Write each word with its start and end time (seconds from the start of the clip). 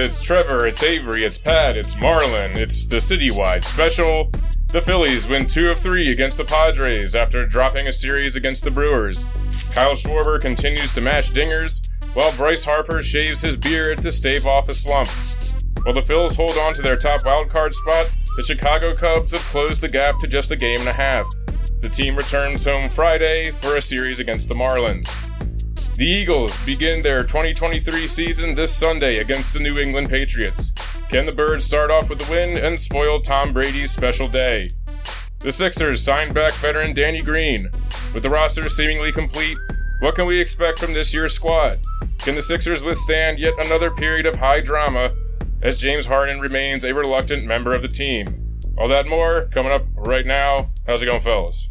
It's 0.00 0.20
Trevor, 0.20 0.64
it's 0.64 0.84
Avery, 0.84 1.24
it's 1.24 1.38
Pat, 1.38 1.76
it's 1.76 2.00
Marlin, 2.00 2.52
it's 2.56 2.86
the 2.86 2.98
citywide 2.98 3.64
special. 3.64 4.30
The 4.68 4.80
Phillies 4.80 5.28
win 5.28 5.44
two 5.44 5.70
of 5.70 5.80
three 5.80 6.10
against 6.10 6.36
the 6.36 6.44
Padres 6.44 7.16
after 7.16 7.44
dropping 7.44 7.88
a 7.88 7.92
series 7.92 8.36
against 8.36 8.62
the 8.62 8.70
Brewers. 8.70 9.24
Kyle 9.72 9.96
Schwarber 9.96 10.40
continues 10.40 10.94
to 10.94 11.00
mash 11.00 11.30
dingers, 11.30 11.90
while 12.14 12.30
Bryce 12.36 12.64
Harper 12.64 13.02
shaves 13.02 13.42
his 13.42 13.56
beard 13.56 13.98
to 13.98 14.12
stave 14.12 14.46
off 14.46 14.68
a 14.68 14.74
slump. 14.74 15.08
While 15.82 15.96
the 15.96 16.02
Phils 16.02 16.36
hold 16.36 16.56
on 16.58 16.74
to 16.74 16.82
their 16.82 16.96
top 16.96 17.22
wildcard 17.22 17.74
spot, 17.74 18.14
the 18.36 18.44
Chicago 18.44 18.94
Cubs 18.94 19.32
have 19.32 19.40
closed 19.40 19.82
the 19.82 19.88
gap 19.88 20.20
to 20.20 20.28
just 20.28 20.52
a 20.52 20.56
game 20.56 20.78
and 20.78 20.88
a 20.88 20.92
half. 20.92 21.26
The 21.82 21.88
team 21.88 22.14
returns 22.14 22.64
home 22.64 22.88
Friday 22.88 23.50
for 23.50 23.76
a 23.76 23.82
series 23.82 24.20
against 24.20 24.48
the 24.48 24.54
Marlins. 24.54 25.27
The 25.98 26.06
Eagles 26.06 26.56
begin 26.64 27.02
their 27.02 27.24
2023 27.24 28.06
season 28.06 28.54
this 28.54 28.72
Sunday 28.72 29.16
against 29.16 29.52
the 29.52 29.58
New 29.58 29.80
England 29.80 30.08
Patriots. 30.08 30.70
Can 31.08 31.26
the 31.26 31.34
Birds 31.34 31.64
start 31.64 31.90
off 31.90 32.08
with 32.08 32.24
a 32.24 32.30
win 32.30 32.56
and 32.56 32.80
spoil 32.80 33.20
Tom 33.20 33.52
Brady's 33.52 33.90
special 33.90 34.28
day? 34.28 34.70
The 35.40 35.50
Sixers 35.50 36.00
signed 36.00 36.34
back 36.34 36.52
veteran 36.52 36.94
Danny 36.94 37.20
Green. 37.20 37.68
With 38.14 38.22
the 38.22 38.30
roster 38.30 38.68
seemingly 38.68 39.10
complete, 39.10 39.58
what 39.98 40.14
can 40.14 40.26
we 40.26 40.40
expect 40.40 40.78
from 40.78 40.94
this 40.94 41.12
year's 41.12 41.32
squad? 41.32 41.80
Can 42.20 42.36
the 42.36 42.42
Sixers 42.42 42.84
withstand 42.84 43.40
yet 43.40 43.54
another 43.64 43.90
period 43.90 44.26
of 44.26 44.36
high 44.36 44.60
drama 44.60 45.12
as 45.62 45.80
James 45.80 46.06
Harden 46.06 46.38
remains 46.38 46.84
a 46.84 46.94
reluctant 46.94 47.44
member 47.44 47.74
of 47.74 47.82
the 47.82 47.88
team? 47.88 48.60
All 48.78 48.86
that 48.86 49.08
more 49.08 49.48
coming 49.48 49.72
up 49.72 49.82
right 49.96 50.24
now. 50.24 50.70
How's 50.86 51.02
it 51.02 51.06
going, 51.06 51.22
fellas? 51.22 51.68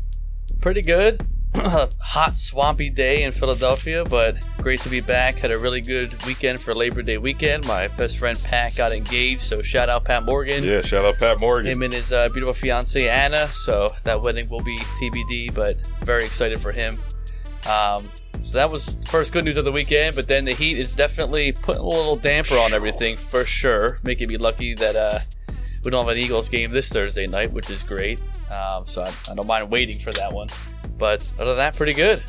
Pretty 0.59 0.81
good. 0.81 1.25
Hot, 1.55 2.35
swampy 2.35 2.89
day 2.89 3.23
in 3.23 3.31
Philadelphia, 3.31 4.03
but 4.05 4.37
great 4.61 4.79
to 4.81 4.89
be 4.89 5.01
back. 5.01 5.35
Had 5.35 5.51
a 5.51 5.57
really 5.57 5.81
good 5.81 6.13
weekend 6.25 6.59
for 6.59 6.75
Labor 6.75 7.01
Day 7.01 7.17
weekend. 7.17 7.65
My 7.67 7.87
best 7.89 8.17
friend 8.17 8.39
Pat 8.43 8.75
got 8.75 8.91
engaged, 8.91 9.41
so 9.41 9.61
shout 9.61 9.89
out 9.89 10.05
Pat 10.05 10.23
Morgan. 10.23 10.63
Yeah, 10.63 10.81
shout 10.81 11.05
out 11.05 11.17
Pat 11.17 11.39
Morgan. 11.39 11.67
Him 11.67 11.81
and 11.81 11.93
his 11.93 12.13
uh, 12.13 12.27
beautiful 12.29 12.53
fiancee 12.53 13.09
Anna. 13.09 13.47
So 13.49 13.89
that 14.03 14.21
wedding 14.21 14.47
will 14.49 14.61
be 14.61 14.77
TBD, 14.77 15.53
but 15.53 15.77
very 16.01 16.25
excited 16.25 16.59
for 16.59 16.71
him. 16.71 16.97
Um, 17.69 18.07
so 18.43 18.53
that 18.53 18.71
was 18.71 18.97
first 19.07 19.33
good 19.33 19.45
news 19.45 19.57
of 19.57 19.65
the 19.65 19.71
weekend, 19.71 20.15
but 20.15 20.27
then 20.27 20.45
the 20.45 20.53
heat 20.53 20.77
is 20.77 20.95
definitely 20.95 21.51
putting 21.51 21.81
a 21.81 21.87
little 21.87 22.15
damper 22.15 22.55
on 22.55 22.73
everything 22.73 23.17
for 23.17 23.45
sure, 23.45 23.99
making 24.03 24.27
me 24.27 24.37
lucky 24.37 24.73
that 24.75 24.95
uh, 24.95 25.19
we 25.83 25.91
don't 25.91 26.05
have 26.05 26.15
an 26.15 26.21
Eagles 26.21 26.49
game 26.49 26.71
this 26.71 26.89
Thursday 26.89 27.27
night, 27.27 27.51
which 27.51 27.69
is 27.69 27.83
great. 27.83 28.21
Um, 28.55 28.85
so 28.85 29.01
I, 29.01 29.11
I 29.31 29.35
don't 29.35 29.47
mind 29.47 29.69
waiting 29.69 29.97
for 29.97 30.11
that 30.13 30.31
one. 30.31 30.47
But 30.97 31.27
other 31.35 31.47
than 31.51 31.55
that, 31.57 31.75
pretty 31.75 31.93
good. 31.93 32.23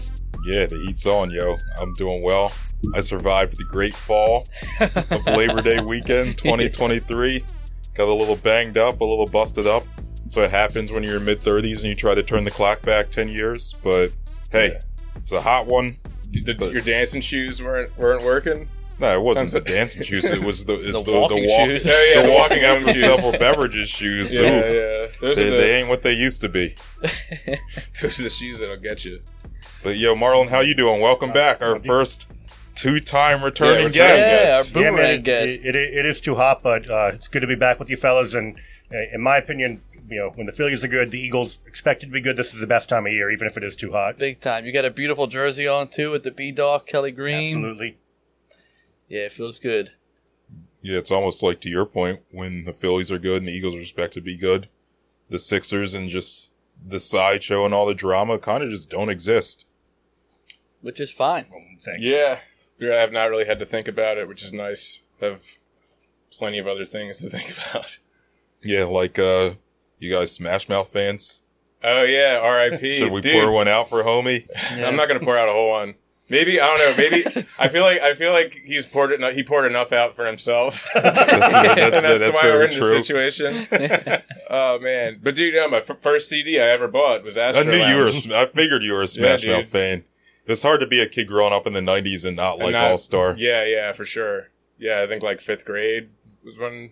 Yeah, 0.44 0.66
the 0.66 0.77
heat's 0.77 1.06
on, 1.06 1.30
yo. 1.30 1.56
I'm 1.80 1.92
doing 1.94 2.22
well. 2.22 2.52
I 2.94 3.00
survived 3.00 3.56
the 3.58 3.64
great 3.64 3.94
fall 3.94 4.47
of 4.80 5.27
Labor 5.27 5.61
Day 5.62 5.80
weekend 5.80 6.38
2023. 6.38 7.44
Got 7.94 8.08
a 8.08 8.12
little 8.14 8.36
banged 8.36 8.77
up, 8.77 9.00
a 9.00 9.05
little 9.05 9.27
busted 9.27 9.66
up. 9.66 9.83
So 10.28 10.42
it 10.42 10.50
happens 10.50 10.92
when 10.92 11.02
you're 11.02 11.16
in 11.16 11.24
mid 11.24 11.41
30s 11.41 11.77
and 11.78 11.84
you 11.84 11.94
try 11.96 12.14
to 12.14 12.22
turn 12.22 12.44
the 12.44 12.50
clock 12.50 12.83
back 12.83 13.11
10 13.11 13.28
years. 13.28 13.74
But 13.83 14.14
hey, 14.52 14.72
Yeah. 14.74 14.80
it's 15.16 15.33
a 15.33 15.41
hot 15.41 15.66
one. 15.66 15.96
The, 16.30 16.55
But- 16.55 16.72
your 16.72 16.83
dancing 16.83 17.20
shoes 17.22 17.62
weren't 17.62 17.96
weren't 17.98 18.22
working. 18.22 18.69
No, 19.00 19.16
it 19.16 19.22
wasn't 19.22 19.52
the 19.52 19.60
dancing 19.60 20.02
shoes. 20.02 20.24
It 20.24 20.42
was 20.42 20.64
the 20.64 20.74
it's 20.74 21.02
The 21.04 21.12
the, 21.12 21.20
walking 21.20 21.42
the, 21.42 21.48
walk, 21.48 21.68
shoes. 21.68 21.86
Oh, 21.86 21.91
yeah, 21.91 22.22
the 22.22 22.28
the 22.28 22.34
walking 22.34 22.62
walking 22.62 22.82
up 22.82 22.86
with 22.86 22.96
several 22.96 23.32
beverages 23.32 23.88
shoes. 23.88 24.36
Yeah, 24.36 24.42
Ooh, 24.42 24.44
yeah. 24.46 25.06
Those 25.20 25.36
They, 25.36 25.48
are 25.48 25.50
the 25.50 25.56
they 25.56 25.74
ain't 25.77 25.88
what 25.88 26.02
they 26.02 26.12
used 26.12 26.40
to 26.40 26.48
be. 26.48 26.74
those 28.02 28.18
are 28.18 28.24
the 28.24 28.30
shoes 28.30 28.60
that'll 28.60 28.77
get 28.77 29.05
you. 29.05 29.20
But 29.82 29.96
yo, 29.96 30.16
Marlin, 30.16 30.48
how 30.48 30.60
you 30.60 30.74
doing? 30.74 31.00
Welcome 31.00 31.33
back. 31.33 31.62
Our 31.62 31.78
first 31.78 32.28
two-time 32.74 33.42
returning 33.42 33.86
returning 33.86 33.92
guest. 33.92 34.73
Yeah, 34.73 34.80
our 34.80 34.83
boomerang 34.84 34.96
yeah, 34.96 35.02
man, 35.02 35.18
it, 35.18 35.24
guest. 35.24 35.61
It, 35.64 35.77
it, 35.77 35.98
it 35.98 36.06
is 36.06 36.20
too 36.20 36.34
hot, 36.34 36.62
but 36.62 36.89
uh, 36.90 37.11
it's 37.14 37.28
good 37.28 37.40
to 37.40 37.46
be 37.46 37.55
back 37.55 37.78
with 37.78 37.90
you 37.90 37.96
fellas. 37.96 38.34
And 38.34 38.56
uh, 38.92 38.98
in 39.12 39.20
my 39.20 39.36
opinion, 39.36 39.80
you 40.08 40.18
know, 40.18 40.30
when 40.34 40.46
the 40.46 40.52
Phillies 40.52 40.83
are 40.83 40.89
good, 40.89 41.11
the 41.11 41.20
Eagles 41.20 41.58
expected 41.67 42.06
to 42.06 42.12
be 42.12 42.20
good. 42.20 42.36
This 42.36 42.55
is 42.55 42.61
the 42.61 42.67
best 42.67 42.89
time 42.89 43.06
of 43.06 43.12
year, 43.12 43.30
even 43.30 43.46
if 43.46 43.56
it 43.56 43.62
is 43.62 43.77
too 43.77 43.92
hot. 43.92 44.18
Big 44.18 44.40
time. 44.40 44.64
You 44.64 44.73
got 44.73 44.84
a 44.84 44.90
beautiful 44.90 45.27
jersey 45.27 45.68
on 45.68 45.89
too 45.89 46.11
with 46.11 46.23
the 46.23 46.30
B 46.30 46.50
Dawk 46.50 46.86
Kelly 46.86 47.12
Green. 47.12 47.48
Absolutely. 47.48 47.98
Yeah, 49.08 49.20
it 49.20 49.33
feels 49.33 49.58
good. 49.58 49.91
Yeah, 50.83 50.98
it's 50.98 51.11
almost 51.11 51.42
like 51.42 51.61
to 51.63 51.69
your 51.69 51.86
point 51.86 52.20
when 52.30 52.64
the 52.64 52.73
Phillies 52.73 53.11
are 53.11 53.19
good 53.19 53.39
and 53.39 53.48
the 53.48 53.52
Eagles 53.52 53.74
are 53.74 53.80
expected 53.80 54.20
to 54.20 54.24
be 54.24 54.36
good. 54.36 54.69
The 55.29 55.39
Sixers 55.39 55.95
and 55.95 56.08
just 56.08 56.51
the 56.86 57.01
sideshow 57.01 57.64
and 57.64 57.74
all 57.74 57.86
the 57.86 57.95
drama 57.95 58.39
kind 58.39 58.63
of 58.63 58.70
just 58.70 58.91
don't 58.91 59.08
exist. 59.11 59.67
Which 60.80 61.01
is 61.01 61.11
fine. 61.11 61.47
Thank 61.80 62.02
you. 62.02 62.14
Yeah, 62.14 62.39
yeah. 62.79 63.02
I've 63.02 63.13
not 63.13 63.24
really 63.30 63.45
had 63.45 63.58
to 63.58 63.64
think 63.64 63.89
about 63.89 64.18
it, 64.18 64.29
which 64.29 64.42
is 64.42 64.52
nice. 64.52 65.01
I 65.20 65.27
have 65.27 65.42
plenty 66.30 66.58
of 66.58 66.68
other 66.68 66.85
things 66.85 67.18
to 67.18 67.29
think 67.36 67.52
about. 67.70 67.98
Yeah, 68.63 68.85
like 68.85 69.18
uh 69.18 69.52
you 69.98 70.14
guys 70.14 70.33
Smash 70.33 70.68
Mouth 70.68 70.92
fans. 70.92 71.42
Oh 71.83 72.02
yeah, 72.02 72.41
R.I.P. 72.42 72.97
Should 72.98 73.13
we 73.13 73.20
Dude, 73.20 73.35
pour 73.35 73.52
one 73.52 73.68
out 73.68 73.89
for 73.89 74.02
homie? 74.02 74.47
I'm 74.73 74.97
not 74.97 75.08
gonna 75.08 75.20
pour 75.20 75.36
out 75.36 75.48
a 75.48 75.52
whole 75.52 75.70
one. 75.70 75.95
Maybe 76.30 76.61
I 76.61 76.66
don't 76.66 76.78
know. 76.78 76.94
Maybe 76.96 77.46
I 77.58 77.68
feel 77.68 77.83
like 77.83 78.00
I 78.02 78.14
feel 78.14 78.33
like 78.33 78.61
he's 78.64 78.84
poured 78.84 79.12
it. 79.12 79.34
He 79.34 79.42
poured 79.42 79.64
enough 79.64 79.92
out 79.92 80.14
for 80.14 80.27
himself. 80.27 80.86
That's, 80.94 81.06
and 81.33 81.42
that's, 81.42 82.02
that's, 82.02 82.18
that's 82.20 82.34
why 82.36 82.42
we're 82.44 82.64
in 82.64 82.70
true. 82.70 82.90
this 82.90 83.06
situation. 83.06 83.66
oh 84.50 84.78
man! 84.78 85.20
But 85.22 85.36
dude, 85.36 85.55
no, 85.55 85.68
my 85.68 85.78
f- 85.78 86.00
first 86.00 86.28
CD 86.28 86.61
I 86.61 86.64
ever 86.64 86.86
bought 86.88 87.24
was 87.24 87.38
I 87.38 87.48
Astro 87.48 87.64
knew 87.64 87.78
you 87.78 87.96
were. 87.96 88.06
a 88.34 88.42
I 88.42 88.46
figured 88.46 88.83
you 88.83 88.92
were 88.92 89.02
a 89.02 89.06
Smash 89.06 89.40
dude. 89.42 89.50
Mouth 89.52 89.67
fan. 89.70 90.05
It 90.44 90.52
was 90.52 90.62
hard 90.62 90.80
to 90.80 90.86
be 90.86 91.00
a 91.00 91.08
kid 91.08 91.28
growing 91.28 91.52
up 91.55 91.67
in 91.67 91.72
the 91.72 91.80
'90s 91.80 92.24
and 92.27 92.36
not 92.36 92.58
like 92.58 92.74
All 92.74 92.98
Star. 92.98 93.34
Yeah, 93.36 93.64
yeah, 93.64 93.92
for 93.92 94.05
sure. 94.05 94.48
Yeah, 94.78 95.02
I 95.02 95.06
think 95.06 95.22
like 95.22 95.40
fifth 95.40 95.64
grade 95.64 96.11
was 96.44 96.58
when 96.58 96.90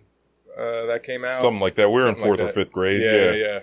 uh, 0.56 0.86
that 0.86 1.02
came 1.02 1.25
out. 1.25 1.36
Something 1.36 1.60
like 1.60 1.75
that. 1.76 1.91
We 1.91 2.02
were 2.02 2.08
in 2.08 2.14
fourth 2.14 2.41
like 2.41 2.50
or 2.50 2.52
fifth 2.52 2.72
grade. 2.72 3.02
yeah, 3.02 3.10
Yeah, 3.12 3.30
yeah, 3.30 3.32
yeah. 3.34 3.60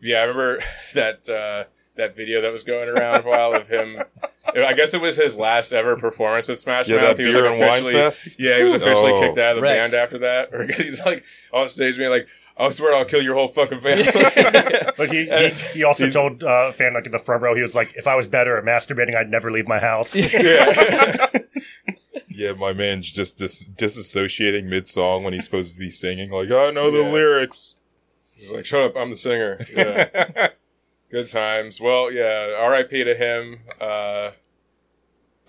Yeah, 0.00 0.16
I 0.18 0.22
remember 0.22 0.60
that 0.94 1.28
uh, 1.28 1.64
that 1.98 2.16
video 2.16 2.40
that 2.40 2.50
was 2.50 2.64
going 2.64 2.88
around 2.88 3.24
a 3.24 3.28
while 3.28 3.52
of 3.54 3.68
him. 3.68 3.98
I 4.56 4.72
guess 4.72 4.94
it 4.94 5.00
was 5.02 5.16
his 5.16 5.36
last 5.36 5.74
ever 5.74 5.94
performance 5.96 6.48
at 6.48 6.58
Smash 6.58 6.88
Yeah, 6.88 6.96
Mouth. 7.02 7.16
that 7.16 7.18
he 7.18 7.26
was 7.26 7.34
beer 7.36 7.44
like 7.44 7.52
and 7.52 7.60
wine 7.60 7.68
officially, 7.70 7.92
fest. 7.94 8.36
yeah, 8.40 8.56
he 8.56 8.62
was 8.62 8.72
officially 8.74 9.12
Oh. 9.12 9.20
kicked 9.20 9.38
out 9.38 9.50
of 9.50 9.56
the 9.56 9.62
Wrecked. 9.62 9.92
band 9.92 9.94
after 9.94 10.18
that. 10.20 10.48
Or 10.54 10.64
he's 10.66 11.04
like 11.04 11.22
on 11.52 11.68
stage 11.68 11.98
being 11.98 12.08
like, 12.10 12.26
"I 12.56 12.70
swear 12.70 12.94
I'll 12.94 13.04
kill 13.04 13.20
your 13.22 13.34
whole 13.34 13.48
fucking 13.48 13.80
family." 13.80 14.04
But 14.96 15.10
he, 15.12 15.26
he, 15.26 15.50
he 15.78 15.84
also 15.84 16.08
told 16.10 16.42
uh, 16.42 16.68
a 16.70 16.72
fan 16.72 16.94
like 16.94 17.04
in 17.06 17.12
the 17.12 17.18
front 17.18 17.42
row, 17.42 17.54
he 17.54 17.60
was 17.60 17.74
like, 17.74 17.94
"If 17.94 18.06
I 18.06 18.16
was 18.16 18.26
better 18.26 18.56
at 18.56 18.64
masturbating, 18.64 19.14
I'd 19.14 19.28
never 19.30 19.50
leave 19.52 19.68
my 19.68 19.78
house." 19.80 20.14
yeah. 20.16 21.26
Yeah, 22.30 22.52
my 22.52 22.72
man's 22.72 23.10
just 23.10 23.36
dis- 23.36 23.68
disassociating 23.68 24.64
mid 24.66 24.86
song 24.86 25.24
when 25.24 25.32
he's 25.34 25.44
supposed 25.44 25.72
to 25.72 25.78
be 25.78 25.90
singing. 25.90 26.30
Like, 26.30 26.50
I 26.52 26.70
know 26.70 26.90
the 26.92 27.00
Yeah. 27.02 27.10
lyrics. 27.12 27.74
He's 28.36 28.52
like, 28.52 28.64
"Shut 28.64 28.80
up, 28.82 28.96
I'm 28.96 29.10
the 29.10 29.16
singer." 29.16 29.58
Yeah. 29.76 30.48
Good 31.10 31.30
times. 31.30 31.80
Well, 31.80 32.10
yeah. 32.12 32.54
R.I.P. 32.58 33.04
to 33.04 33.14
him. 33.14 33.60
Uh, 33.80 34.30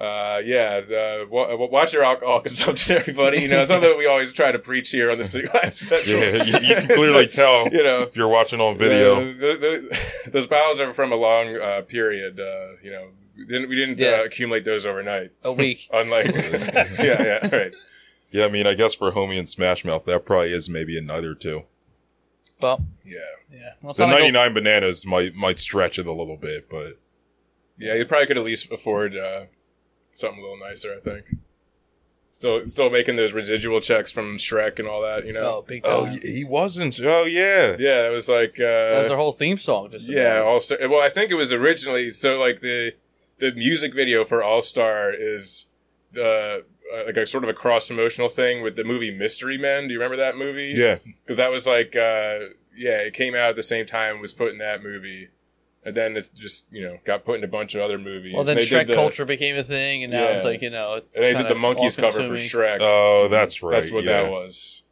uh, 0.02 0.40
yeah. 0.46 0.80
Uh, 0.90 1.25
wa- 1.30 1.53
wa- 1.56 1.68
watch 1.68 1.92
your 1.94 2.03
alcohol 2.03 2.40
consumption, 2.50 2.96
everybody. 2.97 3.42
You 3.42 3.50
know, 3.50 3.66
something 3.66 3.90
that 3.90 3.98
we 3.98 4.06
always 4.08 4.31
try 4.31 4.52
to 4.53 4.59
preach 4.59 4.90
here 4.92 5.12
on 5.12 5.18
the 5.18 5.25
City 5.25 5.48
Lights 5.53 5.81
Yeah, 6.08 6.44
you, 6.44 6.53
you 6.59 6.75
can 6.75 6.88
clearly 6.88 7.28
tell 7.42 7.68
You 7.68 7.84
know, 7.84 8.03
if 8.03 8.16
you're 8.16 8.30
watching 8.30 8.62
on 8.62 8.78
video. 8.78 9.16
the, 9.34 9.58
the, 10.24 10.30
those 10.31 10.48
bottles 10.48 10.80
are 10.80 10.94
from 10.94 11.12
a 11.12 11.16
long 11.18 11.58
uh, 11.58 11.81
period. 11.81 12.40
Uh, 12.40 12.78
you 12.81 12.92
know, 12.92 13.09
we 13.38 13.46
didn't 13.46 13.69
we 13.69 13.75
didn't 13.75 14.00
Yeah. 14.00 14.19
uh, 14.22 14.24
accumulate 14.24 14.64
those 14.64 14.86
overnight. 14.86 15.31
A 15.44 15.52
week. 15.52 15.90
Unlike, 15.94 16.28
yeah, 16.34 16.94
yeah, 17.00 17.56
right. 17.56 17.72
Yeah, 18.31 18.46
I 18.46 18.50
mean, 18.50 18.68
I 18.68 18.75
guess 18.75 18.94
for 18.94 19.12
Homie 19.12 19.40
and 19.40 19.50
Smash 19.50 19.84
Mouth, 19.84 20.06
that 20.06 20.24
probably 20.25 20.53
is 20.53 20.69
maybe 20.69 20.98
a 20.98 21.02
neither 21.02 21.34
two. 21.36 21.64
Well, 22.61 22.85
Yeah, 23.06 23.19
yeah. 23.51 23.73
Well, 23.81 23.94
The 23.94 24.07
99 24.07 24.53
bananas 24.53 25.06
might 25.06 25.35
might 25.35 25.59
stretch 25.59 26.00
it 26.00 26.07
a 26.07 26.13
little 26.13 26.38
bit, 26.38 26.69
but 26.69 27.00
yeah. 27.77 27.94
You 27.95 28.06
probably 28.06 28.27
could 28.27 28.38
at 28.38 28.44
least 28.44 28.71
afford 28.71 29.15
uh, 29.15 29.45
something 30.11 30.39
a 30.39 30.41
little 30.41 30.59
nicer. 30.59 30.94
I 30.95 31.00
think. 31.00 31.25
Still, 32.31 32.65
still 32.67 32.91
making 32.91 33.15
those 33.15 33.33
residual 33.33 33.81
checks 33.81 34.11
from 34.11 34.38
Shrek 34.38 34.77
and 34.77 34.88
all 34.88 35.01
that. 35.01 35.25
You 35.25 35.33
oh, 35.38 35.41
know. 35.41 35.61
big 35.67 35.83
time. 35.83 35.91
oh, 35.94 36.06
he 36.06 36.19
he 36.19 36.44
wasn't. 36.44 37.00
Oh 37.01 37.25
yeah, 37.25 37.75
Yeah, 37.79 38.07
it 38.07 38.11
was 38.11 38.29
like. 38.29 38.59
Uh, 38.59 38.94
that 38.94 39.00
was 39.00 39.09
our 39.09 39.17
whole 39.17 39.31
theme 39.31 39.57
song. 39.57 39.89
Just 39.91 40.07
Yeah, 40.07 40.38
about. 40.38 40.45
All 40.45 40.59
Star. 40.59 40.77
Well, 40.88 41.01
I 41.01 41.09
think 41.09 41.31
it 41.31 41.35
was 41.35 41.51
originally 41.51 42.09
so 42.11 42.38
like 42.38 42.61
the 42.61 42.94
the 43.39 43.51
music 43.53 43.95
video 43.95 44.25
for 44.25 44.44
All 44.44 44.61
Star 44.61 45.11
is 45.11 45.65
the 46.11 46.23
uh, 46.23 46.59
like 47.06 47.18
a 47.18 47.25
sort 47.25 47.44
of 47.44 47.50
a 47.50 47.53
cross 47.53 47.89
emotional 47.89 48.30
thing 48.30 48.62
with 48.63 48.75
the 48.75 48.83
movie 48.83 49.12
Mystery 49.15 49.57
Men. 49.57 49.88
Do 49.88 49.94
you 49.94 50.00
remember 50.00 50.18
that 50.18 50.38
movie? 50.38 50.74
yeah. 50.75 50.97
because 51.24 51.38
that 51.38 51.51
was 51.51 51.68
like 51.68 51.95
uh, 51.95 52.39
yeah, 52.75 53.00
it 53.00 53.13
came 53.13 53.36
out 53.36 53.50
at 53.50 53.56
the 53.56 53.63
same 53.63 53.86
time 53.86 54.21
was 54.21 54.33
put 54.33 54.51
in 54.51 54.57
that 54.59 54.81
movie, 54.83 55.30
and 55.83 55.95
then 55.95 56.15
it's 56.15 56.30
just 56.30 56.68
you 56.71 56.81
know 56.83 56.97
got 57.06 57.25
put 57.25 57.38
in 57.38 57.44
a 57.44 57.47
bunch 57.47 57.75
of 57.75 57.81
other 57.81 57.97
movies. 57.97 58.33
Well, 58.36 58.44
then 58.44 58.57
They 58.57 58.63
Shrek 58.65 58.80
did 58.81 58.88
the- 58.89 58.95
culture 58.95 59.25
became 59.25 59.57
a 59.57 59.63
thing, 59.63 60.03
and 60.03 60.13
now 60.13 60.27
it's 60.27 60.44
like 60.44 60.62
you 60.62 60.69
know, 60.69 60.95
it's 60.95 61.15
And 61.15 61.25
they 61.25 61.33
did 61.33 61.47
the 61.47 61.56
Monkees 61.56 61.97
cover 61.97 62.24
for. 62.24 62.33
Shrek. 62.33 62.77
Oh, 62.80 63.27
that's 63.30 63.62
right. 63.62 63.71
That's 63.71 63.92
what 63.92 64.03
yeah. 64.03 64.24
that 64.24 64.31
was. 64.31 64.83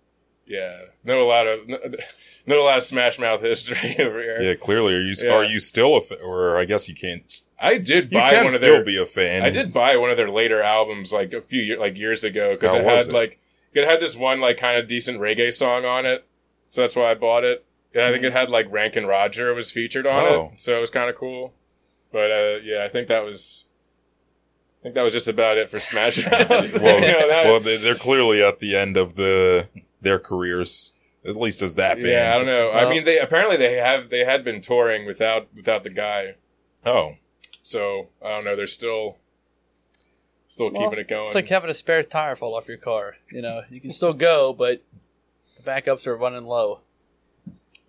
Yeah, 0.47 0.77
know 1.03 1.21
a 1.21 1.27
lot 1.27 1.45
of 1.45 1.67
know 1.67 1.77
a 2.47 2.63
lot 2.63 2.77
of 2.77 2.83
Smash 2.83 3.19
Mouth 3.19 3.41
history 3.41 3.95
over 3.99 4.21
here. 4.21 4.41
Yeah, 4.41 4.53
clearly. 4.55 4.93
Are 4.95 5.01
you 5.01 5.13
Yeah. 5.21 5.33
are 5.33 5.43
you 5.43 5.59
still 5.59 5.97
a 5.97 6.01
fa- 6.01 6.21
or 6.21 6.57
I 6.57 6.63
guess 6.65 6.87
you 6.87 6.95
can't. 6.95 7.31
I 7.61 7.77
did 7.77 8.09
buy 8.09 8.33
one 8.37 8.45
of 8.47 8.51
still 8.53 8.75
their 8.75 8.83
be 8.85 8.97
a 9.01 9.05
fan. 9.05 9.43
I 9.43 9.49
did 9.49 9.73
buy 9.73 9.97
one 9.97 10.09
of 10.09 10.15
their 10.17 10.29
later 10.31 10.61
albums 10.63 11.11
like 11.11 11.33
a 11.33 11.41
few 11.41 11.61
year, 11.61 11.77
like 11.79 11.97
years 11.97 12.23
ago 12.23 12.53
because 12.53 12.73
it 12.75 12.83
had 12.85 13.07
it? 13.07 13.11
like 13.13 13.39
It 13.73 13.85
had 13.85 13.99
this 13.99 14.15
one 14.15 14.39
like 14.39 14.57
kind 14.57 14.79
of 14.79 14.87
decent 14.87 15.19
reggae 15.19 15.53
song 15.53 15.83
on 15.83 16.05
it, 16.05 16.25
so 16.69 16.81
that's 16.81 16.95
why 16.95 17.11
I 17.11 17.15
bought 17.15 17.43
it. 17.43 17.65
And 17.93 18.03
I 18.05 18.11
think 18.11 18.23
it 18.23 18.31
had 18.31 18.49
like 18.49 18.71
Ranking 18.71 19.05
Roger 19.05 19.53
was 19.53 19.69
featured 19.71 20.07
on 20.07 20.23
Oh. 20.25 20.49
it, 20.53 20.59
so 20.61 20.77
it 20.77 20.79
was 20.79 20.89
kind 20.89 21.09
of 21.09 21.17
cool. 21.17 21.53
But 22.13 22.31
uh, 22.31 22.55
yeah, 22.63 22.85
I 22.85 22.89
think 22.89 23.09
that 23.09 23.25
was. 23.25 23.65
I 24.79 24.83
think 24.83 24.95
that 24.95 25.01
was 25.01 25.11
just 25.13 25.27
about 25.27 25.57
it 25.57 25.69
for 25.69 25.79
Smash 25.81 26.23
Mouth. 26.31 26.49
well, 26.49 27.01
You 27.01 27.11
know, 27.11 27.27
that- 27.27 27.45
well, 27.45 27.59
they're 27.59 27.95
clearly 27.95 28.41
at 28.41 28.59
the 28.59 28.77
end 28.77 28.95
of 28.95 29.15
the 29.15 29.67
their 30.01 30.19
careers, 30.19 30.91
at 31.25 31.35
least 31.35 31.61
as 31.61 31.75
that 31.75 31.95
band. 31.95 32.07
yeah, 32.07 32.33
I 32.33 32.37
don't 32.37 32.45
know. 32.47 32.71
I 32.71 32.89
mean, 32.89 33.03
they 33.03 33.19
apparently 33.19 33.57
they 33.57 33.75
have 33.75 34.09
they 34.09 34.23
had 34.25 34.43
been 34.43 34.61
touring 34.61 35.05
without 35.05 35.47
without 35.55 35.83
the 35.83 35.89
guy, 35.89 36.35
Oh, 36.85 37.13
so 37.63 38.09
I 38.23 38.29
don't 38.29 38.45
know. 38.45 38.55
They're 38.55 38.65
still 38.67 39.17
still 40.47 40.71
Well, 40.71 40.83
keeping 40.89 40.99
it 40.99 41.07
going. 41.09 41.25
It's 41.25 41.35
like 41.35 41.49
having 41.49 41.69
a 41.69 41.73
spare 41.73 42.03
tire 42.03 42.35
fall 42.35 42.55
off 42.55 42.67
your 42.67 42.77
car. 42.77 43.17
You 43.31 43.41
know, 43.41 43.63
you 43.69 43.81
can 43.81 43.91
still 43.91 44.13
go, 44.13 44.53
but 44.53 44.83
the 45.55 45.63
backups 45.63 46.07
are 46.07 46.15
running 46.15 46.45
low. 46.45 46.81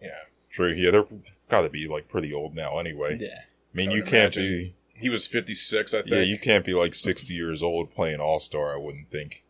yeah, 0.03 0.11
true. 0.51 0.73
Yeah, 0.73 0.91
they're 0.91 1.07
got 1.49 1.63
to 1.63 1.69
be 1.71 1.87
like 1.89 2.09
pretty 2.09 2.33
old 2.33 2.55
now 2.55 2.79
anyway. 2.79 3.19
Yeah. 3.21 3.41
I 3.75 3.77
mean, 3.77 3.91
I 3.91 3.95
you 3.95 4.03
can't 4.03 4.35
imagine. 4.37 4.43
be. 4.43 4.75
he 4.95 5.09
was 5.09 5.27
fifty 5.27 5.55
six. 5.55 5.95
I 5.95 5.99
think. 5.99 6.11
Yeah, 6.11 6.21
you 6.23 6.39
can't 6.39 6.65
be 6.65 6.75
like 6.75 6.95
sixty 6.95 7.35
years 7.35 7.63
old 7.63 7.95
playing 7.95 8.19
All 8.21 8.41
Star. 8.41 8.75
I 8.75 8.79
wouldn't 8.79 9.11
think. 9.11 9.45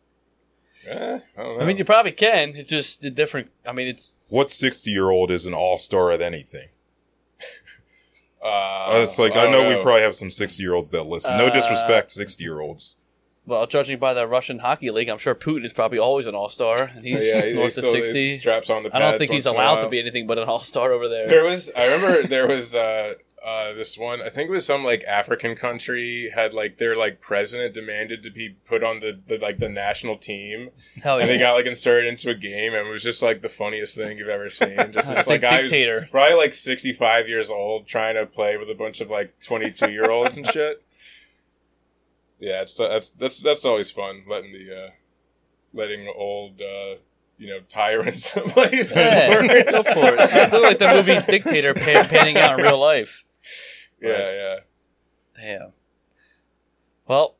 Eh, 0.87 1.19
I. 1.37 1.41
I 1.41 1.65
mean, 1.65 1.77
you 1.77 1.85
probably 1.85 2.11
can. 2.11 2.55
It's 2.55 2.69
just 2.69 3.03
a 3.03 3.09
different. 3.09 3.51
I 3.67 3.71
mean, 3.73 3.87
it's 3.87 4.15
What 4.29 4.51
sixty 4.51 4.91
year 4.91 5.09
old 5.09 5.31
is 5.31 5.45
an 5.45 5.53
All 5.53 5.79
Star 5.79 6.11
at 6.11 6.21
anything? 6.21 6.69
uh, 8.43 8.91
it's 9.03 9.19
like 9.19 9.33
I, 9.33 9.43
don't 9.43 9.51
know, 9.51 9.67
we 9.67 9.75
probably 9.81 10.01
have 10.01 10.15
some 10.15 10.31
sixty 10.31 10.63
year 10.63 10.73
olds 10.73 10.89
that 10.91 11.03
listen. 11.05 11.37
No 11.37 11.47
Uh, 11.47 11.53
disrespect, 11.53 12.11
sixty 12.11 12.43
year 12.43 12.59
olds. 12.61 12.95
well, 13.45 13.65
judging 13.67 13.99
by 13.99 14.13
the 14.13 14.27
Russian 14.27 14.59
hockey 14.59 14.91
league, 14.91 15.09
I'm 15.09 15.17
sure 15.17 15.35
Putin 15.35 15.65
is 15.65 15.73
probably 15.73 15.99
always 15.99 16.25
an 16.27 16.35
all 16.35 16.49
star, 16.49 16.91
he's 17.03 17.25
yeah, 17.27 17.45
he- 17.47 17.53
north 17.53 17.75
he 17.75 17.81
of 17.85 17.91
sixty. 17.91 18.29
straps 18.29 18.69
on 18.69 18.83
the. 18.83 18.95
I 18.95 18.99
don't 18.99 19.17
think 19.19 19.31
he's 19.31 19.45
once 19.45 19.55
in 19.55 19.59
a 19.61 19.63
allowed 19.63 19.81
to 19.81 19.89
be 19.89 19.99
anything 19.99 20.27
but 20.27 20.37
an 20.37 20.47
all 20.47 20.61
star 20.61 20.93
over 20.93 21.07
there. 21.09 21.27
There 21.27 21.43
was, 21.43 21.71
I 21.75 21.87
remember 21.93 22.27
there 22.27 22.47
was 22.47 22.75
uh, 22.75 23.15
uh, 23.45 23.73
this 23.73 23.97
one. 23.97 24.21
I 24.21 24.29
think 24.29 24.49
it 24.49 24.51
was 24.51 24.65
some 24.65 24.83
like 24.83 25.03
African 25.03 25.55
country 25.55 26.31
had 26.33 26.53
like 26.53 26.77
their 26.77 26.95
like 26.95 27.21
president 27.21 27.73
demanded 27.73 28.23
to 28.23 28.29
be 28.29 28.55
put 28.65 28.83
on 28.83 28.99
the, 28.99 29.19
the 29.27 29.37
like 29.37 29.59
the 29.59 29.69
national 29.69 30.17
team, 30.17 30.69
Hell 31.01 31.17
yeah. 31.17 31.21
and 31.21 31.29
they 31.29 31.37
got 31.37 31.53
like 31.53 31.65
inserted 31.65 32.07
into 32.07 32.29
a 32.29 32.35
game, 32.35 32.73
and 32.73 32.87
it 32.87 32.91
was 32.91 33.03
just 33.03 33.21
like 33.21 33.41
the 33.41 33.49
funniest 33.49 33.95
thing 33.95 34.17
you've 34.17 34.29
ever 34.29 34.49
seen. 34.49 34.77
Just 34.91 35.13
this 35.13 35.27
like 35.27 35.41
guy 35.41 35.67
who's 35.67 36.09
probably 36.09 36.35
like 36.35 36.53
sixty 36.53 36.93
five 36.93 37.27
years 37.27 37.49
old 37.49 37.87
trying 37.87 38.15
to 38.15 38.25
play 38.25 38.57
with 38.57 38.69
a 38.69 38.75
bunch 38.75 39.01
of 39.01 39.09
like 39.09 39.33
twenty 39.39 39.71
two 39.71 39.91
year 39.91 40.09
olds 40.09 40.37
and 40.37 40.45
shit. 40.45 40.83
Yeah, 42.39 42.61
it's 42.61 42.73
that's 42.75 43.09
that's 43.09 43.41
that's 43.41 43.65
always 43.65 43.91
fun 43.91 44.23
letting 44.27 44.53
the 44.53 44.73
uh, 44.73 44.89
letting 45.73 46.11
old 46.15 46.61
uh, 46.61 46.95
you 47.37 47.47
know 47.49 47.59
tyrants 47.67 48.31
play 48.35 48.69
Yeah, 48.93 49.41
go 49.65 49.83
for 49.83 50.13
it. 50.13 50.19
It's 50.19 50.53
like 50.53 50.79
the 50.79 50.93
movie 50.93 51.19
Dictator 51.25 51.73
pan- 51.73 52.07
panning 52.07 52.37
out 52.37 52.59
in 52.59 52.65
real 52.65 52.79
life. 52.79 53.23
Yeah, 54.01 54.31
yeah. 54.31 54.55
Damn. 55.35 55.73
Well, 57.07 57.35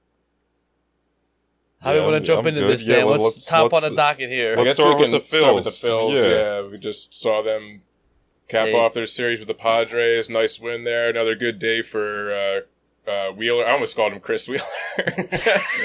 how 1.81 1.91
Yeah, 1.91 1.97
we 1.99 2.01
want 2.03 2.13
I'm- 2.15 2.21
to 2.23 2.27
jump 2.27 2.39
I'm 2.41 2.47
into 2.47 2.61
good. 2.61 2.71
this? 2.71 2.87
Yeah, 2.87 2.95
then? 2.97 3.05
well, 3.05 3.19
What's 3.19 3.35
let's- 3.37 3.45
top 3.49 3.71
let's- 3.71 3.85
on 3.85 3.89
the 3.91 3.95
docket 3.95 4.29
here? 4.29 4.53
I 4.53 4.55
let's 4.55 4.63
guess 4.65 4.75
start 4.75 4.89
we 4.89 4.95
with 5.05 5.11
can 5.11 5.19
the 5.21 5.37
start 5.39 5.55
with 5.55 5.63
the 5.65 5.69
Phils. 5.69 5.89
Phils. 5.89 6.13
Yeah. 6.13 6.29
Yeah. 6.61 6.61
we 6.69 6.77
just 6.77 7.13
saw 7.13 7.41
them 7.41 7.81
cap 8.47 8.67
Hey. 8.67 8.73
off 8.73 8.93
their 8.93 9.05
series 9.05 9.39
with 9.39 9.47
the 9.47 9.53
Padres. 9.53 10.29
Nice 10.29 10.59
win 10.59 10.83
there. 10.83 11.09
Another 11.09 11.35
good 11.35 11.59
day 11.59 11.81
for 11.81 12.33
uh, 12.33 13.09
uh, 13.09 13.31
Wheeler. 13.31 13.65
I 13.65 13.71
almost 13.71 13.95
called 13.95 14.11
him 14.13 14.19
Chris 14.19 14.47
Wheeler. 14.47 14.63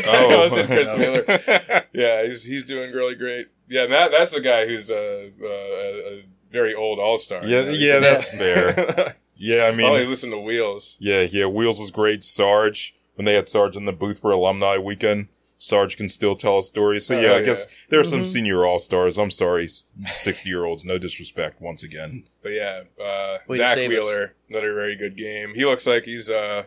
Oh. 0.06 0.30
I 0.30 0.36
was 0.42 0.52
Chris 0.66 0.94
Wheeler. 0.96 1.84
Yeah, 1.94 2.24
he's 2.24 2.42
he's 2.44 2.64
doing 2.64 2.90
really 2.92 3.14
great. 3.14 3.46
Yeah, 3.68 3.84
and 3.84 3.92
that 3.92 4.10
that's 4.10 4.34
a 4.34 4.40
guy 4.40 4.66
who's 4.66 4.90
a, 4.90 5.30
a, 5.40 5.46
a 6.18 6.22
very 6.50 6.74
old 6.74 6.98
All 6.98 7.16
Star. 7.18 7.44
yeah, 7.46 7.60
yeah, 7.70 8.00
that's 8.00 8.28
fair. 8.28 9.14
Yeah, 9.36 9.64
I 9.64 9.70
mean, 9.72 9.86
Probably 9.86 10.06
listen 10.06 10.30
to 10.30 10.38
Wheels. 10.38 10.96
Yeah, 11.00 11.22
yeah. 11.22 11.46
Wheels 11.46 11.80
was 11.80 11.90
great. 11.90 12.22
Sarge, 12.22 12.94
when 13.16 13.24
they 13.24 13.34
had 13.34 13.48
Sarge 13.48 13.76
in 13.76 13.84
the 13.84 13.92
booth 13.92 14.20
for 14.20 14.30
alumni 14.30 14.78
weekend, 14.78 15.28
Sarge 15.58 15.96
can 15.96 16.08
still 16.08 16.36
tell 16.36 16.58
a 16.58 16.62
story. 16.62 17.00
So 17.00 17.16
Oh, 17.16 17.20
yeah, 17.20 17.30
I 17.32 17.36
yeah. 17.38 17.42
guess 17.42 17.66
there 17.88 17.98
are 18.00 18.04
some 18.04 18.22
Mhm. 18.22 18.26
senior 18.26 18.64
all 18.66 18.78
stars. 18.78 19.18
I'm 19.18 19.30
sorry, 19.30 19.66
sixty 20.12 20.48
year 20.50 20.64
olds. 20.64 20.84
No 20.84 20.98
disrespect 20.98 21.60
once 21.60 21.82
again. 21.82 22.28
But 22.42 22.50
yeah, 22.50 22.82
uh, 23.02 23.38
Way 23.48 23.56
to 23.56 23.64
Zack 23.64 23.74
save 23.74 23.90
us. 23.92 23.98
Wheeler, 24.04 24.34
another 24.50 24.74
very 24.74 24.94
good 24.96 25.16
game. 25.16 25.54
He 25.54 25.64
looks 25.64 25.86
like 25.86 26.04
he's, 26.04 26.30
uh, 26.30 26.64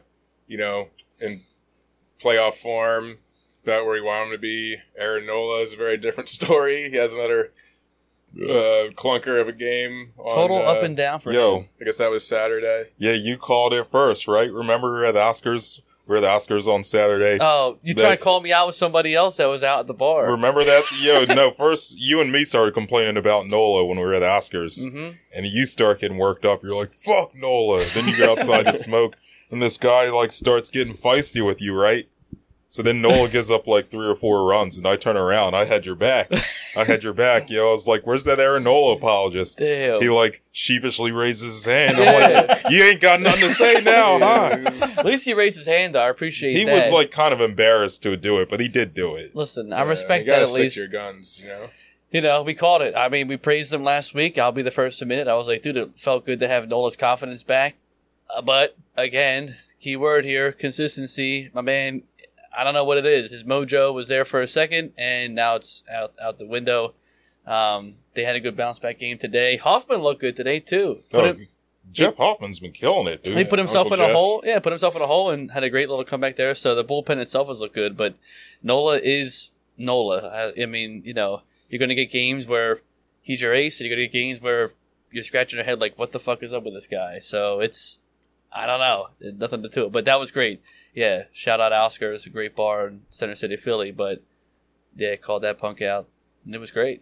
you 0.47 0.57
know, 0.57 0.89
in 1.21 1.41
playoff 2.19 2.55
form, 2.55 3.19
about 3.63 3.85
where 3.85 3.95
he 3.95 4.01
wanted 4.01 4.25
him 4.27 4.31
to 4.31 4.37
be. 4.39 4.77
Aaron 4.97 5.25
Nola 5.27 5.61
is 5.61 5.73
a 5.73 5.77
very 5.77 5.97
different 5.97 6.29
story. 6.39 6.89
He 6.89 6.95
has 6.97 7.13
another 7.13 7.51
uh, 8.35 8.89
clunker 8.91 9.39
of 9.41 9.47
a 9.47 9.53
game. 9.53 10.13
On, 10.17 10.29
Total 10.29 10.57
uh, 10.57 10.61
up 10.73 10.83
and 10.83 10.95
down 10.95 11.19
for 11.19 11.31
Yo, 11.31 11.57
him. 11.59 11.69
I 11.81 11.85
guess 11.85 11.97
that 11.97 12.09
was 12.11 12.27
Saturday. 12.27 12.89
yeah, 12.97 13.13
you 13.13 13.37
called 13.37 13.73
it 13.73 13.87
first, 13.91 14.27
right? 14.27 14.51
Remember 14.51 14.91
we 14.91 14.99
were 14.99 15.05
at 15.05 15.13
the 15.13 15.19
Oscars. 15.19 15.79
We 16.05 16.11
were 16.13 16.17
at 16.17 16.21
the 16.21 16.53
Oscars 16.53 16.67
on 16.67 16.83
Saturday. 16.85 17.37
Oh, 17.41 17.79
you 17.83 17.93
That- 17.93 18.01
tried 18.01 18.15
to 18.17 18.21
call 18.23 18.39
me 18.39 18.53
out 18.53 18.67
with 18.67 18.75
somebody 18.75 19.13
else 19.13 19.37
that 19.37 19.47
was 19.47 19.63
out 19.63 19.79
at 19.81 19.87
the 19.87 19.93
bar. 19.93 20.31
Remember 20.31 20.63
that? 20.63 20.83
Yo, 21.01 21.25
no. 21.33 21.51
First, 21.51 21.99
you 21.99 22.21
and 22.21 22.31
me 22.31 22.45
started 22.45 22.73
complaining 22.73 23.17
about 23.17 23.47
Nola 23.47 23.85
when 23.85 23.97
we 23.97 24.03
were 24.05 24.13
at 24.13 24.19
the 24.19 24.25
Oscars, 24.27 24.89
hmm 24.89 25.11
and 25.35 25.45
you 25.45 25.65
start 25.65 25.99
getting 25.99 26.17
worked 26.17 26.45
up. 26.45 26.63
You're 26.63 26.75
like, 26.75 26.93
"Fuck 26.93 27.35
Nola." 27.35 27.85
Then 27.93 28.07
you 28.07 28.17
go 28.17 28.31
outside 28.33 28.63
to 28.67 28.73
smoke, 28.87 29.15
and 29.51 29.61
this 29.61 29.77
guy 29.77 30.09
like 30.09 30.31
starts 30.31 30.69
getting 30.69 30.93
feisty 30.95 31.45
with 31.45 31.61
you, 31.61 31.79
right? 31.79 32.07
So 32.69 32.83
then 32.83 33.01
Nola 33.01 33.29
gives 33.29 33.49
up 33.49 33.65
like 33.65 33.89
three 33.89 34.05
or 34.07 34.15
four 34.15 34.45
runs, 34.45 34.77
and 34.77 34.85
I 34.85 34.97
turn 34.97 35.15
around. 35.15 35.55
I 35.55 35.63
had 35.63 35.85
your 35.85 35.95
back. 35.95 36.29
I 36.75 36.83
had 36.83 37.01
your 37.01 37.13
back. 37.13 37.49
Yo, 37.49 37.69
I 37.69 37.71
was 37.71 37.87
like, 37.87 38.05
"Where's 38.05 38.25
that 38.25 38.41
Aaron 38.41 38.63
Nola 38.65 38.95
apologist?" 38.97 39.57
Damn. 39.57 40.01
He 40.01 40.09
like 40.09 40.43
sheepishly 40.51 41.11
raises 41.13 41.53
his 41.53 41.65
hand. 41.65 41.95
I'm 41.97 42.47
like, 42.47 42.63
"You 42.69 42.83
ain't 42.83 42.99
got 42.99 43.21
nothing 43.21 43.47
to 43.47 43.53
say 43.53 43.81
now, 43.81 44.19
huh?" 44.19 44.69
At 44.99 45.05
least 45.05 45.23
he 45.23 45.33
raised 45.33 45.57
his 45.57 45.65
hand. 45.67 45.95
though. 45.95 46.01
I 46.01 46.09
appreciate 46.09 46.53
that. 46.53 46.59
He 46.59 46.65
that. 46.65 46.75
was 46.75 46.91
like 46.91 47.09
kind 47.09 47.33
of 47.33 47.39
embarrassed 47.39 48.03
to 48.03 48.17
do 48.17 48.39
it, 48.41 48.49
but 48.49 48.59
he 48.59 48.67
did 48.67 48.93
do 48.93 49.15
it. 49.15 49.33
listen, 49.33 49.71
I 49.71 49.77
Yeah, 49.77 49.83
respect 49.83 50.25
you 50.25 50.31
that 50.33 50.41
at 50.41 50.51
least. 50.51 50.75
your 50.75 50.87
guns, 50.87 51.39
you 51.41 51.47
know. 51.47 51.67
You 52.11 52.21
know, 52.21 52.41
we 52.41 52.53
called 52.53 52.81
it. 52.81 52.95
I 52.95 53.07
mean, 53.09 53.27
we 53.29 53.37
praised 53.37 53.73
him 53.73 53.83
last 53.85 54.13
week. 54.13 54.37
I'll 54.37 54.51
be 54.53 54.61
the 54.61 54.71
first 54.71 54.99
to 54.99 55.05
admit 55.05 55.19
it. 55.19 55.27
I 55.29 55.35
was 55.35 55.47
like, 55.47 55.61
dude, 55.61 55.75
it 55.77 55.91
felt 55.99 56.25
good 56.25 56.39
to 56.39 56.47
have 56.47 56.67
Nola's 56.67 56.95
confidence 56.97 57.43
back. 57.43 57.75
Uh, 58.35 58.41
but 58.41 58.75
again, 58.95 59.55
key 59.79 59.95
word 59.97 60.23
here, 60.25 60.51
consistency. 60.53 61.49
My 61.53 61.61
man, 61.61 62.03
I 62.57 62.63
don't 62.63 62.73
know 62.73 62.83
what 62.83 62.97
it 62.97 63.05
is. 63.05 63.31
His 63.31 63.43
mojo 63.43 63.93
was 63.93 64.07
there 64.07 64.25
for 64.25 64.41
a 64.41 64.47
second, 64.47 64.93
and 64.97 65.35
now 65.35 65.55
it's 65.55 65.83
out 65.93 66.13
out 66.21 66.39
the 66.39 66.47
window. 66.47 66.93
Um, 67.45 67.95
they 68.13 68.23
had 68.25 68.35
a 68.35 68.39
good 68.39 68.57
bounce 68.57 68.79
back 68.79 68.99
game 68.99 69.17
today. 69.17 69.57
Hoffman 69.57 69.99
looked 70.01 70.21
good 70.21 70.35
today 70.35 70.59
too. 70.59 71.03
Put 71.11 71.21
Oh, 71.21 71.25
him- 71.25 71.47
Jeff 71.89 72.17
Hoffman's 72.17 72.59
been 72.59 72.73
killing 72.73 73.07
it, 73.07 73.23
dude. 73.23 73.37
he 73.37 73.45
put 73.45 73.59
himself 73.59 73.89
Uncle 73.91 74.05
in 74.05 74.11
a 74.11 74.13
hole. 74.13 74.43
Yeah, 74.45 74.59
put 74.59 74.73
himself 74.73 74.95
in 74.97 75.01
a 75.01 75.07
hole 75.07 75.29
and 75.29 75.51
had 75.51 75.63
a 75.63 75.69
great 75.69 75.87
little 75.87 76.03
comeback 76.03 76.35
there. 76.35 76.53
So 76.53 76.75
the 76.75 76.83
bullpen 76.83 77.17
itself 77.17 77.47
has 77.47 77.61
looked 77.61 77.75
good, 77.75 77.95
but 77.95 78.15
Nola 78.61 78.99
is 78.99 79.51
Nola. 79.77 80.51
I, 80.57 80.63
I 80.63 80.65
mean, 80.65 81.01
you 81.05 81.13
know, 81.13 81.43
you're 81.69 81.79
going 81.79 81.87
to 81.89 81.95
get 81.95 82.11
games 82.11 82.45
where 82.45 82.81
he's 83.21 83.41
your 83.41 83.53
ace, 83.53 83.79
and 83.79 83.87
you're 83.87 83.95
going 83.95 84.05
to 84.05 84.11
get 84.11 84.19
games 84.21 84.41
where 84.41 84.71
you're 85.11 85.23
scratching 85.23 85.57
your 85.57 85.63
head 85.65 85.79
like, 85.79 85.97
what 85.97 86.11
the 86.11 86.19
fuck 86.19 86.43
is 86.43 86.51
up 86.51 86.63
with 86.65 86.73
this 86.73 86.87
guy? 86.87 87.19
So 87.19 87.61
it's, 87.61 87.99
I 88.51 88.65
don't 88.65 88.79
know, 88.79 89.07
nothing 89.37 89.61
to 89.63 89.69
do 89.69 89.85
it. 89.85 89.91
But 89.91 90.05
that 90.05 90.19
was 90.19 90.31
great. 90.31 90.61
Yeah, 90.93 91.23
shout 91.31 91.59
out 91.59 91.73
Oscar. 91.73 92.13
It's 92.13 92.25
a 92.25 92.29
great 92.31 92.55
bar 92.55 92.87
in 92.87 93.01
Center 93.09 93.35
City, 93.35 93.57
Philly. 93.57 93.91
But 93.91 94.23
yeah, 94.95 95.15
called 95.15 95.43
that 95.43 95.59
punk 95.59 95.81
out, 95.81 96.07
and 96.45 96.55
it 96.55 96.59
was 96.59 96.71
great. 96.71 97.01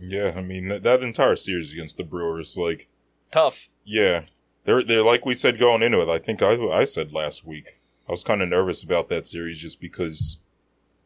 Yeah, 0.00 0.32
I 0.36 0.40
mean 0.40 0.68
that, 0.68 0.82
that 0.82 1.02
entire 1.02 1.36
series 1.36 1.72
against 1.72 1.96
the 1.96 2.04
Brewers, 2.04 2.56
like, 2.56 2.88
Tough. 3.30 3.68
yeah, 3.84 4.22
they're 4.64 4.82
they're 4.82 5.02
like 5.02 5.24
we 5.26 5.34
said 5.34 5.58
going 5.58 5.82
into 5.82 6.00
it. 6.00 6.08
I 6.08 6.18
think 6.18 6.42
I 6.42 6.54
I 6.54 6.84
said 6.84 7.12
last 7.12 7.44
week 7.46 7.80
I 8.08 8.12
was 8.12 8.24
kind 8.24 8.42
of 8.42 8.48
nervous 8.48 8.82
about 8.82 9.08
that 9.10 9.26
series 9.26 9.58
just 9.60 9.80
because 9.80 10.38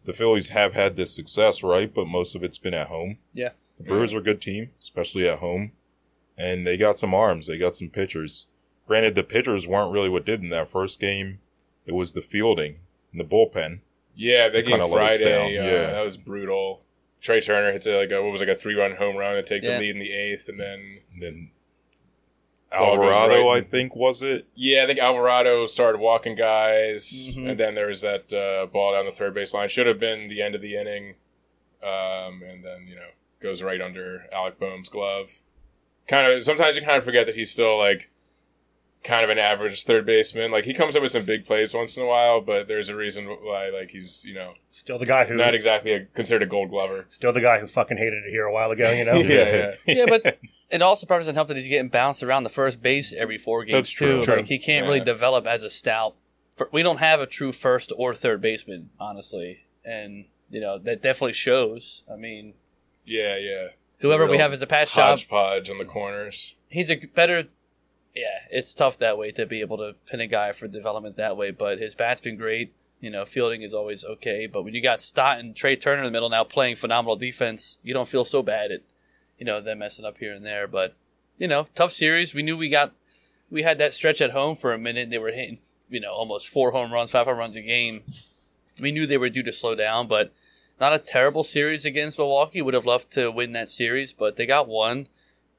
the 0.04 0.12
Phillies 0.12 0.50
have 0.50 0.72
had 0.74 0.96
this 0.96 1.14
success, 1.14 1.62
right? 1.62 1.92
But 1.92 2.06
most 2.06 2.34
of 2.34 2.42
it's 2.42 2.58
been 2.58 2.74
at 2.74 2.86
home. 2.88 3.18
Yeah. 3.34 3.50
the 3.76 3.84
Brewers 3.84 4.14
are 4.14 4.18
a 4.18 4.22
good 4.22 4.40
team, 4.40 4.70
especially 4.78 5.28
at 5.28 5.38
home, 5.40 5.72
and 6.36 6.66
they 6.66 6.76
got 6.76 6.98
some 6.98 7.12
arms. 7.14 7.46
They 7.46 7.58
got 7.58 7.76
some 7.76 7.88
pitchers. 7.90 8.46
Granted, 8.88 9.14
the 9.14 9.22
pitchers 9.22 9.68
weren't 9.68 9.92
really 9.92 10.08
what 10.08 10.24
did 10.24 10.42
in 10.42 10.48
that 10.48 10.68
first 10.70 10.98
game. 10.98 11.38
It 11.86 11.92
was 11.94 12.12
the 12.14 12.22
fielding 12.22 12.78
and 13.12 13.20
the 13.20 13.24
bullpen. 13.24 13.80
Yeah, 14.16 14.48
they 14.48 14.62
They 14.62 14.70
kinda 14.70 14.84
game 14.86 14.90
let 14.94 15.02
us 15.10 15.18
Friday. 15.18 15.30
down, 15.30 15.44
Uh, 15.46 15.48
yeah. 15.70 15.86
that 15.92 16.02
was 16.02 16.16
brutal. 16.16 16.82
Trea 17.20 17.40
Turner 17.40 17.70
hits 17.72 17.86
a, 17.86 17.96
like 17.98 18.10
a 18.10 18.22
what 18.22 18.32
was 18.32 18.40
it, 18.42 18.48
like 18.48 18.56
a 18.56 18.58
three 18.60 18.74
run 18.74 18.96
home 18.96 19.16
run 19.16 19.34
to 19.36 19.42
take 19.42 19.62
Yeah. 19.62 19.74
the 19.74 19.80
lead 19.80 19.90
in 19.90 19.98
the 19.98 20.12
eighth, 20.12 20.48
and 20.48 20.58
then 20.58 21.00
And 21.12 21.22
then 21.22 21.50
Ball 22.70 22.96
goes 22.96 23.14
Alvarado, 23.14 23.48
right 23.48 23.56
I 23.64 23.66
think, 23.66 23.94
was 23.96 24.22
it? 24.22 24.46
yeah, 24.54 24.82
I 24.84 24.86
think 24.86 24.98
Alvarado 24.98 25.66
started 25.66 25.98
walking 25.98 26.34
guys, 26.34 27.34
Mhm. 27.34 27.50
and 27.50 27.60
then 27.60 27.74
there 27.74 27.86
was 27.86 28.00
that 28.02 28.32
uh, 28.32 28.66
ball 28.66 28.92
down 28.92 29.04
the 29.06 29.10
third 29.10 29.34
base 29.34 29.54
line. 29.54 29.68
Should 29.68 29.86
have 29.86 29.98
been 30.00 30.28
the 30.28 30.42
end 30.42 30.54
of 30.54 30.60
the 30.60 30.76
inning, 30.76 31.14
um, 31.82 32.42
and 32.42 32.64
then 32.64 32.86
you 32.88 32.94
know 32.96 33.08
goes 33.40 33.62
right 33.62 33.80
under 33.80 34.26
Alec 34.32 34.58
Bohm's 34.58 34.88
glove. 34.88 35.40
Kind 36.06 36.30
of 36.32 36.42
sometimes 36.42 36.76
you 36.76 36.82
kind 36.82 36.98
of 36.98 37.04
forget 37.04 37.26
that 37.26 37.36
he's 37.36 37.50
still 37.50 37.78
like 37.78 38.10
kind 39.04 39.24
of 39.24 39.30
an 39.30 39.38
average 39.38 39.84
third 39.84 40.04
baseman. 40.06 40.50
Like 40.50 40.64
he 40.64 40.74
comes 40.74 40.96
up 40.96 41.02
with 41.02 41.12
some 41.12 41.24
big 41.24 41.44
plays 41.46 41.72
once 41.74 41.96
in 41.96 42.02
a 42.02 42.06
while, 42.06 42.40
but 42.40 42.68
there's 42.68 42.88
a 42.88 42.96
reason 42.96 43.26
why 43.26 43.70
like 43.70 43.90
he's 43.90 44.24
you 44.24 44.34
know 44.34 44.54
Still 44.70 44.98
the 44.98 45.06
guy 45.06 45.24
who 45.24 45.34
not 45.36 45.54
exactly 45.54 45.92
a, 45.92 46.04
considered 46.06 46.42
a 46.42 46.46
Gold 46.46 46.70
Glover. 46.70 47.06
still 47.08 47.32
the 47.32 47.40
guy 47.40 47.58
who 47.60 47.66
fucking 47.66 47.96
hated 47.96 48.24
it 48.24 48.30
here 48.30 48.44
a 48.44 48.52
while 48.52 48.70
ago. 48.70 48.90
You 48.92 49.04
know. 49.04 49.14
Yeah, 49.20 49.74
yeah. 49.86 49.94
yeah, 49.94 50.06
but 50.08 50.38
it 50.70 50.82
also 50.82 51.06
probably 51.06 51.22
doesn't 51.22 51.34
help 51.34 51.48
that 51.48 51.56
he's 51.56 51.68
getting 51.68 51.88
bounced 51.88 52.22
around 52.22 52.42
the 52.44 52.50
first 52.50 52.82
base 52.82 53.12
every 53.16 53.38
four 53.38 53.64
games 53.64 53.76
That's 53.78 53.90
true. 53.90 54.18
too. 54.18 54.22
True. 54.22 54.36
Like 54.36 54.46
he 54.46 54.58
can't 54.58 54.86
really 54.86 55.00
develop 55.00 55.46
as 55.46 55.62
a 55.62 55.70
stout. 55.70 56.14
For, 56.56 56.68
we 56.72 56.82
don't 56.82 56.98
have 56.98 57.20
a 57.20 57.26
true 57.26 57.52
first 57.52 57.92
or 57.96 58.14
third 58.14 58.40
baseman, 58.40 58.90
honestly, 58.98 59.60
and 59.84 60.24
you 60.50 60.60
know 60.60 60.76
that 60.78 61.02
definitely 61.02 61.32
shows. 61.34 62.02
I 62.12 62.16
mean, 62.16 62.54
Yeah, 63.04 63.36
yeah. 63.36 63.68
whoever 64.00 64.26
we 64.26 64.38
have 64.38 64.52
as 64.52 64.60
a 64.60 64.66
patch 64.66 64.92
job, 64.94 65.18
Hodgepodge 65.18 65.70
on 65.70 65.78
the 65.78 65.84
corners. 65.84 66.56
he's 66.68 66.90
a 66.90 66.96
better. 66.96 67.44
Yeah, 68.18 68.40
it's 68.50 68.74
tough 68.74 68.98
that 68.98 69.16
way 69.16 69.30
to 69.30 69.46
be 69.46 69.60
able 69.60 69.76
to 69.76 69.94
pin 70.06 70.20
a 70.20 70.26
guy 70.26 70.50
for 70.50 70.66
development 70.66 71.16
that 71.16 71.36
way. 71.36 71.52
But 71.52 71.78
his 71.78 71.94
bat's 71.94 72.20
been 72.20 72.36
great. 72.36 72.72
You 73.00 73.10
know, 73.10 73.24
fielding 73.24 73.62
is 73.62 73.72
always 73.72 74.04
okay. 74.04 74.48
But 74.48 74.64
when 74.64 74.74
you 74.74 74.82
got 74.82 75.00
Stott 75.00 75.38
and 75.38 75.54
Trea 75.54 75.76
Turner 75.76 76.02
in 76.02 76.06
the 76.06 76.10
middle 76.10 76.28
now 76.28 76.42
playing 76.42 76.74
phenomenal 76.74 77.14
defense, 77.14 77.78
you 77.84 77.94
don't 77.94 78.08
feel 78.08 78.24
so 78.24 78.42
bad 78.42 78.72
at, 78.72 78.80
you 79.38 79.46
know, 79.46 79.60
them 79.60 79.78
messing 79.78 80.04
up 80.04 80.18
here 80.18 80.32
and 80.32 80.44
there. 80.44 80.66
But 80.66 80.96
you 81.38 81.46
know, 81.46 81.66
tough 81.76 81.92
series. 81.92 82.34
We 82.34 82.42
knew 82.42 82.56
we 82.56 82.68
got, 82.68 82.92
we 83.50 83.62
had 83.62 83.78
that 83.78 83.94
stretch 83.94 84.20
at 84.20 84.32
home 84.32 84.56
for 84.56 84.72
a 84.72 84.78
minute. 84.78 85.10
They 85.10 85.18
were 85.18 85.30
hitting, 85.30 85.58
you 85.88 86.00
know, 86.00 86.12
almost 86.12 86.48
four 86.48 86.72
home 86.72 86.92
runs, 86.92 87.12
five 87.12 87.26
home 87.26 87.38
runs 87.38 87.54
a 87.54 87.62
game. 87.62 88.02
We 88.80 88.90
knew 88.90 89.06
they 89.06 89.16
were 89.16 89.28
due 89.28 89.44
to 89.44 89.52
slow 89.52 89.76
down, 89.76 90.08
but 90.08 90.32
not 90.80 90.92
a 90.92 90.98
terrible 90.98 91.44
series 91.44 91.84
against 91.84 92.18
Milwaukee. 92.18 92.62
Would 92.62 92.74
have 92.74 92.84
loved 92.84 93.12
to 93.12 93.30
win 93.30 93.52
that 93.52 93.68
series, 93.68 94.12
but 94.12 94.36
they 94.36 94.46
got 94.46 94.66
one 94.66 95.06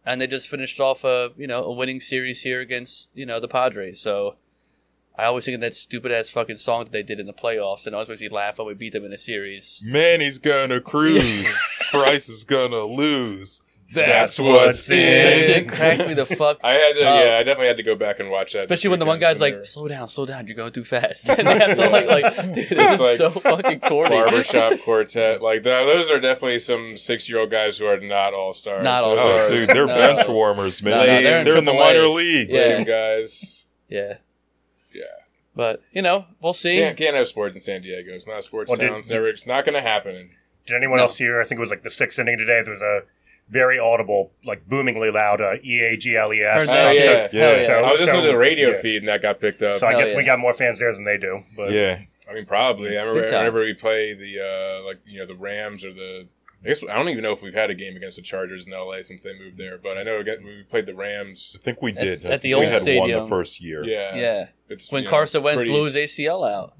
and 0.10 0.20
they 0.20 0.26
just 0.26 0.48
finished 0.48 0.80
off 0.80 1.04
a 1.04 1.32
you 1.38 1.46
know 1.46 1.64
a 1.64 1.72
winning 1.72 2.02
series 2.02 2.42
here 2.42 2.60
against 2.60 3.10
you 3.14 3.26
know 3.26 3.40
the 3.40 3.48
Padres. 3.48 4.02
So 4.02 4.36
I 5.16 5.26
always 5.26 5.46
think 5.46 5.56
of 5.56 5.62
that 5.62 5.76
stupid 5.76 6.12
ass 6.12 6.30
fucking 6.30 6.58
song 6.58 6.86
that 6.86 6.92
they 6.92 7.04
did 7.04 7.20
in 7.20 7.28
the 7.28 7.34
playoffs, 7.34 7.86
and 7.86 7.96
I 7.96 7.98
always 7.98 8.10
makes 8.10 8.22
me 8.22 8.30
laugh 8.30 8.58
when 8.58 8.68
we 8.68 8.74
beat 8.74 8.94
them 8.94 9.06
in 9.06 9.14
a 9.14 9.18
series. 9.18 9.82
Manny's 9.86 10.40
gonna 10.40 10.82
cruise. 10.82 11.56
Bryce 11.92 12.28
is 12.28 12.44
gonna 12.44 12.86
lose. 12.86 13.62
That's, 13.92 14.38
That's 14.38 14.40
what's 14.40 14.66
what's 14.66 14.86
That 14.86 14.96
in. 14.96 15.40
shit 15.48 15.68
cracks 15.70 16.06
me 16.06 16.14
the 16.14 16.26
fuck. 16.26 16.60
I 16.64 16.74
had 16.74 16.94
to, 16.94 17.00
Oh. 17.02 17.24
yeah, 17.24 17.38
I 17.38 17.44
definitely 17.44 17.68
had 17.68 17.78
to 17.78 17.84
go 17.84 17.96
back 17.96 18.20
and 18.20 18.30
watch 18.30 18.54
that. 18.54 18.60
Especially 18.60 18.92
when 18.92 19.00
the 19.00 19.06
one 19.08 19.18
guy's 19.20 19.42
like, 19.42 19.66
"Slow 19.66 19.88
down, 19.88 20.08
slow 20.08 20.28
down, 20.28 20.46
you're 20.46 20.56
going 20.56 20.72
too 20.72 20.84
fast." 20.84 21.28
and 21.30 21.48
they 21.48 21.58
have 21.58 21.76
to 21.76 21.90
like, 21.90 22.06
like, 22.06 22.36
dude, 22.54 22.70
this 22.70 22.94
is 22.94 23.00
like 23.02 23.18
so 23.18 23.32
fucking 23.32 23.80
they 23.80 23.90
corny. 23.90 24.10
barbershop 24.10 24.80
quartet. 24.84 25.42
Like 25.42 25.64
that, 25.64 25.86
those 25.86 26.12
are 26.12 26.20
definitely 26.20 26.60
some 26.60 26.98
six-year-old 26.98 27.50
guys 27.50 27.80
who 27.80 27.88
are 27.88 28.00
not 28.00 28.36
all 28.36 28.54
stars. 28.54 28.84
Not 28.84 29.04
Oh, 29.04 29.10
all-stars. 29.18 29.52
dude, 29.52 29.70
they're 29.70 29.88
No. 29.88 29.96
bench 29.98 30.28
warmers, 30.28 30.84
man. 30.84 30.92
No, 30.92 31.00
no, 31.00 31.06
they're 31.24 31.40
in 31.40 31.46
they're 31.46 31.58
in 31.58 31.66
the 31.66 31.72
AAA. 31.74 31.80
minor 31.80 32.08
leagues. 32.10 32.56
Yeah. 32.56 32.68
Same 32.68 32.84
guys. 32.86 33.66
Yeah, 33.88 34.14
Yeah. 34.94 35.04
but 35.56 35.82
you 35.92 36.04
know, 36.04 36.26
we'll 36.42 36.54
see. 36.54 36.78
Can't, 36.78 36.96
can't 36.96 37.16
have 37.16 37.26
sports 37.26 37.56
in 37.56 37.62
San 37.64 37.82
Diego. 37.82 38.12
It's 38.14 38.28
not 38.28 38.38
a 38.38 38.44
sports 38.44 38.70
Well, 38.70 38.78
did- 38.78 38.90
town. 38.90 39.00
It's 39.00 39.10
never. 39.10 39.28
It's 39.30 39.48
not 39.48 39.66
going 39.66 39.74
to 39.74 39.82
happen. 39.82 40.30
Did 40.68 40.76
anyone 40.76 40.98
No. 40.98 41.06
else 41.06 41.18
hear? 41.18 41.42
I 41.42 41.44
think 41.46 41.58
it 41.58 41.62
was 41.62 41.72
like 41.72 41.82
the 41.82 41.90
sixth 41.90 42.20
inning 42.20 42.38
today. 42.38 42.62
There 42.64 42.72
was 42.74 42.84
a 42.84 43.02
very 43.50 43.80
audible, 43.80 44.32
like 44.46 44.68
boomingly 44.68 45.12
loud 45.12 45.42
uh, 45.42 45.56
E 45.64 45.80
A 45.82 45.98
G 45.98 46.16
L 46.16 46.34
E 46.34 46.42
S. 46.42 46.68
Oh, 46.70 46.74
yeah. 46.74 46.92
shit. 46.92 47.34
Yeah. 47.34 47.42
Hell 47.42 47.60
yeah. 47.62 47.68
So- 47.68 47.84
I 47.84 47.92
was 47.92 48.02
listening 48.02 48.22
to 48.24 48.28
the 48.28 48.38
radio 48.38 48.70
yeah. 48.70 48.82
feed 48.82 48.98
and 48.98 49.08
that 49.08 49.22
got 49.22 49.40
picked 49.40 49.64
up. 49.64 49.78
So 49.78 49.88
I 49.88 49.92
Hell 49.92 50.00
guess 50.02 50.12
yeah. 50.12 50.18
we 50.18 50.24
got 50.24 50.40
more 50.40 50.54
fans 50.54 50.80
there 50.80 50.94
than 50.94 51.04
they 51.04 51.18
do. 51.18 51.42
But 51.56 51.72
Yeah. 51.72 52.02
I 52.30 52.34
mean, 52.36 52.46
probably. 52.46 52.96
I 52.98 53.02
remember 53.02 53.22
Big 53.22 53.32
time. 53.32 53.40
whenever 53.40 53.62
we 53.62 53.74
play 53.74 54.14
the 54.14 54.40
uh, 54.40 54.86
like 54.86 55.00
you 55.06 55.18
know 55.20 55.26
the 55.26 55.36
Rams 55.36 55.84
or 55.84 55.92
the. 55.94 56.28
I 56.64 56.68
guess 56.68 56.84
I 56.84 56.94
don't 56.94 57.08
even 57.10 57.24
know 57.24 57.32
if 57.32 57.42
we've 57.42 57.54
had 57.54 57.70
a 57.72 57.74
game 57.74 57.96
against 57.96 58.18
the 58.18 58.22
Chargers 58.22 58.66
in 58.68 58.72
LA 58.74 59.02
since 59.02 59.22
they 59.24 59.32
moved 59.40 59.58
there, 59.58 59.78
but 59.82 59.98
I 59.98 60.04
know 60.04 60.20
again, 60.20 60.44
we 60.46 60.62
played 60.70 60.86
the 60.86 60.94
Rams. 60.94 61.58
I 61.60 61.64
think 61.64 61.82
we 61.82 61.92
did. 61.94 62.26
I 62.26 62.32
at 62.32 62.42
the 62.42 62.50
think 62.50 62.56
old 62.56 62.62
we 62.62 62.66
had 62.66 62.74
one 62.74 62.82
stadium. 62.82 63.24
the 63.24 63.30
first 63.30 63.62
year. 63.64 63.84
Yeah, 63.86 64.16
yeah, 64.16 64.48
It's 64.68 64.92
when 64.92 65.04
you 65.04 65.06
know, 65.06 65.10
Carson 65.10 65.42
Wentz 65.42 65.58
pretty- 65.58 65.72
blew 65.72 65.86
his 65.86 65.96
ACL 65.96 66.46
out, 66.48 66.74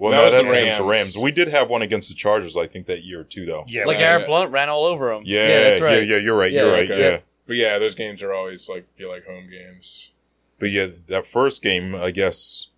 Well, 0.00 0.12
That 0.12 0.16
no, 0.16 0.24
was 0.24 0.32
the 0.34 0.40
that's 0.40 0.52
against 0.52 0.78
the 0.78 0.84
Rams. 0.84 1.04
Rams. 1.08 1.18
We 1.18 1.30
did 1.30 1.48
have 1.48 1.68
one 1.68 1.82
against 1.82 2.08
the 2.08 2.14
Chargers, 2.14 2.56
I 2.56 2.66
think, 2.66 2.86
that 2.86 3.04
year 3.04 3.22
too, 3.22 3.44
though. 3.44 3.64
yeah, 3.68 3.84
like 3.84 3.98
we- 3.98 4.02
Aaron 4.02 4.22
yeah. 4.22 4.26
Blunt 4.26 4.50
ran 4.50 4.70
all 4.70 4.86
over 4.86 5.12
him. 5.12 5.24
Yeah, 5.26 5.60
that's 5.60 5.80
right. 5.82 5.96
yeah, 5.98 6.14
yeah. 6.14 6.16
You're 6.16 6.38
right. 6.38 6.50
Yeah, 6.50 6.62
you're 6.62 6.72
right. 6.72 6.90
okay. 6.90 7.00
Yeah. 7.00 7.18
But 7.46 7.56
yeah, 7.56 7.78
those 7.78 7.94
games 7.94 8.22
are 8.22 8.32
always 8.32 8.66
like 8.68 8.86
feel 8.96 9.10
like 9.10 9.26
home 9.26 9.50
games. 9.50 10.10
But 10.58 10.70
yeah, 10.70 10.86
that 11.08 11.26
first 11.26 11.62
game, 11.62 11.94
I 11.94 12.12
guess, 12.12 12.68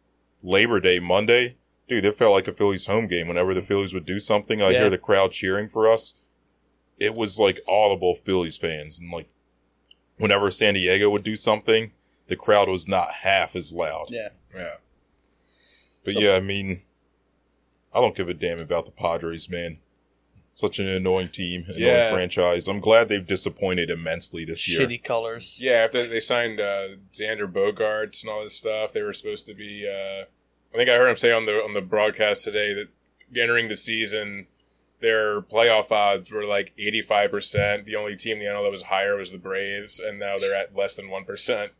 Labor 0.43 0.81
Day, 0.81 0.99
Monday, 0.99 1.59
dude, 1.88 2.05
it 2.05 2.17
felt 2.17 2.33
like 2.33 2.49
a 2.49 2.52
Phillies 2.52 2.87
home 2.87 3.07
game. 3.07 3.29
Whenever 3.29 3.55
the 3.55 3.62
Phillies 3.62 3.95
would 3.95 4.05
do 4.07 4.19
something, 4.19 4.61
I 4.61 4.71
Yeah. 4.71 4.81
hear 4.81 4.91
the 4.91 4.99
crowd 4.99 5.31
cheering 5.31 5.69
for 5.69 5.88
us. 5.88 6.14
It 6.99 7.14
was 7.14 7.38
like 7.38 7.61
audible 7.69 8.17
Phillies 8.17 8.57
fans. 8.57 8.99
And 8.99 9.12
like, 9.12 9.29
whenever 10.17 10.50
San 10.50 10.75
Diego 10.75 11.09
would 11.11 11.23
do 11.23 11.37
something, 11.37 11.93
the 12.26 12.35
crowd 12.37 12.69
was 12.69 12.88
not 12.88 13.12
half 13.23 13.55
as 13.55 13.73
loud. 13.73 14.07
Yeah. 14.11 14.31
Yeah, 14.57 14.75
But 16.05 16.14
So- 16.14 16.21
yeah, 16.21 16.35
I 16.35 16.41
mean, 16.41 16.83
I 17.95 18.01
don't 18.01 18.15
give 18.17 18.29
a 18.29 18.35
damn 18.35 18.61
about 18.61 18.87
the 18.87 18.91
Padres, 18.93 19.49
man. 19.51 19.79
Such 20.55 20.79
an 20.79 20.87
annoying 20.87 21.29
team, 21.29 21.65
annoying 21.67 21.83
Yeah. 21.83 22.11
franchise. 22.11 22.69
I'm 22.69 22.81
glad 22.81 23.09
they've 23.09 23.27
disappointed 23.27 23.89
immensely 23.91 24.45
this 24.45 24.69
year. 24.69 24.81
Shitty 24.87 25.03
colors. 25.03 25.57
yeah. 25.59 25.73
After 25.85 26.07
they 26.07 26.21
signed 26.21 26.61
uh, 26.61 26.89
Xander 27.13 27.51
Bogaerts 27.51 28.23
and 28.23 28.31
all 28.31 28.43
this 28.43 28.57
stuff, 28.57 28.93
they 28.93 29.01
were 29.03 29.13
supposed 29.15 29.47
to 29.47 29.55
be. 29.55 29.87
Uh, 29.89 30.25
I 30.75 30.77
think 30.77 30.89
I 30.91 30.97
heard 30.97 31.09
him 31.09 31.17
say 31.17 31.33
on 31.33 31.47
the 31.47 31.53
on 31.63 31.73
the 31.75 31.81
broadcast 31.81 32.45
today 32.45 32.75
that 32.75 32.89
entering 33.39 33.69
the 33.69 33.77
season, 33.77 34.47
their 35.01 35.41
playoff 35.41 35.91
odds 35.91 36.31
were 36.31 36.45
like 36.45 36.73
85 36.79 37.31
percent. 37.31 37.85
The 37.87 37.97
only 37.97 38.17
team 38.17 38.39
in 38.39 38.45
the 38.45 38.51
NL 38.51 38.65
that 38.65 38.71
was 38.71 38.83
higher 38.85 39.17
was 39.17 39.33
the 39.33 39.39
Braves, 39.39 40.01
and 40.01 40.19
now 40.19 40.37
they're 40.39 40.55
at 40.55 40.77
less 40.77 40.95
than 40.95 41.09
one 41.09 41.25
percent. 41.25 41.73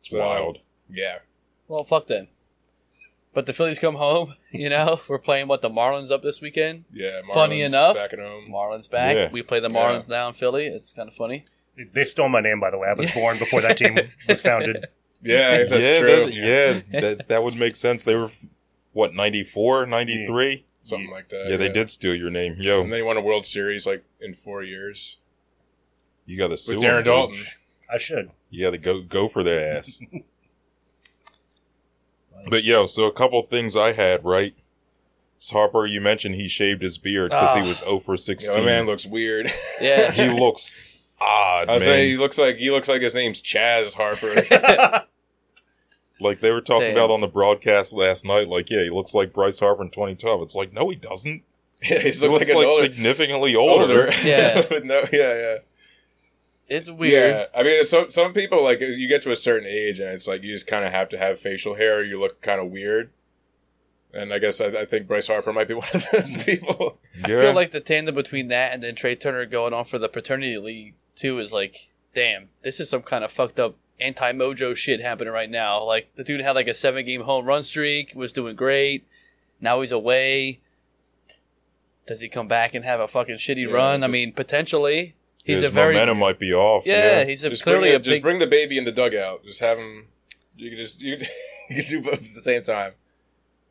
It's 0.00 0.12
wild. 0.12 0.58
Yeah, 0.88 1.18
Well, 1.68 1.84
fuck 1.84 2.06
them. 2.06 2.28
But 3.36 3.44
the 3.44 3.52
Phillies 3.52 3.78
come 3.78 3.96
home. 3.96 4.34
You 4.50 4.70
know, 4.70 4.98
we're 5.06 5.18
playing 5.18 5.48
what 5.48 5.60
the 5.60 5.68
Marlins 5.68 6.10
up 6.10 6.22
this 6.22 6.40
weekend. 6.40 6.86
yeah. 6.90 7.20
Marlins 7.20 7.34
Funny 7.34 7.60
enough, 7.60 7.94
back 7.94 8.14
at 8.14 8.18
home. 8.18 8.48
Marlins 8.50 8.90
back. 8.90 9.14
Yeah. 9.14 9.28
We 9.30 9.42
play 9.42 9.60
the 9.60 9.68
Marlins 9.68 10.08
now 10.08 10.28
in 10.28 10.32
Philly. 10.32 10.64
It's 10.64 10.94
kind 10.94 11.10
of 11.10 11.14
funny. 11.14 11.44
they 11.92 12.04
stole 12.04 12.30
my 12.30 12.40
name, 12.40 12.58
by 12.58 12.70
the 12.70 12.78
way. 12.78 12.88
I 12.88 12.94
was 12.94 13.12
born 13.12 13.38
before 13.38 13.60
that 13.60 13.76
team 13.76 13.98
was 14.28 14.40
founded. 14.40 14.86
Yeah, 15.20 15.58
that's 15.58 15.72
yeah, 15.72 15.98
true. 16.00 16.08
That, 16.08 16.32
yeah, 16.32 17.00
that, 17.00 17.28
that 17.28 17.42
would 17.42 17.56
make 17.56 17.76
sense. 17.76 18.04
They 18.04 18.14
were, 18.14 18.30
what, 18.94 19.12
94, 19.12 19.84
93? 19.84 20.64
Something 20.80 21.10
like 21.10 21.28
that. 21.28 21.50
Yeah, 21.50 21.58
they 21.58 21.68
did 21.68 21.90
steal 21.90 22.14
your 22.14 22.30
name. 22.30 22.54
Yo, 22.58 22.80
And 22.80 22.90
then 22.90 23.00
he 23.00 23.02
won 23.02 23.18
a 23.18 23.20
World 23.20 23.44
Series 23.44 23.86
like 23.86 24.04
in 24.22 24.34
four 24.34 24.62
years 24.62 25.18
you 26.24 26.38
got 26.38 26.48
to 26.48 26.56
sue 26.56 26.76
with 26.76 26.84
Darren. 26.84 27.04
Daulton. 27.04 27.46
I 27.92 27.98
should. 27.98 28.30
You 28.48 28.64
got 28.64 28.70
to 28.70 28.78
go 28.78 29.02
go 29.02 29.28
for 29.28 29.42
their 29.42 29.76
ass. 29.76 30.00
but 32.48 32.64
yo, 32.64 32.86
so 32.86 33.04
a 33.04 33.12
couple 33.12 33.40
things 33.42 33.76
I 33.76 33.92
had 33.92 34.24
right. 34.24 34.54
It's 35.36 35.50
Harper, 35.50 35.84
you 35.84 36.00
mentioned 36.00 36.34
he 36.36 36.48
shaved 36.48 36.82
his 36.82 36.96
beard 36.96 37.30
because 37.30 37.54
Ah. 37.54 37.60
he 37.62 37.68
was 37.68 37.78
0 37.78 38.00
for 38.00 38.14
Yeah, 38.14 38.16
16. 38.16 38.58
my 38.58 38.64
man 38.64 38.86
looks 38.86 39.04
weird. 39.06 39.52
Yeah. 39.80 40.10
he 40.10 40.28
looks 40.30 40.72
odd, 41.20 41.68
I 41.68 41.72
was 41.74 41.82
man. 41.82 41.88
saying 41.94 42.10
he 42.12 42.16
looks 42.16 42.38
like 42.38 42.56
he 42.56 42.70
looks 42.70 42.88
like 42.88 43.02
his 43.02 43.14
name's 43.14 43.42
Chaz 43.42 43.94
Harper. 43.94 44.34
like 46.20 46.40
they 46.40 46.50
were 46.50 46.62
talking 46.62 46.88
Damn. 46.88 46.96
about 46.96 47.10
on 47.10 47.20
the 47.20 47.26
broadcast 47.28 47.92
last 47.92 48.24
night. 48.24 48.48
Like, 48.48 48.70
yeah, 48.70 48.82
he 48.84 48.90
looks 48.90 49.12
like 49.14 49.32
Bryce 49.34 49.58
Harper 49.60 49.82
in 49.82 49.90
2012. 49.90 50.42
It's 50.42 50.54
like, 50.54 50.72
no, 50.72 50.88
he 50.88 50.96
doesn't. 50.96 51.42
yeah, 51.82 51.98
he 51.98 52.10
He 52.10 52.18
looks, 52.18 52.22
looks 52.22 52.48
like, 52.48 52.56
like, 52.56 52.64
an 52.66 52.70
older, 52.72 52.82
significantly 52.84 53.54
older. 53.54 53.82
older. 54.06 54.10
Yeah. 54.24 54.62
but 54.68 54.84
no, 54.86 55.00
yeah, 55.12 55.34
yeah. 55.34 55.56
It's 56.68 56.90
weird. 56.90 57.34
Yeah, 57.34 57.44
I 57.54 57.62
mean, 57.62 57.80
it's 57.80 57.90
some 57.90 58.10
some 58.10 58.32
people 58.32 58.62
like 58.62 58.80
you 58.80 59.06
get 59.08 59.22
to 59.22 59.30
a 59.30 59.36
certain 59.36 59.68
age 59.68 60.00
and 60.00 60.10
it's 60.10 60.26
like 60.26 60.42
you 60.42 60.52
just 60.52 60.66
kind 60.66 60.84
of 60.84 60.92
have 60.92 61.08
to 61.10 61.18
have 61.18 61.38
facial 61.38 61.74
hair. 61.76 62.02
You 62.02 62.18
look 62.18 62.40
kind 62.40 62.60
of 62.60 62.70
weird. 62.70 63.10
And 64.12 64.32
I 64.32 64.38
guess 64.38 64.60
I, 64.60 64.68
I 64.68 64.84
think 64.86 65.06
Bryce 65.06 65.26
Harper 65.28 65.52
might 65.52 65.68
be 65.68 65.74
one 65.74 65.86
of 65.94 66.06
those 66.10 66.42
people. 66.44 66.98
I 67.22 67.28
feel 67.28 67.52
like 67.52 67.70
the 67.70 67.80
tandem 67.80 68.14
between 68.14 68.48
that 68.48 68.72
and 68.72 68.82
then 68.82 68.94
Trea 68.94 69.14
Turner 69.14 69.46
going 69.46 69.74
on 69.74 69.84
for 69.84 69.98
the 69.98 70.08
paternity 70.08 70.56
league 70.58 70.94
too 71.14 71.38
is 71.38 71.52
like, 71.52 71.88
damn, 72.14 72.48
this 72.62 72.80
is 72.80 72.90
some 72.90 73.02
kind 73.02 73.22
of 73.24 73.30
fucked 73.30 73.60
up 73.60 73.76
anti 74.00 74.32
mojo 74.32 74.74
shit 74.74 75.00
happening 75.00 75.32
right 75.32 75.50
now. 75.50 75.84
Like 75.84 76.10
the 76.16 76.24
dude 76.24 76.40
had 76.40 76.56
like 76.56 76.68
a 76.68 76.74
seven 76.74 77.04
game 77.06 77.22
home 77.22 77.44
run 77.44 77.62
streak, 77.62 78.12
was 78.14 78.32
doing 78.32 78.56
great. 78.56 79.06
Now 79.60 79.80
he's 79.80 79.92
away. 79.92 80.60
Does 82.06 82.20
he 82.20 82.28
come 82.28 82.48
back 82.48 82.74
and 82.74 82.84
have 82.84 83.00
a 83.00 83.08
fucking 83.08 83.36
shitty 83.36 83.68
Yeah, 83.68 83.74
run? 83.74 84.04
I 84.04 84.08
mean, 84.08 84.32
potentially. 84.32 85.14
He's 85.46 85.58
his 85.60 85.68
a 85.68 85.70
very 85.70 85.94
momentum 85.94 86.18
might 86.18 86.38
be 86.38 86.52
off. 86.52 86.84
yeah, 86.86 87.24
He's 87.24 87.44
a 87.44 87.50
just 87.50 87.62
clearly 87.62 87.82
bring 87.88 87.92
a 87.92 87.96
it- 87.96 88.02
just 88.02 88.16
big. 88.16 88.22
bring 88.22 88.38
the 88.40 88.46
baby 88.46 88.76
in 88.78 88.84
the 88.84 88.92
dugout. 88.92 89.44
Just 89.44 89.60
have 89.60 89.78
him. 89.78 90.08
You 90.56 90.70
can 90.70 90.78
just 90.78 91.00
you, 91.00 91.18
you 91.70 91.82
can 91.82 91.84
do 91.90 92.02
both 92.02 92.22
at 92.26 92.34
the 92.34 92.40
same 92.40 92.62
time. 92.62 92.92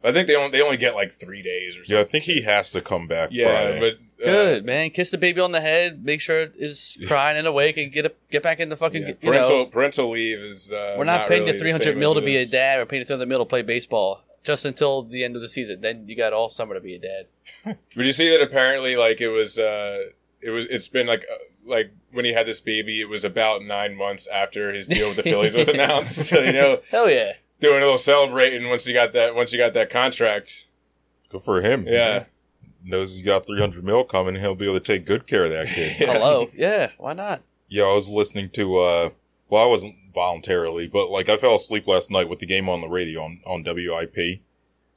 I 0.04 0.12
think 0.12 0.28
they 0.28 0.36
only 0.36 0.52
they 0.52 0.62
only 0.62 0.78
get 0.78 0.94
like 0.94 1.12
three 1.12 1.42
days 1.42 1.76
or 1.76 1.80
something. 1.84 1.96
Yeah, 1.96 2.02
I 2.02 2.06
think 2.06 2.26
he 2.26 2.42
has 2.42 2.72
to 2.74 2.82
come 2.82 3.08
back. 3.08 3.30
Yeah, 3.32 3.46
Friday. 3.52 3.80
but 3.80 4.24
uh, 4.24 4.32
Good 4.32 4.66
man, 4.66 4.92
kiss 4.92 5.10
the 5.10 5.18
baby 5.18 5.42
on 5.42 5.52
the 5.52 5.62
head. 5.62 6.06
Make 6.06 6.22
sure 6.22 6.48
it's 6.60 6.96
crying 7.08 7.38
and 7.38 7.48
awake, 7.48 7.78
and 7.78 7.92
get 7.92 8.06
up, 8.06 8.14
get 8.30 8.44
back 8.44 8.60
in 8.60 8.70
the 8.70 8.78
fucking. 8.78 9.02
yeah, 9.02 9.08
you 9.10 9.16
parental 9.16 9.58
know, 9.58 9.66
parental 9.66 10.12
leave 10.12 10.38
is. 10.38 10.72
Uh, 10.72 10.96
we're 10.98 11.06
not, 11.06 11.28
paying 11.28 11.42
really 11.42 11.54
the 11.54 11.54
the 11.54 11.60
three 11.60 11.72
hundred 11.72 11.84
same 11.86 12.00
mil 12.00 12.14
to 12.14 12.22
be 12.22 12.38
a 12.38 12.42
is. 12.42 12.52
dad, 12.52 12.80
or 12.80 12.86
paying 12.86 13.02
the 13.02 13.06
three 13.08 13.16
hundred 13.16 13.30
mil 13.30 13.40
to 13.40 13.46
play 13.46 13.64
baseball, 13.64 14.22
just 14.44 14.64
until 14.64 15.02
the 15.02 15.24
end 15.24 15.36
of 15.36 15.42
the 15.42 15.50
season. 15.50 15.82
Then 15.82 16.08
you 16.08 16.16
got 16.16 16.34
all 16.34 16.50
summer 16.50 16.76
to 16.76 16.82
be 16.82 16.94
a 16.94 17.00
dad. 17.00 17.26
Did 17.96 18.06
you 18.06 18.14
see 18.14 18.30
that? 18.30 18.44
Apparently, 18.44 18.96
like 18.96 19.20
it 19.22 19.30
was. 19.30 19.58
uh 19.58 20.10
it 20.40 20.52
was. 20.52 20.66
It's 20.68 20.88
been 20.88 21.08
like 21.08 21.26
uh, 21.32 21.38
like 21.66 21.92
when 22.12 22.26
he 22.26 22.34
had 22.34 22.46
this 22.46 22.60
baby. 22.62 23.02
It 23.02 23.10
was 23.10 23.24
about 23.26 23.64
nine 23.64 23.96
months 23.96 24.28
after 24.28 24.74
his 24.74 24.88
deal 24.88 25.08
with 25.10 25.18
the 25.18 25.24
Phillies 25.32 25.56
was 25.56 25.68
announced. 25.70 26.28
So 26.28 26.42
you 26.42 26.54
know, 26.54 26.80
Hell 26.92 27.10
yeah. 27.10 27.34
doing 27.60 27.78
a 27.78 27.82
little 27.82 27.98
celebrating 27.98 28.68
once 28.70 28.88
you 28.88 28.94
got 28.94 29.14
that 29.14 29.36
once 29.36 29.52
you 29.52 29.58
got 29.58 29.74
that 29.74 29.90
contract. 29.90 30.68
Good 31.30 31.42
for 31.42 31.62
him. 31.62 31.88
Yeah. 31.88 32.26
Knows 32.84 33.16
he's 33.16 33.26
got 33.26 33.48
300 33.48 33.84
mil 33.84 34.04
coming. 34.04 34.36
He'll 34.36 34.56
be 34.56 34.66
able 34.66 34.80
to 34.80 34.80
take 34.80 35.06
good 35.06 35.26
care 35.26 35.46
of 35.46 35.52
that 35.52 35.68
kid. 35.68 36.00
Yeah. 36.00 36.14
Hello. 36.14 36.50
Yeah. 36.54 36.92
Why 36.98 37.14
not? 37.14 37.42
Yeah, 37.68 37.86
I 37.86 37.96
was 37.96 38.10
listening 38.10 38.52
to, 38.52 38.78
uh, 38.78 39.10
well, 39.50 39.64
I 39.64 39.68
wasn't 39.68 39.96
voluntarily, 40.14 40.88
but 40.88 41.10
like 41.10 41.28
I 41.28 41.38
fell 41.38 41.56
asleep 41.56 41.88
last 41.88 42.12
night 42.12 42.30
with 42.30 42.38
the 42.38 42.46
game 42.46 42.70
on 42.70 42.82
the 42.82 42.88
radio 42.88 43.24
on, 43.24 43.40
on 43.46 43.64
WIP. 43.64 44.42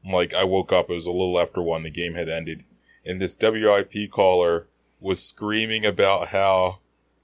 Like 0.05 0.35
I 0.35 0.45
woke 0.45 0.71
up, 0.71 0.91
it 0.91 0.95
was 0.95 1.07
a 1.07 1.11
little 1.11 1.41
after 1.41 1.63
one, 1.63 1.83
the 1.83 1.91
game 1.91 2.13
had 2.15 2.29
ended. 2.29 2.65
And 3.07 3.23
this 3.23 3.37
WIP 3.41 4.11
caller 4.11 4.67
was 5.01 5.23
screaming 5.23 5.85
about 5.85 6.29
how 6.29 6.81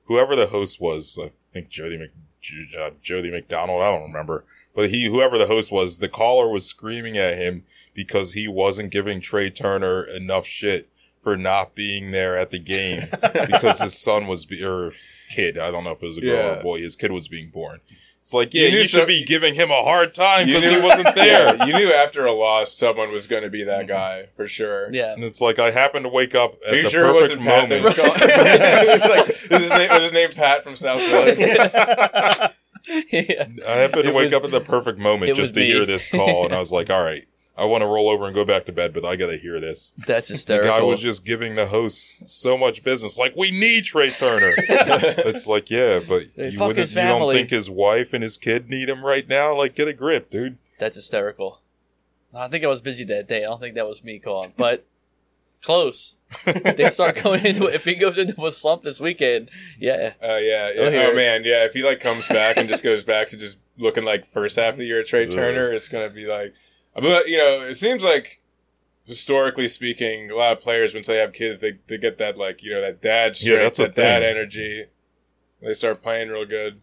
whoever 0.07 0.37
the 0.37 0.47
host 0.47 0.81
was, 0.81 1.19
I 1.23 1.33
think 1.52 1.69
Jody 1.69 1.97
Mc, 1.99 2.11
uh, 2.78 2.90
Jody 3.02 3.31
McDonald, 3.31 3.83
I 3.83 3.90
don't 3.90 4.02
remember. 4.02 4.45
But 4.75 4.90
he, 4.90 5.07
whoever 5.07 5.38
the 5.38 5.47
host 5.47 5.71
was, 5.71 5.99
the 5.99 6.09
caller 6.09 6.49
was 6.49 6.66
screaming 6.66 7.16
at 7.16 7.38
him 7.38 7.64
because 7.95 8.33
he 8.33 8.49
wasn't 8.49 8.90
giving 8.90 9.21
Trea 9.21 9.50
Turner 9.50 10.02
enough 10.02 10.47
shit 10.47 10.88
for 11.23 11.37
not 11.37 11.75
being 11.75 12.11
there 12.11 12.37
at 12.37 12.50
the 12.50 12.59
game 12.59 13.07
because 13.47 13.81
his 13.81 13.97
son 13.97 14.26
was, 14.26 14.45
be- 14.45 14.64
or 14.64 14.93
kid, 15.31 15.57
I 15.59 15.71
don't 15.71 15.85
know 15.85 15.93
if 15.93 16.02
it 16.02 16.07
was 16.07 16.19
a 16.19 16.21
girl 16.21 16.37
or 16.49 16.59
a 16.59 16.62
boy, 16.62 16.81
his 16.81 16.97
kid 16.97 17.12
was 17.12 17.28
being 17.28 17.50
born. 17.50 17.81
It's 18.25 18.33
like, 18.33 18.54
yeah, 18.54 18.69
You 18.69 18.78
you, 18.78 18.85
should 18.85 19.00
so- 19.00 19.07
be 19.07 19.23
giving 19.23 19.52
him 19.54 19.71
a 19.71 19.83
hard 19.83 20.14
time 20.14 20.47
because 20.47 20.64
he 20.64 20.81
wasn't 20.81 21.14
there. 21.14 21.57
Yeah, 21.57 21.64
you 21.66 21.75
knew 21.75 21.93
after 21.93 22.25
a 22.25 22.33
loss 22.33 22.73
someone 22.73 23.11
was 23.11 23.26
going 23.26 23.43
to 23.43 23.50
be 23.50 23.64
that 23.64 23.81
mm-hmm. 23.81 23.88
guy 23.88 24.28
for 24.35 24.49
sure. 24.49 24.88
Yeah. 24.95 25.12
And 25.12 25.23
it's 25.23 25.43
like 25.43 25.59
I 25.59 25.71
happened 25.71 26.07
to 26.07 26.09
wake 26.09 26.35
up 26.35 26.54
at 26.66 26.73
Are 26.73 26.76
you 26.78 26.85
the 26.85 26.88
sure 26.88 27.04
it 27.04 27.12
perfect 27.12 27.21
wasn't 27.21 27.43
Pat 27.43 27.69
that 27.69 27.83
moment. 27.83 27.83
was 27.85 28.23
it 28.23 29.02
was 29.02 29.11
like, 29.11 29.26
was 29.50 29.62
his, 29.62 29.71
name, 29.73 29.90
was 29.90 30.02
his 30.04 30.12
name 30.12 30.31
Pat 30.31 30.64
from 30.64 30.75
South 30.75 31.02
Philly? 31.02 31.37
yeah. 33.12 33.47
I 33.69 33.73
happened 33.76 34.04
to 34.04 34.09
It 34.09 34.14
wake 34.14 34.25
was- 34.25 34.33
up 34.33 34.45
at 34.45 34.50
the 34.52 34.61
perfect 34.62 34.99
moment 34.99 35.37
just 35.37 35.52
to 35.54 35.61
me. 35.61 35.66
hear 35.66 35.85
this 35.85 36.09
call, 36.09 36.47
and 36.47 36.54
I 36.54 36.59
was 36.59 36.73
like, 36.73 36.88
"All 36.88 37.04
right, 37.04 37.26
I 37.56 37.64
want 37.66 37.82
to 37.82 37.87
roll 37.87 38.08
over 38.08 38.25
and 38.26 38.34
go 38.34 38.44
back 38.44 38.64
to 38.66 38.73
bed, 38.73 38.92
but 38.92 39.04
I 39.04 39.16
got 39.16 39.26
to 39.28 39.37
hear 39.37 39.61
this." 39.61 39.92
That's 40.06 40.28
The 40.28 40.34
hysterical. 40.34 40.70
guy 40.70 40.82
was 40.82 41.00
just 41.00 41.25
giving 41.25 41.54
the 41.54 41.66
host 41.66 42.28
so 42.28 42.58
much 42.58 42.82
business, 42.82 43.16
like, 43.18 43.34
"We 43.37 43.50
need 43.50 43.84
Trea 43.84 44.11
Turner." 44.11 44.54
it's 44.58 45.46
like, 45.46 45.70
yeah, 45.70 46.00
but 46.06 46.25
Hey, 46.37 46.50
you, 46.50 46.58
wouldn't- 46.61 46.90
you 46.90 46.94
don't 46.96 47.32
think 47.32 47.50
his 47.50 47.70
wife 47.70 48.12
and 48.12 48.23
his 48.23 48.37
kid 48.38 48.68
need 48.68 48.88
him 48.88 49.04
right 49.04 49.28
now? 49.28 49.54
Like, 49.56 49.75
get 49.75 49.88
a 49.88 49.92
grip, 49.92 50.30
dude. 50.30 50.58
That's 50.78 50.96
hysterical. 50.96 51.61
I 52.34 52.49
think 52.49 52.64
I 52.64 52.66
was 52.66 52.80
busy 52.80 53.04
that 53.04 53.28
day. 53.28 53.44
I 53.44 53.49
don't 53.49 53.61
think 53.61 53.76
that 53.76 53.87
was 53.87 54.02
me 54.02 54.18
calling, 54.18 54.52
but 54.56 54.84
close. 55.62 56.16
If 56.46 56.76
they 56.76 56.88
start 56.88 57.23
going 57.23 57.46
into 57.46 57.66
if 57.66 57.84
he 57.84 57.94
goes 57.94 58.18
into 58.18 58.44
a 58.44 58.50
slump 58.50 58.82
this 58.82 58.99
weekend, 59.00 59.50
yeah, 59.78 60.14
Oh 60.20 60.37
yeah, 60.37 60.70
yeah. 60.75 60.80
oh 60.80 61.11
it. 61.11 61.14
man, 61.16 61.44
yeah. 61.44 61.64
If 61.64 61.75
he 61.75 61.84
like 61.84 62.00
comes 62.00 62.26
back 62.26 62.56
and 62.56 62.68
just 62.68 62.82
goes 62.82 63.04
back 63.04 63.28
to 63.28 63.37
just 63.37 63.58
looking 63.78 64.04
like 64.04 64.26
first 64.26 64.56
half 64.56 64.73
of 64.75 64.78
the 64.78 64.84
year 64.84 65.00
at 65.00 65.06
Trea 65.06 65.26
Ugh. 65.26 65.30
Turner, 65.32 65.73
it's 65.73 65.87
gonna 65.87 66.11
be 66.11 66.26
like, 66.26 66.54
but 66.94 67.28
you 67.28 67.36
know, 67.38 67.60
it 67.62 67.74
seems 67.76 68.02
like 68.04 68.40
historically 69.04 69.68
speaking, 69.68 70.30
a 70.30 70.36
lot 70.36 70.52
of 70.52 70.60
players 70.60 70.94
once 70.94 71.06
they 71.06 71.16
have 71.16 71.32
kids, 71.32 71.60
they 71.60 71.78
they 71.88 71.98
get 71.98 72.18
that 72.18 72.36
like 72.38 72.62
you 72.62 72.72
know 72.72 72.80
that 72.80 73.00
dad 73.02 73.36
strength, 73.36 73.60
that's 73.60 73.78
a 73.78 73.82
that 73.84 73.94
dad 73.94 74.20
thing. 74.20 74.28
energy. 74.30 74.84
They 75.62 75.72
start 75.72 76.02
playing 76.02 76.28
real 76.28 76.44
good. 76.46 76.80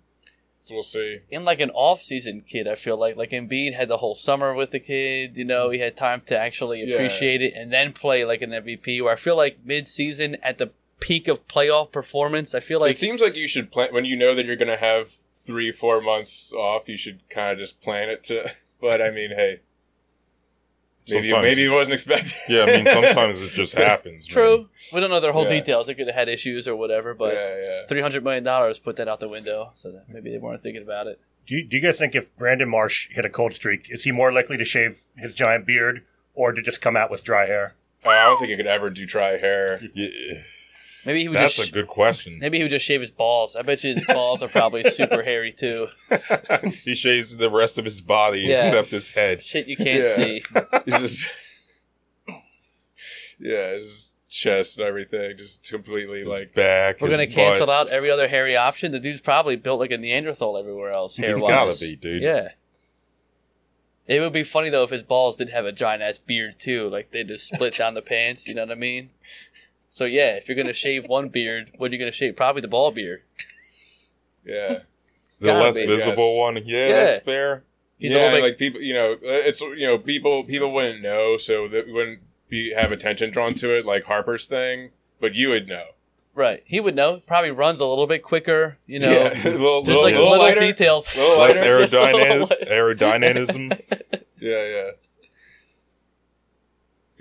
So 0.60 0.76
we'll 0.76 0.84
see. 0.84 1.22
in 1.32 1.44
like 1.44 1.60
an 1.60 1.72
off-season 1.72 2.44
kid, 2.48 2.68
I 2.68 2.76
feel 2.76 2.96
like 2.96 3.16
like 3.16 3.32
Embiid 3.32 3.74
had 3.74 3.88
the 3.88 3.98
whole 3.98 4.14
summer 4.14 4.54
with 4.54 4.70
the 4.70 4.80
kid. 4.80 5.36
You 5.36 5.46
know, 5.46 5.72
he 5.72 5.80
had 5.80 5.98
time 5.98 6.22
to 6.28 6.38
actually 6.38 6.84
Yeah. 6.84 6.94
appreciate 6.96 7.42
it 7.42 7.54
and 7.56 7.74
then 7.74 7.94
play 7.94 8.24
like 8.26 8.44
an 8.44 8.52
MVP. 8.52 9.02
Where 9.04 9.14
I 9.14 9.16
feel 9.16 9.36
like 9.36 9.60
mid-season 9.66 10.38
at 10.44 10.60
the 10.60 10.70
peak 11.00 11.28
of 11.28 11.48
playoff 11.48 11.92
performance, 11.92 12.54
I 12.54 12.60
feel 12.60 12.80
like 12.80 12.92
it 12.92 12.98
seems 13.00 13.22
like 13.24 13.36
you 13.36 13.48
should 13.48 13.72
plan 13.72 13.92
when 13.92 14.06
you 14.06 14.16
know 14.16 14.36
that 14.36 14.46
you're 14.46 14.56
gonna 14.56 14.78
have 14.78 15.14
three, 15.32 15.72
four 15.72 16.00
months 16.00 16.54
off. 16.54 16.88
You 16.88 16.96
should 16.98 17.28
kind 17.30 17.52
of 17.54 17.58
just 17.58 17.82
plan 17.82 18.10
it 18.10 18.24
to. 18.26 18.52
But 18.80 19.00
I 19.02 19.10
mean, 19.12 19.30
hey, 19.36 19.62
maybe 21.10 21.30
Sometimes- 21.30 21.44
maybe 21.56 21.64
it 21.66 21.70
wasn't 21.70 21.94
expected. 21.94 22.34
Yeah, 22.50 22.64
I 22.64 22.66
mean, 22.78 22.86
sometimes 22.86 23.42
it 23.42 23.52
just 23.54 23.74
happens. 23.76 24.28
man. 24.28 24.34
true. 24.34 24.70
We 24.94 25.00
don't 25.00 25.10
know 25.10 25.20
their 25.20 25.32
whole 25.34 25.44
Yeah. 25.44 25.50
details. 25.60 25.88
They 25.88 25.94
could 25.96 26.08
have 26.08 26.16
had 26.16 26.30
issues 26.30 26.68
or 26.68 26.76
whatever, 26.76 27.14
but. 27.14 27.34
yeah, 27.34 27.56
yeah. 27.62 27.86
Three 27.88 28.02
hundred 28.02 28.24
million 28.24 28.44
dollars 28.44 28.80
put 28.80 28.96
that 28.98 29.08
out 29.08 29.20
the 29.20 29.28
window, 29.30 29.72
so 29.76 29.92
that 29.92 30.06
maybe 30.10 30.32
they 30.32 30.38
weren't 30.38 30.62
thinking 30.62 30.84
about 30.84 31.08
it. 31.08 31.20
Do 31.48 31.56
you, 31.56 31.64
do 31.68 31.76
you 31.78 31.82
guys 31.84 31.98
think 31.98 32.14
if 32.14 32.34
Brandon 32.38 32.70
Marsh 32.70 33.10
hit 33.10 33.26
a 33.26 33.30
cold 33.30 33.54
streak, 33.54 33.90
is 33.90 34.04
he 34.04 34.12
more 34.12 34.32
likely 34.32 34.58
to 34.58 34.64
shave 34.66 35.02
his 35.18 35.34
giant 35.34 35.66
beard 35.66 36.04
or 36.36 36.52
to 36.52 36.62
just 36.62 36.82
come 36.82 36.96
out 36.96 37.10
with 37.10 37.24
dry 37.24 37.48
hair? 37.48 37.76
Oh, 38.06 38.10
I 38.12 38.26
don't 38.26 38.38
think 38.38 38.52
he 38.52 38.58
could 38.58 38.68
ever 38.68 38.90
do 38.92 39.06
dry 39.06 39.38
hair. 39.38 39.80
Yeah, 41.04 41.08
Maybe 41.08 41.22
he 41.24 41.28
would 41.30 41.38
that's 41.38 41.56
just 41.56 41.70
a 41.70 41.72
good 41.72 41.88
question. 41.88 42.38
maybe 42.40 42.58
he 42.58 42.64
would 42.64 42.70
just 42.70 42.86
shave 42.86 43.02
his 43.02 43.10
balls. 43.12 43.56
I 43.56 43.62
bet 43.64 43.84
you 43.84 43.96
his 43.96 44.06
balls 44.06 44.44
are 44.44 44.48
probably 44.48 44.84
super 44.90 45.24
hairy 45.24 45.52
too. 45.52 45.88
he 46.64 46.94
shaves 46.96 47.38
the 47.38 47.50
rest 47.50 47.78
of 47.78 47.86
his 47.86 48.02
body 48.02 48.42
Yeah. 48.42 48.58
except 48.68 48.90
his 48.90 49.10
head. 49.12 49.44
Shit 49.44 49.68
you 49.68 49.76
can't 49.78 50.06
Yeah. 50.08 50.16
see. 50.16 50.44
He's 50.86 51.00
just, 51.00 51.26
yeah, 53.40 53.74
his 53.74 54.12
chest 54.30 54.78
and 54.80 54.88
everything, 54.88 55.36
just 55.38 55.68
completely 55.68 56.20
His 56.20 56.28
like. 56.28 56.54
back. 56.54 57.02
We're 57.02 57.10
his 57.10 57.18
gonna 57.18 57.28
butt. 57.28 57.36
cancel 57.36 57.70
out 57.72 57.90
every 57.90 58.12
other 58.12 58.28
hairy 58.28 58.56
option. 58.56 58.92
The 58.92 59.00
dude's 59.00 59.22
probably 59.22 59.56
built 59.56 59.80
like 59.80 59.92
a 59.92 59.98
Neanderthal 59.98 60.58
everywhere 60.58 60.92
else. 60.92 61.18
Hair 61.18 61.30
He's 61.34 61.42
gotta 61.42 61.78
be, 61.80 61.96
dude. 61.96 62.22
Yeah. 62.22 62.50
It 64.08 64.20
would 64.20 64.34
be 64.34 64.44
funny 64.44 64.70
though 64.70 64.84
if 64.84 64.90
his 64.90 65.04
balls 65.04 65.38
did 65.38 65.50
have 65.50 65.66
a 65.66 65.72
giant 65.72 66.04
ass 66.04 66.18
beard 66.18 66.60
too, 66.60 66.90
like 66.90 67.12
they 67.12 67.24
just 67.24 67.48
split 67.48 67.76
down 67.78 67.94
the 67.94 68.02
pants. 68.02 68.48
You 68.48 68.56
know 68.56 68.64
what 68.64 68.72
I 68.72 68.76
mean? 68.76 69.10
So 69.94 70.06
yeah, 70.06 70.36
if 70.38 70.48
you're 70.48 70.56
gonna 70.56 70.72
shave 70.72 71.06
one 71.10 71.28
beard, 71.28 71.72
what 71.78 71.92
are 71.92 71.94
you 71.94 72.00
gonna 72.00 72.14
shave? 72.14 72.38
Probably 72.38 72.62
the 72.62 72.70
ball 72.70 72.92
beard. 72.92 73.24
Yeah, 74.46 74.80
The 75.40 75.48
Gotta 75.48 75.60
less 75.60 75.80
be, 75.80 75.86
visible 75.86 76.34
yes. 76.36 76.40
one. 76.40 76.56
Yeah, 76.66 76.88
Yeah. 76.88 76.94
that's 77.06 77.24
fair. 77.26 77.64
He's 78.00 78.14
a 78.14 78.16
yeah, 78.16 78.22
little 78.24 78.38
bit 78.38 78.44
like 78.44 78.58
people, 78.58 78.82
you 78.82 78.94
know, 78.94 79.18
it's 79.22 79.60
you 79.62 79.86
know, 79.86 79.98
people 79.98 80.46
people 80.46 80.72
wouldn't 80.74 81.02
know, 81.02 81.36
so 81.38 81.68
that 81.68 81.88
wouldn't 81.90 82.22
be 82.50 82.74
have 82.74 82.92
attention 82.94 83.32
drawn 83.32 83.54
to 83.56 83.78
it, 83.78 83.86
like 83.86 84.06
Harper's 84.06 84.48
thing. 84.48 84.92
But 85.20 85.36
you 85.36 85.50
would 85.50 85.68
know. 85.68 85.84
right. 86.34 86.64
He 86.66 86.80
would 86.80 86.96
know. 86.96 87.20
Probably 87.28 87.52
runs 87.52 87.80
a 87.82 87.86
little 87.86 88.08
bit 88.08 88.24
quicker. 88.24 88.78
You 88.88 89.00
know, 89.00 89.12
yeah, 89.12 89.28
a 89.48 89.50
little, 89.52 89.84
just 89.84 89.88
little, 89.90 90.04
like 90.04 90.14
little 90.16 90.30
little 90.32 90.46
lighter. 90.46 90.60
details. 90.62 91.14
Little 91.16 91.38
Less 91.38 91.60
lighter. 91.60 91.86
Just 91.86 91.94
a 91.94 92.16
little 92.18 92.48
aerodynamic, 92.48 92.50
light. 92.50 92.70
aerodynamism. 92.70 93.82
Yeah, 94.42 94.66
yeah. 94.68 94.92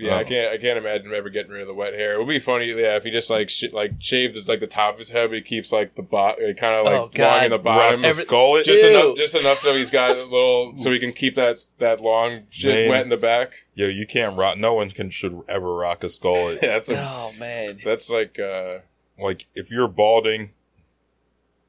Yeah, 0.01 0.15
I 0.15 0.21
Oh. 0.21 0.25
can't. 0.25 0.53
I 0.53 0.57
can't 0.57 0.77
imagine 0.77 1.07
him 1.07 1.13
ever 1.13 1.29
getting 1.29 1.51
rid 1.51 1.61
of 1.61 1.67
the 1.67 1.73
wet 1.73 1.93
hair. 1.93 2.13
It 2.13 2.19
would 2.19 2.27
be 2.27 2.39
funny, 2.39 2.65
yeah, 2.67 2.95
if 2.97 3.03
he 3.03 3.11
just 3.11 3.29
like 3.29 3.49
sh- 3.49 3.71
like 3.71 3.91
shaves 3.99 4.47
like 4.49 4.59
the 4.59 4.67
top 4.67 4.93
of 4.95 4.99
his 4.99 5.11
head, 5.11 5.29
but 5.29 5.35
he 5.35 5.41
keeps 5.41 5.71
like 5.71 5.93
the 5.95 6.01
bot, 6.01 6.37
kind 6.57 6.75
of 6.75 6.85
like 6.85 6.93
Oh, 6.95 7.09
God. 7.13 7.35
long 7.35 7.43
in 7.45 7.49
the 7.51 7.57
bottom, 7.57 7.89
Rocks 7.91 8.03
a 8.03 8.07
Every- 8.07 8.25
skullet. 8.25 8.63
just 8.63 8.83
Ew. 8.83 8.89
enough, 8.89 9.15
just 9.17 9.35
enough 9.35 9.59
so 9.59 9.73
he's 9.75 9.91
got 9.91 10.11
a 10.17 10.23
little, 10.23 10.73
so 10.77 10.91
he 10.91 10.99
can 10.99 11.13
keep 11.13 11.35
that 11.35 11.57
that 11.77 12.01
long 12.01 12.43
shit 12.49 12.73
Man. 12.73 12.89
wet 12.89 13.01
in 13.03 13.09
the 13.09 13.17
back. 13.17 13.51
Yo, 13.75 13.87
you 13.87 14.05
can't 14.07 14.35
rock. 14.37 14.57
No 14.57 14.73
one 14.73 14.89
can 14.89 15.09
should 15.09 15.41
ever 15.47 15.73
rock 15.75 16.03
a 16.03 16.07
skullet. 16.07 16.55
Yeah, 16.61 16.69
that's 16.73 16.89
a, 16.89 16.95
Oh 16.99 17.31
man. 17.39 17.79
that's 17.85 18.09
like 18.09 18.39
uh, 18.39 18.79
like 19.19 19.47
if 19.55 19.69
you're 19.71 19.87
balding, 19.87 20.51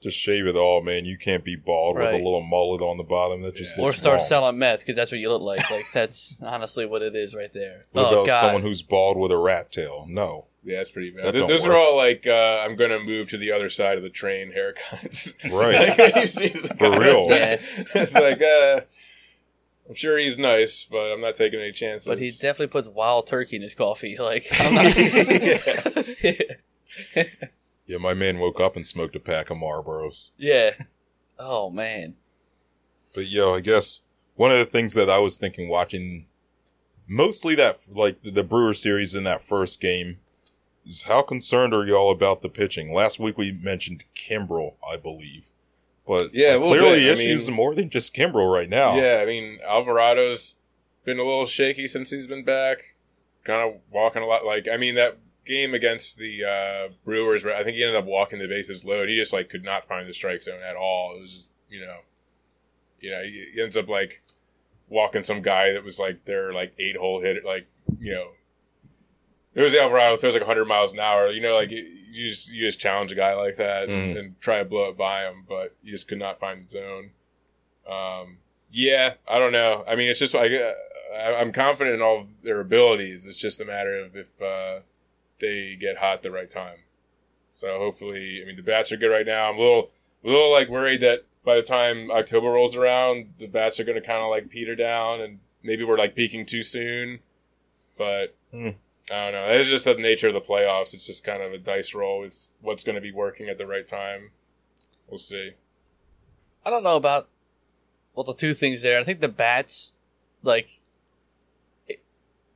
just 0.02 0.18
shave 0.18 0.46
it 0.46 0.56
all, 0.56 0.82
man. 0.82 1.04
You 1.04 1.16
can't 1.16 1.44
be 1.44 1.56
bald 1.56 1.96
with 1.96 2.08
a 2.12 2.16
little 2.16 2.42
mullet 2.42 2.82
on 2.82 2.96
the 2.98 3.04
bottom. 3.04 3.42
That 3.42 3.54
just 3.56 3.76
Yeah. 3.76 3.82
Or 3.84 3.86
looks 3.86 3.98
start 3.98 4.18
wrong. 4.18 4.26
selling 4.26 4.58
meth 4.58 4.80
because 4.80 4.96
that's 4.96 5.10
what 5.12 5.20
you 5.20 5.30
look 5.30 5.42
like. 5.42 5.70
Like 5.70 5.86
that's 5.92 6.38
honestly 6.42 6.84
what 6.86 7.02
it 7.02 7.14
is 7.14 7.34
right 7.34 7.52
there. 7.52 7.82
What 7.92 8.06
oh 8.06 8.08
about 8.22 8.26
god. 8.26 8.40
someone 8.40 8.62
who's 8.62 8.82
bald 8.82 9.16
with 9.16 9.30
a 9.32 9.38
rat 9.38 9.70
tail? 9.72 10.04
No, 10.08 10.46
yeah, 10.64 10.78
that's 10.78 10.90
pretty 10.90 11.10
bad. 11.10 11.26
That 11.26 11.32
Th- 11.32 11.42
don't 11.42 11.48
Those 11.48 11.66
are 11.66 11.76
all 11.76 11.96
like 11.96 12.26
uh, 12.26 12.60
I'm 12.64 12.76
gonna 12.76 12.98
move 13.00 13.28
to 13.30 13.38
the 13.38 13.52
other 13.52 13.68
side 13.70 13.96
of 13.96 14.02
the 14.02 14.10
train 14.10 14.52
haircuts. 14.56 15.34
right? 15.52 15.96
Like, 15.98 16.16
you 16.16 16.26
see 16.26 16.48
the 16.48 16.74
For 16.74 16.90
real. 17.00 17.28
Yeah. 17.30 17.56
it's 17.94 18.14
like 18.14 18.42
uh, 18.42 18.80
I'm 19.88 19.94
sure 19.94 20.16
he's 20.18 20.38
nice, 20.38 20.84
but 20.84 21.12
I'm 21.12 21.20
not 21.20 21.36
taking 21.36 21.60
any 21.60 21.72
chances. 21.72 22.06
but 22.08 22.18
he 22.18 22.30
definitely 22.30 22.68
puts 22.68 22.88
wild 22.88 23.26
turkey 23.26 23.56
in 23.56 23.62
his 23.62 23.74
coffee. 23.74 24.16
Like 24.18 24.46
I'm 24.58 24.74
not. 24.74 24.96
Yeah, 27.92 27.98
my 27.98 28.14
man 28.14 28.38
woke 28.38 28.60
up 28.60 28.74
and 28.76 28.86
smoked 28.86 29.14
a 29.16 29.20
pack 29.20 29.50
of 29.50 29.58
Marlboros. 29.58 30.30
yeah. 30.38 30.70
Oh 31.38 31.70
man. 31.70 32.14
But 33.14 33.26
yo, 33.26 33.54
I 33.54 33.60
guess 33.60 34.02
one 34.36 34.50
of 34.50 34.58
the 34.58 34.64
things 34.64 34.94
that 34.94 35.10
I 35.10 35.18
was 35.18 35.36
thinking 35.36 35.68
watching 35.68 36.26
mostly 37.08 37.54
that 37.56 37.80
like 37.90 38.22
the 38.22 38.44
Brewer 38.44 38.74
series 38.74 39.14
in 39.14 39.24
that 39.24 39.42
first 39.42 39.80
game 39.80 40.20
is 40.86 41.02
how 41.04 41.22
concerned 41.22 41.74
are 41.74 41.84
y'all 41.86 42.10
about 42.12 42.42
the 42.42 42.48
pitching? 42.48 42.92
Last 42.94 43.18
week 43.18 43.36
we 43.38 43.52
mentioned 43.52 44.04
Kimbrel, 44.14 44.74
I 44.88 44.96
believe. 44.96 45.44
But 46.06 46.34
Yeah, 46.34 46.52
little 46.52 46.68
clearly 46.68 47.00
bit. 47.00 47.10
I 47.10 47.12
issues 47.20 47.48
mean- 47.48 47.56
more 47.56 47.74
than 47.74 47.90
just 47.90 48.14
Kimbrel 48.14 48.52
right 48.52 48.68
now. 48.68 48.96
Yeah, 48.96 49.18
I 49.22 49.26
mean 49.26 49.58
Alvarado's 49.68 50.56
been 51.04 51.18
a 51.18 51.24
little 51.24 51.46
shaky 51.46 51.86
since 51.86 52.10
he's 52.10 52.26
been 52.26 52.44
back. 52.44 52.94
Kind 53.44 53.68
of 53.74 53.80
walking 53.90 54.22
a 54.22 54.26
lot. 54.26 54.44
Like 54.44 54.68
I 54.72 54.76
mean 54.76 54.94
that 54.94 55.18
game 55.44 55.74
against 55.74 56.18
the 56.18 56.44
uh, 56.44 56.92
Brewers, 57.04 57.44
where 57.44 57.56
I 57.56 57.64
think 57.64 57.76
he 57.76 57.82
ended 57.84 57.96
up 57.98 58.04
walking 58.06 58.38
the 58.38 58.46
bases 58.48 58.84
load. 58.84 59.08
He 59.08 59.16
just 59.16 59.32
like 59.32 59.48
could 59.50 59.64
not 59.64 59.86
find 59.88 60.08
the 60.08 60.14
strike 60.14 60.42
zone 60.42 60.60
at 60.68 60.76
all. 60.76 61.16
It 61.16 61.20
was 61.22 61.34
just 61.34 61.48
you 61.70 61.80
know, 61.80 61.96
you 63.00 63.10
know 63.10 63.22
he, 63.22 63.60
ends 63.60 63.76
up 63.76 63.88
like 63.88 64.22
walking 64.88 65.22
some 65.22 65.42
guy 65.42 65.72
that 65.72 65.82
was 65.84 65.98
like 65.98 66.24
their 66.26 66.52
like 66.52 66.72
eight 66.78 66.96
hole 66.96 67.20
hit 67.22 67.44
like 67.44 67.66
you 67.98 68.12
know 68.12 68.28
It 69.54 69.60
was 69.62 69.72
the 69.72 69.80
Alvarado 69.82 70.16
throws 70.16 70.34
like 70.34 70.42
100 70.42 70.64
miles 70.66 70.92
an 70.92 70.98
hour. 71.00 71.30
You 71.30 71.40
know, 71.42 71.54
like 71.54 71.70
you 71.70 71.78
you 72.10 72.28
just 72.28 72.52
you 72.52 72.66
just 72.66 72.78
challenge 72.80 73.10
a 73.10 73.14
guy 73.14 73.34
like 73.34 73.56
that 73.56 73.88
and, 73.88 74.14
Mm. 74.14 74.18
and 74.18 74.40
try 74.40 74.58
to 74.58 74.64
blow 74.66 74.90
it 74.90 74.96
by 74.98 75.24
him, 75.24 75.44
but 75.48 75.74
you 75.82 75.92
just 75.92 76.08
could 76.08 76.18
not 76.18 76.38
find 76.40 76.66
the 76.66 76.70
zone. 76.70 77.10
Um, 77.88 78.36
yeah, 78.70 79.14
I 79.28 79.38
don't 79.38 79.52
know. 79.52 79.84
I 79.88 79.96
mean, 79.96 80.08
it's 80.08 80.18
just 80.18 80.34
like 80.34 80.52
uh, 80.52 80.72
I- 81.16 81.34
I'm 81.40 81.52
confident 81.52 81.96
in 81.96 82.02
all 82.02 82.26
their 82.42 82.60
abilities. 82.60 83.26
It's 83.26 83.38
just 83.38 83.60
a 83.60 83.64
matter 83.64 83.98
of 83.98 84.14
if 84.16 84.40
uh, 84.42 84.80
they 85.42 85.76
get 85.78 85.98
hot 85.98 86.14
at 86.14 86.22
the 86.22 86.30
right 86.30 86.48
time. 86.48 86.78
So 87.50 87.76
hopefully, 87.78 88.40
I 88.42 88.46
mean, 88.46 88.56
the 88.56 88.62
bats 88.62 88.90
are 88.92 88.96
good 88.96 89.10
right 89.10 89.26
now. 89.26 89.50
I'm 89.50 89.56
a 89.56 89.60
little, 89.60 89.90
a 90.24 90.26
little 90.26 90.50
like 90.50 90.70
worried 90.70 91.00
that 91.00 91.26
by 91.44 91.56
the 91.56 91.62
time 91.62 92.10
October 92.10 92.48
rolls 92.48 92.74
around, 92.74 93.34
the 93.38 93.46
bats 93.46 93.78
are 93.78 93.84
going 93.84 94.00
to 94.00 94.06
kind 94.06 94.22
of 94.22 94.30
like 94.30 94.48
peter 94.48 94.74
down, 94.74 95.20
and 95.20 95.40
maybe 95.62 95.84
we're 95.84 95.98
like 95.98 96.14
peaking 96.14 96.46
too 96.46 96.62
soon. 96.62 97.18
But 97.98 98.34
Hmm. 98.50 98.70
I 99.10 99.30
don't 99.30 99.32
know. 99.32 99.46
It's 99.48 99.68
just 99.68 99.84
the 99.84 99.94
nature 99.94 100.28
of 100.28 100.34
the 100.34 100.40
playoffs. 100.40 100.94
It's 100.94 101.06
just 101.06 101.24
kind 101.24 101.42
of 101.42 101.52
a 101.52 101.58
dice 101.58 101.92
roll. 101.94 102.24
It's 102.24 102.52
what's 102.60 102.84
going 102.84 102.94
to 102.94 103.00
be 103.02 103.12
working 103.12 103.48
at 103.48 103.58
the 103.58 103.66
right 103.66 103.86
time. 103.86 104.30
We'll 105.08 105.18
see. 105.18 105.52
I 106.64 106.70
don't 106.70 106.84
know 106.84 106.96
about 106.96 107.28
well 108.14 108.24
the 108.24 108.32
two 108.34 108.54
things 108.54 108.80
there. 108.82 109.00
I 109.00 109.04
think 109.04 109.20
the 109.20 109.28
bats, 109.28 109.92
like, 110.42 110.66
it- 110.66 110.80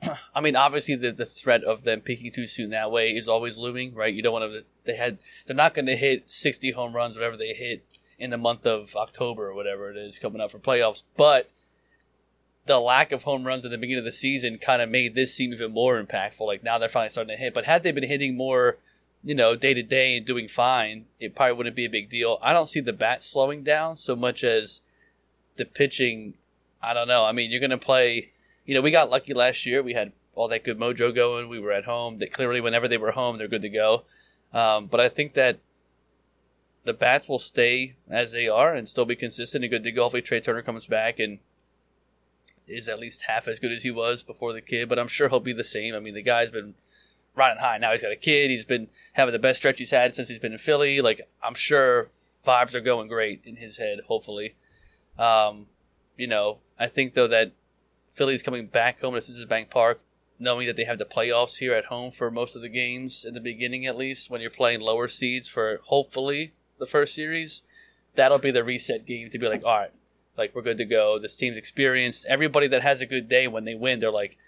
I 0.34 0.40
mean, 0.40 0.56
obviously 0.56 0.96
the 0.96 1.12
the 1.12 1.26
threat 1.26 1.64
of 1.64 1.84
them 1.84 2.00
peaking 2.00 2.32
too 2.32 2.46
soon 2.46 2.70
that 2.70 2.90
way 2.90 3.10
is 3.10 3.28
always 3.28 3.58
looming, 3.58 3.94
right? 3.94 4.12
You 4.12 4.22
don't 4.22 4.32
want 4.32 4.52
to. 4.52 4.64
They 4.84 4.96
had 4.96 5.18
they're 5.46 5.56
not 5.56 5.74
going 5.74 5.86
to 5.86 5.96
hit 5.96 6.30
sixty 6.30 6.72
home 6.72 6.94
runs, 6.94 7.16
whatever 7.16 7.36
they 7.36 7.52
hit 7.52 7.84
in 8.18 8.30
the 8.30 8.38
month 8.38 8.66
of 8.66 8.96
October 8.96 9.48
or 9.48 9.54
whatever 9.54 9.90
it 9.90 9.96
is 9.96 10.18
coming 10.18 10.40
up 10.40 10.50
for 10.50 10.58
playoffs, 10.58 11.02
but. 11.16 11.50
The 12.66 12.80
lack 12.80 13.12
of 13.12 13.22
home 13.22 13.46
runs 13.46 13.64
at 13.64 13.70
the 13.70 13.78
beginning 13.78 14.00
of 14.00 14.04
the 14.04 14.10
season 14.10 14.58
kind 14.58 14.82
of 14.82 14.88
made 14.90 15.14
this 15.14 15.32
seem 15.32 15.52
even 15.52 15.70
more 15.70 16.02
impactful. 16.02 16.44
Like 16.44 16.64
now 16.64 16.78
they're 16.78 16.88
finally 16.88 17.10
starting 17.10 17.36
to 17.36 17.40
hit. 17.40 17.54
But 17.54 17.64
had 17.64 17.84
they 17.84 17.92
been 17.92 18.08
hitting 18.08 18.36
more, 18.36 18.78
you 19.22 19.36
know, 19.36 19.54
day 19.54 19.72
to 19.72 19.84
day 19.84 20.16
and 20.16 20.26
doing 20.26 20.48
fine, 20.48 21.04
it 21.20 21.36
probably 21.36 21.52
wouldn't 21.52 21.76
be 21.76 21.84
a 21.84 21.88
big 21.88 22.10
deal. 22.10 22.40
I 22.42 22.52
don't 22.52 22.66
see 22.66 22.80
the 22.80 22.92
bat 22.92 23.22
slowing 23.22 23.62
down 23.62 23.94
so 23.94 24.16
much 24.16 24.42
as 24.42 24.80
the 25.58 25.64
pitching. 25.64 26.34
I 26.82 26.92
don't 26.92 27.06
know. 27.06 27.24
I 27.24 27.30
mean, 27.30 27.52
you're 27.52 27.60
going 27.60 27.70
to 27.70 27.78
play. 27.78 28.30
You 28.66 28.74
know, 28.74 28.82
we 28.82 28.90
got 28.90 29.10
lucky 29.10 29.32
last 29.32 29.64
year. 29.64 29.82
We 29.82 29.94
had 29.94 30.12
all 30.34 30.48
that 30.48 30.64
good 30.64 30.78
mojo 30.78 31.14
going. 31.14 31.48
We 31.48 31.60
were 31.60 31.72
at 31.72 31.84
home. 31.84 32.18
That 32.18 32.32
clearly, 32.32 32.60
whenever 32.60 32.88
they 32.88 32.98
were 32.98 33.12
home, 33.12 33.38
they're 33.38 33.48
good 33.48 33.62
to 33.62 33.68
go. 33.68 34.02
Um, 34.52 34.86
but 34.86 35.00
I 35.00 35.08
think 35.08 35.34
that 35.34 35.58
the 36.84 36.92
bats 36.92 37.28
will 37.28 37.38
stay 37.38 37.96
as 38.08 38.32
they 38.32 38.48
are 38.48 38.74
and 38.74 38.88
still 38.88 39.04
be 39.04 39.16
consistent 39.16 39.64
and 39.64 39.70
good 39.70 39.82
to 39.84 39.92
go. 39.92 40.02
Hopefully, 40.02 40.22
Trea 40.22 40.40
Turner 40.40 40.62
comes 40.62 40.86
back 40.86 41.18
and 41.18 41.38
is 42.66 42.88
at 42.88 42.98
least 42.98 43.22
half 43.28 43.46
as 43.46 43.60
good 43.60 43.72
as 43.72 43.84
he 43.84 43.90
was 43.90 44.22
before 44.22 44.52
the 44.52 44.60
kid. 44.60 44.88
But 44.88 44.98
I'm 44.98 45.08
sure 45.08 45.28
he'll 45.28 45.40
be 45.40 45.52
the 45.52 45.64
same. 45.64 45.94
I 45.94 46.00
mean, 46.00 46.14
the 46.14 46.22
guy's 46.22 46.50
been 46.50 46.74
riding 47.36 47.62
high. 47.62 47.78
Now 47.78 47.92
he's 47.92 48.02
got 48.02 48.12
a 48.12 48.16
kid. 48.16 48.50
He's 48.50 48.64
been 48.64 48.88
having 49.12 49.32
the 49.32 49.38
best 49.38 49.58
stretch 49.58 49.78
he's 49.78 49.90
had 49.90 50.14
since 50.14 50.28
he's 50.28 50.38
been 50.38 50.52
in 50.52 50.58
Philly. 50.58 51.00
Like 51.00 51.28
I'm 51.42 51.54
sure 51.54 52.08
vibes 52.44 52.74
are 52.74 52.80
going 52.80 53.08
great 53.08 53.42
in 53.44 53.56
his 53.56 53.76
head. 53.76 54.00
Hopefully, 54.08 54.56
um, 55.18 55.66
you 56.16 56.26
know, 56.26 56.58
I 56.78 56.88
think 56.88 57.14
though 57.14 57.28
that 57.28 57.52
Philly's 58.06 58.42
coming 58.42 58.66
back 58.66 59.00
home 59.00 59.14
to 59.14 59.20
Citizens 59.20 59.46
Bank 59.46 59.70
Park, 59.70 60.00
knowing 60.38 60.66
that 60.66 60.76
they 60.76 60.84
have 60.84 60.98
the 60.98 61.04
playoffs 61.04 61.58
here 61.58 61.74
at 61.74 61.86
home 61.86 62.10
for 62.10 62.30
most 62.30 62.56
of 62.56 62.62
the 62.62 62.68
games 62.68 63.24
in 63.24 63.34
the 63.34 63.40
beginning, 63.40 63.86
at 63.86 63.96
least 63.96 64.30
when 64.30 64.40
you're 64.40 64.50
playing 64.50 64.80
lower 64.80 65.08
seeds 65.08 65.48
for 65.48 65.80
hopefully 65.84 66.52
the 66.78 66.86
first 66.86 67.14
series. 67.14 67.62
That'll 68.14 68.38
be 68.38 68.50
the 68.50 68.64
reset 68.64 69.06
game 69.06 69.28
to 69.30 69.38
be 69.38 69.48
like, 69.48 69.64
all 69.64 69.78
right, 69.78 69.90
like 70.36 70.54
we're 70.54 70.62
good 70.62 70.78
to 70.78 70.84
go. 70.84 71.18
This 71.18 71.36
team's 71.36 71.56
experienced. 71.56 72.24
Everybody 72.26 72.66
that 72.68 72.82
has 72.82 73.00
a 73.00 73.06
good 73.06 73.28
day 73.28 73.46
when 73.48 73.64
they 73.64 73.74
win, 73.74 74.00
they're 74.00 74.10
like, 74.10 74.38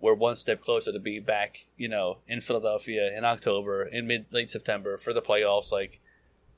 we're 0.00 0.14
one 0.14 0.34
step 0.34 0.60
closer 0.64 0.90
to 0.92 0.98
be 0.98 1.20
back, 1.20 1.66
you 1.76 1.88
know, 1.88 2.18
in 2.26 2.40
Philadelphia 2.40 3.16
in 3.16 3.24
October, 3.24 3.84
in 3.84 4.08
mid 4.08 4.32
late 4.32 4.50
September 4.50 4.96
for 4.98 5.12
the 5.12 5.22
playoffs. 5.22 5.70
Like, 5.70 6.00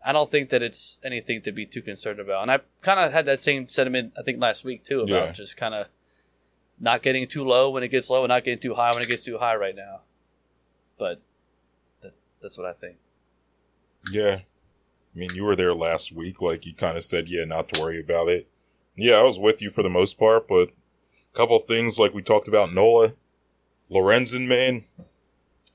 I 0.03 0.13
don't 0.13 0.31
think 0.31 0.49
that 0.49 0.63
it's 0.63 0.99
anything 1.05 1.43
to 1.43 1.53
be 1.53 1.67
too 1.67 1.83
concerned 1.83 2.21
about. 2.21 2.43
And 2.43 2.51
I 2.51 2.61
kind 2.81 2.99
of 3.01 3.13
had 3.13 3.27
that 3.27 3.41
same 3.41 3.69
sentiment, 3.69 4.15
I 4.19 4.23
think, 4.23 4.41
last 4.41 4.65
week 4.65 4.83
too, 4.85 5.01
about 5.01 5.27
Yeah. 5.27 5.33
just 5.33 5.59
kind 5.59 5.75
of 5.75 5.89
not 6.81 7.03
getting 7.03 7.27
too 7.27 7.45
low 7.45 7.71
when 7.71 7.83
it 7.83 7.89
gets 7.89 8.11
low 8.11 8.23
and 8.25 8.29
not 8.31 8.45
getting 8.45 8.59
too 8.61 8.75
high 8.75 8.91
when 8.93 9.03
it 9.03 9.09
gets 9.09 9.25
too 9.25 9.39
high 9.39 9.55
right 9.57 9.77
now. 9.77 10.01
But 10.99 11.21
that, 12.03 12.13
that's 12.43 12.57
what 12.59 12.67
I 12.67 12.73
think. 12.73 12.97
Yeah. 14.11 14.41
I 15.15 15.19
mean, 15.19 15.29
you 15.35 15.45
were 15.45 15.57
there 15.57 15.75
last 15.75 16.13
week. 16.13 16.43
Like, 16.43 16.67
you 16.67 16.75
kind 16.75 16.97
of 16.97 17.05
said, 17.05 17.29
yeah, 17.29 17.45
not 17.45 17.69
to 17.71 17.81
worry 17.81 18.01
about 18.01 18.29
it. 18.29 18.49
Yeah, 18.97 19.17
I 19.17 19.23
was 19.23 19.39
with 19.39 19.63
you 19.63 19.71
for 19.71 19.83
the 19.83 19.89
most 19.91 20.19
part, 20.19 20.47
but 20.49 20.69
a 20.71 21.37
couple 21.37 21.59
things 21.61 21.99
like 21.99 22.15
we 22.15 22.23
talked 22.23 22.49
about 22.49 22.73
Nola, 22.73 23.13
Lorenzen, 23.91 24.47
man, 24.49 24.85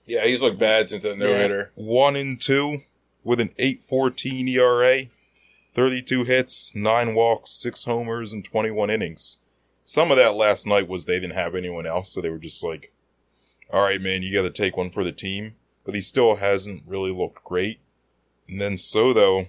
Yeah, 0.05 0.25
he's 0.25 0.41
looked 0.41 0.59
bad 0.59 0.89
since 0.89 1.03
that 1.03 1.17
no 1.17 1.27
hitter. 1.27 1.71
one 1.75 2.15
and 2.15 2.39
two 2.39 2.79
with 3.23 3.39
an 3.39 3.49
8.14 3.59 4.47
ERA, 4.49 5.03
32 5.73 6.23
hits, 6.23 6.73
nine 6.75 7.13
walks, 7.13 7.51
six 7.51 7.83
homers, 7.83 8.31
and 8.33 8.43
21 8.43 8.89
innings. 8.89 9.37
Some 9.89 10.11
of 10.11 10.17
that 10.17 10.35
last 10.35 10.67
night 10.67 10.87
was 10.87 11.05
they 11.05 11.19
didn't 11.19 11.33
have 11.33 11.55
anyone 11.55 11.87
else, 11.87 12.11
so 12.11 12.21
they 12.21 12.29
were 12.29 12.37
just 12.37 12.63
like, 12.63 12.93
all 13.73 13.81
right, 13.81 13.99
man, 13.99 14.21
you 14.21 14.31
got 14.31 14.43
to 14.43 14.51
take 14.51 14.77
one 14.77 14.91
for 14.91 15.03
the 15.03 15.11
team. 15.11 15.55
But 15.83 15.95
he 15.95 16.01
still 16.03 16.35
hasn't 16.35 16.83
really 16.85 17.11
looked 17.11 17.43
great. 17.43 17.79
And 18.47 18.61
then 18.61 18.77
Soto, 18.77 19.45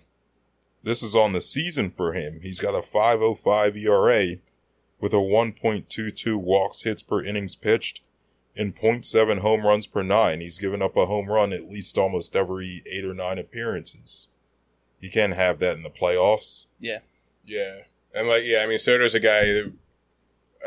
this 0.83 1.03
is 1.03 1.15
on 1.15 1.35
the 1.35 1.43
season 1.43 1.91
for 1.91 2.15
him. 2.15 2.41
He's 2.43 2.59
got 2.59 2.75
a 2.75 2.81
5.05 2.81 3.77
ERA 3.77 4.37
with 4.99 5.13
a 5.13 5.17
1.22 5.17 6.37
walks 6.37 6.85
hits 6.85 7.03
per 7.03 7.23
innings 7.23 7.55
pitched 7.55 8.01
and 8.57 8.75
0.7 8.75 9.41
home 9.41 9.67
runs 9.67 9.87
per 9.87 10.03
nine. 10.03 10.41
He's 10.41 10.59
given 10.59 10.81
up 10.81 10.97
a 10.97 11.05
home 11.05 11.27
run 11.27 11.53
at 11.53 11.71
least 11.71 11.99
almost 11.99 12.35
every 12.35 12.83
eight 12.91 13.05
or 13.05 13.13
nine 13.13 13.37
appearances. 13.37 14.29
You 15.01 15.11
can't 15.11 15.35
have 15.35 15.59
that 15.59 15.77
in 15.77 15.83
the 15.83 15.91
playoffs. 15.91 16.65
Yeah. 16.79 17.01
Yeah, 17.45 17.81
and 18.15 18.29
like 18.29 18.45
yeah, 18.45 18.61
I 18.61 18.67
mean 18.67 18.79
Soto's 18.79 19.15
a 19.15 19.21
guy. 19.21 19.45
That, 19.47 19.73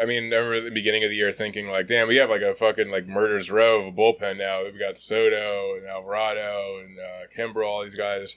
I 0.02 0.06
mean, 0.06 0.34
I 0.34 0.38
remember 0.38 0.56
at 0.56 0.64
the 0.64 0.72
beginning 0.72 1.04
of 1.04 1.10
the 1.12 1.16
year 1.16 1.32
thinking 1.32 1.68
like, 1.68 1.86
damn, 1.88 2.08
we 2.08 2.16
have 2.18 2.30
like 2.30 2.42
a 2.42 2.56
fucking 2.56 2.90
like 2.90 3.06
murder's 3.08 3.52
row 3.52 3.82
of 3.82 3.94
a 3.94 3.96
bullpen 3.98 4.38
now. 4.38 4.64
We've 4.64 4.80
got 4.80 4.98
Soto 4.98 5.76
and 5.78 5.86
Alvarado 5.86 6.80
and 6.84 6.98
uh, 7.00 7.28
Kimbrel, 7.38 7.68
all 7.68 7.84
these 7.84 7.96
guys, 7.96 8.36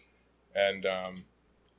and 0.55 0.85
um, 0.85 1.25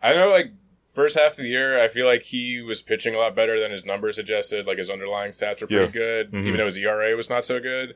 I 0.01 0.13
know 0.13 0.27
like 0.27 0.51
first 0.95 1.17
half 1.17 1.31
of 1.33 1.37
the 1.37 1.47
year, 1.49 1.79
I 1.83 1.89
feel 1.89 2.07
like 2.07 2.23
he 2.23 2.61
was 2.61 2.81
pitching 2.81 3.13
a 3.13 3.19
lot 3.19 3.35
better 3.35 3.59
than 3.59 3.69
his 3.69 3.85
numbers 3.85 4.15
suggested. 4.15 4.65
Like 4.65 4.79
his 4.79 4.89
underlying 4.89 5.31
stats 5.31 5.61
were 5.61 5.67
pretty 5.67 5.85
Yeah. 5.85 5.91
good, 5.91 6.31
Mhm. 6.31 6.45
even 6.45 6.57
though 6.57 6.65
his 6.65 6.77
ERA 6.77 7.15
was 7.15 7.29
not 7.29 7.45
so 7.45 7.59
good. 7.59 7.95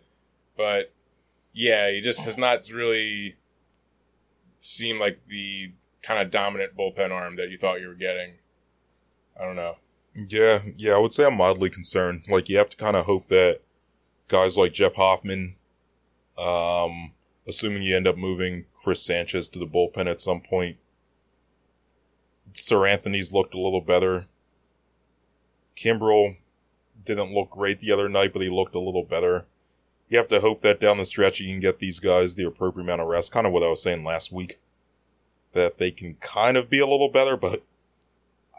But 0.55 0.91
yeah, 1.53 1.89
he 1.89 1.99
just 2.01 2.23
has 2.25 2.37
not 2.37 2.69
really 2.69 3.37
seemed 4.59 4.99
like 4.99 5.19
the 5.27 5.71
kind 6.03 6.21
of 6.21 6.29
dominant 6.31 6.75
bullpen 6.77 7.11
arm 7.11 7.37
that 7.37 7.49
you 7.49 7.57
thought 7.57 7.81
you 7.81 7.87
were 7.87 7.95
getting. 7.95 8.33
I 9.39 9.45
don't 9.45 9.55
know. 9.55 9.77
Yeah, 10.13 10.59
yeah, 10.77 10.93
I 10.93 10.97
would 10.97 11.13
say 11.13 11.25
I'm 11.25 11.37
mildly 11.37 11.69
concerned. 11.69 12.25
Like 12.29 12.49
you 12.49 12.57
have 12.57 12.69
to 12.69 12.77
kind 12.77 12.97
of 12.97 13.05
hope 13.05 13.27
that 13.29 13.61
guys 14.27 14.57
like 14.57 14.73
Jeff 14.73 14.95
Hoffman, 14.95 15.55
um, 16.37 17.13
assuming 17.47 17.83
you 17.83 17.95
end 17.95 18.07
up 18.07 18.17
moving 18.17 18.65
Chris 18.73 19.01
Sanchez 19.01 19.47
to 19.49 19.59
the 19.59 19.67
bullpen 19.67 20.09
at 20.09 20.21
some 20.21 20.41
point. 20.41 20.77
Seranthony's 22.53 23.31
looked 23.31 23.53
a 23.53 23.59
little 23.59 23.81
better. 23.81 24.25
Kimbrel 25.77 26.35
didn't 27.05 27.33
look 27.33 27.51
great 27.51 27.79
the 27.79 27.91
other 27.91 28.09
night, 28.09 28.33
but 28.33 28.41
he 28.41 28.49
looked 28.49 28.75
a 28.75 28.79
little 28.79 29.03
better. 29.03 29.45
You 30.09 30.17
have 30.17 30.27
to 30.27 30.41
hope 30.41 30.61
that 30.61 30.81
down 30.81 30.97
the 30.97 31.05
stretch 31.05 31.39
you 31.39 31.49
can 31.49 31.61
get 31.61 31.79
these 31.79 31.99
guys 31.99 32.35
the 32.35 32.43
appropriate 32.45 32.83
amount 32.83 33.01
of 33.01 33.07
rest. 33.07 33.31
Kind 33.31 33.47
of 33.47 33.53
what 33.53 33.63
I 33.63 33.69
was 33.69 33.81
saying 33.81 34.03
last 34.03 34.31
week. 34.31 34.59
That 35.53 35.77
they 35.77 35.91
can 35.91 36.15
kind 36.15 36.57
of 36.57 36.69
be 36.69 36.79
a 36.79 36.87
little 36.87 37.09
better, 37.09 37.37
but 37.37 37.63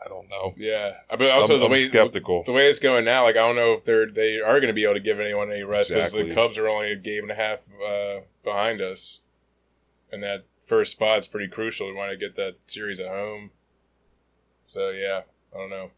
I 0.04 0.08
don't 0.08 0.28
know. 0.28 0.54
Yeah, 0.56 0.94
but 1.10 1.30
also 1.30 1.52
I'm- 1.54 1.60
the 1.60 1.66
I'm 1.66 1.72
way 1.72 1.78
skeptical. 1.78 2.42
the 2.44 2.52
way 2.52 2.68
it's 2.68 2.78
going 2.80 3.04
now, 3.04 3.24
like 3.24 3.36
I 3.36 3.40
don't 3.40 3.56
know 3.56 3.72
if 3.74 3.84
they're 3.84 4.10
they 4.10 4.40
are 4.40 4.58
going 4.60 4.66
to 4.68 4.72
be 4.72 4.84
able 4.84 4.94
to 4.94 5.00
give 5.00 5.20
anyone 5.20 5.50
any 5.52 5.62
rest 5.62 5.90
because 5.90 6.06
Exactly. 6.06 6.28
the 6.28 6.34
Cubs 6.34 6.58
are 6.58 6.68
only 6.68 6.90
a 6.92 6.96
game 6.96 7.22
and 7.22 7.30
a 7.30 7.34
half 7.36 7.60
uh, 7.86 8.20
behind 8.42 8.80
us, 8.82 9.20
and 10.10 10.22
that 10.22 10.44
first 10.60 10.92
spot's 10.92 11.26
pretty 11.28 11.48
crucial. 11.48 11.86
We 11.86 11.92
want 11.94 12.10
to 12.10 12.16
get 12.16 12.34
that 12.36 12.54
series 12.66 12.98
at 13.00 13.08
home. 13.08 13.50
So 14.66 14.90
yeah, 14.90 15.22
I 15.54 15.58
don't 15.58 15.70
know. 15.70 15.90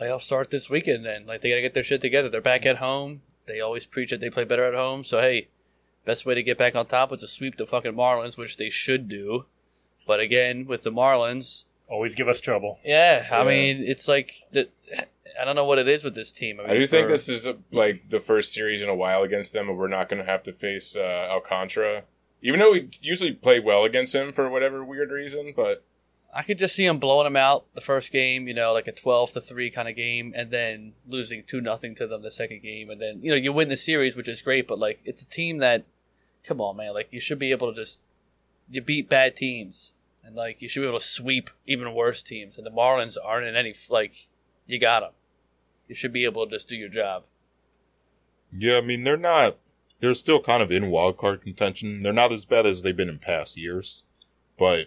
playoffs 0.00 0.22
start 0.22 0.50
this 0.50 0.68
weekend 0.70 1.04
then. 1.04 1.26
Like 1.26 1.40
they 1.40 1.50
gotta 1.50 1.62
get 1.62 1.74
their 1.74 1.82
shit 1.82 2.00
together. 2.00 2.28
They're 2.28 2.40
back 2.40 2.66
at 2.66 2.78
home. 2.78 3.22
They 3.46 3.60
always 3.60 3.86
preach 3.86 4.10
that 4.10 4.20
they 4.20 4.30
play 4.30 4.44
better 4.44 4.64
at 4.64 4.74
home. 4.74 5.04
So 5.04 5.20
hey, 5.20 5.48
best 6.04 6.26
way 6.26 6.34
to 6.34 6.42
get 6.42 6.58
back 6.58 6.74
on 6.74 6.86
top 6.86 7.12
is 7.12 7.20
to 7.20 7.26
sweep 7.26 7.56
the 7.56 7.66
fucking 7.66 7.92
Marlins, 7.92 8.36
which 8.36 8.56
they 8.56 8.70
should 8.70 9.08
do. 9.08 9.46
But 10.06 10.20
again, 10.20 10.66
with 10.66 10.82
the 10.82 10.90
Marlins, 10.90 11.64
Always 11.92 12.14
give 12.14 12.26
us 12.28 12.40
trouble. 12.40 12.78
yeah, 12.84 13.26
I 13.30 13.42
Yeah. 13.42 13.48
mean, 13.48 13.84
it's 13.86 14.08
like 14.08 14.34
the, 14.50 14.68
I 15.38 15.44
don't 15.44 15.56
know 15.56 15.64
what 15.64 15.78
it 15.78 15.88
is 15.88 16.02
with 16.02 16.14
this 16.14 16.32
team. 16.32 16.58
I, 16.58 16.62
mean, 16.64 16.72
I 16.72 16.78
do 16.78 16.86
think 16.86 17.04
for- 17.06 17.12
this 17.12 17.28
is 17.28 17.48
like 17.70 18.08
the 18.08 18.18
first 18.20 18.52
series 18.52 18.80
in 18.80 18.88
a 18.88 18.94
while 18.94 19.22
against 19.22 19.52
them, 19.52 19.66
where 19.66 19.76
we're 19.76 19.88
not 19.88 20.08
going 20.08 20.20
to 20.24 20.30
have 20.30 20.42
to 20.44 20.52
face 20.52 20.96
uh, 20.96 21.00
Alcantara, 21.30 22.04
even 22.42 22.60
though 22.60 22.72
we 22.72 22.88
usually 23.02 23.32
play 23.32 23.60
well 23.60 23.84
against 23.84 24.14
him 24.14 24.32
for 24.32 24.48
whatever 24.48 24.82
weird 24.84 25.10
reason. 25.10 25.52
But 25.54 25.84
I 26.34 26.42
could 26.42 26.58
just 26.58 26.74
see 26.74 26.86
them 26.86 26.98
blowing 26.98 27.24
them 27.24 27.36
out 27.36 27.66
the 27.74 27.82
first 27.82 28.10
game, 28.10 28.48
you 28.48 28.54
know, 28.54 28.72
like 28.72 28.88
a 28.88 28.92
twelve 28.92 29.32
to 29.32 29.40
three 29.40 29.68
kind 29.70 29.86
of 29.88 29.94
game, 29.94 30.32
and 30.34 30.50
then 30.50 30.94
losing 31.06 31.42
two 31.44 31.60
nothing 31.60 31.94
to 31.96 32.06
them 32.06 32.22
the 32.22 32.30
second 32.30 32.62
game, 32.62 32.88
and 32.88 33.00
then 33.02 33.20
you 33.22 33.30
know 33.30 33.36
you 33.36 33.52
win 33.52 33.68
the 33.68 33.76
series, 33.76 34.16
which 34.16 34.28
is 34.30 34.40
great. 34.40 34.66
But 34.66 34.78
like, 34.78 35.00
it's 35.04 35.20
a 35.22 35.28
team 35.28 35.58
that, 35.58 35.84
come 36.42 36.58
on, 36.60 36.76
man, 36.78 36.94
like 36.94 37.12
you 37.12 37.20
should 37.20 37.38
be 37.38 37.50
able 37.50 37.70
to 37.70 37.78
just 37.78 37.98
you 38.70 38.80
beat 38.80 39.10
bad 39.10 39.36
teams, 39.36 39.92
and 40.24 40.34
like 40.36 40.62
you 40.62 40.68
should 40.68 40.80
be 40.80 40.86
able 40.88 40.98
to 40.98 41.04
sweep 41.04 41.50
even 41.66 41.94
worse 41.94 42.22
teams. 42.22 42.56
And 42.56 42.66
the 42.66 42.70
Marlins 42.70 43.16
aren't 43.22 43.46
in 43.46 43.56
any 43.56 43.74
like 43.88 44.28
you 44.66 44.78
got 44.78 45.00
them. 45.00 45.12
You 45.88 45.94
should 45.94 46.12
be 46.12 46.24
able 46.24 46.46
to 46.46 46.50
just 46.56 46.68
do 46.68 46.76
your 46.76 46.88
job. 46.88 47.24
Yeah, 48.56 48.78
I 48.78 48.80
mean 48.80 49.04
they're 49.04 49.16
not. 49.16 49.56
They're 50.00 50.14
still 50.14 50.40
kind 50.40 50.62
of 50.62 50.72
in 50.72 50.90
wild 50.90 51.16
card 51.16 51.42
contention. 51.42 52.00
They're 52.00 52.12
not 52.12 52.32
as 52.32 52.44
bad 52.44 52.66
as 52.66 52.82
they've 52.82 52.96
been 52.96 53.08
in 53.08 53.18
past 53.18 53.56
years, 53.56 54.04
but 54.58 54.86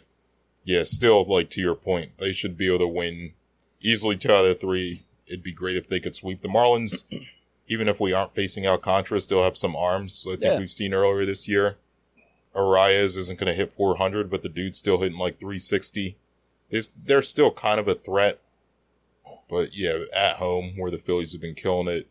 yeah, 0.63 0.83
still 0.83 1.23
like 1.23 1.49
to 1.51 1.61
your 1.61 1.75
point, 1.75 2.17
they 2.17 2.33
should 2.33 2.57
be 2.57 2.67
able 2.67 2.79
to 2.79 2.87
win 2.87 3.33
easily 3.81 4.17
two 4.17 4.31
out 4.31 4.45
of 4.45 4.59
three. 4.59 5.03
It'd 5.27 5.43
be 5.43 5.53
great 5.53 5.77
if 5.77 5.87
they 5.87 5.99
could 5.99 6.15
sweep 6.15 6.41
the 6.41 6.47
Marlins. 6.47 7.03
even 7.67 7.87
if 7.87 7.99
we 7.99 8.13
aren't 8.13 8.35
facing 8.35 8.67
Alcantara, 8.67 9.19
still 9.21 9.43
have 9.43 9.57
some 9.57 9.75
arms. 9.75 10.25
I 10.27 10.31
think 10.31 10.43
Yeah. 10.43 10.59
we've 10.59 10.69
seen 10.69 10.93
earlier 10.93 11.25
this 11.25 11.47
year. 11.47 11.77
Arraez 12.55 13.17
isn't 13.17 13.37
going 13.39 13.47
to 13.51 13.53
hit 13.53 13.73
400, 13.73 14.29
but 14.29 14.41
the 14.41 14.49
dude's 14.49 14.77
still 14.77 14.99
hitting 15.01 15.17
like 15.17 15.39
360. 15.39 16.17
Is 16.69 16.89
they're 17.03 17.21
still 17.21 17.51
kind 17.51 17.79
of 17.79 17.87
a 17.87 17.95
threat, 17.95 18.39
but 19.49 19.75
yeah, 19.75 19.99
at 20.15 20.37
home 20.37 20.73
where 20.77 20.89
the 20.91 20.97
Phillies 20.97 21.31
have 21.33 21.41
been 21.41 21.53
killing 21.55 21.87
it, 21.87 22.07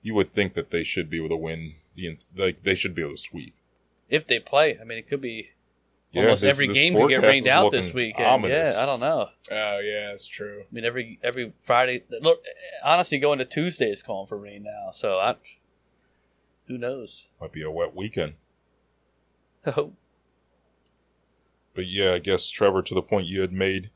you 0.00 0.14
would 0.14 0.32
think 0.32 0.54
that 0.54 0.70
they 0.70 0.82
should 0.82 1.10
be 1.10 1.18
able 1.18 1.28
to 1.30 1.36
win. 1.36 1.74
The 1.94 2.16
like 2.36 2.62
they 2.62 2.74
should 2.74 2.94
be 2.94 3.02
able 3.02 3.12
to 3.12 3.16
sweep. 3.20 3.54
If 4.08 4.24
they 4.24 4.40
play, 4.40 4.78
I 4.80 4.84
mean, 4.84 4.96
it 4.98 5.06
could 5.06 5.20
be 5.20 5.50
Yeah, 6.10 6.22
almost 6.22 6.40
this- 6.40 6.56
every 6.56 6.68
this 6.68 6.76
game 6.78 6.94
could 6.94 7.10
get 7.10 7.22
rained 7.22 7.46
out 7.46 7.70
this 7.70 7.92
weekend. 7.92 8.24
ominous. 8.26 8.74
Yeah, 8.74 8.82
I 8.82 8.86
don't 8.86 9.00
know. 9.00 9.28
Oh 9.50 9.78
yeah, 9.80 10.12
it's 10.12 10.26
true. 10.26 10.62
I 10.62 10.74
mean, 10.74 10.84
every 10.86 11.18
every 11.22 11.52
Friday. 11.62 12.04
Look, 12.22 12.42
honestly, 12.82 13.18
going 13.18 13.38
to 13.40 13.44
Tuesday 13.44 13.90
is 13.90 14.02
calling 14.02 14.26
for 14.26 14.38
rain 14.38 14.62
now. 14.62 14.90
So 14.92 15.18
I, 15.18 15.36
who 16.66 16.78
knows? 16.78 17.26
Might 17.40 17.52
be 17.52 17.62
a 17.62 17.70
wet 17.70 17.94
weekend. 17.94 18.34
Oh, 19.66 19.92
But 21.74 21.86
yeah, 21.86 22.12
I 22.12 22.18
guess 22.18 22.50
Trevor, 22.50 22.82
to 22.82 22.94
the 22.94 23.02
point 23.02 23.26
you 23.26 23.40
had 23.40 23.52
made, 23.52 23.90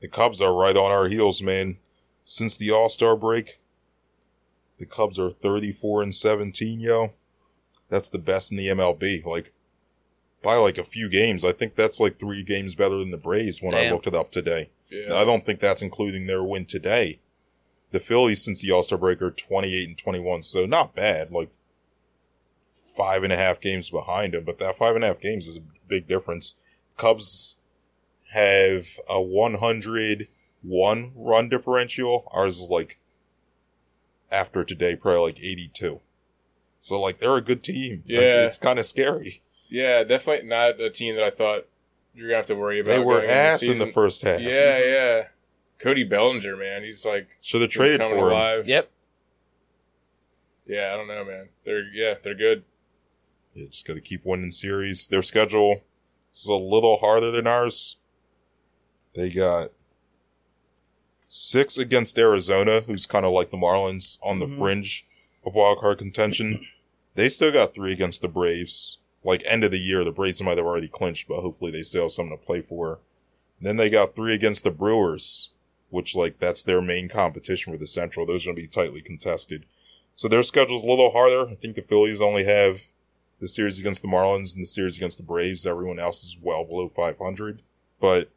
the 0.00 0.06
Cubs 0.08 0.40
are 0.40 0.54
right 0.54 0.76
on 0.76 0.92
our 0.92 1.08
heels, 1.08 1.42
man. 1.42 1.78
Since 2.24 2.54
the 2.56 2.70
All 2.70 2.88
Star 2.88 3.16
break, 3.16 3.60
the 4.78 4.86
Cubs 4.86 5.18
are 5.18 5.30
thirty-four 5.30 6.02
and 6.02 6.14
seventeen, 6.14 6.80
yo. 6.80 7.14
That's 7.88 8.08
the 8.08 8.18
best 8.18 8.52
in 8.52 8.56
the 8.56 8.68
MLB. 8.68 9.24
Like 9.24 9.52
by 10.42 10.54
like 10.56 10.78
a 10.78 10.84
few 10.84 11.08
games. 11.08 11.44
I 11.44 11.52
think 11.52 11.74
that's 11.74 12.00
like 12.00 12.18
three 12.18 12.42
games 12.42 12.74
better 12.74 12.96
than 12.96 13.10
the 13.10 13.18
Braves 13.18 13.62
when 13.62 13.74
I 13.74 13.90
looked 13.90 14.06
it 14.06 14.14
up 14.14 14.30
today. 14.30 14.70
Yeah. 14.90 15.14
I 15.14 15.24
don't 15.24 15.44
think 15.44 15.60
that's 15.60 15.82
including 15.82 16.26
their 16.26 16.42
win 16.42 16.66
today. 16.66 17.20
The 17.92 18.00
Phillies, 18.00 18.42
since 18.44 18.62
the 18.62 18.70
All 18.70 18.82
Star 18.82 18.98
break, 18.98 19.20
are 19.22 19.30
28 19.30 19.88
and 19.88 19.98
21, 19.98 20.42
so 20.42 20.66
not 20.66 20.94
bad. 20.94 21.30
Like 21.30 21.50
five 22.96 23.22
and 23.24 23.32
a 23.32 23.36
half 23.36 23.60
games 23.60 23.90
behind 23.90 24.34
them, 24.34 24.44
but 24.44 24.58
that 24.58 24.76
five 24.76 24.94
and 24.94 25.04
a 25.04 25.08
half 25.08 25.20
games 25.20 25.48
is 25.48 25.56
a 25.56 25.62
big 25.88 26.06
difference. 26.06 26.54
Cubs 26.96 27.56
have 28.32 28.86
a 29.08 29.20
101 29.20 31.12
run 31.16 31.48
differential. 31.48 32.28
Ours 32.32 32.60
is 32.60 32.68
like 32.70 32.98
after 34.30 34.64
today, 34.64 34.96
probably 34.96 35.32
like 35.32 35.38
82. 35.42 36.00
So 36.80 37.00
like 37.00 37.18
they're 37.18 37.36
a 37.36 37.40
good 37.42 37.62
team. 37.62 38.02
Like, 38.06 38.20
Yeah. 38.20 38.46
it's 38.46 38.58
kind 38.58 38.78
of 38.78 38.84
scary. 38.86 39.42
Yeah, 39.68 40.04
definitely 40.04 40.48
not 40.48 40.80
a 40.80 40.90
team 40.90 41.14
that 41.16 41.24
I 41.24 41.30
thought 41.30 41.66
you're 42.14 42.28
gonna 42.28 42.36
have 42.38 42.46
to 42.46 42.54
worry 42.56 42.80
about. 42.80 42.90
They 42.90 42.98
were 42.98 43.14
going 43.14 43.22
into 43.24 43.34
ass 43.34 43.62
in 43.62 43.78
the 43.78 43.86
first 43.86 44.22
half. 44.22 44.40
Yeah, 44.40 44.78
yeah. 44.78 45.22
Cody 45.78 46.04
Bellinger, 46.04 46.56
man, 46.56 46.82
he's 46.82 47.04
like 47.06 47.28
Should 47.40 47.62
have 47.62 47.70
he's 47.70 47.76
traded 47.76 48.00
coming 48.00 48.18
for 48.18 48.26
him. 48.30 48.36
alive. 48.36 48.68
yep. 48.68 48.90
Yeah, 50.66 50.92
I 50.92 50.96
don't 50.96 51.08
know, 51.08 51.24
man. 51.24 51.48
They're 51.64 51.88
yeah, 51.92 52.14
they're 52.22 52.34
good. 52.34 52.64
Yeah, 53.54 53.66
just 53.70 53.86
got 53.86 53.94
to 53.94 54.00
keep 54.00 54.24
winning 54.24 54.52
series. 54.52 55.06
Their 55.08 55.22
schedule 55.22 55.82
is 56.32 56.46
a 56.48 56.54
little 56.54 56.98
harder 56.98 57.30
than 57.30 57.46
ours. 57.46 57.96
They 59.14 59.30
got 59.30 59.72
six 61.28 61.76
against 61.78 62.18
Arizona, 62.18 62.80
who's 62.82 63.06
kind 63.06 63.24
of 63.24 63.32
like 63.32 63.50
the 63.50 63.56
Marlins 63.56 64.18
on 64.22 64.38
the 64.38 64.46
Mhm. 64.46 64.58
fringe 64.58 65.06
of 65.44 65.54
wild 65.54 65.78
card 65.78 65.98
contention. 65.98 66.64
they 67.14 67.28
still 67.28 67.52
got 67.52 67.74
three 67.74 67.92
against 67.92 68.22
the 68.22 68.28
Braves. 68.28 68.98
Like 69.24 69.42
end 69.46 69.64
of 69.64 69.70
the 69.70 69.78
year, 69.78 70.02
the 70.02 70.12
Braves 70.12 70.42
might 70.42 70.56
have 70.58 70.66
already 70.66 70.88
clinched, 70.88 71.28
but 71.28 71.40
hopefully 71.42 71.70
they 71.70 71.82
still 71.82 72.04
have 72.04 72.12
something 72.12 72.36
to 72.36 72.44
play 72.44 72.60
for. 72.60 73.00
then 73.60 73.76
they 73.76 73.88
got 73.88 74.16
three 74.16 74.34
against 74.34 74.64
the 74.64 74.72
Brewers, 74.72 75.50
which 75.88 76.16
like 76.16 76.40
that's 76.40 76.64
their 76.64 76.82
main 76.82 77.08
competition 77.08 77.72
for 77.72 77.78
the 77.78 77.86
Central. 77.86 78.26
Those 78.26 78.42
are 78.44 78.46
going 78.48 78.56
to 78.56 78.62
be 78.62 78.66
tightly 78.66 79.00
contested. 79.00 79.66
So 80.16 80.26
their 80.26 80.42
schedule's 80.42 80.82
a 80.82 80.86
little 80.88 81.12
harder. 81.12 81.48
I 81.48 81.54
think 81.54 81.76
the 81.76 81.82
Phillies 81.82 82.20
only 82.20 82.42
have 82.42 82.82
the 83.42 83.48
series 83.48 83.80
against 83.80 84.02
the 84.02 84.08
Marlins 84.08 84.54
and 84.54 84.62
the 84.62 84.68
series 84.68 84.96
against 84.96 85.18
the 85.18 85.24
Braves. 85.24 85.66
Everyone 85.66 85.98
else 85.98 86.22
is 86.22 86.38
well 86.40 86.64
below 86.64 86.88
500. 86.88 87.60
But 88.00 88.30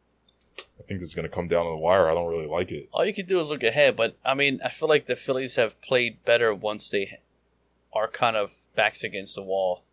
I 0.58 0.84
think 0.84 1.00
this 1.00 1.10
is 1.10 1.16
going 1.16 1.30
to 1.30 1.34
come 1.34 1.46
down 1.46 1.66
to 1.66 1.70
the 1.70 1.78
wire. 1.78 2.10
I 2.10 2.16
don't 2.16 2.30
really 2.30 2.48
like 2.48 2.72
it. 2.72 2.90
All 2.92 3.06
you 3.06 3.14
can 3.14 3.28
do 3.28 3.40
is 3.40 3.52
look 3.52 3.62
ahead, 3.62 3.96
but 3.96 4.18
I 4.26 4.34
mean, 4.34 4.60
I 4.66 4.70
feel 4.70 4.90
like 4.90 5.06
the 5.06 5.16
Phillies 5.16 5.58
have 5.58 5.80
played 5.80 6.26
better 6.26 6.56
once 6.56 6.90
they 6.90 7.20
are 7.94 8.08
kind 8.08 8.36
of 8.36 8.56
backs 8.76 9.04
against 9.04 9.36
the 9.36 9.44
wall. 9.44 9.84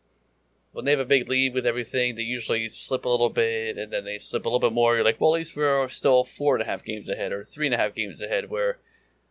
When 0.72 0.87
they 0.87 0.92
have 0.92 1.01
a 1.01 1.05
big 1.05 1.29
lead 1.29 1.53
with 1.53 1.66
everything, 1.66 2.14
they 2.14 2.22
usually 2.22 2.66
slip 2.70 3.05
a 3.05 3.11
little 3.11 3.29
bit, 3.29 3.77
and 3.77 3.92
then 3.92 4.07
they 4.07 4.16
slip 4.18 4.46
a 4.46 4.48
little 4.48 4.66
bit 4.66 4.72
more. 4.72 4.94
You're 4.94 5.05
like, 5.05 5.20
well, 5.20 5.35
at 5.35 5.38
least 5.38 5.55
we're 5.55 5.87
still 5.90 6.25
four 6.25 6.57
and 6.57 6.62
a 6.62 6.66
half 6.66 6.83
games 6.83 7.11
ahead, 7.11 7.33
or 7.33 7.44
three 7.44 7.66
and 7.66 7.75
a 7.75 7.79
half 7.79 7.94
games 7.94 8.22
ahead. 8.22 8.48
Where 8.48 8.79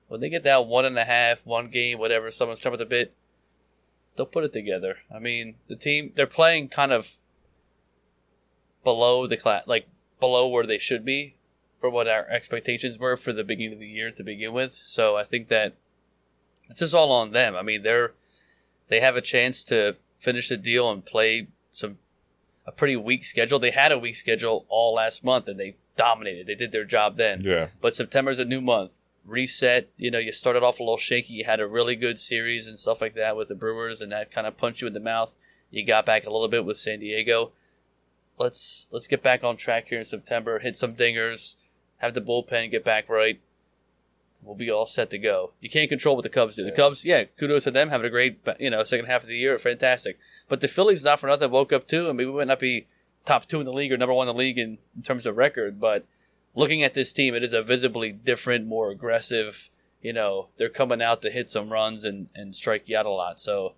when 0.08 0.22
they 0.22 0.30
get 0.30 0.44
down 0.44 0.68
one 0.68 0.86
and 0.86 1.00
a 1.00 1.06
half, 1.06 1.44
one 1.44 1.70
game, 1.70 1.98
whatever, 1.98 2.30
someone's 2.30 2.60
jumping 2.60 2.82
a 2.82 2.86
bit, 2.86 3.16
they'll 4.16 4.26
put 4.26 4.44
it 4.44 4.54
together. 4.54 4.98
I 5.14 5.20
mean, 5.20 5.56
the 5.68 5.76
team 5.76 6.14
they're 6.16 6.28
playing 6.28 6.70
kind 6.70 6.92
of 6.92 7.18
below 8.84 9.28
the 9.28 9.38
class, 9.38 9.64
like 9.68 9.88
below 10.20 10.48
where 10.48 10.66
they 10.66 10.78
should 10.78 11.06
be 11.06 11.36
for 11.78 11.90
what 11.90 12.08
our 12.08 12.28
expectations 12.30 13.00
were 13.00 13.18
for 13.18 13.34
the 13.34 13.44
beginning 13.44 13.74
of 13.74 13.80
the 13.80 13.88
year 13.88 14.12
to 14.12 14.24
begin 14.24 14.54
with. 14.54 14.80
So 14.86 15.18
I 15.18 15.24
think 15.24 15.48
that 15.50 15.74
this 16.70 16.82
is 16.82 16.94
all 16.94 17.12
on 17.12 17.32
them. 17.32 17.56
I 17.56 17.62
mean, 17.62 17.84
they're 17.84 18.14
they 18.88 19.00
have 19.00 19.16
a 19.16 19.22
chance 19.22 19.64
to 19.66 19.98
finish 20.18 20.50
the 20.50 20.58
deal 20.58 20.90
and 20.92 21.06
play 21.06 21.48
some 21.72 21.98
a 22.66 22.72
pretty 22.72 22.96
weak 22.96 23.26
schedule. 23.26 23.60
They 23.60 23.72
had 23.72 23.92
a 23.92 23.98
weak 23.98 24.16
schedule 24.16 24.66
all 24.70 24.94
last 24.94 25.24
month 25.24 25.48
and 25.48 25.60
they 25.60 25.76
dominated. 25.98 26.48
They 26.48 26.56
did 26.56 26.72
their 26.72 26.86
job 26.86 27.18
then. 27.18 27.42
Yeah. 27.44 27.68
But 27.82 27.96
September's 27.96 28.40
a 28.40 28.46
new 28.46 28.62
month. 28.62 29.01
Reset. 29.26 29.90
You 29.98 30.12
know, 30.12 30.20
you 30.20 30.32
started 30.32 30.64
off 30.64 30.80
a 30.80 30.84
little 30.84 30.98
shaky. 30.98 31.34
You 31.34 31.46
had 31.46 31.60
a 31.60 31.68
really 31.68 31.96
good 31.96 32.20
series 32.20 32.68
and 32.68 32.80
stuff 32.80 33.02
like 33.02 33.16
that 33.16 33.38
with 33.38 33.48
the 33.48 33.56
Brewers, 33.56 34.02
and 34.02 34.12
that 34.12 34.32
kind 34.32 34.48
of 34.48 34.58
punched 34.58 34.82
you 34.82 34.88
in 34.88 34.94
the 34.94 35.00
mouth. 35.00 35.36
You 35.70 35.86
got 35.86 36.06
back 36.06 36.26
a 36.26 36.32
little 36.32 36.48
bit 36.48 36.66
with 36.66 36.78
San 36.78 37.00
Diego. 37.00 37.52
Let's 38.38 38.88
let's 38.92 39.08
get 39.08 39.24
back 39.24 39.44
on 39.44 39.58
track 39.58 39.88
here 39.88 40.00
in 40.00 40.06
September. 40.06 40.60
Hit 40.60 40.76
some 40.76 40.96
dingers. 40.96 41.56
Have 41.98 42.14
the 42.14 42.22
bullpen 42.22 42.72
get 42.72 42.84
back 42.84 43.08
right. 43.10 43.40
We'll 44.44 44.56
be 44.56 44.72
all 44.72 44.88
set 44.88 45.12
to 45.12 45.20
go. 45.20 45.52
You 45.60 45.70
can't 45.70 45.90
control 45.90 46.16
what 46.16 46.24
the 46.24 46.30
Cubs 46.30 46.56
do. 46.56 46.64
The 46.64 46.72
Cubs, 46.72 47.06
yeah, 47.06 47.26
kudos 47.38 47.66
to 47.66 47.72
them, 47.72 47.90
having 47.90 48.08
a 48.08 48.10
great, 48.10 48.40
you 48.60 48.72
know, 48.72 48.84
second 48.84 49.06
half 49.06 49.22
of 49.22 49.30
the 49.30 49.38
year, 49.38 49.60
fantastic. 49.60 50.18
But 50.50 50.62
the 50.62 50.68
Phillies, 50.68 51.06
not 51.06 51.20
for 51.20 51.28
nothing, 51.28 51.52
woke 51.52 51.72
up 51.72 51.88
too. 51.88 52.10
I 52.10 52.14
mean, 52.14 52.32
we 52.32 52.40
might 52.40 52.48
not 52.48 52.60
be 52.60 52.88
top 53.24 53.46
two 53.46 53.60
in 53.60 53.66
the 53.66 53.74
league 53.74 53.92
or 53.92 53.98
number 53.98 54.16
one 54.16 54.28
in 54.28 54.34
the 54.34 54.40
league 54.40 54.58
in, 54.58 54.80
in 54.96 55.04
terms 55.04 55.28
of 55.28 55.38
record, 55.38 55.80
but 55.80 56.08
looking 56.56 56.84
at 56.84 56.94
this 56.94 57.14
team, 57.14 57.34
it 57.36 57.44
is 57.44 57.54
a 57.54 57.62
visibly 57.62 58.12
different, 58.12 58.68
more 58.68 58.92
aggressive. 58.92 59.70
You 60.02 60.14
know, 60.14 60.48
they're 60.58 60.70
coming 60.70 61.02
out 61.02 61.22
to 61.22 61.30
hit 61.30 61.50
some 61.50 61.72
runs 61.72 62.04
and, 62.04 62.28
and 62.36 62.56
strike 62.56 62.90
you 62.90 62.98
out 62.98 63.06
a 63.06 63.10
lot. 63.10 63.40
So 63.40 63.74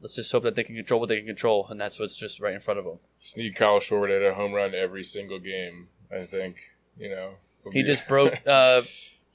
let's 0.00 0.16
just 0.16 0.32
hope 0.32 0.42
that 0.42 0.54
they 0.56 0.64
can 0.64 0.74
control 0.76 1.00
what 1.00 1.08
they 1.08 1.18
can 1.18 1.26
control, 1.26 1.66
and 1.70 1.80
that's 1.80 1.98
what's 2.00 2.16
just 2.16 2.40
right 2.40 2.54
in 2.54 2.60
front 2.60 2.78
of 2.78 2.84
them. 2.84 2.98
Just 3.20 3.36
need 3.36 3.54
Kyle 3.54 3.80
Short 3.80 4.10
at 4.10 4.22
a 4.22 4.34
home 4.34 4.52
run 4.52 4.74
every 4.74 5.04
single 5.04 5.38
game. 5.38 5.88
I 6.12 6.24
think 6.24 6.56
you 6.98 7.08
know. 7.10 7.34
It'll 7.60 7.72
He 7.72 7.82
be- 7.82 7.86
just 7.86 8.08
broke 8.08 8.34
uh, 8.46 8.82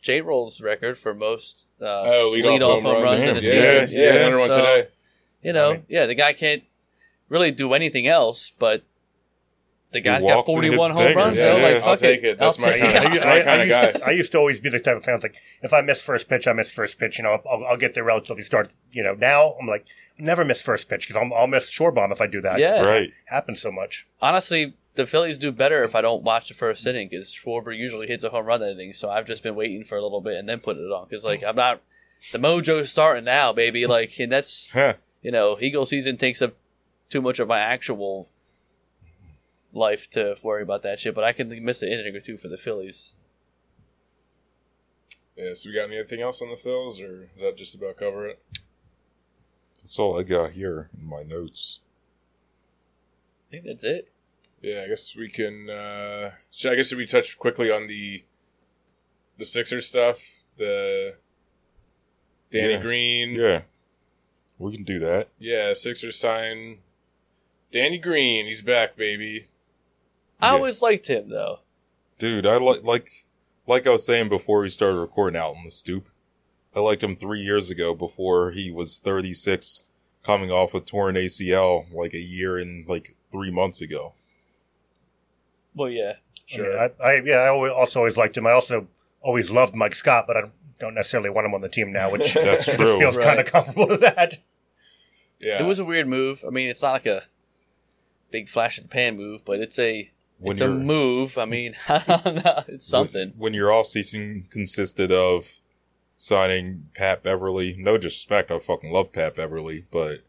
J 0.02 0.22
Roll's 0.22 0.60
record 0.62 0.98
for 0.98 1.14
most 1.14 1.68
uh, 1.82 2.10
oh 2.12 2.30
lead, 2.32 2.62
off, 2.62 2.82
home, 2.82 3.02
runs, 3.04 3.22
in 3.22 3.30
a 3.30 3.34
Damn, 3.34 3.42
season. 3.42 3.58
Yeah, 3.58 3.86
yeah, 3.90 4.14
Yeah. 4.14 4.28
another 4.28 4.48
So, 4.48 4.58
today. 4.58 4.88
You 5.44 5.54
know, 5.54 5.70
I 5.70 5.74
mean- 5.74 5.86
yeah, 5.88 6.06
the 6.08 6.16
guy 6.16 6.34
can't 6.34 6.64
really 7.30 7.52
do 7.52 7.74
anything 7.74 8.06
else, 8.08 8.52
but 8.60 8.84
the 9.92 10.02
guy's 10.02 10.24
got 10.24 10.36
walks 10.48 10.50
and 10.50 10.64
hits 10.64 10.76
41 10.76 10.92
home 10.92 11.00
dingers. 11.00 11.16
runs. 11.16 11.38
Yeah, 11.38 11.44
so, 11.46 11.56
yeah. 11.58 11.64
like, 11.64 11.76
I'll 11.76 11.82
fuck 11.82 12.00
take 12.00 12.24
it. 12.24 12.38
That's 12.38 12.60
I'll 12.60 12.66
my 12.66 12.72
take 12.74 12.82
kinda- 12.82 13.10
that's 13.10 13.26
my 13.26 13.42
kinda 13.42 13.52
I, 13.64 13.68
guy. 13.68 13.86
used 13.86 13.96
to, 13.96 14.06
I 14.06 14.12
used 14.12 14.32
to 14.34 14.38
always 14.40 14.60
be 14.60 14.70
the 14.70 14.80
type 14.80 14.98
of 14.98 15.04
fan 15.06 15.20
like, 15.24 15.36
if 15.62 15.72
I 15.74 15.82
miss 15.82 16.02
first 16.02 16.28
pitch, 16.28 16.48
I 16.48 16.54
miss 16.54 16.72
first 16.72 17.00
pitch. 17.00 17.18
You 17.18 17.24
know, 17.24 17.42
I'll, 17.50 17.66
I'll 17.66 17.78
get 17.78 17.94
there 17.94 18.04
relatively 18.04 18.44
start. 18.44 18.76
You 18.92 19.04
know, 19.04 19.14
now 19.14 19.56
I'm 19.60 19.68
like, 19.68 19.86
never 20.18 20.44
miss 20.44 20.62
first 20.62 20.90
pitch 20.90 21.08
because 21.08 21.22
I'll, 21.24 21.34
I'll 21.34 21.48
miss 21.48 21.70
short 21.70 21.96
bomb 21.96 22.12
if 22.12 22.20
I 22.22 22.28
do 22.28 22.42
that. 22.42 22.60
Yeah. 22.60 22.84
Right. 22.86 23.10
It 23.10 23.14
happens 23.28 23.62
so 23.62 23.72
much. 23.72 24.08
Honestly, 24.22 24.74
the 24.96 25.06
Phillies 25.06 25.38
do 25.38 25.52
better 25.52 25.84
if 25.84 25.94
I 25.96 26.02
don't 26.02 26.24
watch 26.24 26.48
the 26.50 26.54
first 26.54 26.86
inning 26.88 27.08
because 27.10 27.34
Schwarber 27.34 27.78
usually 27.78 28.08
hits 28.08 28.24
a 28.24 28.30
home 28.30 28.46
run 28.46 28.60
that 28.62 28.72
inning. 28.72 28.94
So 28.94 29.10
I've 29.10 29.26
just 29.26 29.44
been 29.44 29.56
waiting 29.56 29.84
for 29.84 29.98
a 29.98 30.02
little 30.04 30.22
bit 30.22 30.38
and 30.38 30.48
then 30.50 30.60
putting 30.60 30.84
it 30.86 30.92
on 30.92 31.08
because 31.10 31.24
like 31.26 31.44
I'm 31.44 31.56
not 31.58 31.82
the 32.32 32.38
mojo's 32.40 32.92
starting 32.92 33.26
now, 33.26 33.52
baby. 33.54 33.86
Like, 33.88 34.18
and 34.20 34.32
that's 34.32 34.70
Huh. 34.72 34.94
you 35.22 35.32
know, 35.32 35.58
Eagle 35.60 35.86
season 35.86 36.18
takes 36.18 36.42
up 36.42 36.54
too 37.10 37.22
much 37.22 37.40
of 37.40 37.48
my 37.48 37.60
actual 37.60 38.30
life 39.76 40.10
to 40.12 40.36
worry 40.42 40.64
about 40.64 40.82
that 40.84 41.00
shit. 41.00 41.14
But 41.14 41.24
I 41.24 41.34
can 41.34 41.64
miss 41.64 41.82
an 41.84 41.90
inning 41.90 42.16
or 42.16 42.20
two 42.20 42.38
for 42.38 42.48
the 42.48 42.58
Phillies. 42.58 43.14
Yeah, 45.38 45.54
so 45.54 45.70
we 45.70 45.76
got 45.76 45.92
anything 45.92 46.22
else 46.22 46.42
on 46.42 46.50
the 46.50 46.56
Phils, 46.56 47.02
or 47.02 47.30
is 47.36 47.42
that 47.42 47.58
just 47.58 47.76
about 47.76 47.98
cover 47.98 48.26
it? 48.26 48.42
That's 49.78 50.00
all 50.00 50.18
I 50.20 50.24
got 50.24 50.52
here 50.52 50.90
in 50.98 51.06
my 51.06 51.24
notes. 51.24 51.82
I 53.48 53.52
think 53.52 53.66
that's 53.66 53.84
it. 53.84 54.10
Yeah, 54.62 54.84
I 54.86 54.88
guess 54.88 55.16
we 55.16 55.30
can. 55.30 55.70
Uh, 55.70 56.32
should, 56.52 56.72
I 56.72 56.76
guess 56.76 56.88
should 56.88 56.98
we 56.98 57.06
touch 57.06 57.38
quickly 57.38 57.70
on 57.70 57.88
the 57.88 58.24
the 59.38 59.46
Sixers 59.46 59.86
stuff, 59.86 60.22
the 60.56 61.16
Danny 62.50 62.74
Yeah. 62.76 62.82
Green. 62.82 63.36
Yeah, 63.36 63.62
we 64.58 64.74
can 64.74 64.86
do 64.86 64.98
that. 65.00 65.28
Yeah, 65.38 65.74
Sixers 65.74 66.18
sign 66.18 66.78
Danny 67.72 67.98
Green. 67.98 68.46
He's 68.46 68.62
back, 68.62 68.96
baby. 68.96 69.48
I 70.42 70.48
Yeah. 70.48 70.54
always 70.54 70.82
liked 70.82 71.08
him 71.08 71.30
though. 71.30 71.60
Dude, 72.18 72.46
I 72.46 72.58
like 72.58 72.84
like 72.84 73.26
like 73.68 73.88
I 73.88 73.92
was 73.92 74.06
saying 74.06 74.30
before 74.30 74.62
we 74.62 74.70
started 74.70 75.00
recording 75.00 75.40
out 75.40 75.56
on 75.56 75.64
the 75.66 75.72
stoop. 75.72 76.08
I 76.76 76.80
liked 76.82 77.04
him 77.04 77.16
three 77.16 77.40
years 77.40 77.70
ago 77.70 77.94
before 77.96 78.52
he 78.52 78.70
was 78.70 78.98
36, 78.98 79.84
coming 80.24 80.52
off 80.52 80.74
a 80.74 80.82
torn 80.82 81.16
ACL 81.16 81.86
like 81.94 82.14
a 82.14 82.20
year 82.20 82.58
and 82.58 82.86
like 82.88 83.16
three 83.32 83.50
months 83.52 83.80
ago. 83.82 84.14
Well, 85.74 85.90
yeah. 85.90 86.04
I 86.04 86.08
mean, 86.08 86.16
Sure. 86.48 86.80
I, 86.80 86.90
I 87.04 87.22
yeah, 87.24 87.38
I 87.38 87.48
always, 87.48 87.72
also 87.72 88.00
always 88.00 88.18
liked 88.18 88.38
him. 88.38 88.46
I 88.46 88.52
also 88.52 88.88
always 89.22 89.50
loved 89.50 89.74
Mike 89.74 89.96
Scott, 89.96 90.26
but 90.28 90.38
I 90.38 90.42
don't 90.80 90.94
necessarily 90.94 91.30
want 91.30 91.46
him 91.46 91.54
on 91.56 91.62
the 91.62 91.70
team 91.70 91.92
now, 91.92 92.12
which 92.12 92.34
That's 92.36 92.66
just 92.66 92.78
true. 92.78 93.00
feels 93.00 93.18
Right. 93.18 93.26
kind 93.26 93.40
of 93.40 93.46
comparable 93.52 93.88
to 93.88 93.98
that. 93.98 94.36
yeah, 95.42 95.60
It 95.60 95.66
was 95.66 95.80
a 95.80 95.86
weird 95.86 96.08
move. 96.08 96.44
I 96.46 96.52
mean, 96.52 96.70
it's 96.70 96.82
not 96.84 96.92
like 96.94 97.06
a 97.08 97.24
big 98.32 98.48
flash 98.50 98.78
in 98.78 98.84
the 98.84 98.90
pan 98.90 99.16
move, 99.18 99.44
but 99.46 99.60
it's 99.60 99.80
a 99.80 100.12
When 100.38 100.54
it's 100.54 100.62
a 100.62 100.66
you're- 100.66 100.84
move. 100.84 101.38
I 101.38 101.46
mean, 101.46 101.76
I 101.90 102.00
don't 102.00 102.44
know. 102.44 102.64
It's 102.68 102.86
something. 102.88 103.30
When, 103.30 103.38
when 103.40 103.54
your 103.54 103.70
offseason 103.70 104.50
consisted 104.52 105.12
of 105.12 105.48
signing 106.18 106.90
Pat 106.96 107.24
Beverley, 107.24 107.76
no 107.78 107.98
disrespect, 107.98 108.52
I 108.52 108.60
fucking 108.60 108.92
love 108.92 109.12
Pat 109.12 109.36
Beverley, 109.36 109.86
but 109.92 110.22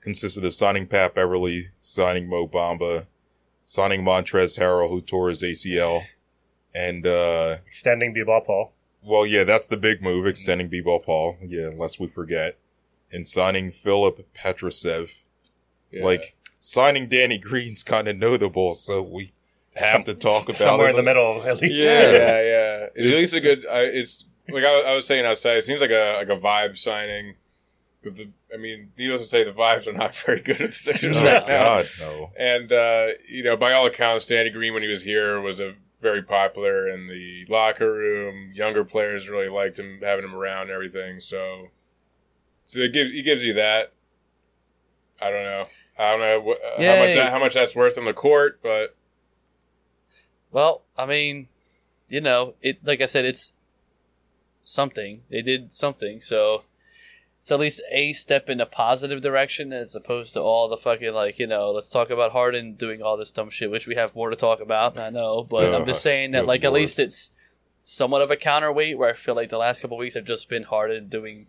consisted 0.00 0.44
of 0.44 0.54
signing 0.54 0.86
Pat 0.86 1.14
Beverley, 1.14 1.68
signing 1.82 2.28
Mo 2.28 2.46
Bamba, 2.46 3.06
signing 3.64 4.02
Montrez 4.04 4.58
Harrell, 4.58 4.90
who 4.90 5.00
tore 5.00 5.28
his 5.30 5.42
ACL, 5.42 6.02
and 6.74 7.06
uh 7.06 7.56
Extending 7.66 8.12
B-ball 8.12 8.42
Paul. 8.42 8.72
Well, 9.02 9.26
yeah, 9.26 9.44
that's 9.44 9.66
the 9.66 9.76
big 9.76 10.00
move, 10.02 10.26
extending 10.26 10.68
B-ball 10.68 11.00
Paul. 11.00 11.36
Yeah, 11.42 11.66
unless 11.66 11.98
we 12.00 12.06
forget. 12.06 12.58
And 13.12 13.28
signing 13.28 13.70
Filip 13.70 14.26
Petrusev. 14.34 15.10
Yeah. 15.90 16.04
Like, 16.04 16.36
signing 16.58 17.08
Danny 17.08 17.36
Green's 17.38 17.82
kind 17.82 18.08
of 18.08 18.16
notable, 18.16 18.74
so 18.74 19.02
we 19.02 19.32
have 19.76 19.92
Some- 19.92 20.04
to 20.04 20.14
talk 20.14 20.44
about 20.44 20.56
somewhere 20.56 20.88
it. 20.88 20.90
in 20.90 20.96
the 20.96 21.02
middle, 21.02 21.42
at 21.42 21.60
least. 21.60 21.74
Yeah. 21.74 22.10
yeah, 22.10 22.42
yeah. 22.42 22.86
It's, 22.94 23.12
at 23.12 23.18
least 23.18 23.36
a 23.36 23.40
good. 23.40 23.66
I 23.66 23.80
it's 23.80 24.24
like 24.48 24.62
I, 24.64 24.80
I 24.90 24.94
was 24.94 25.06
saying 25.06 25.24
outside. 25.26 25.56
It 25.56 25.64
seems 25.64 25.80
like 25.80 25.90
a 25.90 26.16
like 26.18 26.28
a 26.28 26.40
vibe 26.40 26.76
signing. 26.78 27.34
But 28.02 28.16
the, 28.16 28.28
I 28.52 28.58
mean, 28.58 28.92
needless 28.98 29.22
to 29.22 29.28
say, 29.28 29.44
the 29.44 29.52
vibes 29.52 29.86
are 29.86 29.92
not 29.94 30.14
very 30.26 30.40
good 30.40 30.60
at 30.60 30.68
the 30.70 30.74
Sixers 30.74 31.16
Oh, 31.18 31.24
right 31.24 31.46
now. 31.48 31.64
God, 31.82 31.86
no. 32.00 32.30
And 32.38 32.70
uh, 32.72 33.06
you 33.28 33.42
know, 33.42 33.56
by 33.56 33.72
all 33.72 33.86
accounts, 33.86 34.26
Danny 34.26 34.50
Green 34.50 34.74
when 34.74 34.82
he 34.82 34.88
was 34.88 35.02
here 35.02 35.40
was 35.40 35.58
a 35.60 35.74
very 36.00 36.22
popular 36.22 36.86
in 36.88 37.08
the 37.08 37.46
locker 37.48 37.90
room. 37.92 38.52
Younger 38.52 38.84
players 38.84 39.28
really 39.30 39.48
liked 39.48 39.78
him, 39.78 40.00
having 40.02 40.24
him 40.24 40.34
around, 40.34 40.62
and 40.62 40.70
everything. 40.72 41.18
So, 41.18 41.68
so 42.66 42.80
it 42.80 42.92
gives 42.92 43.10
he 43.10 43.22
gives 43.22 43.46
you 43.46 43.54
that. 43.54 43.92
I 45.20 45.30
don't 45.30 45.44
know. 45.44 45.66
I 45.98 46.10
don't 46.10 46.20
know 46.20 46.40
what, 46.40 46.58
uh, 46.62 46.82
how 46.82 46.98
much 46.98 47.14
that, 47.14 47.32
how 47.32 47.38
much 47.38 47.54
that's 47.54 47.74
worth 47.74 47.96
on 47.96 48.04
the 48.04 48.12
court, 48.12 48.60
but 48.62 48.94
Well, 50.54 50.82
I 50.96 51.04
mean, 51.04 51.48
you 52.08 52.20
know, 52.20 52.54
it 52.62 52.78
like 52.86 53.00
I 53.00 53.06
said, 53.06 53.24
it's 53.24 53.52
something. 54.62 55.22
They 55.28 55.42
did 55.42 55.74
something, 55.74 56.20
so 56.20 56.62
it's 57.40 57.50
at 57.50 57.58
least 57.58 57.82
a 57.90 58.12
step 58.12 58.48
in 58.48 58.60
a 58.60 58.66
positive 58.66 59.20
direction 59.20 59.72
as 59.72 59.96
opposed 59.96 60.32
to 60.34 60.40
all 60.40 60.68
the 60.68 60.76
fucking 60.76 61.12
like, 61.12 61.40
you 61.40 61.48
know, 61.48 61.72
let's 61.72 61.88
talk 61.88 62.08
about 62.08 62.30
Harden 62.30 62.74
doing 62.74 63.02
all 63.02 63.16
this 63.16 63.32
dumb 63.32 63.50
shit, 63.50 63.68
which 63.68 63.88
we 63.88 63.96
have 63.96 64.14
more 64.14 64.30
to 64.30 64.36
talk 64.36 64.60
about, 64.60 64.96
I 64.96 65.10
know, 65.10 65.42
but 65.42 65.74
I'm 65.74 65.86
just 65.86 66.02
saying 66.02 66.30
that 66.30 66.46
like 66.46 66.62
at 66.62 66.72
least 66.72 67.00
it's 67.00 67.32
somewhat 67.82 68.22
of 68.22 68.30
a 68.30 68.36
counterweight 68.36 68.96
where 68.96 69.10
I 69.10 69.14
feel 69.14 69.34
like 69.34 69.48
the 69.48 69.58
last 69.58 69.80
couple 69.82 69.96
weeks 69.96 70.14
have 70.14 70.24
just 70.24 70.48
been 70.48 70.62
Harden 70.62 71.08
doing 71.08 71.46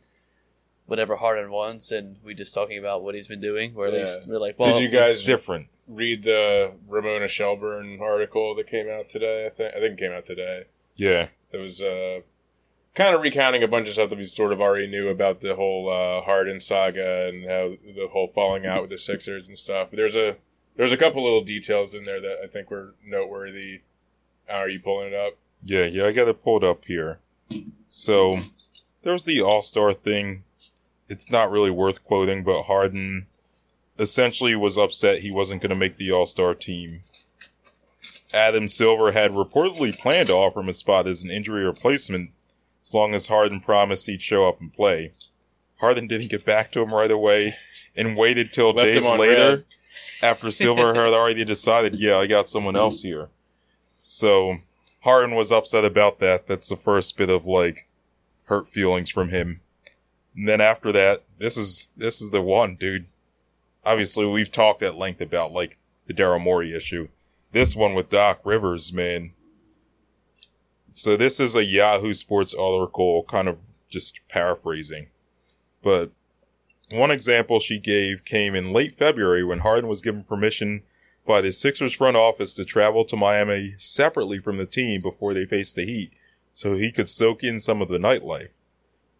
whatever 0.88 1.18
Harden 1.18 1.52
wants 1.52 1.91
and 1.91 2.18
we 2.26 2.34
just 2.34 2.56
talking 2.56 2.80
about 2.80 3.04
what 3.04 3.13
he's 3.13 3.28
been 3.28 3.39
doing, 3.39 3.76
where 3.76 3.88
at 3.88 3.94
Yeah. 3.94 4.00
least 4.00 4.28
we're 4.28 4.39
like, 4.39 4.58
well, 4.58 4.74
Did 4.74 4.82
you 4.82 4.89
guys 4.89 5.24
different. 5.24 5.68
Read 5.88 6.24
the 6.24 6.71
Ramona 6.88 7.28
Shelburne 7.28 8.00
article 8.02 8.56
that 8.56 8.67
came 8.67 8.89
out 8.89 9.10
today. 9.10 9.45
I 9.45 9.50
think 9.50 9.76
I 9.76 9.80
think 9.80 9.93
it 9.93 10.00
came 10.00 10.12
out 10.12 10.26
today. 10.26 10.65
Yeah. 10.95 11.28
It 11.52 11.58
was 11.58 11.82
uh, 11.82 12.21
kind 12.93 13.15
of 13.15 13.21
recounting 13.21 13.63
a 13.63 13.67
bunch 13.67 13.88
of 13.88 13.93
stuff 13.93 14.10
that 14.10 14.17
we 14.17 14.24
sort 14.24 14.52
of 14.52 14.62
already 14.62 14.88
knew 14.88 15.10
about 15.10 15.41
the 15.41 15.56
whole 15.56 15.89
uh, 15.89 16.21
Harden 16.21 16.60
saga 16.60 17.28
and 17.28 17.45
how 17.45 17.76
the 17.86 18.08
whole 18.12 18.28
falling 18.28 18.65
out 18.65 18.82
with 18.82 18.89
the 18.89 18.98
Sixers 18.98 19.48
and 19.48 19.58
stuff. 19.58 19.89
But 19.91 19.98
there's 19.98 20.15
a 20.15 20.38
there's 20.76 20.93
a 20.93 20.98
couple 20.98 21.24
little 21.24 21.43
details 21.43 21.93
in 21.93 22.04
there 22.04 22.19
that 22.21 22.38
I 22.43 22.48
think 22.48 22.69
were 22.69 22.95
noteworthy. 23.06 23.82
Are 24.50 24.69
you 24.69 24.80
pulling 24.80 25.08
it 25.08 25.13
up? 25.13 25.34
Yeah, 25.63 25.86
yeah, 25.86 26.06
I 26.06 26.12
got 26.12 26.28
it 26.28 26.43
pulled 26.43 26.63
up 26.63 26.86
here. 26.86 27.19
So, 27.89 28.39
there 29.02 29.13
was 29.13 29.26
the 29.26 29.41
All 29.41 29.63
Star 29.63 29.93
thing. 29.93 30.43
It's 31.08 31.32
not 31.32 31.50
really 31.50 31.71
worth 31.71 32.04
quoting, 32.04 32.43
but 32.43 32.63
Harden 32.63 33.28
essentially 33.98 34.56
was 34.56 34.78
upset 34.78 35.20
he 35.20 35.32
wasn't 35.32 35.62
going 35.62 35.70
to 35.70 35.76
make 35.76 35.98
the 35.98 36.12
All 36.12 36.26
Star 36.26 36.54
team. 36.54 37.02
Adam 38.34 38.68
Silver 38.68 39.12
had 39.12 39.32
reportedly 39.32 39.98
planned 39.98 40.28
to 40.28 40.34
offer 40.34 40.60
him 40.60 40.70
a 40.70 40.74
spot 40.74 41.08
as 41.08 41.24
an 41.24 41.32
injury 41.32 41.64
replacement 41.64 42.32
as 42.84 42.94
long 42.94 43.14
as 43.14 43.28
Harden 43.28 43.62
promised 43.62 44.08
he'd 44.08 44.22
show 44.22 44.48
up 44.48 44.60
and 44.60 44.74
play. 44.74 45.14
Harden 45.78 46.08
didn't 46.08 46.30
get 46.30 46.46
back 46.46 46.72
to 46.72 46.82
him 46.82 46.94
right 46.94 47.12
away 47.12 47.56
and 47.96 48.18
waited 48.18 48.54
till 48.54 48.74
Left 48.74 48.88
days 48.88 49.10
later 49.10 49.50
red. 49.50 49.66
after 50.22 50.52
Silver 50.52 50.94
had 50.94 50.98
already 51.14 51.46
decided, 51.46 51.96
yeah, 51.96 52.18
I 52.18 52.28
got 52.28 52.50
someone 52.50 52.76
else 52.76 53.02
here. 53.02 53.30
So 54.02 54.58
Harden 55.02 55.36
was 55.36 55.52
upset 55.52 55.86
about 55.86 56.20
that. 56.20 56.48
That's 56.48 56.70
the 56.70 56.76
first 56.76 57.18
bit 57.18 57.30
of 57.30 57.46
like 57.46 57.88
hurt 58.46 58.68
feelings 58.68 59.10
from 59.10 59.30
him. 59.30 59.62
And 60.36 60.48
then 60.48 60.62
after 60.62 60.92
that, 60.92 61.24
this 61.40 61.58
is 61.58 61.90
this 61.96 62.22
is 62.22 62.30
the 62.30 62.42
one, 62.42 62.76
dude. 62.76 63.06
Obviously, 63.86 64.26
we've 64.26 64.52
talked 64.52 64.82
at 64.82 64.98
length 64.98 65.21
about 65.21 65.52
like 65.52 65.78
the 66.08 66.13
Daryl 66.13 66.41
Morey 66.41 66.76
issue. 66.76 67.10
This 67.52 67.76
one 67.76 67.93
with 67.93 68.10
Doc 68.10 68.41
Rivers, 68.43 68.91
man. 68.91 69.34
So 70.93 71.15
this 71.15 71.39
is 71.39 71.56
a 71.56 71.63
Yahoo 71.63 72.13
Sports 72.13 72.54
article, 72.54 73.24
kind 73.24 73.48
of 73.48 73.60
just 73.89 74.19
paraphrasing. 74.28 75.08
But 75.84 76.12
one 76.89 77.12
example 77.12 77.60
she 77.60 77.80
gave 77.80 78.26
came 78.26 78.56
in 78.56 78.74
late 78.74 78.98
February 78.98 79.43
when 79.43 79.60
Harden 79.60 79.89
was 79.89 80.02
given 80.02 80.24
permission 80.24 80.84
by 81.26 81.41
the 81.41 81.52
Sixers 81.52 81.93
front 81.93 82.15
office 82.17 82.54
to 82.54 82.65
travel 82.65 83.06
to 83.06 83.15
Miami 83.15 83.74
separately 83.78 84.39
from 84.39 84.58
the 84.58 84.65
team 84.65 85.02
before 85.02 85.34
they 85.34 85.45
faced 85.45 85.76
the 85.76 85.86
Heat, 85.86 86.12
so 86.54 86.76
he 86.76 86.91
could 86.91 87.10
soak 87.10 87.43
in 87.43 87.60
some 87.60 87.82
of 87.82 87.88
the 87.88 87.98
nightlife. 87.98 88.50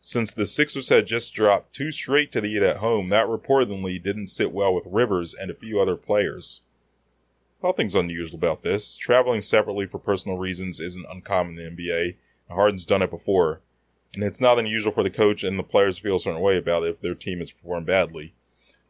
Since 0.08 0.34
the 0.34 0.46
Sixers 0.46 0.90
had 0.90 1.08
just 1.08 1.34
dropped 1.34 1.74
two 1.74 1.92
straight 1.92 2.32
to 2.32 2.40
the 2.40 2.48
Heat 2.48 2.62
at 2.62 2.78
home, 2.78 3.10
that 3.10 3.26
reportedly 3.26 4.02
didn't 4.02 4.28
sit 4.28 4.52
well 4.52 4.72
with 4.72 4.86
Rivers 4.86 5.34
and 5.34 5.50
a 5.50 5.56
few 5.56 5.82
other 5.82 5.96
players. 5.96 6.62
Nothing's 7.64 7.96
unusual 7.96 8.38
about 8.38 8.62
this. 8.62 8.98
Traveling 8.98 9.42
separately 9.42 9.88
for 9.88 9.98
personal 9.98 10.38
reasons 10.38 10.80
isn't 10.80 11.08
uncommon 11.10 11.58
in 11.58 11.76
the 11.76 11.84
NBA, 11.84 12.18
and 12.48 12.56
Harden's 12.56 12.86
done 12.86 13.02
it 13.02 13.10
before. 13.10 13.62
And 14.14 14.24
it's 14.24 14.40
not 14.40 14.60
unusual 14.60 14.92
for 14.92 15.02
the 15.02 15.10
coach 15.10 15.44
and 15.44 15.58
the 15.58 15.64
players 15.64 15.96
to 15.96 16.04
feel 16.04 16.18
a 16.18 16.20
certain 16.20 16.40
way 16.40 16.56
about 16.56 16.84
it 16.84 16.90
if 16.90 17.02
their 17.02 17.16
team 17.16 17.40
has 17.40 17.50
performed 17.50 17.88
badly. 17.88 18.36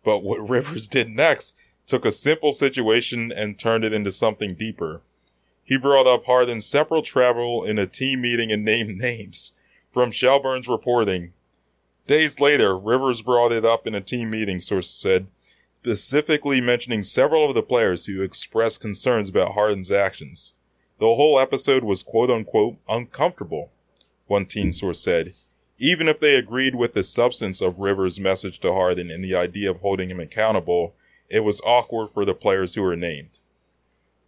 But 0.04 0.21
what 0.21 0.49
Rivers 0.49 0.86
did 0.86 1.08
next 1.08 1.56
took 1.88 2.04
a 2.04 2.12
simple 2.12 2.51
situation 2.51 3.32
and 3.32 3.58
turned 3.58 3.86
it 3.86 3.93
into 3.93 4.12
something 4.12 4.54
deeper. 4.54 5.01
He 5.63 5.78
brought 5.78 6.08
up 6.08 6.25
Harden's 6.25 6.65
separate 6.65 7.06
travel 7.06 7.63
in 7.63 7.80
a 7.80 7.88
team 7.88 8.19
meeting 8.19 8.51
and 8.51 8.65
named 8.65 8.97
names. 8.97 9.54
From 9.95 10.12
Shelburne's 10.12 10.67
reporting, 10.67 11.31
days 12.05 12.38
later, 12.38 12.77
Rivers 12.77 13.21
brought 13.21 13.54
it 13.54 13.63
up 13.63 13.87
in 13.87 13.96
a 13.96 14.02
team 14.02 14.29
meeting, 14.29 14.60
sources 14.60 14.93
said, 14.93 15.27
specifically 15.79 16.60
mentioning 16.60 17.02
several 17.02 17.48
of 17.48 17.56
the 17.56 17.63
players 17.63 18.06
who 18.06 18.21
expressed 18.21 18.81
concerns 18.81 19.29
about 19.29 19.54
Harden's 19.54 19.93
actions. 19.93 20.56
The 21.00 21.15
whole 21.15 21.39
episode 21.39 21.85
was 21.85 22.04
quote 22.04 22.29
unquote 22.29 22.75
uncomfortable, 22.89 23.69
one 24.27 24.46
team 24.46 24.73
source 24.73 25.00
said. 25.00 25.33
Even 25.77 26.10
if 26.10 26.19
they 26.19 26.35
agreed 26.35 26.75
with 26.75 26.93
the 26.93 27.02
substance 27.06 27.62
of 27.62 27.79
Rivers' 27.79 28.19
message 28.19 28.60
to 28.60 28.73
Harden 28.73 29.10
and 29.10 29.23
the 29.23 29.35
idea 29.35 29.71
of 29.71 29.79
holding 29.79 30.10
him 30.10 30.19
accountable, 30.19 30.93
it 31.29 31.46
was 31.46 31.62
awkward 31.62 32.10
for 32.10 32.25
the 32.25 32.35
players 32.35 32.75
who 32.75 32.81
were 32.81 32.98
named. 32.98 33.39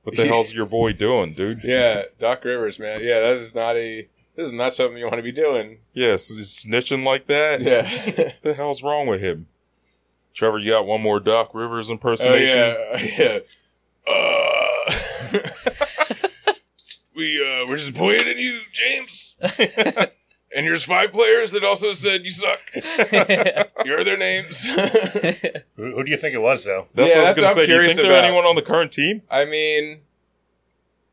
What 0.03 0.15
the 0.15 0.27
hell's 0.27 0.53
your 0.53 0.65
boy 0.65 0.93
doing, 0.93 1.33
dude? 1.33 1.65
Yeah, 1.65 2.03
Doc 2.17 2.45
Rivers, 2.45 2.79
man. 2.79 3.01
Yeah, 3.03 3.19
that 3.19 3.33
is 3.33 3.53
not 3.53 3.75
a 3.75 4.07
this 4.37 4.47
is 4.47 4.53
not 4.53 4.73
something 4.73 4.97
you 4.97 5.03
want 5.05 5.17
to 5.17 5.21
be 5.23 5.31
doing. 5.33 5.79
Yes, 5.93 6.29
he's 6.29 6.65
snitching 6.65 7.03
like 7.03 7.25
that. 7.27 7.59
Yeah. 7.61 7.83
What 8.15 8.35
the 8.43 8.53
hell's 8.53 8.81
wrong 8.83 9.07
with 9.07 9.19
him? 9.21 9.47
Trevor, 10.33 10.59
you 10.59 10.69
got 10.71 10.85
one 10.85 11.01
more 11.01 11.19
Doc 11.19 11.53
Rivers 11.53 11.89
oh 11.89 11.93
impersonation? 11.93 12.57
yeah, 12.57 13.07
yeah. 13.17 13.39
Uh, 14.07 15.39
we 17.15 17.41
uh, 17.43 17.65
we're 17.67 17.75
disappointed 17.75 18.27
in 18.27 18.37
you, 18.37 18.59
James. 18.71 19.35
and 19.41 20.65
here's 20.65 20.83
five 20.83 21.11
players 21.11 21.51
that 21.51 21.63
also 21.63 21.91
said 21.91 22.23
you 22.23 22.31
suck. 22.31 22.59
Here 22.71 23.99
are 23.99 24.03
their 24.03 24.17
names. 24.17 24.63
Who, 24.65 25.91
who 25.95 26.03
do 26.03 26.11
you 26.11 26.17
think 26.17 26.35
it 26.35 26.41
was, 26.41 26.63
though? 26.65 26.87
That's 26.93 27.15
Yeah, 27.15 27.21
what 27.23 27.27
I 27.29 27.33
that's 27.33 27.35
was 27.35 27.35
going 27.35 27.35
to 27.35 27.41
what 27.41 27.49
I'm 27.49 27.55
say. 27.55 27.55
Do 27.55 27.61
you 27.61 27.65
curious 27.77 27.95
think 27.95 28.07
there 28.07 28.11
about. 28.19 28.25
anyone 28.25 28.45
on 28.45 28.55
the 28.55 28.61
current 28.61 28.91
team? 28.91 29.23
I 29.29 29.45
mean, 29.45 30.01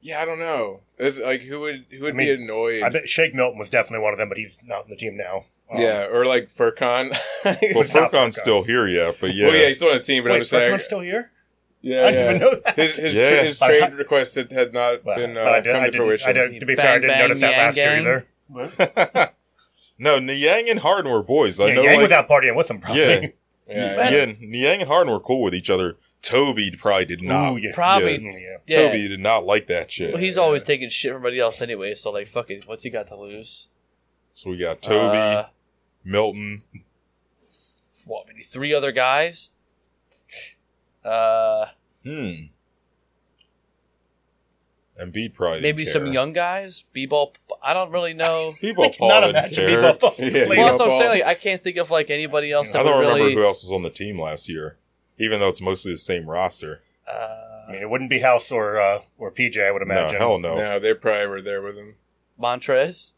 yeah, 0.05 0.21
I 0.21 0.25
don't 0.27 0.39
know. 0.39 0.81
It's 0.99 1.19
like 1.19 1.41
who 1.41 1.61
would 1.61 1.87
who 1.91 2.03
would 2.03 2.15
I 2.15 2.17
mean, 2.17 2.27
be 2.39 2.45
annoyed? 2.45 2.83
I 2.83 2.91
bet 2.91 3.09
Shake 3.09 3.35
Milton 3.35 3.59
was 3.59 3.71
definitely 3.71 4.05
one 4.05 4.13
of 4.13 4.19
them, 4.19 4.29
but 4.29 4.39
he's 4.39 4.59
not 4.67 4.85
in 4.85 4.91
the 4.91 4.97
team 4.97 5.17
now. 5.17 5.45
Um, 5.73 5.81
yeah, 5.81 6.07
or 6.07 6.27
like 6.27 6.49
Furkan. 6.49 7.11
Well, 7.45 7.57
It's 7.63 7.93
Furkan's 7.97 8.13
Furkan. 8.13 8.33
still 8.35 8.63
here 8.65 8.87
yeah, 8.87 9.13
but 9.21 9.35
yeah. 9.35 9.47
Well, 9.49 9.57
yeah, 9.57 9.67
he's 9.69 9.79
still 9.79 9.91
on 9.91 9.97
the 9.97 10.03
team, 10.03 10.23
but 10.23 10.31
Wait, 10.33 10.37
I'm 10.39 10.45
saying, 10.45 10.73
Furkan's 10.73 10.85
still 10.85 11.01
here? 11.01 11.33
yeah, 11.81 12.07
I 12.07 12.11
didn't 12.13 12.15
yeah. 12.15 12.29
even 12.29 12.41
know 12.43 12.61
that. 12.65 12.77
His 12.77 12.97
his, 12.97 13.15
Yeah. 13.17 13.43
his 13.43 13.59
trade 13.59 13.83
I- 13.83 13.89
request 13.89 14.37
had, 14.37 14.53
had 14.53 14.73
not 14.75 15.05
Well, 15.05 15.17
been 15.17 15.37
uh, 15.39 15.41
I, 15.43 15.61
did, 15.61 15.73
come 15.73 15.83
I, 15.83 15.91
to 15.91 15.97
fruition. 15.97 16.29
I 16.29 16.33
didn't, 16.35 16.61
to 16.61 16.67
be 16.67 16.75
Bang, 16.75 16.85
fair, 16.85 16.93
I 16.95 16.99
didn't 16.99 17.11
bang, 17.11 17.19
notice 17.21 17.41
that 17.41 17.51
yang, 17.51 17.59
last 17.59 17.77
year 17.77 18.77
either. 18.79 19.33
no, 19.99 20.19
Niang 20.19 20.69
and 20.69 20.81
Harden 20.81 21.11
were 21.11 21.23
boys. 21.23 21.59
I 21.61 21.69
Yeah, 21.69 21.75
know, 21.75 21.83
Yang 21.83 21.95
like, 21.95 22.03
without 22.03 22.29
partying 22.29 22.57
with 22.57 22.71
him, 22.71 22.79
probably. 22.81 23.03
yeah, 23.03 23.27
yeah, 23.69 24.11
yeah, 24.11 24.33
Niang 24.41 24.81
and 24.81 24.89
Harden 24.89 25.13
were 25.13 25.21
cool 25.21 25.43
with 25.43 25.55
each 25.55 25.71
other. 25.71 25.97
Toby 26.25 26.71
probably 26.77 27.05
did 27.05 27.23
not. 27.23 27.53
Ooh, 27.53 27.57
yeah. 27.59 27.71
Probably. 27.75 28.19
Yeah. 28.23 28.57
Yeah. 28.67 28.87
Toby 28.89 29.09
did 29.09 29.21
not 29.21 29.45
like 29.45 29.67
that 29.69 29.93
shit. 29.93 30.13
Well, 30.15 30.23
he's 30.23 30.39
always 30.39 30.65
taking 30.65 30.89
shit 30.89 31.11
from 31.11 31.17
everybody 31.21 31.39
else 31.39 31.61
anyway, 31.61 31.95
so 31.95 32.11
like, 32.11 32.27
fuck 32.27 32.51
it. 32.51 32.67
What's 32.67 32.83
he 32.83 32.91
got 32.91 33.07
to 33.09 33.17
lose? 33.17 33.69
so 34.33 34.51
we 34.51 34.57
got 34.59 34.83
Toby, 34.83 35.17
Uh, 35.19 35.45
Milton. 36.05 36.63
what? 38.07 38.27
Maybe 38.27 38.43
three 38.43 38.75
other 38.75 38.91
guys. 38.91 39.51
Uh, 41.05 41.67
Hmm. 42.03 42.47
Embiid 45.01 45.35
probably 45.35 45.61
maybe 45.61 45.83
didn't 45.85 45.93
some 45.93 46.05
care. 46.05 46.13
young 46.13 46.33
guys. 46.33 46.85
B-ball. 46.93 47.35
I 47.63 47.75
don't 47.75 47.91
really 47.91 48.15
know. 48.15 48.55
people. 48.61 48.89
Paul 48.99 49.09
Not 49.09 49.21
didn't 49.21 49.37
imagine 49.37 49.67
care. 49.67 49.93
Bebop 49.95 50.19
Yeah, 50.19 50.31
playing 50.47 50.49
Well, 50.49 50.67
that's 50.69 50.79
what 50.79 50.91
I'm 50.91 50.99
saying. 50.99 51.11
Like, 51.21 51.25
I 51.25 51.35
can't 51.35 51.63
think 51.63 51.77
of 51.79 51.91
like 51.91 52.11
anybody 52.11 52.53
else 52.53 52.75
I 52.75 52.83
don't 52.83 52.87
would 52.99 53.01
remember 53.01 53.25
really. 53.25 53.35
who 53.35 53.45
else 53.45 53.63
was 53.65 53.73
on 53.73 53.83
the 53.83 53.91
team 53.91 54.21
last 54.21 54.49
year, 54.49 54.77
even 55.19 55.41
though 55.41 55.49
it's 55.49 55.61
mostly 55.61 55.93
the 55.93 55.99
same 55.99 56.29
roster. 56.29 56.83
uh, 57.11 57.65
I 57.69 57.73
mean, 57.73 57.81
it 57.83 57.89
wouldn't 57.89 58.11
be 58.11 58.19
House 58.21 58.51
or 58.53 58.79
uh, 58.79 59.01
or 59.19 59.31
PJ, 59.31 59.63
I 59.67 59.71
would 59.71 59.81
No, 59.87 59.95
imagine. 59.95 60.19
hell 60.19 60.39
no. 60.39 60.57
No, 60.57 60.79
they 60.79 60.93
probably 60.95 61.27
were 61.27 61.41
there 61.43 61.63
with 61.63 61.77
him. 61.77 61.95
Montrez. 62.41 63.13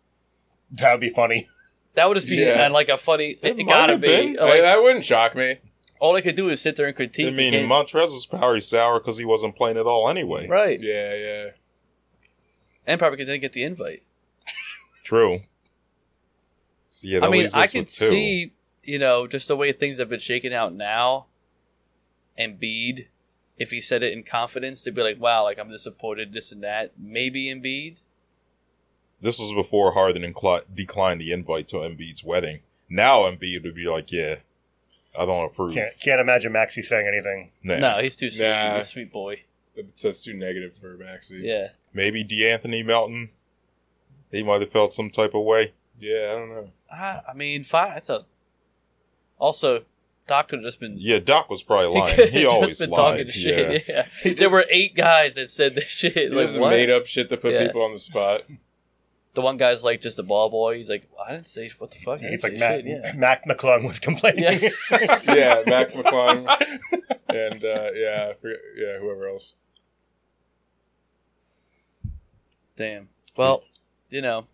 That 0.70 0.92
would 0.92 1.00
be 1.00 1.10
funny. 1.10 1.48
That 1.94 2.08
would 2.08 2.14
just 2.14 2.28
be 2.28 2.36
Yeah. 2.36 2.64
and 2.64 2.72
like 2.74 2.88
a 2.88 2.96
funny. 2.96 3.30
It, 3.30 3.38
It 3.42 3.58
it 3.60 3.64
might 3.64 3.72
gotta 3.72 3.92
have 3.94 4.00
be. 4.02 4.06
been. 4.08 4.34
Like, 4.36 4.52
Hey, 4.52 4.60
that 4.60 4.82
wouldn't 4.82 5.04
shock 5.04 5.34
me. 5.34 5.56
all 5.98 6.12
they 6.12 6.20
could 6.22 6.36
do 6.36 6.48
is 6.50 6.60
sit 6.60 6.76
there 6.76 6.86
and 6.86 6.94
critique. 6.94 7.26
I 7.26 7.30
the 7.30 7.36
mean, 7.36 7.52
game. 7.52 7.68
Montrez 7.68 8.12
was 8.12 8.26
probably 8.26 8.60
sour 8.60 9.00
because 9.00 9.16
he 9.18 9.24
wasn't 9.24 9.56
playing 9.56 9.78
at 9.78 9.86
all 9.86 10.08
anyway. 10.10 10.46
right? 10.46 10.78
Yeah, 10.80 11.14
yeah. 11.14 11.46
And 12.86 12.98
probably 12.98 13.16
because 13.16 13.26
they 13.28 13.32
didn't 13.34 13.42
get 13.42 13.52
the 13.54 13.62
invite. 13.64 14.02
True. 15.04 15.40
So, 16.90 17.08
yeah, 17.08 17.20
that 17.20 17.26
I 17.26 17.30
mean, 17.30 17.42
leaves 17.42 17.54
I 17.54 17.62
us 17.64 17.72
could 17.72 17.78
with 17.80 17.92
two. 17.94 18.08
see, 18.08 18.52
you 18.84 18.98
know, 18.98 19.26
just 19.26 19.48
the 19.48 19.56
way 19.56 19.72
things 19.72 19.98
have 19.98 20.08
been 20.08 20.20
shaking 20.20 20.52
out 20.54 20.72
now. 20.74 21.26
Embiid, 22.38 23.06
if 23.58 23.70
he 23.70 23.80
said 23.80 24.02
it 24.02 24.12
in 24.12 24.22
confidence, 24.22 24.82
to 24.82 24.90
be 24.90 25.02
like, 25.02 25.20
"Wow, 25.20 25.44
like 25.44 25.58
I'm 25.58 25.70
disappointed, 25.70 26.32
this 26.32 26.52
and 26.52 26.62
that." 26.62 26.92
Maybe 26.98 27.46
Embiid. 27.46 28.00
This 29.20 29.38
was 29.38 29.52
before 29.52 29.92
Harden 29.92 30.22
incli- 30.22 30.64
declined 30.74 31.20
the 31.20 31.32
invite 31.32 31.68
to 31.68 31.76
Embiid's 31.76 32.22
wedding. 32.22 32.60
Now 32.88 33.20
Embiid 33.20 33.62
would 33.62 33.74
be 33.74 33.86
like, 33.86 34.12
"Yeah, 34.12 34.36
I 35.18 35.24
don't 35.24 35.46
approve." 35.46 35.74
Can't 35.74 35.98
can't 36.00 36.20
imagine 36.20 36.52
Maxey 36.52 36.82
saying 36.82 37.06
anything. 37.06 37.50
Nah. 37.62 37.78
No, 37.78 37.98
he's 38.00 38.16
too 38.16 38.30
sweet. 38.30 38.48
Nah. 38.48 38.76
He's 38.76 38.84
a 38.84 38.88
sweet 38.88 39.12
boy. 39.12 39.42
That's 40.02 40.18
too 40.18 40.34
negative 40.34 40.76
for 40.76 40.96
Maxey. 40.96 41.40
Yeah. 41.42 41.68
Maybe 41.92 42.24
D'Anthony 42.24 42.82
Melton. 42.82 43.30
He 44.30 44.42
might 44.42 44.60
have 44.60 44.70
felt 44.70 44.92
some 44.92 45.10
type 45.10 45.34
of 45.34 45.44
way. 45.44 45.72
Yeah, 45.98 46.32
I 46.32 46.38
don't 46.38 46.48
know. 46.50 46.70
I, 46.92 47.20
I 47.30 47.34
mean, 47.34 47.64
fine. 47.64 47.90
That's 47.94 48.10
a. 48.10 48.26
Also, 49.38 49.84
Doc 50.26 50.48
could 50.48 50.58
have 50.58 50.64
just 50.66 50.80
been. 50.80 50.96
Yeah, 50.98 51.20
Doc 51.20 51.48
was 51.50 51.62
probably 51.62 51.86
lying. 52.00 52.16
could 52.16 52.30
He 52.30 52.44
always 52.46 52.70
just 52.70 52.80
been 52.80 52.90
lied. 52.90 53.18
talking 53.18 53.30
shit. 53.32 53.84
Yeah. 53.88 54.06
He 54.22 54.34
there 54.34 54.50
were 54.50 54.64
eight 54.70 54.96
guys 54.96 55.34
that 55.34 55.50
said 55.50 55.74
this 55.76 55.84
shit. 55.84 56.14
He 56.16 56.28
Like 56.28 56.46
just 56.48 56.58
what? 56.60 56.70
made 56.70 56.90
up 56.90 57.06
shit 57.06 57.28
to 57.28 57.36
put 57.36 57.52
Yeah. 57.52 57.66
people 57.66 57.82
on 57.82 57.92
the 57.92 57.98
spot. 57.98 58.42
The 59.34 59.42
one 59.42 59.56
guy's 59.58 59.84
like 59.84 60.00
just 60.00 60.18
a 60.18 60.22
ball 60.22 60.48
boy. 60.50 60.76
He's 60.78 60.88
like, 60.88 61.08
I 61.24 61.32
didn't 61.32 61.46
say 61.48 61.70
what 61.78 61.90
the 61.90 61.98
fuck. 61.98 62.22
I 62.24 62.28
He's 62.30 62.42
like 62.42 62.54
Mac, 62.54 62.80
shit. 62.80 62.86
Yeah. 62.86 63.12
Mac 63.16 63.44
McClung 63.44 63.86
was 63.86 63.98
complaining. 63.98 64.70
yeah, 64.90 65.62
Mac 65.66 65.90
McClung 65.90 66.48
and 67.28 67.64
uh, 67.64 67.90
yeah, 67.94 68.28
I 68.30 68.34
forget, 68.40 68.58
yeah, 68.76 68.98
whoever 68.98 69.28
else. 69.28 69.54
Damn. 72.76 73.08
Well, 73.36 73.62
you 74.10 74.20
know, 74.22 74.46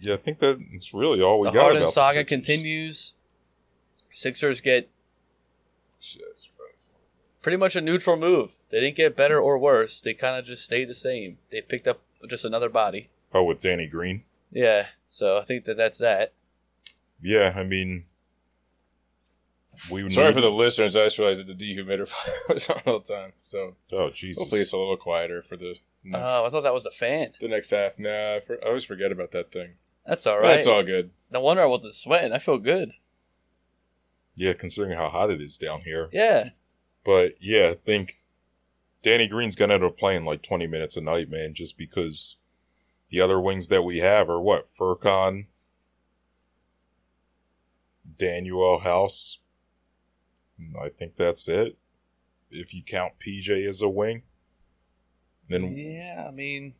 Yeah, 0.00 0.14
I 0.14 0.16
think 0.16 0.38
that's 0.38 0.92
really 0.94 1.22
all 1.22 1.40
we 1.40 1.48
the 1.48 1.52
got. 1.52 1.60
Harden 1.62 1.78
about 1.82 1.86
the 1.86 1.92
saga 1.92 2.24
continues. 2.24 3.12
Sixers 4.12 4.60
get 4.60 4.88
Shit, 4.88 4.88
I 4.88 4.88
suppose. 4.88 5.01
Pretty 7.42 7.56
much 7.58 7.76
a 7.76 7.80
neutral 7.80 8.16
move. 8.16 8.54
They 8.70 8.80
didn't 8.80 8.96
get 8.96 9.16
better 9.16 9.38
or 9.40 9.58
worse. 9.58 10.00
They 10.00 10.14
kind 10.14 10.38
of 10.38 10.44
just 10.44 10.64
stayed 10.64 10.88
the 10.88 10.94
same. 10.94 11.38
They 11.50 11.60
picked 11.60 11.86
up 11.88 12.00
just 12.28 12.44
another 12.44 12.68
body. 12.68 13.10
Oh, 13.34 13.42
with 13.44 13.60
Danny 13.60 13.86
Green. 13.86 14.22
Yeah. 14.50 14.86
So 15.08 15.38
I 15.38 15.44
think 15.44 15.64
that 15.64 15.76
that's 15.76 15.98
that. 15.98 16.32
Yeah, 17.20 17.52
I 17.56 17.64
mean, 17.64 18.04
we 19.90 20.08
Sorry 20.10 20.28
need- 20.28 20.34
for 20.34 20.40
the 20.40 20.50
listeners. 20.50 20.96
I 20.96 21.04
just 21.04 21.18
realized 21.18 21.46
that 21.46 21.58
the 21.58 21.76
dehumidifier 21.76 22.32
was 22.48 22.68
on 22.70 22.80
all 22.86 23.00
the 23.00 23.12
time. 23.14 23.32
So 23.42 23.76
Oh 23.92 24.10
Jesus! 24.10 24.40
hopefully 24.40 24.60
it's 24.60 24.72
a 24.72 24.78
little 24.78 24.96
quieter 24.96 25.42
for 25.42 25.56
the 25.56 25.76
next, 26.04 26.32
Oh, 26.32 26.44
I 26.44 26.48
thought 26.50 26.62
that 26.62 26.74
was 26.74 26.84
the 26.84 26.90
fan. 26.90 27.32
the 27.40 27.48
next 27.48 27.70
half. 27.70 27.98
Nah, 27.98 28.36
I, 28.36 28.40
for, 28.40 28.58
I 28.62 28.68
always 28.68 28.84
forget 28.84 29.12
about 29.12 29.30
that 29.32 29.50
thing. 29.52 29.74
That's 30.06 30.26
all 30.26 30.38
right. 30.38 30.48
That's 30.56 30.66
all 30.66 30.82
good. 30.82 31.10
No 31.30 31.40
wonder 31.40 31.62
I 31.62 31.66
wasn't 31.66 31.94
sweating. 31.94 32.32
I 32.32 32.38
feel 32.38 32.58
good. 32.58 32.92
yeah, 34.34 34.52
considering 34.52 34.96
how 34.96 35.08
hot 35.08 35.30
it 35.30 35.40
is 35.40 35.56
down 35.58 35.82
here. 35.82 36.08
Yeah. 36.12 36.50
But 37.04 37.34
yeah, 37.40 37.68
I 37.70 37.74
think 37.74 38.20
Danny 39.02 39.26
Green's 39.26 39.56
gonna 39.56 39.74
end 39.74 39.84
up 39.84 39.98
playing 39.98 40.24
like 40.24 40.42
20 40.42 40.66
minutes 40.66 40.96
a 40.96 41.00
night, 41.00 41.28
man, 41.28 41.54
just 41.54 41.76
because 41.76 42.36
the 43.10 43.20
other 43.20 43.40
wings 43.40 43.68
that 43.68 43.82
we 43.82 43.98
have 43.98 44.30
are 44.30 44.40
what 44.40 44.66
Furkan, 44.72 45.46
Danuel 48.18 48.82
House. 48.82 49.38
I 50.80 50.88
think 50.90 51.16
that's 51.16 51.48
it. 51.48 51.76
If 52.50 52.72
you 52.72 52.82
count 52.82 53.14
PJ 53.18 53.66
as 53.66 53.82
a 53.82 53.88
wing, 53.88 54.22
then 55.48 55.74
Yeah, 55.74 56.26
I 56.28 56.30
mean, 56.30 56.74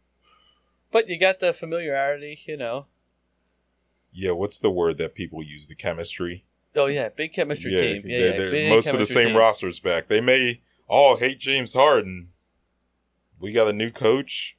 but 0.93 1.09
you 1.09 1.19
got 1.19 1.41
the 1.41 1.53
familiarity, 1.53 2.39
you 2.47 2.57
know. 2.57 2.87
yeah, 4.13 4.33
what's 4.33 4.59
the 4.59 4.71
word 4.71 4.99
that 4.99 5.15
people 5.15 5.43
use? 5.43 5.67
The 5.67 5.75
chemistry. 5.75 6.45
Oh 6.75 6.87
yeah, 6.87 7.09
big 7.11 7.33
chemistry 7.33 7.71
team. 7.73 8.03
Yeah, 8.07 8.19
they're- 8.19 8.31
yeah, 8.31 8.37
they're- 8.37 8.51
big 8.51 8.69
most 8.71 8.89
of 8.89 8.99
the 8.99 9.07
same 9.07 9.29
team. 9.29 9.37
rosters 9.37 9.79
back. 9.81 10.09
They 10.09 10.21
may 10.21 10.61
all 10.89 11.17
hate 11.17 11.39
James 11.39 11.75
Harden. 11.75 12.29
We 13.39 13.53
got 13.53 13.69
a 13.69 13.73
new 13.73 13.91
coach, 13.91 14.57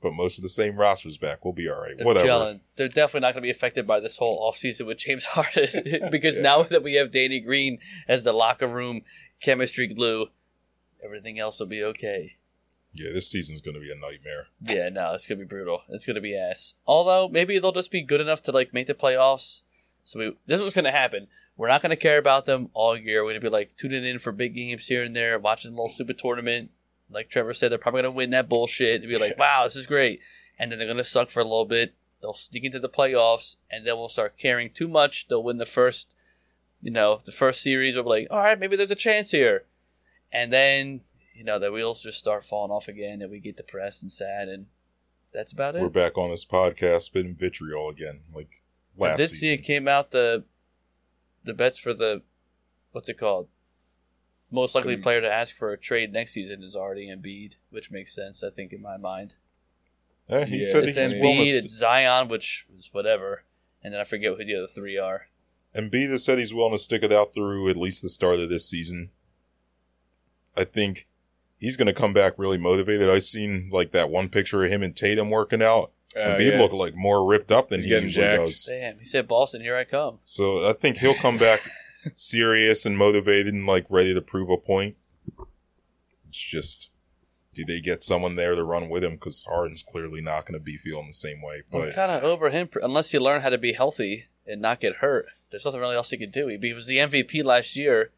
but 0.00 0.12
most 0.12 0.38
of 0.38 0.42
the 0.42 0.48
same 0.48 0.76
rosters 0.76 1.16
back. 1.18 1.44
We'll 1.44 1.52
be 1.52 1.68
all 1.68 1.80
right. 1.80 1.96
They're 1.98 2.06
Whatever. 2.06 2.26
gelling. 2.28 2.60
They're 2.76 2.88
definitely 2.88 3.20
not 3.26 3.34
going 3.34 3.42
to 3.42 3.46
be 3.46 3.50
affected 3.50 3.86
by 3.86 4.00
this 4.00 4.16
whole 4.16 4.48
offseason 4.50 4.86
with 4.86 4.98
James 4.98 5.24
Harden 5.34 6.08
because 6.10 6.36
Yeah. 6.36 6.42
now 6.42 6.62
that 6.62 6.82
we 6.82 6.94
have 6.94 7.10
Danny 7.10 7.40
Green 7.40 7.78
as 8.08 8.24
the 8.24 8.32
locker 8.32 8.68
room 8.68 9.02
chemistry 9.40 9.88
glue, 9.88 10.28
everything 11.04 11.38
else 11.38 11.58
will 11.58 11.66
be 11.66 11.82
okay. 11.82 12.36
Yeah, 12.94 13.10
this 13.12 13.28
season's 13.30 13.60
going 13.62 13.74
to 13.74 13.80
be 13.80 13.90
a 13.90 13.94
nightmare. 13.94 14.46
Yeah, 14.68 14.88
no, 14.90 15.14
it's 15.14 15.26
gonna 15.26 15.38
be 15.40 15.46
brutal. 15.46 15.82
It's 15.88 16.04
gonna 16.04 16.20
be 16.20 16.36
ass. 16.36 16.74
Although 16.86 17.26
maybe 17.28 17.58
they'll 17.58 17.72
just 17.72 17.90
be 17.90 18.02
good 18.02 18.20
enough 18.20 18.42
to 18.42 18.52
like 18.52 18.74
make 18.74 18.86
the 18.86 18.92
playoffs. 18.94 19.62
So 20.04 20.18
we, 20.18 20.36
this 20.46 20.58
is 20.58 20.62
what's 20.62 20.76
gonna 20.76 20.90
happen. 20.92 21.26
We're 21.56 21.68
not 21.68 21.82
gonna 21.82 21.96
care 21.96 22.18
about 22.18 22.46
them 22.46 22.70
all 22.72 22.96
year. 22.96 23.22
We're 23.22 23.30
gonna 23.30 23.40
be 23.40 23.48
like 23.48 23.76
tuning 23.76 24.04
in 24.04 24.18
for 24.18 24.32
big 24.32 24.54
games 24.54 24.86
here 24.86 25.02
and 25.02 25.14
there, 25.14 25.38
watching 25.38 25.70
a 25.70 25.74
little 25.74 25.88
stupid 25.88 26.18
tournament. 26.18 26.70
Like 27.10 27.28
Trevor 27.28 27.54
said, 27.54 27.70
they're 27.70 27.78
probably 27.78 28.02
gonna 28.02 28.14
win 28.14 28.30
that 28.30 28.48
bullshit 28.48 29.02
and 29.02 29.10
be 29.10 29.18
like, 29.18 29.38
"Wow, 29.38 29.64
this 29.64 29.76
is 29.76 29.86
great." 29.86 30.20
And 30.58 30.70
then 30.70 30.78
they're 30.78 30.88
gonna 30.88 31.04
suck 31.04 31.28
for 31.28 31.40
a 31.40 31.44
little 31.44 31.66
bit. 31.66 31.94
They'll 32.20 32.34
sneak 32.34 32.64
into 32.64 32.78
the 32.78 32.88
playoffs, 32.88 33.56
and 33.70 33.86
then 33.86 33.96
we'll 33.96 34.08
start 34.08 34.38
caring 34.38 34.70
too 34.70 34.88
much. 34.88 35.28
They'll 35.28 35.42
win 35.42 35.58
the 35.58 35.66
first, 35.66 36.14
you 36.80 36.90
know, 36.90 37.20
the 37.24 37.32
first 37.32 37.60
series. 37.60 37.96
We'll 37.96 38.04
be 38.04 38.10
like, 38.10 38.28
"All 38.30 38.38
right, 38.38 38.58
maybe 38.58 38.76
there's 38.76 38.90
a 38.90 38.96
chance 38.96 39.32
here," 39.32 39.64
and 40.32 40.52
then 40.52 41.02
you 41.34 41.44
know 41.44 41.58
the 41.58 41.72
wheels 41.72 42.02
just 42.02 42.18
start 42.18 42.44
falling 42.44 42.70
off 42.70 42.88
again, 42.88 43.20
and 43.20 43.30
we 43.30 43.40
get 43.40 43.56
depressed 43.56 44.02
and 44.02 44.10
sad, 44.10 44.48
and 44.48 44.66
that's 45.32 45.52
about 45.52 45.76
it. 45.76 45.82
We're 45.82 45.88
back 45.88 46.16
on 46.16 46.30
this 46.30 46.44
podcast 46.44 47.02
spitting 47.02 47.34
vitriol 47.34 47.90
again, 47.90 48.20
like 48.34 48.62
I 48.98 49.02
last 49.02 49.18
see 49.18 49.26
season. 49.26 49.54
it 49.54 49.64
came 49.64 49.88
out 49.88 50.12
the 50.12 50.44
the 51.44 51.54
bets 51.54 51.78
for 51.78 51.94
the 51.94 52.22
what's 52.92 53.08
it 53.08 53.18
called? 53.18 53.48
Most 54.50 54.74
likely 54.74 54.96
hmm. 54.96 55.02
player 55.02 55.20
to 55.20 55.32
ask 55.32 55.56
for 55.56 55.72
a 55.72 55.78
trade 55.78 56.12
next 56.12 56.32
season 56.32 56.62
is 56.62 56.76
already 56.76 57.08
Embiid, 57.08 57.56
which 57.70 57.90
makes 57.90 58.14
sense, 58.14 58.44
I 58.44 58.50
think, 58.50 58.72
in 58.72 58.82
my 58.82 58.96
mind. 58.96 59.34
He 60.28 60.34
Yeah, 60.34 60.44
said 60.72 60.84
It's 60.84 60.96
he's 60.96 61.14
Embiid, 61.14 61.20
willing 61.20 61.46
it's 61.46 61.72
Zion, 61.72 62.28
which 62.28 62.66
is 62.78 62.90
whatever, 62.92 63.44
and 63.82 63.92
then 63.92 64.00
I 64.00 64.04
forget 64.04 64.36
who 64.36 64.44
the 64.44 64.56
other 64.56 64.66
three 64.66 64.98
are. 64.98 65.28
Embiid 65.74 66.10
has 66.10 66.24
said 66.24 66.38
he's 66.38 66.54
willing 66.54 66.72
to 66.72 66.78
stick 66.78 67.02
it 67.02 67.12
out 67.12 67.34
through 67.34 67.68
at 67.70 67.76
least 67.76 68.02
the 68.02 68.08
start 68.08 68.40
of 68.40 68.50
this 68.50 68.68
season. 68.68 69.10
I 70.56 70.64
think 70.64 71.08
he's 71.58 71.76
going 71.78 71.86
to 71.86 71.94
come 71.94 72.12
back 72.12 72.34
really 72.36 72.58
motivated. 72.58 73.08
I 73.08 73.20
seen 73.20 73.68
like 73.72 73.92
that 73.92 74.10
one 74.10 74.28
picture 74.28 74.64
of 74.64 74.70
him 74.70 74.82
and 74.82 74.94
Tatum 74.94 75.30
working 75.30 75.62
out. 75.62 75.92
Uh, 76.16 76.20
and 76.20 76.40
Embiid 76.40 76.52
yeah. 76.52 76.58
look 76.58 76.72
like 76.72 76.94
more 76.94 77.26
ripped 77.26 77.50
up 77.52 77.68
than 77.68 77.78
He's 77.78 77.84
he 77.84 77.90
getting 77.90 78.04
usually 78.04 78.26
jacked. 78.26 78.42
does. 78.48 78.64
Damn, 78.66 78.98
he 78.98 79.04
said 79.04 79.28
Boston, 79.28 79.60
here 79.62 79.76
I 79.76 79.84
come. 79.84 80.18
So 80.24 80.68
I 80.68 80.72
think 80.72 80.98
he'll 80.98 81.14
come 81.14 81.38
back 81.38 81.60
serious 82.14 82.84
and 82.86 82.96
motivated 82.98 83.54
and 83.54 83.66
like 83.66 83.86
ready 83.90 84.12
to 84.14 84.20
prove 84.22 84.50
a 84.50 84.58
point. 84.58 84.96
It's 86.28 86.38
just, 86.38 86.90
do 87.54 87.64
they 87.64 87.80
get 87.80 88.02
someone 88.04 88.36
there 88.36 88.54
to 88.54 88.64
run 88.64 88.88
with 88.88 89.04
him? 89.04 89.12
Because 89.12 89.44
Harden's 89.44 89.82
clearly 89.82 90.20
not 90.22 90.46
going 90.46 90.58
to 90.58 90.64
be 90.64 90.76
feeling 90.76 91.08
the 91.08 91.12
same 91.12 91.42
way. 91.42 91.62
I'm 91.72 91.80
But 91.80 91.94
kind 91.94 92.10
of 92.10 92.24
over 92.24 92.50
him 92.50 92.68
unless 92.82 93.12
you 93.12 93.20
learn 93.20 93.42
how 93.42 93.50
to 93.50 93.58
be 93.58 93.72
healthy 93.72 94.26
and 94.46 94.60
not 94.60 94.80
get 94.80 94.96
hurt. 94.96 95.26
There's 95.50 95.64
nothing 95.64 95.80
really 95.80 95.96
else 95.96 96.10
he 96.10 96.16
could 96.16 96.32
do. 96.32 96.46
He 96.48 96.72
was 96.72 96.86
the 96.86 96.96
MVP 96.96 97.44
last 97.44 97.76
year 97.76 98.12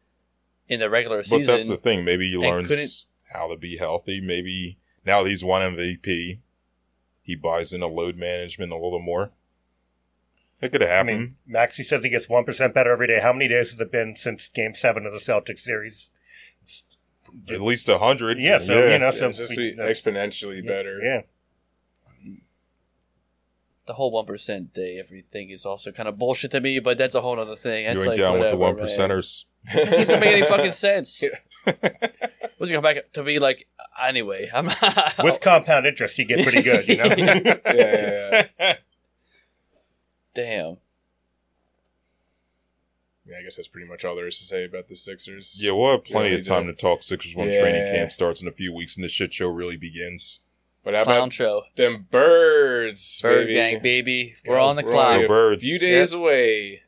in 0.67 0.79
the 0.79 0.89
regular 0.89 1.21
season. 1.23 1.45
but 1.45 1.47
that's 1.47 1.67
the 1.67 1.77
thing. 1.77 2.05
Maybe 2.05 2.29
he 2.29 2.35
and 2.35 2.43
learns 2.43 3.05
how 3.33 3.47
to 3.49 3.57
be 3.57 3.77
healthy. 3.77 4.21
Maybe 4.21 4.77
now 5.05 5.21
that 5.23 5.29
he's 5.29 5.43
won 5.43 5.61
MVP, 5.75 6.39
he 7.25 7.35
buys 7.35 7.73
into 7.73 7.87
load 7.87 8.15
management 8.15 8.71
a 8.71 8.75
little 8.77 9.01
more. 9.01 9.31
It 10.61 10.71
could 10.71 10.81
I 10.83 10.87
happen. 10.87 11.07
mean, 11.19 11.35
Maxey 11.45 11.83
says 11.83 12.03
he 12.03 12.09
gets 12.09 12.27
1% 12.27 12.73
better 12.73 12.91
every 12.91 13.07
day. 13.07 13.19
How 13.19 13.33
many 13.33 13.49
days 13.49 13.71
has 13.71 13.79
it 13.79 13.91
been 13.91 14.15
since 14.15 14.47
game 14.47 14.73
seven 14.73 15.05
of 15.05 15.11
the 15.11 15.19
Celtics 15.19 15.59
series? 15.59 16.11
At 17.49 17.59
least 17.61 17.89
a 17.89 17.97
hundred. 17.97 18.39
Yeah, 18.39 18.59
so, 18.59 18.87
you 18.87 18.97
know, 18.97 19.11
so 19.11 19.27
it's 19.27 19.49
we- 19.49 19.55
be 19.57 19.73
that's- 19.73 20.01
exponentially 20.01 20.65
better. 20.65 20.99
Yeah. 21.03 21.21
the 23.85 23.93
whole 23.93 24.09
one 24.11 24.25
percent 24.25 24.73
day 24.73 24.97
everything 24.97 25.49
is 25.51 25.63
also 25.65 25.91
kind 25.91 26.07
of 26.09 26.15
bullshit 26.17 26.51
to 26.51 26.61
me, 26.61 26.79
but 26.79 26.97
that's 26.97 27.13
a 27.15 27.21
whole 27.21 27.39
other 27.39 27.55
thing. 27.55 27.85
That's 27.85 27.95
you 27.95 28.01
ain't 28.01 28.09
like 28.11 28.17
down 28.19 28.39
with 28.39 28.51
the 28.51 28.57
whatever, 28.57 28.81
one 28.83 28.89
percenters. 28.89 29.43
It 29.67 29.89
doesn't 29.91 30.19
make 30.19 30.37
any 30.37 30.45
fucking 30.47 30.71
sense. 30.71 31.23
What's 32.65 32.71
he 32.71 32.75
come 32.75 32.83
back 32.83 33.11
to 33.13 33.23
be 33.23 33.37
like? 33.39 33.67
Anyway, 34.01 34.49
I'm 34.53 34.65
With 35.23 35.39
compound 35.39 35.85
interest, 35.85 36.17
you 36.17 36.25
get 36.25 36.41
pretty 36.43 36.63
good, 36.63 36.87
you 36.87 36.97
know? 36.97 37.05
yeah, 37.17 37.61
yeah, 37.67 38.45
yeah. 38.59 38.75
damn. 40.33 40.77
Yeah, 43.27 43.37
I 43.39 43.43
guess 43.43 43.55
that's 43.55 43.67
pretty 43.67 43.87
much 43.87 44.03
all 44.03 44.15
there 44.15 44.27
is 44.27 44.37
to 44.39 44.45
say 44.45 44.65
about 44.65 44.87
the 44.87 44.95
Sixers. 44.95 45.59
Yeah, 45.63 45.71
we'll 45.73 45.91
have 45.91 46.05
plenty 46.05 46.29
Yeah, 46.29 46.37
of 46.37 46.47
time 46.47 46.65
they 46.65 46.73
to 46.73 46.77
talk 46.77 47.03
Sixers 47.03 47.35
when 47.35 47.51
Yeah. 47.51 47.59
training 47.59 47.87
camp 47.87 48.11
starts 48.11 48.41
in 48.41 48.47
a 48.47 48.51
few 48.51 48.73
weeks 48.73 48.95
and 48.97 49.03
the 49.03 49.09
shit 49.09 49.33
show 49.33 49.47
really 49.49 49.77
begins. 49.77 50.39
But 50.83 50.93
how 50.93 51.03
Clown 51.03 51.17
about 51.19 51.33
show, 51.33 51.63
them 51.75 52.07
birds, 52.11 53.19
bird 53.21 53.47
baby? 53.47 53.53
gang, 53.55 53.81
baby. 53.81 54.35
We're 54.45 54.55
Go 54.57 54.63
on 54.63 54.75
the 54.75 54.83
We're 54.83 54.91
clock. 54.91 55.13
only 55.13 55.19
Go 55.21 55.25
a 55.25 55.27
birds. 55.27 55.63
few 55.63 55.79
days 55.79 56.13
away. 56.13 56.81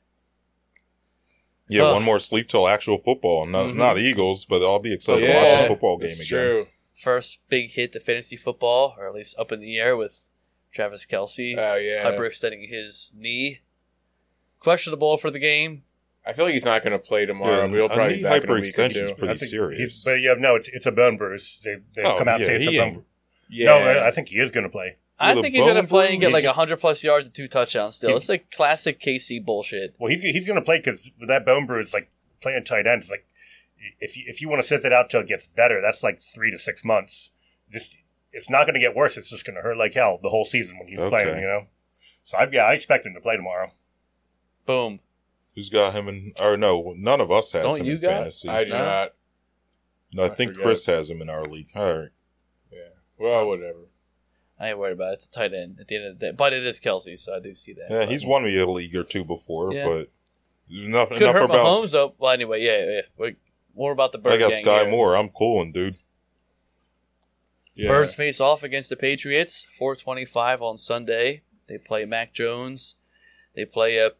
Yeah, 1.69 1.83
Ugh. 1.83 1.93
one 1.95 2.03
more 2.03 2.19
sleep 2.19 2.47
till 2.47 2.67
actual 2.67 2.97
football. 2.97 3.45
Not 3.45 3.67
Mhm. 3.67 3.75
not 3.75 3.93
the 3.95 4.01
Eagles, 4.01 4.45
but 4.45 4.61
I'll 4.61 4.79
be 4.79 4.93
excited 4.93 5.21
to 5.21 5.27
Yeah, 5.27 5.35
watch 5.59 5.65
a 5.65 5.67
football 5.67 5.97
game 5.97 6.09
again. 6.11 6.25
true. 6.25 6.67
First 6.95 7.39
big 7.49 7.71
hit 7.71 7.91
to 7.93 7.99
fantasy 7.99 8.35
football, 8.37 8.95
or 8.97 9.07
at 9.07 9.13
least 9.13 9.35
up 9.37 9.51
in 9.51 9.59
the 9.59 9.77
air 9.77 9.95
with 9.97 10.29
Travis 10.73 11.05
Kelce 11.05 11.57
Oh 11.57 11.75
yeah. 11.75 12.03
hyperextending 12.09 12.69
his 12.69 13.11
knee. 13.15 13.59
Questionable 14.59 15.17
for 15.17 15.29
the 15.29 15.39
game. 15.39 15.83
I 16.25 16.33
feel 16.33 16.45
like 16.45 16.51
he's 16.53 16.65
not 16.65 16.83
going 16.83 16.91
to 16.93 16.99
play 16.99 17.25
tomorrow. 17.25 17.61
Yeah, 17.61 17.67
but 17.67 17.75
he'll 17.75 17.85
a 17.85 17.89
probably 17.89 18.07
knee 18.15 18.17
be 18.17 18.23
back 18.23 18.43
in 18.43 18.49
a 18.49 18.53
week 18.53 18.63
or 18.63 18.67
hyperextension 18.81 19.03
is 19.03 19.11
pretty 19.13 19.37
serious. 19.37 20.03
But 20.03 20.21
yeah, 20.21 20.33
no, 20.37 20.55
it's, 20.55 20.67
it's 20.67 20.85
a 20.85 20.91
bone 20.91 21.15
bruise. 21.15 21.59
They, 21.63 21.75
they 21.95 22.03
Oh, 22.03 22.17
come 22.17 22.27
out 22.27 22.41
and 22.41 22.41
yeah, 22.41 22.47
say 22.47 22.55
it's 22.55 22.67
he 22.67 22.77
a 22.77 22.81
bone 22.81 23.05
Yeah. 23.49 23.65
No, 23.67 23.75
I, 23.77 24.07
I 24.07 24.11
think 24.11 24.27
he 24.29 24.39
is 24.39 24.51
going 24.51 24.65
to 24.65 24.69
play. 24.69 24.97
I 25.19 25.33
think 25.33 25.55
he's 25.55 25.65
gonna 25.65 25.83
play 25.87 26.11
and 26.11 26.19
get 26.21 26.31
bruise? 26.31 26.45
like 26.45 26.55
hundred 26.55 26.77
plus 26.77 27.03
yards 27.03 27.25
and 27.25 27.33
two 27.33 27.47
touchdowns. 27.47 27.95
Still, 27.95 28.15
it's 28.17 28.29
like 28.29 28.51
classic 28.51 28.99
KC 28.99 29.43
bullshit. 29.43 29.95
Well, 29.99 30.11
he's, 30.11 30.21
he's 30.21 30.45
going 30.45 30.59
to 30.59 30.65
play 30.65 30.77
because 30.77 31.09
that 31.27 31.45
bone 31.45 31.65
bruise, 31.65 31.93
like 31.93 32.11
playing 32.41 32.63
tight 32.65 32.85
end, 32.85 33.03
is 33.03 33.09
like 33.09 33.25
if 33.99 34.15
you, 34.15 34.23
if 34.27 34.41
you 34.41 34.49
want 34.49 34.61
to 34.61 34.67
sit 34.67 34.83
that 34.83 34.93
out 34.93 35.09
till 35.09 35.21
it 35.21 35.27
gets 35.27 35.47
better, 35.47 35.81
that's 35.81 36.03
like 36.03 36.21
three 36.21 36.51
to 36.51 36.57
six 36.59 36.85
months. 36.85 37.31
This 37.71 37.95
it's 38.31 38.49
not 38.49 38.65
going 38.65 38.75
to 38.75 38.79
get 38.79 38.95
worse. 38.95 39.17
It's 39.17 39.29
just 39.31 39.45
going 39.45 39.55
to 39.55 39.61
hurt 39.61 39.77
like 39.77 39.93
hell 39.95 40.19
the 40.21 40.29
whole 40.29 40.45
season 40.45 40.77
when 40.77 40.87
he's 40.87 40.99
Okay. 40.99 41.09
playing. 41.09 41.37
You 41.41 41.47
know. 41.47 41.67
So 42.23 42.37
I 42.37 42.47
yeah, 42.51 42.65
I 42.65 42.73
expect 42.73 43.05
him 43.05 43.13
to 43.15 43.21
play 43.21 43.35
tomorrow. 43.37 43.71
Boom. 44.65 44.99
Who's 45.55 45.69
got 45.69 45.95
him 45.95 46.07
in? 46.07 46.33
Or 46.39 46.55
no, 46.57 46.93
none 46.95 47.21
of 47.21 47.31
us 47.31 47.51
has 47.53 47.63
Don't 47.63 47.79
him 47.79 47.85
you 47.87 47.95
in 47.95 48.01
got 48.01 48.11
it? 48.11 48.15
fantasy. 48.17 48.49
I 48.49 48.63
do 48.65 48.73
not. 48.73 49.13
no, 50.13 50.23
I 50.23 50.25
I 50.27 50.29
think 50.35 50.51
forget. 50.51 50.63
Chris 50.63 50.85
has 50.85 51.09
him 51.09 51.21
in 51.23 51.29
our 51.31 51.45
league. 51.45 51.69
All 51.73 51.97
right. 52.01 52.09
Yeah. 52.71 52.77
Well, 53.17 53.47
whatever. 53.47 53.87
I 54.59 54.69
ain't 54.69 54.77
worried 54.79 54.93
about 54.93 55.11
it. 55.11 55.13
It's 55.13 55.27
a 55.27 55.31
tight 55.31 55.53
end 55.53 55.77
at 55.79 55.87
the 55.87 55.95
end 55.97 56.05
of 56.05 56.19
the 56.19 56.25
day, 56.27 56.31
but 56.31 56.51
it 56.53 56.65
is 56.65 56.79
Kelce, 56.79 57.19
so 57.19 57.35
I 57.35 57.39
do 57.39 57.53
see 57.53 57.73
that. 57.73 57.87
Yeah, 57.89 57.99
But 58.05 58.09
he's 58.09 58.25
won 58.25 58.43
me 58.43 58.57
a 58.57 58.65
league 58.65 58.95
or 58.95 59.03
two 59.03 59.23
before, 59.23 59.73
Yeah. 59.73 59.85
but 59.85 60.09
enough, 60.71 61.09
could 61.09 61.21
enough 61.21 61.33
hurt 61.35 61.43
about. 61.45 61.65
Mahomes 61.65 61.91
though. 61.91 62.13
Well, 62.17 62.31
anyway, 62.31 62.63
yeah, 62.63 62.85
yeah. 62.95 63.01
We're, 63.17 63.35
more 63.75 63.91
about 63.91 64.11
the 64.11 64.17
bird 64.17 64.33
I 64.33 64.37
got 64.37 64.53
gang 64.53 64.63
Sky 64.63 64.81
here. 64.81 64.89
Moore. 64.89 65.15
I'm 65.15 65.29
cooling, 65.29 65.71
dude. 65.71 65.97
Yeah. 67.75 67.89
Birds 67.89 68.15
face 68.15 68.41
off 68.41 68.63
against 68.63 68.89
the 68.89 68.95
Patriots. 68.95 69.67
425 69.77 70.61
on 70.63 70.77
Sunday. 70.79 71.43
They 71.67 71.77
play 71.77 72.05
Mac 72.05 72.33
Jones. 72.33 72.95
They 73.55 73.65
play 73.65 73.97
a 73.97 74.11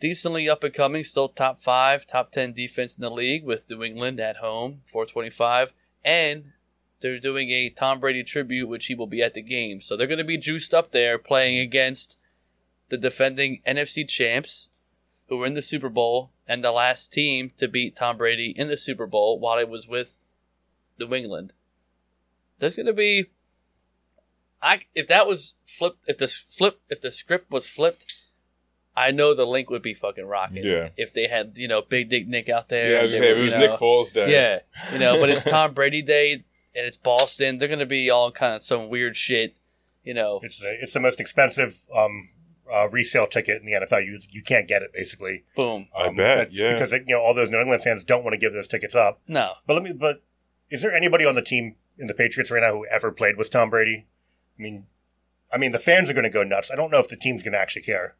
decently 0.00 0.48
up 0.48 0.64
and 0.64 0.72
coming, 0.72 1.04
still 1.04 1.28
top 1.28 1.62
five, 1.62 2.06
top 2.06 2.32
10 2.32 2.52
defense 2.54 2.96
in 2.96 3.02
the 3.02 3.10
league 3.10 3.44
with 3.44 3.68
New 3.70 3.82
England 3.82 4.20
at 4.20 4.36
home, 4.36 4.80
425. 4.86 5.74
And 6.02 6.52
they're 7.00 7.18
doing 7.18 7.50
a 7.50 7.70
Tom 7.70 8.00
Brady 8.00 8.22
tribute, 8.24 8.68
which 8.68 8.86
he 8.86 8.94
will 8.94 9.06
be 9.06 9.22
at 9.22 9.34
the 9.34 9.42
game. 9.42 9.80
So 9.80 9.96
they're 9.96 10.06
going 10.06 10.18
to 10.18 10.24
be 10.24 10.38
juiced 10.38 10.72
up 10.74 10.92
there 10.92 11.18
playing 11.18 11.58
against 11.58 12.16
the 12.88 12.96
defending 12.96 13.60
NFC 13.66 14.06
champs 14.08 14.68
who 15.28 15.36
were 15.38 15.46
in 15.46 15.54
the 15.54 15.62
Super 15.62 15.88
Bowl 15.88 16.30
and 16.46 16.62
the 16.62 16.72
last 16.72 17.12
team 17.12 17.50
to 17.56 17.66
beat 17.68 17.96
Tom 17.96 18.16
Brady 18.16 18.54
in 18.56 18.68
the 18.68 18.76
Super 18.76 19.06
Bowl 19.06 19.38
while 19.38 19.58
it 19.58 19.68
was 19.68 19.88
with 19.88 20.18
New 20.98 21.12
England 21.14 21.52
there's 22.60 22.76
gonna 22.76 22.92
be 22.92 23.26
I 24.62 24.80
if 24.94 25.06
that 25.08 25.26
was 25.26 25.54
flipped 25.64 26.08
if 26.08 26.18
the 26.18 26.28
flip 26.28 26.80
if 26.88 27.00
the 27.00 27.10
script 27.10 27.50
was 27.50 27.66
flipped, 27.68 28.14
I 28.96 29.10
know 29.10 29.34
the 29.34 29.44
link 29.44 29.68
would 29.70 29.82
be 29.82 29.92
fucking 29.92 30.24
rocking. 30.26 30.64
Yeah. 30.64 30.90
If 30.96 31.12
they 31.12 31.26
had 31.26 31.52
you 31.56 31.68
know 31.68 31.82
Big 31.82 32.08
Dick 32.08 32.26
Nick 32.26 32.48
out 32.48 32.68
there, 32.68 32.92
Yeah, 32.92 32.98
I 32.98 33.02
was 33.02 33.12
and 33.14 33.20
gonna 33.22 33.26
say, 33.26 33.30
if 33.30 33.34
were, 33.34 33.38
it 33.40 33.42
was 33.42 33.52
you 33.52 33.58
Nick 33.58 33.70
know- 33.72 33.76
Foles 33.76 34.12
day. 34.12 34.32
Yeah, 34.32 34.92
you 34.92 34.98
know, 34.98 35.20
but 35.20 35.28
it's 35.30 35.44
Tom 35.50 35.74
Brady 35.74 36.00
Day 36.00 36.44
and 36.76 36.86
it's 36.86 36.96
Boston. 36.96 37.58
They're 37.58 37.68
gonna 37.68 37.86
be 37.86 38.10
all 38.10 38.30
kind 38.30 38.54
of 38.56 38.62
some 38.62 38.88
weird 38.88 39.16
shit. 39.16 39.56
You 40.02 40.12
know, 40.14 40.40
It's 40.42 40.62
a, 40.62 40.70
it's 40.82 40.92
the 40.92 41.00
most 41.00 41.18
expensive 41.18 41.80
um, 41.94 42.28
uh, 42.70 42.88
resale 42.90 43.26
ticket 43.26 43.60
in 43.62 43.66
the 43.66 43.72
NFL. 43.72 44.04
You 44.04 44.20
you 44.30 44.42
can't 44.42 44.68
get 44.68 44.82
it 44.82 44.92
basically. 44.92 45.44
boom. 45.56 45.88
I 45.96 46.08
Um, 46.08 46.16
bet. 46.16 46.52
Yeah. 46.52 46.74
because 46.74 46.92
you 46.92 47.04
know 47.08 47.20
all 47.20 47.32
those 47.34 47.50
New 47.50 47.58
England 47.60 47.82
fans 47.82 48.04
don't 48.04 48.22
want 48.22 48.34
to 48.34 48.38
give 48.38 48.52
those 48.52 48.68
tickets 48.68 48.94
up. 48.94 49.20
No, 49.26 49.54
But 49.66 49.74
let 49.74 49.82
me. 49.82 49.92
But 49.92 50.22
is 50.70 50.82
there 50.82 50.92
anybody 50.92 51.24
on 51.24 51.34
the 51.34 51.42
team 51.42 51.76
in 51.98 52.06
the 52.06 52.14
Patriots 52.14 52.50
right 52.50 52.60
now 52.62 52.72
who 52.72 52.86
ever 52.86 53.10
played 53.12 53.36
with 53.38 53.50
Tom 53.50 53.70
Brady? 53.70 54.06
I 54.58 54.62
mean, 54.62 54.86
I 55.52 55.56
mean 55.58 55.72
the 55.72 55.78
fans 55.78 56.10
are 56.10 56.14
going 56.14 56.24
to 56.24 56.30
go 56.30 56.42
nuts. 56.42 56.70
I 56.70 56.76
don't 56.76 56.90
know 56.90 56.98
if 56.98 57.08
the 57.08 57.16
team's 57.16 57.42
going 57.42 57.52
to 57.52 57.58
actually 57.58 57.82
care. 57.82 58.16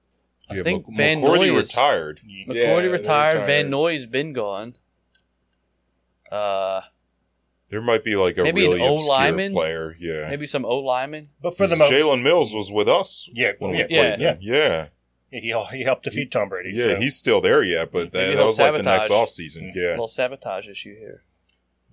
yeah, 0.50 0.62
think 0.62 0.86
Mc- 0.88 0.96
Van 0.96 1.20
McCourty 1.20 1.48
Noy 1.52 1.57
is- 1.59 1.68
retired. 1.70 2.20
Yeah, 2.26 2.44
McCourty 2.46 2.55
they're 2.55 2.90
retired. 2.90 3.34
retired. 3.40 3.46
Van 3.46 3.70
Noy's 3.70 4.07
been 4.07 4.32
gone. 4.32 4.76
Uh, 6.30 6.82
There 7.75 7.83
might 7.83 8.05
be 8.05 8.14
like 8.14 8.39
a 8.39 8.45
Maybe 8.45 8.64
an 8.66 8.70
really 8.70 8.83
O 8.87 8.95
obscure 8.95 9.09
lineman? 9.16 9.53
player. 9.53 9.97
Yeah. 9.99 10.29
maybe 10.31 10.47
some 10.47 10.64
O 10.64 10.77
lineman. 10.79 11.31
But 11.43 11.57
for 11.57 11.66
the 11.66 11.75
most, 11.75 11.91
Jalen 11.91 12.22
Mills 12.22 12.55
was 12.55 12.70
with 12.70 12.89
us 12.89 13.29
yeah, 13.33 13.53
when 13.59 13.72
we 13.72 13.79
yeah, 13.79 13.87
played 13.89 14.20
yeah, 14.20 14.33
them. 14.35 14.39
Yeah. 14.41 14.87
yeah, 15.33 15.41
he 15.41 15.77
he 15.77 15.83
helped 15.83 16.05
defeat 16.05 16.31
Tom 16.31 16.49
Brady. 16.49 16.70
Yeah, 16.72 16.91
so. 16.91 16.97
he's 16.97 17.16
still 17.16 17.41
there 17.41 17.64
yet, 17.64 17.91
but 17.91 18.12
that, 18.12 18.18
that 18.29 18.35
he'll 18.37 18.47
was 18.47 18.59
like 18.61 18.77
the 18.77 18.83
next 18.85 19.09
sabotage. 19.09 19.22
off 19.22 19.29
season. 19.31 19.72
A 19.75 19.79
Yeah. 19.79 19.91
little 19.91 20.07
sabotage 20.07 20.68
issue 20.68 20.97
here. 20.97 21.25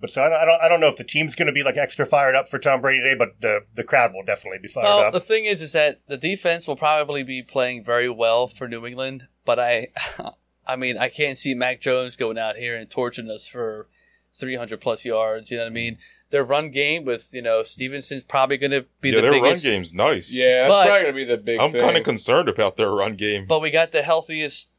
But 0.00 0.10
so 0.10 0.22
I 0.22 0.28
don't, 0.28 0.38
I 0.40 0.44
don't 0.44 0.62
I 0.62 0.68
don't 0.68 0.80
know 0.80 0.88
if 0.88 0.96
the 0.96 1.04
team's 1.04 1.34
going 1.34 1.46
to 1.46 1.52
be 1.52 1.62
like 1.64 1.76
extra 1.76 2.06
fired 2.06 2.34
up 2.36 2.48
for 2.48 2.58
Tom 2.60 2.80
Brady 2.80 3.02
Day, 3.02 3.14
but 3.16 3.40
the 3.40 3.64
the 3.74 3.82
crowd 3.84 4.12
will 4.14 4.24
definitely 4.24 4.58
be 4.60 4.68
fired 4.68 4.84
Well, 4.84 4.98
up. 5.00 5.12
the 5.12 5.20
thing 5.20 5.44
is, 5.46 5.60
is 5.62 5.72
that 5.72 6.00
the 6.06 6.16
defense 6.16 6.68
will 6.68 6.76
probably 6.76 7.22
be 7.24 7.42
playing 7.42 7.84
very 7.84 8.08
well 8.08 8.46
for 8.48 8.68
New 8.68 8.86
England, 8.86 9.28
but 9.44 9.58
I, 9.58 9.88
I 10.66 10.76
mean, 10.76 10.96
I 10.98 11.08
can't 11.08 11.38
see 11.38 11.54
Mac 11.54 11.80
Jones 11.80 12.14
going 12.16 12.38
out 12.38 12.56
here 12.56 12.76
and 12.76 12.88
torching 12.90 13.28
us 13.30 13.46
for 13.46 13.88
300 14.32 14.80
plus 14.80 15.04
yards. 15.04 15.50
You 15.50 15.58
know 15.58 15.64
what 15.64 15.70
I 15.70 15.74
mean? 15.74 15.98
Their 16.30 16.44
run 16.44 16.70
game 16.70 17.04
with 17.04 17.32
you 17.34 17.42
know 17.42 17.62
Stevenson's 17.62 18.22
probably 18.24 18.56
going 18.56 18.70
to 18.70 18.86
be 19.00 19.10
yeah, 19.10 19.16
the 19.16 19.22
their 19.22 19.32
biggest. 19.32 19.64
run 19.64 19.72
game's 19.72 19.92
nice. 19.94 20.34
Yeah, 20.34 20.62
that's 20.62 20.70
But- 20.70 20.86
probably 20.86 21.02
gonna 21.02 21.16
be 21.16 21.24
the 21.24 21.36
big 21.36 21.60
I'm 21.60 21.72
kind 21.72 21.96
of 21.96 22.04
concerned 22.04 22.48
about 22.48 22.76
their 22.76 22.90
run 22.90 23.14
game. 23.16 23.46
But 23.46 23.60
we 23.60 23.70
got 23.70 23.92
the 23.92 24.02
healthiest. 24.02 24.70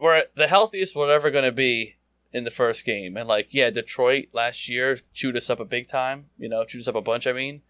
We're 0.00 0.24
the 0.34 0.48
healthiest 0.48 0.94
we're 0.94 1.10
ever 1.10 1.30
going 1.30 1.44
to 1.44 1.50
be 1.52 1.96
in 2.32 2.44
the 2.44 2.50
first 2.50 2.84
game, 2.84 3.16
and 3.16 3.26
like 3.28 3.52
yeah, 3.54 3.70
Detroit 3.70 4.28
last 4.32 4.68
year 4.68 4.98
chewed 5.12 5.36
us 5.36 5.48
up 5.50 5.58
a 5.60 5.64
big 5.64 5.88
time. 5.88 6.26
You 6.38 6.48
know, 6.48 6.64
chewed 6.64 6.82
us 6.82 6.88
up 6.88 6.94
a 6.94 7.00
bunch. 7.00 7.26
I 7.26 7.32
mean, 7.32 7.62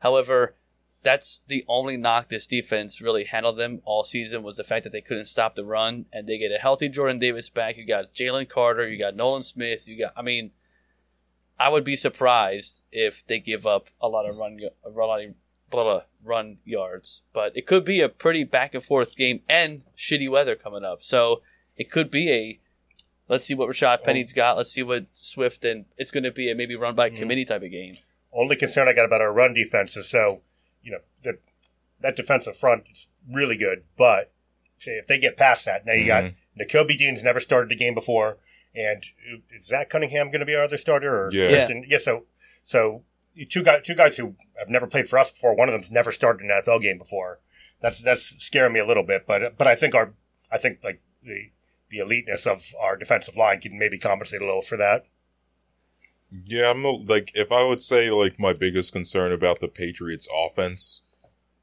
however, 0.00 0.54
that's 1.02 1.40
the 1.48 1.64
only 1.68 1.96
knock 1.96 2.28
this 2.28 2.46
defense 2.46 3.00
really 3.00 3.24
handled 3.24 3.56
them 3.56 3.80
all 3.84 4.04
season 4.04 4.42
was 4.42 4.56
the 4.56 4.64
fact 4.64 4.84
that 4.84 4.92
they 4.92 5.00
couldn't 5.00 5.26
stop 5.26 5.54
the 5.54 5.64
run, 5.64 6.06
and 6.12 6.26
they 6.26 6.38
get 6.38 6.52
a 6.52 6.58
healthy 6.58 6.88
Jordan 6.88 7.18
Davis 7.18 7.48
back. 7.48 7.76
You 7.76 7.86
got 7.86 8.12
Jalen 8.14 8.48
Carter, 8.48 8.88
you 8.88 8.98
got 8.98 9.16
Nolan 9.16 9.42
Smith, 9.42 9.88
you 9.88 9.98
got. 9.98 10.12
I 10.16 10.22
mean, 10.22 10.50
I 11.60 11.68
would 11.68 11.84
be 11.84 11.94
surprised 11.94 12.82
if 12.90 13.24
they 13.26 13.38
give 13.38 13.66
up 13.66 13.88
a 14.00 14.08
lot 14.08 14.28
of 14.28 14.36
run, 14.36 14.58
a 14.84 14.88
lot 14.88 15.22
of 15.22 15.34
blah, 15.70 15.84
blah, 15.84 16.02
run 16.24 16.56
yards, 16.64 17.20
but 17.34 17.56
it 17.56 17.66
could 17.66 17.84
be 17.84 18.00
a 18.00 18.08
pretty 18.08 18.44
back 18.44 18.74
and 18.74 18.82
forth 18.82 19.14
game 19.14 19.42
and 19.48 19.82
shitty 19.96 20.28
weather 20.30 20.56
coming 20.56 20.84
up. 20.84 21.02
So 21.04 21.42
it 21.76 21.90
could 21.90 22.10
be 22.10 22.32
a. 22.32 22.60
Let's 23.28 23.44
see 23.44 23.54
what 23.54 23.68
Rashaad 23.68 24.02
Penny's 24.02 24.32
got. 24.32 24.56
Let's 24.56 24.72
see 24.72 24.82
what 24.82 25.06
Swift 25.12 25.64
and 25.64 25.84
it's 25.96 26.10
going 26.10 26.24
to 26.24 26.32
be 26.32 26.50
a 26.50 26.54
maybe 26.56 26.74
run 26.74 26.96
by 26.96 27.10
Mhm. 27.10 27.16
committee 27.18 27.44
type 27.44 27.62
of 27.62 27.70
game. 27.70 27.98
only 28.32 28.54
concern 28.56 28.86
I 28.88 28.92
got 28.92 29.04
about 29.04 29.20
our 29.20 29.32
run 29.32 29.52
defense 29.54 29.96
is 29.96 30.08
so, 30.08 30.42
you 30.82 30.92
know, 30.92 31.00
that 31.22 31.36
that 32.00 32.16
defensive 32.16 32.56
front 32.56 32.84
is 32.92 33.08
really 33.30 33.56
good, 33.56 33.84
but 33.96 34.32
say 34.78 34.92
if 34.92 35.06
they 35.06 35.18
get 35.18 35.36
past 35.36 35.64
that, 35.66 35.84
now 35.84 35.92
you 35.92 36.06
got 36.06 36.32
Nakobe 36.58 36.96
Dean's 36.96 37.22
never 37.22 37.38
started 37.40 37.70
a 37.70 37.74
game 37.74 37.92
before, 37.94 38.38
and 38.74 39.04
is 39.54 39.66
Zach 39.66 39.90
Cunningham 39.90 40.28
going 40.28 40.40
to 40.40 40.46
be 40.46 40.54
our 40.54 40.62
other 40.62 40.78
starter? 40.78 41.26
Or 41.26 41.30
Yeah. 41.32 41.48
Kristen? 41.48 41.84
yeah. 41.88 41.98
So, 41.98 42.24
so 42.62 43.04
two 43.48 43.62
guys, 43.62 43.82
two 43.84 43.94
guys 43.94 44.16
who 44.16 44.36
have 44.58 44.68
never 44.68 44.86
played 44.86 45.08
for 45.08 45.18
us 45.18 45.30
before. 45.30 45.54
One 45.54 45.68
of 45.68 45.72
them's 45.72 45.90
never 45.92 46.12
started 46.12 46.42
an 46.44 46.50
NFL 46.50 46.82
game 46.82 46.98
before. 46.98 47.40
That's 47.80 48.00
that's 48.00 48.22
scaring 48.44 48.72
me 48.74 48.80
a 48.80 48.86
little 48.86 49.02
bit, 49.04 49.26
but 49.26 49.56
but 49.56 49.66
I 49.66 49.74
think 49.74 49.94
our 49.94 50.14
I 50.50 50.58
think 50.58 50.80
like 50.84 51.00
the 51.22 51.50
the 51.88 51.98
eliteness 51.98 52.46
of 52.46 52.74
our 52.80 52.96
defensive 52.96 53.36
line 53.36 53.60
can 53.60 53.78
maybe 53.78 53.98
compensate 53.98 54.42
a 54.42 54.44
little 54.44 54.62
for 54.62 54.76
that. 54.76 55.06
Yeah, 56.44 56.70
I'm 56.70 56.82
not, 56.82 57.06
like 57.06 57.32
if 57.34 57.50
I 57.50 57.66
would 57.66 57.82
say 57.82 58.10
like 58.10 58.38
my 58.38 58.52
biggest 58.52 58.92
concern 58.92 59.32
about 59.32 59.60
the 59.60 59.68
Patriots 59.68 60.28
offense 60.32 61.02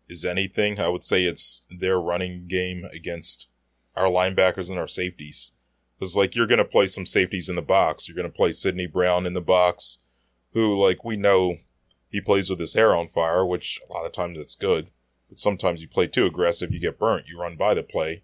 is 0.09 0.25
anything, 0.25 0.79
I 0.79 0.89
would 0.89 1.03
say 1.03 1.23
it's 1.23 1.61
their 1.69 1.99
running 1.99 2.47
game 2.47 2.85
against 2.91 3.47
our 3.95 4.05
linebackers 4.09 4.69
and 4.69 4.79
our 4.79 4.87
safeties. 4.87 5.53
Cuz 5.99 6.15
like 6.15 6.35
you're 6.35 6.47
going 6.47 6.57
to 6.59 6.65
play 6.65 6.87
some 6.87 7.05
safeties 7.05 7.49
in 7.49 7.55
the 7.55 7.61
box. 7.61 8.07
You're 8.07 8.15
going 8.15 8.29
to 8.29 8.35
play 8.35 8.51
Sydney 8.51 8.87
Brown 8.87 9.25
in 9.25 9.33
the 9.33 9.41
box 9.41 9.99
who 10.53 10.79
like 10.79 11.03
we 11.03 11.17
know 11.17 11.57
he 12.09 12.21
plays 12.21 12.49
with 12.49 12.59
his 12.59 12.73
hair 12.73 12.95
on 12.95 13.07
fire, 13.07 13.45
which 13.45 13.79
a 13.87 13.93
lot 13.93 14.05
of 14.05 14.11
times 14.11 14.37
it's 14.37 14.55
good. 14.55 14.91
But 15.29 15.39
sometimes 15.39 15.81
you 15.81 15.87
play 15.87 16.07
too 16.07 16.25
aggressive, 16.25 16.73
you 16.73 16.79
get 16.79 16.99
burnt, 16.99 17.27
you 17.27 17.39
run 17.39 17.57
by 17.57 17.73
the 17.73 17.83
play. 17.83 18.23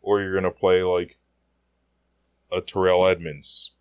Or 0.00 0.20
you're 0.20 0.32
going 0.32 0.44
to 0.44 0.50
play 0.50 0.82
like 0.82 1.18
a 2.50 2.60
Terrell 2.60 3.06
Edmunds 3.06 3.72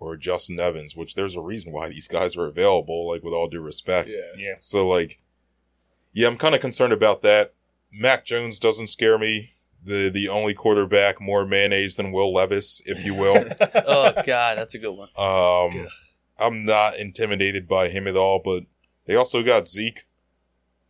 or 0.00 0.16
Justin 0.16 0.58
Evans, 0.58 0.96
which 0.96 1.14
there's 1.14 1.36
a 1.36 1.40
reason 1.40 1.72
why 1.72 1.88
these 1.88 2.08
guys 2.08 2.36
are 2.36 2.46
available, 2.46 3.08
like 3.08 3.22
with 3.22 3.34
all 3.34 3.48
due 3.48 3.60
respect. 3.60 4.08
Yeah. 4.08 4.16
Yeah. 4.36 4.54
So 4.60 4.88
like, 4.88 5.20
yeah, 6.12 6.26
I'm 6.26 6.38
kind 6.38 6.54
of 6.54 6.60
concerned 6.60 6.92
about 6.92 7.22
that. 7.22 7.54
Mac 7.92 8.24
Jones 8.24 8.58
doesn't 8.58 8.88
scare 8.88 9.18
me. 9.18 9.52
The 9.84 10.08
the 10.10 10.28
only 10.28 10.54
quarterback 10.54 11.20
more 11.20 11.46
mayonnaise 11.46 11.96
than 11.96 12.12
Will 12.12 12.32
Levis, 12.32 12.82
if 12.84 13.04
you 13.04 13.14
will. 13.14 13.44
oh 13.86 14.12
God, 14.26 14.58
that's 14.58 14.74
a 14.74 14.78
good 14.78 14.92
one. 14.92 15.08
um, 15.16 15.86
I'm 16.38 16.64
not 16.64 16.96
intimidated 16.98 17.66
by 17.68 17.88
him 17.88 18.06
at 18.06 18.16
all, 18.16 18.40
but 18.44 18.64
they 19.06 19.14
also 19.14 19.42
got 19.42 19.66
Zeke. 19.68 20.04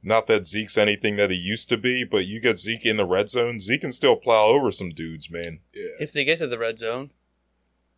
Not 0.03 0.27
that 0.29 0.47
Zeke's 0.47 0.79
anything 0.79 1.17
that 1.17 1.31
he 1.31 1.37
used 1.37 1.69
to 1.71 1.77
be, 1.77 2.05
but 2.05 2.25
you 2.27 2.41
get 2.41 2.59
Zeke 2.59 2.87
in 2.87 2.97
the 2.97 3.05
red 3.07 3.29
zone, 3.31 3.59
Zeke 3.59 3.81
can 3.81 3.93
still 3.93 4.15
plow 4.17 4.47
over 4.47 4.71
some 4.71 4.91
dudes, 4.91 5.29
man. 5.31 5.61
Yeah. 5.75 5.91
If 6.01 6.13
they 6.13 6.25
get 6.25 6.39
to 6.39 6.47
the 6.47 6.59
red 6.59 6.79
zone, 6.79 7.11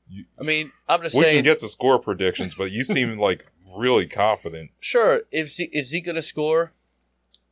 You- 0.08 0.24
I 0.40 0.42
mean, 0.42 0.72
I'm 0.88 1.02
just 1.02 1.14
We 1.14 1.22
saying. 1.22 1.36
can 1.36 1.44
get 1.44 1.60
to 1.60 1.68
score 1.68 1.98
predictions, 2.00 2.54
but 2.54 2.72
you 2.72 2.84
seem 2.84 3.18
like 3.18 3.46
really 3.76 4.06
confident. 4.06 4.70
Sure. 4.80 5.22
If 5.30 5.48
Zeke, 5.50 5.70
is 5.72 5.88
Zeke 5.90 6.06
going 6.06 6.16
to 6.16 6.22
score? 6.22 6.72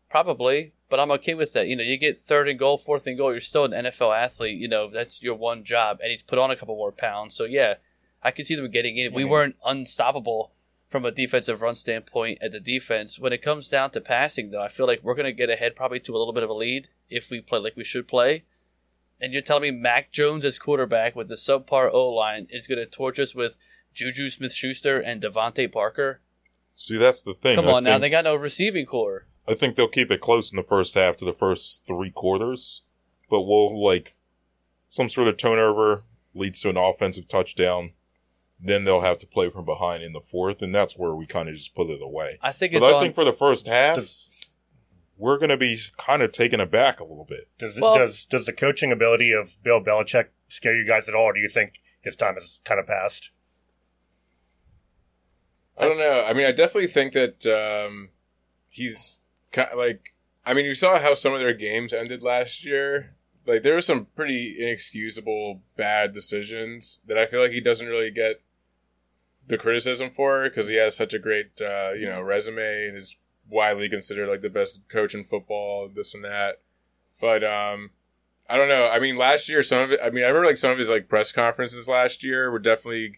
Probably, 0.08 0.72
but 0.88 0.98
I'm 1.00 1.10
okay 1.12 1.34
with 1.34 1.52
that. 1.52 1.66
You 1.68 1.76
know, 1.76 1.82
you 1.82 1.96
get 1.96 2.18
third 2.18 2.48
and 2.48 2.58
goal, 2.58 2.78
fourth 2.78 3.06
and 3.06 3.16
goal. 3.18 3.30
You're 3.32 3.40
still 3.40 3.64
an 3.64 3.72
NFL 3.72 4.16
athlete. 4.16 4.58
You 4.58 4.68
know, 4.68 4.88
that's 4.90 5.22
your 5.22 5.34
one 5.34 5.64
job, 5.64 5.98
and 6.02 6.10
he's 6.10 6.22
put 6.22 6.38
on 6.38 6.50
a 6.50 6.56
couple 6.56 6.76
more 6.76 6.92
pounds. 6.92 7.34
So 7.34 7.44
yeah, 7.44 7.74
I 8.22 8.30
can 8.30 8.44
see 8.44 8.54
them 8.54 8.70
getting 8.70 8.96
in. 8.96 9.12
We 9.12 9.24
Mhm. 9.24 9.28
weren't 9.28 9.56
unstoppable 9.64 10.52
from 10.88 11.04
a 11.04 11.10
defensive 11.10 11.60
run 11.60 11.74
standpoint 11.74 12.38
at 12.40 12.50
the 12.52 12.60
defense. 12.60 13.18
When 13.18 13.32
it 13.32 13.42
comes 13.42 13.68
down 13.68 13.90
to 13.90 14.00
passing, 14.00 14.50
though, 14.50 14.62
I 14.62 14.68
feel 14.68 14.86
like 14.86 15.02
we're 15.02 15.14
going 15.14 15.26
to 15.26 15.32
get 15.32 15.50
ahead 15.50 15.76
probably 15.76 16.00
to 16.00 16.16
a 16.16 16.18
little 16.18 16.32
bit 16.32 16.42
of 16.42 16.48
a 16.50 16.54
lead 16.54 16.88
if 17.10 17.30
we 17.30 17.40
play 17.42 17.58
like 17.58 17.76
we 17.76 17.84
should 17.84 18.08
play. 18.08 18.44
And 19.20 19.32
you're 19.32 19.42
telling 19.42 19.62
me 19.64 19.70
Mac 19.70 20.12
Jones 20.12 20.44
as 20.44 20.58
quarterback 20.58 21.14
with 21.14 21.28
the 21.28 21.34
subpar 21.34 21.92
O 21.92 22.08
line 22.08 22.46
is 22.50 22.66
going 22.66 22.78
to 22.78 22.86
torch 22.86 23.18
us 23.18 23.34
with 23.34 23.58
Juju 23.92 24.30
Smith 24.30 24.52
Schuster 24.54 24.98
and 24.98 25.20
DeVante 25.20 25.70
Parker? 25.70 26.20
See, 26.76 26.96
that's 26.96 27.20
the 27.22 27.34
thing. 27.34 27.56
Come 27.56 27.68
I 27.68 27.72
on 27.72 27.84
now, 27.84 27.94
think- 27.94 28.02
they 28.02 28.08
got 28.10 28.24
no 28.24 28.34
receiving 28.36 28.86
core. 28.86 29.26
I 29.48 29.54
think 29.54 29.76
they'll 29.76 29.88
keep 29.88 30.10
it 30.10 30.20
close 30.20 30.52
in 30.52 30.56
the 30.56 30.62
first 30.62 30.94
half 30.94 31.16
to 31.18 31.24
the 31.24 31.32
first 31.32 31.86
three 31.86 32.10
quarters, 32.10 32.82
but 33.30 33.42
we'll 33.42 33.82
like 33.82 34.16
some 34.86 35.08
sort 35.08 35.28
of 35.28 35.36
turnover 35.36 36.02
leads 36.34 36.60
to 36.62 36.70
an 36.70 36.76
offensive 36.76 37.28
touchdown. 37.28 37.92
Then 38.60 38.84
they'll 38.84 39.02
have 39.02 39.18
to 39.20 39.26
play 39.26 39.50
from 39.50 39.64
behind 39.64 40.02
in 40.02 40.12
the 40.12 40.20
fourth, 40.20 40.60
and 40.62 40.74
that's 40.74 40.98
where 40.98 41.14
we 41.14 41.26
kind 41.26 41.48
of 41.48 41.54
just 41.54 41.74
put 41.74 41.88
it 41.88 42.02
away. 42.02 42.38
I 42.42 42.52
think 42.52 42.72
But 42.72 42.82
it's 42.82 42.92
I 42.92 42.96
on. 42.96 43.02
think 43.02 43.14
for 43.14 43.24
the 43.24 43.32
first 43.32 43.68
half, 43.68 43.96
Does, 43.96 44.30
we're 45.16 45.38
going 45.38 45.50
to 45.50 45.56
be 45.56 45.78
kind 45.96 46.22
of 46.22 46.32
taken 46.32 46.58
aback 46.58 46.98
a 46.98 47.04
little 47.04 47.24
bit. 47.24 47.48
does, 47.58 47.78
Well- 47.80 47.96
does 47.98 48.24
does 48.24 48.46
the 48.46 48.52
coaching 48.52 48.90
ability 48.92 49.32
of 49.32 49.62
Bill 49.62 49.80
Belichick 49.82 50.28
scare 50.48 50.76
you 50.76 50.84
guys 50.86 51.08
at 51.08 51.14
all, 51.14 51.24
or 51.26 51.32
do 51.34 51.40
you 51.40 51.48
think 51.48 51.80
his 52.00 52.16
time 52.16 52.34
has 52.34 52.60
kind 52.64 52.80
of 52.80 52.86
passed? 52.86 53.30
I 55.78 55.84
don't 55.84 55.98
know. 55.98 56.24
I 56.24 56.32
mean, 56.32 56.46
I 56.46 56.50
definitely 56.52 56.88
think 56.88 57.12
that 57.12 57.46
um, 57.86 58.08
he's 58.68 59.20
like. 59.56 60.14
I 60.44 60.54
mean, 60.54 60.64
you 60.64 60.74
saw 60.74 60.98
how 60.98 61.12
some 61.12 61.34
of 61.34 61.40
their 61.40 61.52
games 61.52 61.92
ended 61.92 62.22
last 62.22 62.64
year. 62.64 63.14
Like 63.46 63.62
there 63.62 63.74
were 63.74 63.80
some 63.80 64.06
pretty 64.16 64.56
inexcusable 64.58 65.60
bad 65.76 66.12
decisions 66.12 67.00
that 67.06 67.18
I 67.18 67.26
feel 67.26 67.42
like 67.42 67.50
he 67.50 67.60
doesn't 67.60 67.86
really 67.86 68.10
get 68.10 68.40
the 69.48 69.58
criticism 69.58 70.10
for 70.10 70.44
because 70.44 70.68
he 70.68 70.76
has 70.76 70.96
such 70.96 71.14
a 71.14 71.18
great 71.18 71.60
uh, 71.60 71.92
you 71.92 72.06
know 72.06 72.22
resume 72.22 72.88
and 72.88 72.96
is 72.96 73.16
widely 73.50 73.88
considered 73.88 74.28
like 74.28 74.42
the 74.42 74.50
best 74.50 74.80
coach 74.88 75.14
in 75.14 75.24
football. 75.24 75.88
This 75.88 76.14
and 76.14 76.24
that, 76.24 76.60
but 77.20 77.42
um, 77.42 77.90
I 78.48 78.56
don't 78.56 78.68
know. 78.68 78.88
I 78.88 78.98
mean, 78.98 79.16
last 79.16 79.48
year 79.48 79.62
some 79.62 79.82
of 79.82 79.92
it. 79.92 80.00
I 80.02 80.10
mean, 80.10 80.24
I 80.24 80.28
remember 80.28 80.46
like 80.46 80.58
some 80.58 80.70
of 80.70 80.78
his 80.78 80.90
like 80.90 81.08
press 81.08 81.32
conferences 81.32 81.88
last 81.88 82.22
year 82.22 82.50
were 82.50 82.58
definitely 82.58 83.16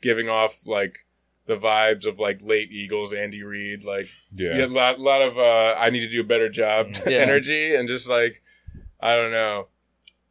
giving 0.00 0.28
off 0.28 0.66
like 0.66 1.05
the 1.46 1.56
vibes 1.56 2.06
of 2.06 2.18
like 2.18 2.38
late 2.42 2.70
Eagles, 2.72 3.12
Andy 3.12 3.42
Reid, 3.42 3.84
like 3.84 4.08
Yeah. 4.32 4.56
yeah, 4.58 4.64
a 4.64 4.66
lot, 4.66 4.98
lot 5.00 5.22
of 5.22 5.38
uh, 5.38 5.74
I 5.78 5.90
need 5.90 6.00
to 6.00 6.08
do 6.10 6.20
a 6.20 6.24
better 6.24 6.48
job 6.48 6.88
Yeah. 7.06 7.18
energy, 7.18 7.74
and 7.74 7.86
just 7.88 8.08
like 8.08 8.42
I 9.00 9.14
don't 9.14 9.30
know, 9.32 9.68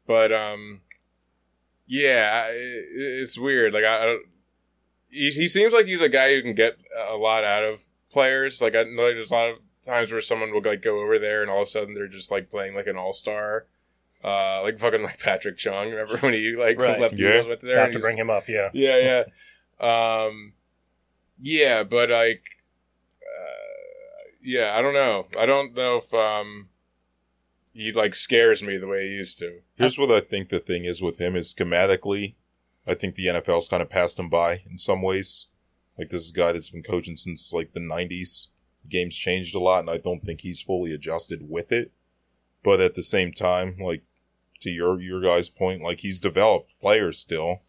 but 0.07 0.31
um, 0.33 0.81
yeah, 1.87 2.47
it, 2.47 2.85
it's 2.95 3.37
weird. 3.37 3.73
Like 3.73 3.83
I, 3.83 4.01
I 4.01 4.05
don't, 4.05 4.23
he, 5.09 5.29
he 5.29 5.47
seems 5.47 5.73
like 5.73 5.85
he's 5.85 6.01
a 6.01 6.09
guy 6.09 6.33
who 6.35 6.41
can 6.41 6.55
get 6.55 6.77
a 7.09 7.15
lot 7.15 7.43
out 7.43 7.63
of 7.63 7.83
players. 8.11 8.61
Like 8.61 8.75
I 8.75 8.83
know 8.83 9.03
there's 9.13 9.31
a 9.31 9.35
lot 9.35 9.49
of 9.49 9.57
times 9.83 10.11
where 10.11 10.21
someone 10.21 10.51
will 10.51 10.61
like 10.63 10.81
go 10.81 10.99
over 10.99 11.19
there, 11.19 11.41
and 11.41 11.51
all 11.51 11.57
of 11.61 11.63
a 11.63 11.67
sudden 11.67 11.93
they're 11.93 12.07
just 12.07 12.31
like 12.31 12.49
playing 12.49 12.75
like 12.75 12.87
an 12.87 12.97
all 12.97 13.13
star. 13.13 13.65
Uh, 14.23 14.63
like 14.63 14.79
fucking 14.79 15.03
like 15.03 15.19
Patrick 15.19 15.57
Chung. 15.57 15.89
Remember 15.91 16.17
when 16.17 16.33
he 16.33 16.55
like 16.57 16.79
Right. 16.79 16.99
left 16.99 17.15
the 17.15 17.21
Yeah. 17.21 17.29
Eagles 17.33 17.47
with 17.47 17.61
there? 17.61 17.77
Have 17.77 17.91
to 17.91 17.99
bring 17.99 18.17
him 18.17 18.31
up, 18.31 18.47
yeah. 18.49 18.69
yeah, 18.73 19.23
yeah. 19.79 20.25
Um, 20.25 20.53
yeah, 21.39 21.83
but 21.83 22.09
like, 22.09 22.43
uh, 23.21 24.29
yeah, 24.43 24.75
I 24.77 24.81
don't 24.81 24.93
know. 24.93 25.27
I 25.39 25.45
don't 25.45 25.75
know 25.75 25.97
if 25.97 26.13
um, 26.13 26.69
he 27.73 27.91
like 27.91 28.15
scares 28.15 28.63
me 28.63 28.77
the 28.77 28.87
way 28.87 29.07
he 29.07 29.13
used 29.13 29.37
to. 29.39 29.59
Here's 29.75 29.97
what 29.97 30.11
I 30.11 30.21
think 30.21 30.49
the 30.49 30.59
thing 30.59 30.85
is 30.85 31.01
with 31.01 31.19
him 31.19 31.35
is 31.35 31.53
schematically, 31.53 32.35
I 32.87 32.93
think 32.93 33.15
the 33.15 33.27
NFL's 33.27 33.67
kind 33.67 33.81
of 33.81 33.89
passed 33.89 34.17
him 34.17 34.29
by 34.29 34.61
in 34.69 34.77
some 34.77 35.01
ways. 35.01 35.47
Like 35.97 36.09
this 36.09 36.23
is 36.23 36.31
a 36.31 36.35
guy 36.35 36.51
that's 36.51 36.69
been 36.69 36.83
coaching 36.83 37.15
since 37.15 37.53
like 37.53 37.73
the 37.73 37.79
90s. 37.79 38.47
The 38.83 38.89
game's 38.89 39.15
changed 39.15 39.55
a 39.55 39.59
lot, 39.59 39.79
and 39.79 39.89
I 39.89 39.97
don't 39.97 40.23
think 40.23 40.41
he's 40.41 40.61
fully 40.61 40.93
adjusted 40.93 41.49
with 41.49 41.71
it. 41.71 41.91
But 42.63 42.79
at 42.79 42.95
the 42.95 43.03
same 43.03 43.31
time, 43.31 43.77
like 43.79 44.03
to 44.61 44.69
your 44.69 44.99
your 44.99 45.21
guys' 45.21 45.49
point, 45.49 45.81
like 45.81 45.99
he's 45.99 46.19
developed 46.19 46.73
players 46.79 47.19
still. 47.19 47.61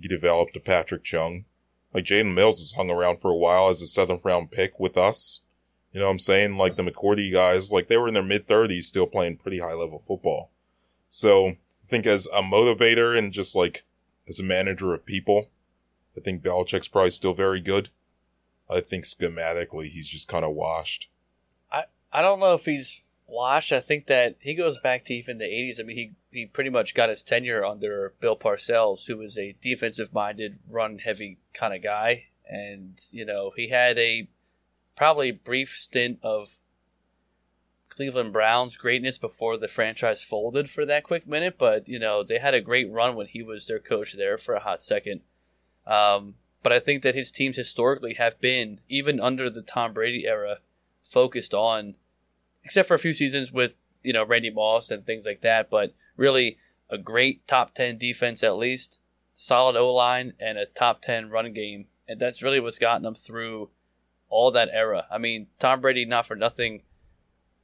He 0.00 0.08
developed 0.08 0.56
a 0.56 0.60
Patrick 0.60 1.04
Chung. 1.04 1.44
Like 1.92 2.04
Jalen 2.04 2.34
Mills 2.34 2.60
has 2.60 2.72
hung 2.72 2.90
around 2.90 3.20
for 3.20 3.30
a 3.30 3.36
while 3.36 3.68
as 3.68 3.82
a 3.82 3.86
seventh 3.86 4.24
round 4.24 4.50
pick 4.50 4.78
with 4.78 4.96
us. 4.96 5.40
You 5.92 6.00
know 6.00 6.06
what 6.06 6.12
I'm 6.12 6.18
saying? 6.20 6.56
Like 6.56 6.76
the 6.76 6.84
McCourty 6.84 7.32
guys, 7.32 7.72
like 7.72 7.88
they 7.88 7.96
were 7.96 8.08
in 8.08 8.14
their 8.14 8.22
mid 8.22 8.46
30s 8.46 8.84
still 8.84 9.06
playing 9.06 9.38
pretty 9.38 9.58
high 9.58 9.74
level 9.74 9.98
football. 9.98 10.50
So 11.08 11.48
I 11.48 11.56
think 11.88 12.06
as 12.06 12.26
a 12.26 12.42
motivator 12.42 13.18
and 13.18 13.32
just 13.32 13.56
like 13.56 13.84
as 14.28 14.38
a 14.38 14.44
manager 14.44 14.94
of 14.94 15.04
people, 15.04 15.50
I 16.16 16.20
think 16.20 16.42
Belichick's 16.42 16.88
probably 16.88 17.10
still 17.10 17.34
very 17.34 17.60
good. 17.60 17.88
I 18.68 18.80
think 18.80 19.04
schematically 19.04 19.88
he's 19.88 20.08
just 20.08 20.28
kind 20.28 20.44
of 20.44 20.52
washed. 20.52 21.08
I 21.72 21.84
I 22.12 22.22
don't 22.22 22.38
know 22.38 22.54
if 22.54 22.66
he's 22.66 23.02
washed. 23.30 23.72
I 23.72 23.80
think 23.80 24.06
that 24.06 24.36
he 24.40 24.54
goes 24.54 24.78
back 24.78 25.04
to 25.04 25.14
even 25.14 25.38
the 25.38 25.44
80s. 25.44 25.80
I 25.80 25.84
mean, 25.84 25.96
he, 25.96 26.12
he 26.30 26.46
pretty 26.46 26.70
much 26.70 26.94
got 26.94 27.08
his 27.08 27.22
tenure 27.22 27.64
under 27.64 28.14
Bill 28.20 28.36
Parcells, 28.36 29.06
who 29.06 29.16
was 29.16 29.38
a 29.38 29.56
defensive 29.60 30.12
minded, 30.12 30.58
run 30.68 30.98
heavy 30.98 31.38
kind 31.54 31.74
of 31.74 31.82
guy. 31.82 32.26
And, 32.48 33.00
you 33.10 33.24
know, 33.24 33.52
he 33.56 33.68
had 33.68 33.98
a 33.98 34.28
probably 34.96 35.30
brief 35.30 35.76
stint 35.76 36.18
of 36.22 36.56
Cleveland 37.88 38.32
Browns 38.32 38.76
greatness 38.76 39.18
before 39.18 39.56
the 39.56 39.68
franchise 39.68 40.22
folded 40.22 40.68
for 40.68 40.84
that 40.84 41.04
quick 41.04 41.26
minute. 41.26 41.56
But, 41.58 41.88
you 41.88 41.98
know, 41.98 42.22
they 42.22 42.38
had 42.38 42.54
a 42.54 42.60
great 42.60 42.90
run 42.90 43.14
when 43.14 43.28
he 43.28 43.42
was 43.42 43.66
their 43.66 43.78
coach 43.78 44.14
there 44.14 44.38
for 44.38 44.54
a 44.54 44.60
hot 44.60 44.82
second. 44.82 45.20
Um, 45.86 46.34
but 46.62 46.72
I 46.72 46.78
think 46.78 47.02
that 47.02 47.14
his 47.14 47.32
teams 47.32 47.56
historically 47.56 48.14
have 48.14 48.40
been, 48.40 48.80
even 48.88 49.18
under 49.18 49.48
the 49.48 49.62
Tom 49.62 49.92
Brady 49.92 50.26
era, 50.26 50.58
focused 51.02 51.54
on, 51.54 51.94
except 52.64 52.88
for 52.88 52.94
a 52.94 52.98
few 52.98 53.12
seasons 53.12 53.52
with 53.52 53.76
you 54.02 54.12
know 54.12 54.24
Randy 54.24 54.50
Moss 54.50 54.90
and 54.90 55.04
things 55.04 55.26
like 55.26 55.40
that. 55.42 55.70
But 55.70 55.94
really, 56.16 56.58
a 56.88 56.98
great 56.98 57.46
top 57.46 57.74
ten 57.74 57.98
defense 57.98 58.42
at 58.42 58.56
least, 58.56 58.98
solid 59.34 59.76
O 59.76 59.92
line, 59.92 60.34
and 60.40 60.58
a 60.58 60.66
top 60.66 61.02
ten 61.02 61.30
run 61.30 61.52
game, 61.52 61.86
and 62.08 62.20
that's 62.20 62.42
really 62.42 62.60
what's 62.60 62.78
gotten 62.78 63.02
them 63.02 63.14
through 63.14 63.70
all 64.30 64.50
that 64.52 64.70
era. 64.72 65.06
I 65.10 65.18
mean, 65.18 65.48
Tom 65.58 65.80
Brady, 65.80 66.04
not 66.04 66.24
for 66.24 66.36
nothing, 66.36 66.82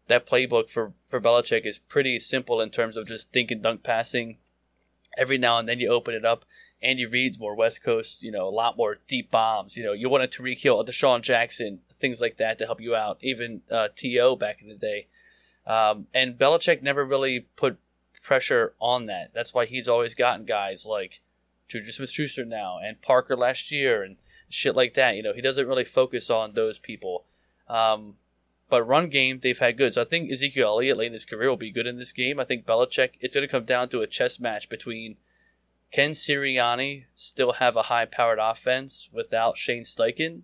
that 0.08 0.26
playbook 0.26 0.68
for, 0.68 0.92
for 1.06 1.20
Belichick 1.20 1.64
is 1.64 1.78
pretty 1.78 2.18
simple 2.18 2.60
in 2.60 2.70
terms 2.70 2.96
of 2.96 3.06
just 3.06 3.32
dink 3.32 3.50
and 3.50 3.62
dunk 3.62 3.82
passing. 3.82 4.38
Every 5.16 5.38
now 5.38 5.58
and 5.58 5.68
then 5.68 5.80
you 5.80 5.88
open 5.88 6.14
it 6.14 6.24
up. 6.24 6.44
Andy 6.82 7.06
Reid's 7.06 7.40
more 7.40 7.54
West 7.54 7.82
Coast, 7.82 8.22
you 8.22 8.30
know, 8.30 8.46
a 8.46 8.50
lot 8.50 8.76
more 8.76 8.98
deep 9.06 9.30
bombs. 9.30 9.76
You 9.76 9.84
know, 9.84 9.92
you 9.92 10.10
want 10.10 10.24
a 10.24 10.28
Tyreek 10.28 10.58
Hill, 10.58 10.80
a 10.80 10.84
DeSean 10.84 11.22
Jackson, 11.22 11.80
things 11.98 12.20
like 12.20 12.36
that 12.36 12.58
to 12.58 12.66
help 12.66 12.80
you 12.80 12.94
out. 12.94 13.18
Even 13.20 13.62
uh, 13.70 13.88
T.O. 13.94 14.36
back 14.36 14.62
in 14.62 14.68
the 14.68 14.74
day. 14.74 15.08
Um, 15.66 16.06
and 16.14 16.38
Belichick 16.38 16.82
never 16.82 17.04
really 17.04 17.40
put 17.56 17.78
pressure 18.22 18.74
on 18.80 19.06
that. 19.06 19.32
That's 19.34 19.52
why 19.52 19.66
he's 19.66 19.88
always 19.88 20.14
gotten 20.14 20.44
guys 20.44 20.86
like 20.86 21.20
Juju 21.68 21.92
Smith 21.92 22.10
Schuster 22.10 22.44
now 22.44 22.78
and 22.82 23.02
Parker 23.02 23.36
last 23.36 23.70
year 23.70 24.02
and 24.02 24.16
shit 24.48 24.76
like 24.76 24.94
that. 24.94 25.16
You 25.16 25.22
know, 25.22 25.32
he 25.32 25.40
doesn't 25.40 25.66
really 25.66 25.84
focus 25.84 26.30
on 26.30 26.54
those 26.54 26.78
people. 26.78 27.24
Um, 27.68 28.14
but 28.68 28.82
run 28.84 29.08
game, 29.08 29.40
they've 29.42 29.58
had 29.58 29.78
good. 29.78 29.94
So 29.94 30.02
I 30.02 30.04
think 30.04 30.30
Ezekiel 30.30 30.68
Elliott 30.68 30.96
late 30.96 31.06
in 31.08 31.12
his 31.12 31.24
career 31.24 31.48
will 31.48 31.56
be 31.56 31.70
good 31.70 31.86
in 31.86 31.98
this 31.98 32.12
game. 32.12 32.40
I 32.40 32.44
think 32.44 32.66
Belichick, 32.66 33.10
it's 33.20 33.34
going 33.34 33.46
to 33.46 33.50
come 33.50 33.64
down 33.64 33.88
to 33.90 34.00
a 34.00 34.06
chess 34.06 34.40
match 34.40 34.68
between 34.68 35.16
can 35.92 36.10
Sirianni 36.10 37.04
still 37.14 37.54
have 37.54 37.76
a 37.76 37.82
high 37.82 38.06
powered 38.06 38.38
offense 38.40 39.08
without 39.12 39.56
Shane 39.56 39.84
Steichen 39.84 40.42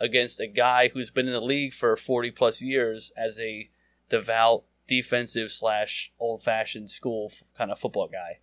against 0.00 0.40
a 0.40 0.46
guy 0.46 0.88
who's 0.88 1.10
been 1.10 1.26
in 1.26 1.32
the 1.32 1.40
league 1.40 1.72
for 1.72 1.96
40 1.96 2.30
plus 2.32 2.60
years 2.62 3.12
as 3.16 3.38
a 3.40 3.70
devout 4.08 4.64
defensive 4.86 5.50
slash 5.50 6.12
old 6.20 6.42
fashioned 6.42 6.90
school 6.90 7.32
kind 7.56 7.70
of 7.70 7.78
football 7.78 8.08
guy 8.08 8.40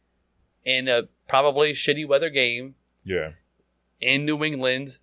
in 0.65 0.87
a 0.87 1.03
probably 1.27 1.71
shitty 1.73 2.07
weather 2.07 2.29
game 2.29 2.75
Yeah. 3.03 3.31
in 3.99 4.25
New 4.25 4.43
England, 4.43 4.97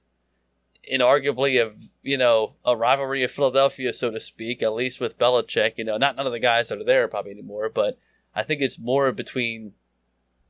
in 0.84 1.01
arguably 1.01 1.61
a 1.64 1.72
you 2.03 2.16
know 2.16 2.55
a 2.64 2.76
rivalry 2.76 3.22
of 3.22 3.30
Philadelphia, 3.30 3.92
so 3.92 4.11
to 4.11 4.18
speak. 4.20 4.62
At 4.62 4.72
least 4.72 5.01
with 5.01 5.18
Belichick, 5.18 5.74
you 5.76 5.84
know, 5.84 5.96
not 5.96 6.16
none 6.16 6.26
of 6.26 6.32
the 6.32 6.38
guys 6.40 6.68
that 6.70 6.80
are 6.80 6.84
there 6.84 7.07
probably 7.09 7.32
anymore, 7.32 7.68
but 7.68 7.99
I 8.34 8.42
think 8.42 8.61
it's 8.61 8.78
more 8.78 9.12
between 9.12 9.72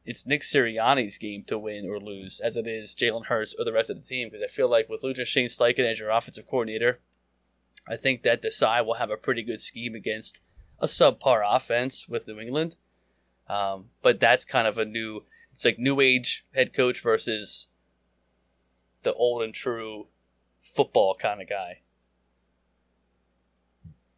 it's 0.09 0.27
Nick 0.27 0.41
Sirianni's 0.41 1.19
game 1.19 1.45
to 1.49 1.59
win 1.59 1.87
or 1.87 2.01
lose, 2.01 2.41
as 2.41 2.57
it 2.57 2.67
is 2.67 2.95
Jalen 2.95 3.27
Hurts 3.27 3.55
or 3.59 3.65
the 3.67 3.75
rest 3.75 3.91
of 3.91 3.97
the 3.97 4.03
team. 4.03 4.29
Because 4.31 4.43
I 4.43 4.47
feel 4.47 4.67
like 4.67 4.89
with 4.89 5.03
losing 5.03 5.27
Shane 5.27 5.49
Steichen 5.49 5.85
as 5.85 6.01
your 6.01 6.09
offensive 6.09 6.47
coordinator, 6.49 7.01
I 7.87 7.97
think 7.99 8.23
that 8.23 8.41
Desai 8.41 8.85
will 8.87 8.95
have 8.95 9.11
a 9.11 9.19
pretty 9.19 9.43
good 9.43 9.61
scheme 9.61 9.95
against 9.95 10.41
a 10.79 10.87
subpar 10.87 11.43
offense 11.47 12.09
with 12.09 12.27
New 12.27 12.41
England. 12.41 12.77
Um, 13.51 13.91
but 14.01 14.19
that's 14.19 14.47
kind 14.47 14.67
of 14.67 14.79
a 14.79 14.87
new, 14.87 15.25
it's 15.53 15.67
like 15.67 15.79
new 15.79 16.01
age 16.01 16.47
head 16.55 16.73
coach 16.73 17.03
versus 17.03 17.67
the 19.03 19.13
old 19.13 19.43
and 19.43 19.53
true 19.53 20.07
football 20.63 21.17
kind 21.17 21.43
of 21.43 21.51
guy. 21.51 21.81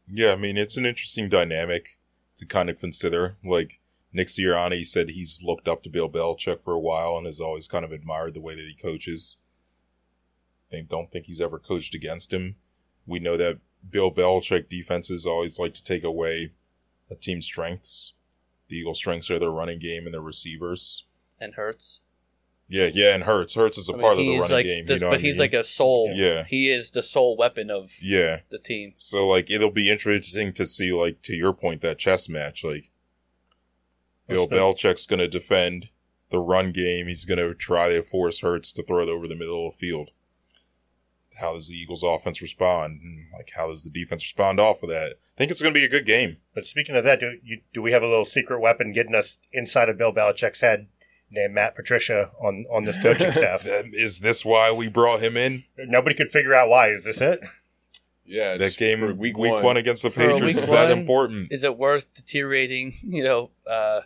Yeah, 0.08 0.34
I 0.34 0.36
mean, 0.36 0.56
it's 0.56 0.76
an 0.76 0.86
interesting 0.86 1.28
dynamic 1.28 1.98
to 2.36 2.46
kind 2.46 2.70
of 2.70 2.78
consider. 2.78 3.38
Like, 3.44 3.79
Nick 4.12 4.28
Sirianni 4.28 4.84
said 4.84 5.10
he's 5.10 5.42
looked 5.44 5.68
up 5.68 5.82
to 5.82 5.90
Bill 5.90 6.10
Belichick 6.10 6.62
for 6.62 6.72
a 6.74 6.80
while 6.80 7.16
and 7.16 7.26
has 7.26 7.40
always 7.40 7.68
kind 7.68 7.84
of 7.84 7.92
admired 7.92 8.34
the 8.34 8.40
way 8.40 8.54
that 8.54 8.66
he 8.66 8.74
coaches. 8.74 9.36
I 10.72 10.80
don't 10.88 11.10
think 11.10 11.26
he's 11.26 11.40
ever 11.40 11.58
coached 11.58 11.94
against 11.94 12.32
him. 12.32 12.56
We 13.06 13.18
know 13.20 13.36
that 13.36 13.58
Bill 13.88 14.12
Belichick 14.12 14.68
defenses 14.68 15.26
always 15.26 15.58
like 15.58 15.74
to 15.74 15.84
take 15.84 16.04
away 16.04 16.52
a 17.10 17.14
team's 17.14 17.46
strengths. 17.46 18.14
The 18.68 18.76
Eagles' 18.78 18.98
strengths 18.98 19.30
are 19.30 19.38
their 19.38 19.50
running 19.50 19.80
game 19.80 20.04
and 20.04 20.14
their 20.14 20.20
receivers. 20.20 21.06
And 21.40 21.54
Hurts. 21.54 22.00
Yeah, 22.68 22.88
yeah, 22.92 23.14
and 23.14 23.24
Hurts. 23.24 23.54
Hurts 23.54 23.78
is 23.78 23.88
a 23.88 23.92
I 23.92 23.96
mean, 23.96 24.02
part 24.02 24.12
of 24.12 24.18
the 24.18 24.24
he 24.24 24.38
running 24.38 24.52
like 24.52 24.66
game. 24.66 24.86
this- 24.86 25.00
you 25.00 25.06
know 25.06 25.10
but 25.10 25.20
he's 25.20 25.34
mean? 25.34 25.40
like 25.40 25.54
a 25.54 25.64
soul. 25.64 26.12
Yeah. 26.14 26.44
He 26.44 26.70
is 26.70 26.90
the 26.90 27.02
sole 27.02 27.36
weapon 27.36 27.68
of 27.68 27.90
yeah. 28.00 28.40
the 28.50 28.58
team. 28.58 28.92
So 28.94 29.26
like 29.26 29.50
it'll 29.50 29.72
be 29.72 29.90
interesting 29.90 30.52
to 30.52 30.66
see 30.66 30.92
like 30.92 31.22
to 31.22 31.34
your 31.34 31.52
point 31.52 31.80
that 31.80 31.98
chess 31.98 32.28
match 32.28 32.62
like 32.62 32.90
Bill 34.30 34.46
What's 34.46 34.82
Belichick's 34.82 35.06
going 35.06 35.18
to 35.18 35.28
defend 35.28 35.88
the 36.30 36.38
run 36.38 36.72
game. 36.72 37.06
He's 37.06 37.24
going 37.24 37.38
to 37.38 37.54
try 37.54 37.90
to 37.90 38.02
force 38.02 38.40
Hurts 38.40 38.72
to 38.72 38.82
throw 38.82 39.02
it 39.02 39.08
over 39.08 39.26
the 39.28 39.34
middle 39.36 39.66
of 39.66 39.74
the 39.74 39.78
field. 39.78 40.10
How 41.40 41.54
does 41.54 41.68
the 41.68 41.74
Eagles 41.74 42.02
offense 42.02 42.42
respond? 42.42 43.00
Like 43.34 43.50
how 43.56 43.68
does 43.68 43.84
the 43.84 43.90
defense 43.90 44.24
respond 44.24 44.60
off 44.60 44.82
of 44.82 44.90
that? 44.90 45.12
I 45.12 45.38
think 45.38 45.50
it's 45.50 45.62
going 45.62 45.72
to 45.72 45.80
be 45.80 45.86
a 45.86 45.90
good 45.90 46.04
game. 46.04 46.38
But 46.54 46.64
speaking 46.64 46.96
of 46.96 47.04
that, 47.04 47.20
do 47.20 47.38
you, 47.42 47.60
do 47.72 47.80
we 47.80 47.92
have 47.92 48.02
a 48.02 48.08
little 48.08 48.24
secret 48.24 48.60
weapon 48.60 48.92
getting 48.92 49.14
us 49.14 49.38
inside 49.52 49.88
of 49.88 49.96
Bill 49.96 50.12
Belichick's 50.12 50.60
head 50.60 50.88
named 51.30 51.54
Matt 51.54 51.76
Patricia 51.76 52.32
on 52.42 52.66
on 52.70 52.84
this 52.84 53.00
coaching 53.00 53.32
staff? 53.32 53.62
Is 53.64 54.20
this 54.20 54.44
why 54.44 54.70
we 54.70 54.88
brought 54.88 55.22
him 55.22 55.36
in? 55.36 55.64
Nobody 55.78 56.14
could 56.14 56.30
figure 56.30 56.54
out 56.54 56.68
why. 56.68 56.90
Is 56.90 57.04
this 57.04 57.20
it? 57.20 57.40
Yeah, 58.30 58.56
That 58.56 58.76
game 58.76 59.00
for 59.00 59.12
week, 59.14 59.36
week, 59.36 59.52
one. 59.52 59.76
against 59.76 60.04
the 60.04 60.10
Patriots 60.10 60.58
is 60.58 60.68
that 60.68 60.90
one, 60.90 60.98
important? 60.98 61.48
Is 61.50 61.64
it 61.64 61.76
worth 61.76 62.12
deteriorating, 62.14 62.94
you 63.02 63.24
know, 63.24 63.50
uh, 63.68 64.02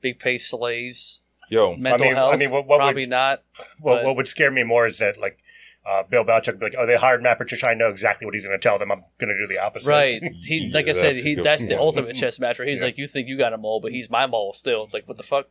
Big 0.00 0.18
Pay 0.18 0.38
Slay's 0.38 1.20
Yo, 1.50 1.74
mental 1.76 2.06
mean- 2.06 2.14
I 2.14 2.18
health? 2.18 2.38
mean, 2.38 2.50
what- 2.50 2.66
what 2.66 2.78
Probably 2.78 3.02
would- 3.02 3.10
not. 3.10 3.42
Well, 3.80 3.96
But- 3.96 4.04
what 4.04 4.16
would 4.16 4.28
scare 4.28 4.50
me 4.50 4.62
more 4.64 4.86
is 4.86 4.98
that 4.98 5.18
like 5.18 5.38
uh, 5.86 6.02
Bill 6.02 6.22
Belichick 6.22 6.48
would 6.48 6.58
be 6.60 6.66
like, 6.66 6.74
"Oh, 6.76 6.84
they 6.84 6.96
hired 6.96 7.22
Matt 7.22 7.38
Patricia. 7.38 7.68
I 7.68 7.72
know 7.74 7.88
exactly 7.88 8.26
what 8.26 8.34
he's 8.34 8.44
going 8.44 8.58
to 8.58 8.62
tell 8.62 8.78
them. 8.78 8.92
I'm 8.92 9.04
going 9.16 9.28
to 9.34 9.38
do 9.38 9.46
the 9.46 9.58
opposite." 9.58 9.88
Right. 9.88 10.20
He, 10.44 10.66
Yeah, 10.66 10.74
like 10.74 10.86
I 10.88 10.92
said, 10.92 11.14
that's 11.14 11.22
he 11.22 11.34
good 11.36 11.44
that's 11.44 11.62
the 11.62 11.68
point. 11.76 11.80
ultimate 11.80 12.16
chess 12.16 12.38
match 12.38 12.58
where 12.58 12.68
he's 12.68 12.80
Yeah. 12.80 12.86
like, 12.86 12.98
you 12.98 13.06
think 13.06 13.26
you 13.26 13.38
got 13.38 13.54
a 13.54 13.56
mole, 13.60 13.80
but 13.80 13.92
he's 13.92 14.10
my 14.10 14.26
mole 14.26 14.52
still. 14.52 14.84
It's 14.84 14.92
like, 14.92 15.08
what 15.08 15.16
the 15.16 15.22
fuck? 15.22 15.48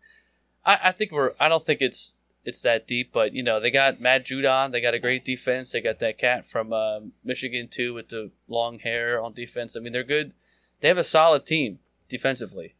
I, 0.63 0.77
I 0.83 0.91
think 0.91 1.11
we're. 1.11 1.33
I 1.39 1.49
don't 1.49 1.65
think 1.65 1.81
it's 1.81 2.15
it's 2.45 2.61
that 2.61 2.85
deep, 2.87 3.11
but 3.11 3.33
you 3.33 3.41
know, 3.41 3.59
they 3.59 3.71
got 3.71 3.99
Matt 3.99 4.25
Judon. 4.25 4.71
They 4.71 4.79
got 4.81 4.93
a 4.93 4.99
great 4.99 5.25
defense. 5.25 5.71
They 5.71 5.81
got 5.81 5.97
that 5.99 6.19
cat 6.19 6.45
from 6.45 6.71
um, 6.71 7.13
Michigan 7.23 7.67
too 7.67 7.95
with 7.95 8.09
the 8.09 8.29
long 8.47 8.77
hair 8.79 9.19
on 9.19 9.33
defense. 9.33 9.75
I 9.75 9.79
mean, 9.79 9.91
they're 9.93 10.03
good. 10.03 10.33
They 10.81 10.87
have 10.87 10.99
a 10.99 11.03
solid 11.03 11.47
team 11.47 11.79
defensively. 12.07 12.75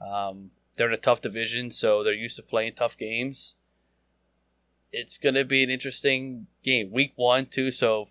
Um, 0.00 0.52
they're 0.76 0.88
in 0.88 0.94
a 0.94 0.98
tough 0.98 1.20
division, 1.20 1.70
so 1.70 2.02
they're 2.02 2.12
used 2.14 2.36
to 2.36 2.42
playing 2.42 2.74
tough 2.74 2.96
games. 2.96 3.54
It's 4.92 5.18
gonna 5.18 5.44
be 5.44 5.62
an 5.62 5.70
interesting 5.70 6.46
game. 6.62 6.90
Week 6.92 7.12
one 7.16 7.46
too, 7.46 7.70
so 7.70 8.08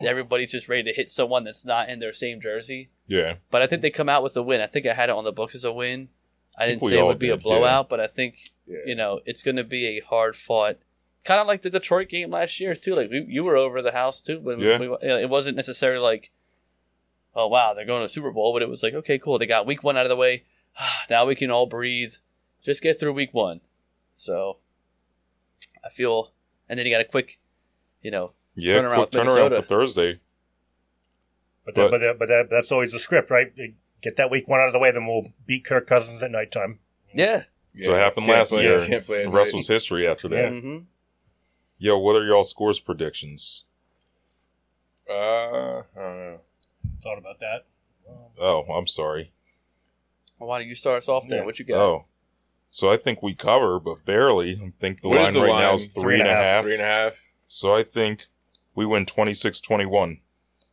everybody's 0.00 0.52
just 0.52 0.68
ready 0.68 0.82
to 0.84 0.92
hit 0.92 1.10
someone 1.10 1.44
that's 1.44 1.64
not 1.64 1.88
in 1.88 1.98
their 2.00 2.12
same 2.12 2.40
jersey. 2.40 2.90
yeah, 3.06 3.36
But 3.50 3.62
I 3.62 3.66
think 3.66 3.82
they 3.82 3.90
come 3.90 4.08
out 4.08 4.22
with 4.22 4.36
a 4.36 4.42
win. 4.42 4.60
I 4.60 4.66
think 4.66 4.84
I 4.86 4.92
had 4.94 5.08
it 5.08 5.14
on 5.16 5.24
the 5.24 5.32
books 5.32 5.54
as 5.54 5.64
a 5.64 5.72
win. 5.72 6.08
I 6.58 6.64
I 6.64 6.66
didn't 6.68 6.82
say 6.82 6.98
it 6.98 7.04
would 7.06 7.18
be 7.18 7.28
a 7.30 7.36
did, 7.36 7.42
blowout, 7.42 7.88
but 7.88 8.00
I 8.00 8.06
think 8.06 8.50
Yeah. 8.66 8.78
you 8.86 8.94
know 8.94 9.20
it's 9.26 9.42
going 9.42 9.56
to 9.56 9.64
be 9.64 9.86
a 9.86 10.00
hard 10.00 10.36
fought, 10.36 10.76
kind 11.24 11.40
of 11.40 11.46
like 11.46 11.62
the 11.62 11.70
Detroit 11.70 12.08
game 12.08 12.30
last 12.30 12.58
year 12.60 12.74
too. 12.74 12.94
Like 12.94 13.10
we, 13.10 13.24
you 13.28 13.44
were 13.44 13.56
over 13.56 13.80
the 13.82 13.92
house 13.92 14.20
too, 14.22 14.40
but 14.40 14.58
Yeah. 14.58 14.78
we, 14.78 14.86
it 15.02 15.28
wasn't 15.30 15.56
necessarily 15.56 16.00
like, 16.02 16.30
oh 17.34 17.46
wow, 17.48 17.72
they're 17.74 17.84
going 17.86 18.00
to 18.00 18.06
the 18.06 18.08
Super 18.12 18.30
Bowl, 18.32 18.52
but 18.54 18.62
it 18.62 18.68
was 18.68 18.82
like 18.82 18.94
okay, 18.94 19.18
cool, 19.18 19.38
they 19.38 19.46
got 19.46 19.66
Week 19.66 19.82
One 19.82 19.96
out 19.96 20.06
of 20.06 20.10
the 20.10 20.16
way. 20.16 20.44
now 21.10 21.24
we 21.26 21.34
can 21.34 21.50
all 21.50 21.66
breathe, 21.66 22.14
just 22.64 22.82
get 22.82 22.98
through 22.98 23.12
Week 23.12 23.32
One. 23.34 23.60
So 24.14 24.58
I 25.84 25.88
feel, 25.88 26.32
and 26.68 26.78
then 26.78 26.86
you 26.86 26.92
got 26.92 27.00
a 27.00 27.04
quick, 27.04 27.38
you 28.02 28.10
know, 28.10 28.32
yeah. 28.54 28.78
Turnaround 28.78 28.94
quick 28.96 29.10
turnaround 29.10 29.24
Minnesota. 29.26 29.62
for 29.62 29.68
Thursday. 29.68 30.20
But 31.64 31.74
But- 31.74 31.82
that, 31.82 31.90
but 31.90 31.98
that, 32.00 32.18
but 32.18 32.28
that, 32.28 32.50
that's 32.50 32.72
always 32.72 32.92
the 32.92 32.98
script, 32.98 33.30
right? 33.30 33.52
Get 34.02 34.16
that 34.16 34.30
week 34.30 34.46
one 34.48 34.60
out 34.60 34.66
of 34.68 34.72
the 34.72 34.78
way, 34.78 34.90
then 34.90 35.06
we'll 35.06 35.32
beat 35.46 35.64
Kirk 35.64 35.86
Cousins 35.86 36.22
at 36.22 36.30
nighttime. 36.30 36.78
yeah. 37.14 37.44
So 37.82 37.92
it 37.92 37.98
happened 37.98 38.24
can't 38.24 38.38
last 38.38 38.52
play- 38.52 38.62
year. 38.62 38.86
Can't 38.86 39.04
play 39.04 39.24
The 39.24 39.28
rest 39.28 39.52
was 39.54 39.68
history 39.68 40.06
after 40.08 40.28
that. 40.28 40.52
Yeah. 40.52 40.60
hmm 40.60 40.78
Yo, 41.78 41.98
what 41.98 42.16
are 42.16 42.24
y'all 42.24 42.42
scores 42.44 42.80
predictions? 42.80 43.64
Uh, 45.08 45.12
I 45.12 45.82
don't 45.94 46.18
know. 46.18 46.40
Thought 47.02 47.18
about 47.18 47.38
that. 47.40 47.66
Oh, 48.40 48.62
I'm 48.72 48.86
sorry. 48.86 49.32
Well, 50.38 50.48
why 50.48 50.58
don't 50.60 50.68
you 50.68 50.74
start 50.74 50.98
us 50.98 51.08
off 51.08 51.26
there? 51.28 51.40
Yeah. 51.40 51.44
What 51.44 51.58
you 51.58 51.64
got? 51.64 51.76
Oh, 51.78 52.04
so 52.70 52.90
I 52.90 52.96
think 52.96 53.22
we 53.22 53.34
cover, 53.34 53.78
but 53.80 54.04
barely. 54.04 54.52
I 54.52 54.72
think 54.78 55.00
the 55.00 55.08
What 55.08 55.18
line 55.18 55.32
the 55.34 55.40
right 55.40 55.50
line? 55.50 55.60
now 55.62 55.74
is 55.74 55.86
three 55.86 56.18
and 56.18 56.28
a 56.28 56.34
half. 56.34 56.64
Three 56.64 56.74
and 56.74 56.82
a 56.82 56.86
half. 56.86 57.18
So 57.46 57.74
I 57.74 57.82
think 57.82 58.26
we 58.74 58.84
win 58.84 59.06
26-21. 59.06 60.20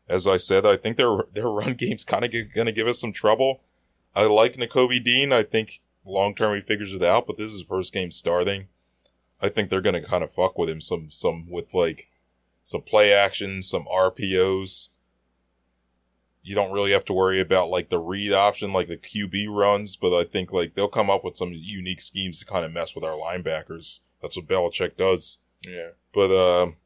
As 0.10 0.28
I 0.28 0.38
said, 0.38 0.66
I 0.66 0.76
think 0.76 0.98
their 0.98 1.18
their 1.34 1.48
run 1.50 1.74
game's 1.76 2.04
kind 2.04 2.26
of 2.26 2.32
going 2.32 2.66
to 2.66 2.72
give 2.74 2.88
us 2.88 3.00
some 3.00 3.14
trouble. 3.14 3.62
I 4.16 4.24
like 4.26 4.54
Nakobe 4.54 5.04
Dean. 5.04 5.32
I 5.32 5.44
think 5.44 5.82
long 6.06 6.36
term 6.36 6.56
he 6.56 6.62
figures 6.62 6.94
it 6.94 7.04
out, 7.04 7.26
but 7.26 7.38
this 7.38 7.48
is 7.52 7.60
his 7.60 7.68
first 7.68 7.94
game 7.94 8.12
starting. 8.12 8.68
I 9.42 9.50
think 9.50 9.70
they're 9.70 9.82
going 9.82 10.02
to 10.02 10.08
kind 10.08 10.24
of 10.24 10.34
fuck 10.34 10.58
with 10.58 10.70
him 10.70 10.82
some 10.82 11.10
some 11.10 11.50
with 11.50 11.74
like 11.74 12.10
some 12.66 12.82
play 12.82 13.14
action, 13.14 13.62
some 13.62 13.86
RPOs. 13.86 14.90
You 16.44 16.56
don't 16.56 16.74
really 16.74 16.92
have 16.92 17.06
to 17.06 17.14
worry 17.14 17.40
about 17.40 17.70
like 17.70 17.90
the 17.90 18.00
read 18.00 18.34
option, 18.34 18.74
like 18.74 18.88
the 18.88 18.98
QB 18.98 19.48
runs, 19.50 19.96
but 19.96 20.18
I 20.18 20.26
think 20.26 20.52
like 20.52 20.76
they'll 20.76 20.90
come 20.90 21.10
up 21.10 21.24
with 21.24 21.38
some 21.38 21.54
unique 21.54 22.02
schemes 22.02 22.40
to 22.40 22.46
kind 22.46 22.66
of 22.66 22.74
mess 22.74 22.94
with 22.94 23.06
our 23.06 23.18
linebackers. 23.18 24.02
That's 24.22 24.36
what 24.36 24.48
Belichick 24.48 24.98
does. 24.98 25.40
Yeah. 25.66 25.90
But 26.14 26.32
um, 26.32 26.78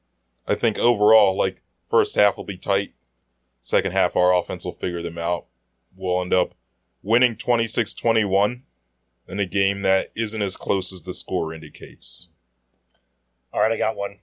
I 0.47 0.55
think 0.55 0.77
overall, 0.77 1.35
like 1.35 1.63
first 1.89 2.15
half 2.15 2.37
will 2.37 2.43
be 2.43 2.57
tight. 2.57 2.93
Second 3.61 3.91
half, 3.91 4.15
our 4.15 4.33
offense 4.33 4.63
will 4.63 4.73
figure 4.73 5.01
them 5.01 5.17
out. 5.17 5.45
We'll 5.95 6.21
end 6.21 6.33
up 6.33 6.53
winning 7.01 7.35
26-21 7.35 8.61
in 9.27 9.39
a 9.39 9.45
game 9.45 9.81
that 9.81 10.11
isn't 10.15 10.41
as 10.41 10.55
close 10.55 10.93
as 10.93 11.01
the 11.01 11.13
score 11.13 11.53
indicates. 11.53 12.29
All 13.51 13.61
right, 13.61 13.71
I 13.71 13.77
got 13.77 13.97
one. 13.97 14.19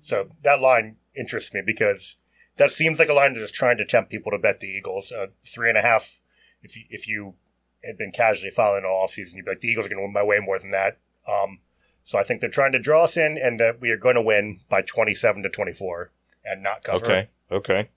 So 0.00 0.30
that 0.42 0.60
line 0.60 0.96
interests 1.14 1.52
me 1.52 1.62
because 1.64 2.16
that 2.60 2.70
seems 2.70 2.98
like 2.98 3.08
a 3.08 3.14
line 3.14 3.32
that's 3.32 3.50
trying 3.50 3.78
to 3.78 3.84
tempt 3.86 4.10
people 4.10 4.30
to 4.30 4.38
bet 4.38 4.60
the 4.60 4.68
Eagles. 4.68 5.10
Uh, 5.10 5.28
three 5.42 5.70
and 5.70 5.78
a 5.78 5.82
half. 5.82 6.20
If 6.62 6.76
you, 6.76 6.84
if 6.90 7.08
you 7.08 7.34
had 7.82 7.96
been 7.96 8.12
casually 8.12 8.50
following 8.50 8.84
all 8.84 9.06
offseason, 9.06 9.34
you'd 9.34 9.46
be 9.46 9.50
like, 9.52 9.60
the 9.60 9.68
Eagles 9.68 9.86
are 9.86 9.88
going 9.88 9.98
to 9.98 10.02
win 10.04 10.12
by 10.12 10.22
way 10.22 10.38
more 10.40 10.58
than 10.58 10.70
that. 10.72 10.98
Um, 11.26 11.60
so 12.02 12.18
I 12.18 12.22
think 12.22 12.40
they're 12.42 12.50
trying 12.50 12.72
to 12.72 12.78
draw 12.78 13.04
us 13.04 13.16
in, 13.16 13.38
and 13.38 13.58
that 13.60 13.80
we 13.80 13.90
are 13.90 13.96
going 13.96 14.16
to 14.16 14.22
win 14.22 14.60
by 14.68 14.82
27 14.82 15.42
to 15.42 15.48
24 15.48 16.12
and 16.44 16.62
not 16.62 16.82
cover. 16.84 17.04
Okay. 17.04 17.28
Okay. 17.50 17.88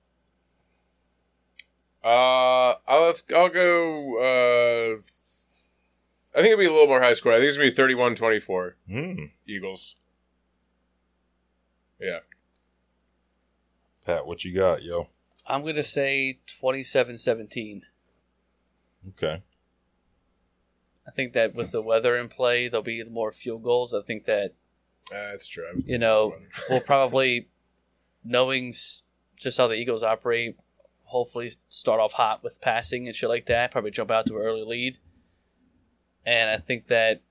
Uh, 2.04 2.76
I'll, 2.88 3.02
let's, 3.08 3.24
I'll 3.36 3.50
go. 3.50 4.18
Uh, 4.20 5.00
I 6.38 6.42
think 6.42 6.54
it'll 6.54 6.58
be 6.60 6.66
a 6.66 6.72
little 6.72 6.88
more 6.88 7.02
high 7.02 7.14
score. 7.14 7.34
I 7.34 7.38
think 7.38 7.48
it's 7.50 7.58
gonna 7.58 7.70
be 7.70 7.96
31-24 7.96 8.74
Hmm. 8.90 9.26
Eagles. 9.48 9.96
Pat, 14.06 14.26
what 14.26 14.44
you 14.44 14.54
got, 14.54 14.84
yo? 14.84 15.08
I'm 15.46 15.62
going 15.62 15.76
to 15.76 15.84
say 15.84 16.40
27-17. 16.62 17.82
Okay. 19.10 19.44
I 21.06 21.12
think 21.12 21.34
that 21.34 21.54
with 21.54 21.72
the 21.72 21.82
weather 21.82 22.16
in 22.18 22.30
play, 22.30 22.68
there'll 22.68 22.84
be 22.84 23.04
more 23.04 23.32
field 23.32 23.64
goals. 23.64 23.94
I 23.94 24.02
think 24.02 24.26
that 24.26 24.54
Uh, 25.12 25.32
that's 25.32 25.48
true. 25.48 25.84
You 25.86 25.98
know, 25.98 26.36
we'll 26.70 26.80
probably, 26.80 27.50
knowing 28.24 28.74
just 29.38 29.58
how 29.58 29.68
the 29.68 29.76
Eagles 29.76 30.04
operate, 30.04 30.58
hopefully 31.04 31.52
start 31.68 32.00
off 32.00 32.14
hot 32.14 32.44
with 32.44 32.62
passing 32.62 33.08
and 33.08 33.16
shit 33.16 33.30
like 33.30 33.46
that. 33.48 33.72
Probably 33.72 33.92
jump 33.92 34.12
out 34.12 34.26
to 34.28 34.36
an 34.38 34.42
early 34.42 34.64
lead. 34.64 34.98
And 36.26 36.50
I 36.50 36.58
think 36.58 36.88
that 36.88 37.22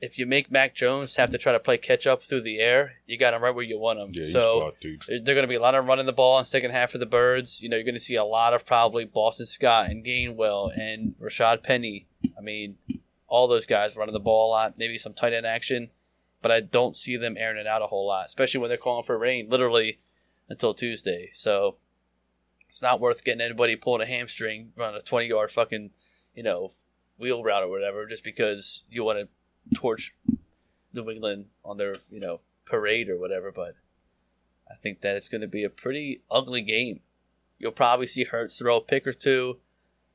if 0.00 0.18
you 0.18 0.24
make 0.24 0.50
Mac 0.50 0.74
Jones 0.74 1.16
have 1.16 1.30
to 1.30 1.38
try 1.38 1.52
to 1.52 1.60
play 1.60 1.76
catch 1.76 2.06
up 2.06 2.22
through 2.22 2.42
the 2.42 2.58
air, 2.58 2.94
you 3.06 3.18
got 3.18 3.34
him 3.34 3.42
right 3.42 3.54
where 3.54 3.64
you 3.64 3.78
want 3.78 3.98
him. 3.98 4.10
Yeah, 4.14 4.32
so 4.32 4.72
they're 5.08 5.34
going 5.34 5.42
to 5.42 5.46
be 5.46 5.56
a 5.56 5.60
lot 5.60 5.74
of 5.74 5.84
running 5.86 6.06
the 6.06 6.12
ball 6.12 6.38
in 6.38 6.44
second 6.46 6.70
half 6.70 6.92
for 6.92 6.98
the 6.98 7.06
Birds. 7.06 7.60
You 7.60 7.68
know, 7.68 7.76
you're 7.76 7.84
going 7.84 7.94
to 7.94 8.00
see 8.00 8.14
a 8.14 8.24
lot 8.24 8.54
of 8.54 8.64
probably 8.64 9.04
Boston 9.04 9.46
Scott 9.46 9.90
and 9.90 10.04
Gainwell 10.04 10.76
and 10.76 11.14
Rashaad 11.20 11.62
Penny. 11.62 12.06
I 12.36 12.40
mean, 12.40 12.76
all 13.28 13.46
those 13.46 13.66
guys 13.66 13.96
running 13.96 14.14
the 14.14 14.20
ball 14.20 14.48
a 14.48 14.52
lot, 14.52 14.78
maybe 14.78 14.96
some 14.96 15.12
tight 15.12 15.34
end 15.34 15.46
action, 15.46 15.90
but 16.40 16.50
I 16.50 16.60
don't 16.60 16.96
see 16.96 17.16
them 17.16 17.36
airing 17.36 17.58
it 17.58 17.66
out 17.66 17.82
a 17.82 17.86
whole 17.86 18.06
lot, 18.06 18.26
especially 18.26 18.60
when 18.60 18.68
they're 18.68 18.78
calling 18.78 19.04
for 19.04 19.18
rain 19.18 19.48
literally 19.50 20.00
until 20.48 20.72
Tuesday. 20.72 21.30
So 21.34 21.76
it's 22.68 22.80
not 22.80 23.00
worth 23.00 23.22
getting 23.22 23.42
anybody 23.42 23.76
pulling 23.76 24.00
a 24.00 24.06
hamstring, 24.06 24.72
running 24.76 24.96
a 24.96 25.02
20 25.02 25.26
yard 25.26 25.50
fucking, 25.50 25.90
you 26.34 26.42
know, 26.42 26.72
wheel 27.18 27.44
route 27.44 27.64
or 27.64 27.68
whatever, 27.68 28.06
just 28.06 28.24
because 28.24 28.84
you 28.90 29.04
want 29.04 29.18
to 29.18 29.28
torch 29.74 30.14
New 30.92 31.10
England 31.10 31.46
on 31.64 31.76
their, 31.76 31.96
you 32.10 32.20
know, 32.20 32.40
parade 32.64 33.08
or 33.08 33.18
whatever. 33.18 33.52
But 33.52 33.74
I 34.70 34.74
think 34.74 35.00
that 35.00 35.16
it's 35.16 35.28
going 35.28 35.40
to 35.40 35.48
be 35.48 35.64
a 35.64 35.70
pretty 35.70 36.22
ugly 36.30 36.62
game. 36.62 37.00
You'll 37.58 37.72
probably 37.72 38.06
see 38.06 38.24
Hurts 38.24 38.58
throw 38.58 38.78
a 38.78 38.80
pick 38.80 39.06
or 39.06 39.12
two. 39.12 39.58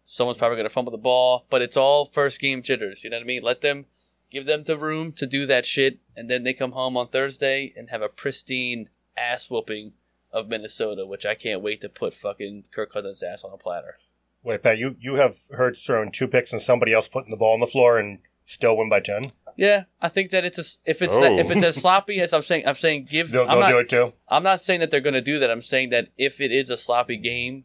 Someone's 0.05 0.37
probably 0.37 0.57
going 0.57 0.67
to 0.67 0.73
fumble 0.73 0.91
the 0.91 0.97
ball, 0.97 1.45
but 1.49 1.61
it's 1.61 1.77
all 1.77 2.05
first 2.05 2.39
game 2.39 2.61
jitters. 2.61 3.03
You 3.03 3.09
know 3.09 3.17
what 3.17 3.23
I 3.23 3.27
mean? 3.27 3.41
Let 3.41 3.61
them 3.61 3.85
give 4.31 4.45
them 4.45 4.63
the 4.63 4.77
room 4.77 5.11
to 5.13 5.25
do 5.25 5.45
that 5.47 5.65
shit, 5.65 5.99
and 6.15 6.29
then 6.29 6.43
they 6.43 6.53
come 6.53 6.73
home 6.73 6.97
on 6.97 7.07
Thursday 7.07 7.73
and 7.75 7.89
have 7.89 8.01
a 8.01 8.09
pristine 8.09 8.89
ass 9.17 9.49
whooping 9.49 9.93
of 10.31 10.47
Minnesota, 10.47 11.05
which 11.05 11.25
I 11.25 11.35
can't 11.35 11.61
wait 11.61 11.81
to 11.81 11.89
put 11.89 12.13
fucking 12.13 12.65
Kirk 12.71 12.91
Cousins' 12.91 13.23
ass 13.23 13.43
on 13.43 13.53
a 13.53 13.57
platter. 13.57 13.97
Wait, 14.43 14.61
Pat, 14.61 14.77
you, 14.77 14.95
you 14.99 15.15
have 15.15 15.37
Hurts 15.51 15.83
throwing 15.83 16.11
two 16.11 16.27
picks 16.27 16.53
and 16.53 16.61
somebody 16.61 16.93
else 16.93 17.07
putting 17.07 17.31
the 17.31 17.37
ball 17.37 17.53
on 17.53 17.61
the 17.61 17.67
floor 17.67 17.97
and 17.97 18.19
still 18.45 18.77
win 18.77 18.89
by 18.89 18.99
10? 19.01 19.31
Yeah, 19.57 19.83
I 20.01 20.09
think 20.09 20.31
that 20.31 20.43
it's 20.45 20.57
a, 20.59 20.89
if 20.89 21.01
it's 21.01 21.13
Oh. 21.13 21.37
if 21.37 21.49
it's 21.49 21.63
as 21.63 21.75
sloppy 21.81 22.19
as 22.19 22.33
I'm 22.33 22.41
saying, 22.41 22.67
I'm 22.67 22.75
saying 22.75 23.07
give. 23.09 23.31
They'll, 23.31 23.43
I'm 23.43 23.49
they'll 23.49 23.59
not, 23.59 23.69
do 23.71 23.77
it 23.79 23.89
too. 23.89 24.13
I'm 24.27 24.43
not 24.43 24.59
saying 24.61 24.81
that 24.81 24.91
they're 24.91 24.99
going 24.99 25.13
to 25.13 25.21
do 25.21 25.39
that. 25.39 25.49
I'm 25.49 25.61
saying 25.61 25.89
that 25.89 26.09
if 26.17 26.41
it 26.41 26.51
is 26.51 26.69
a 26.69 26.75
sloppy 26.77 27.15
game, 27.17 27.63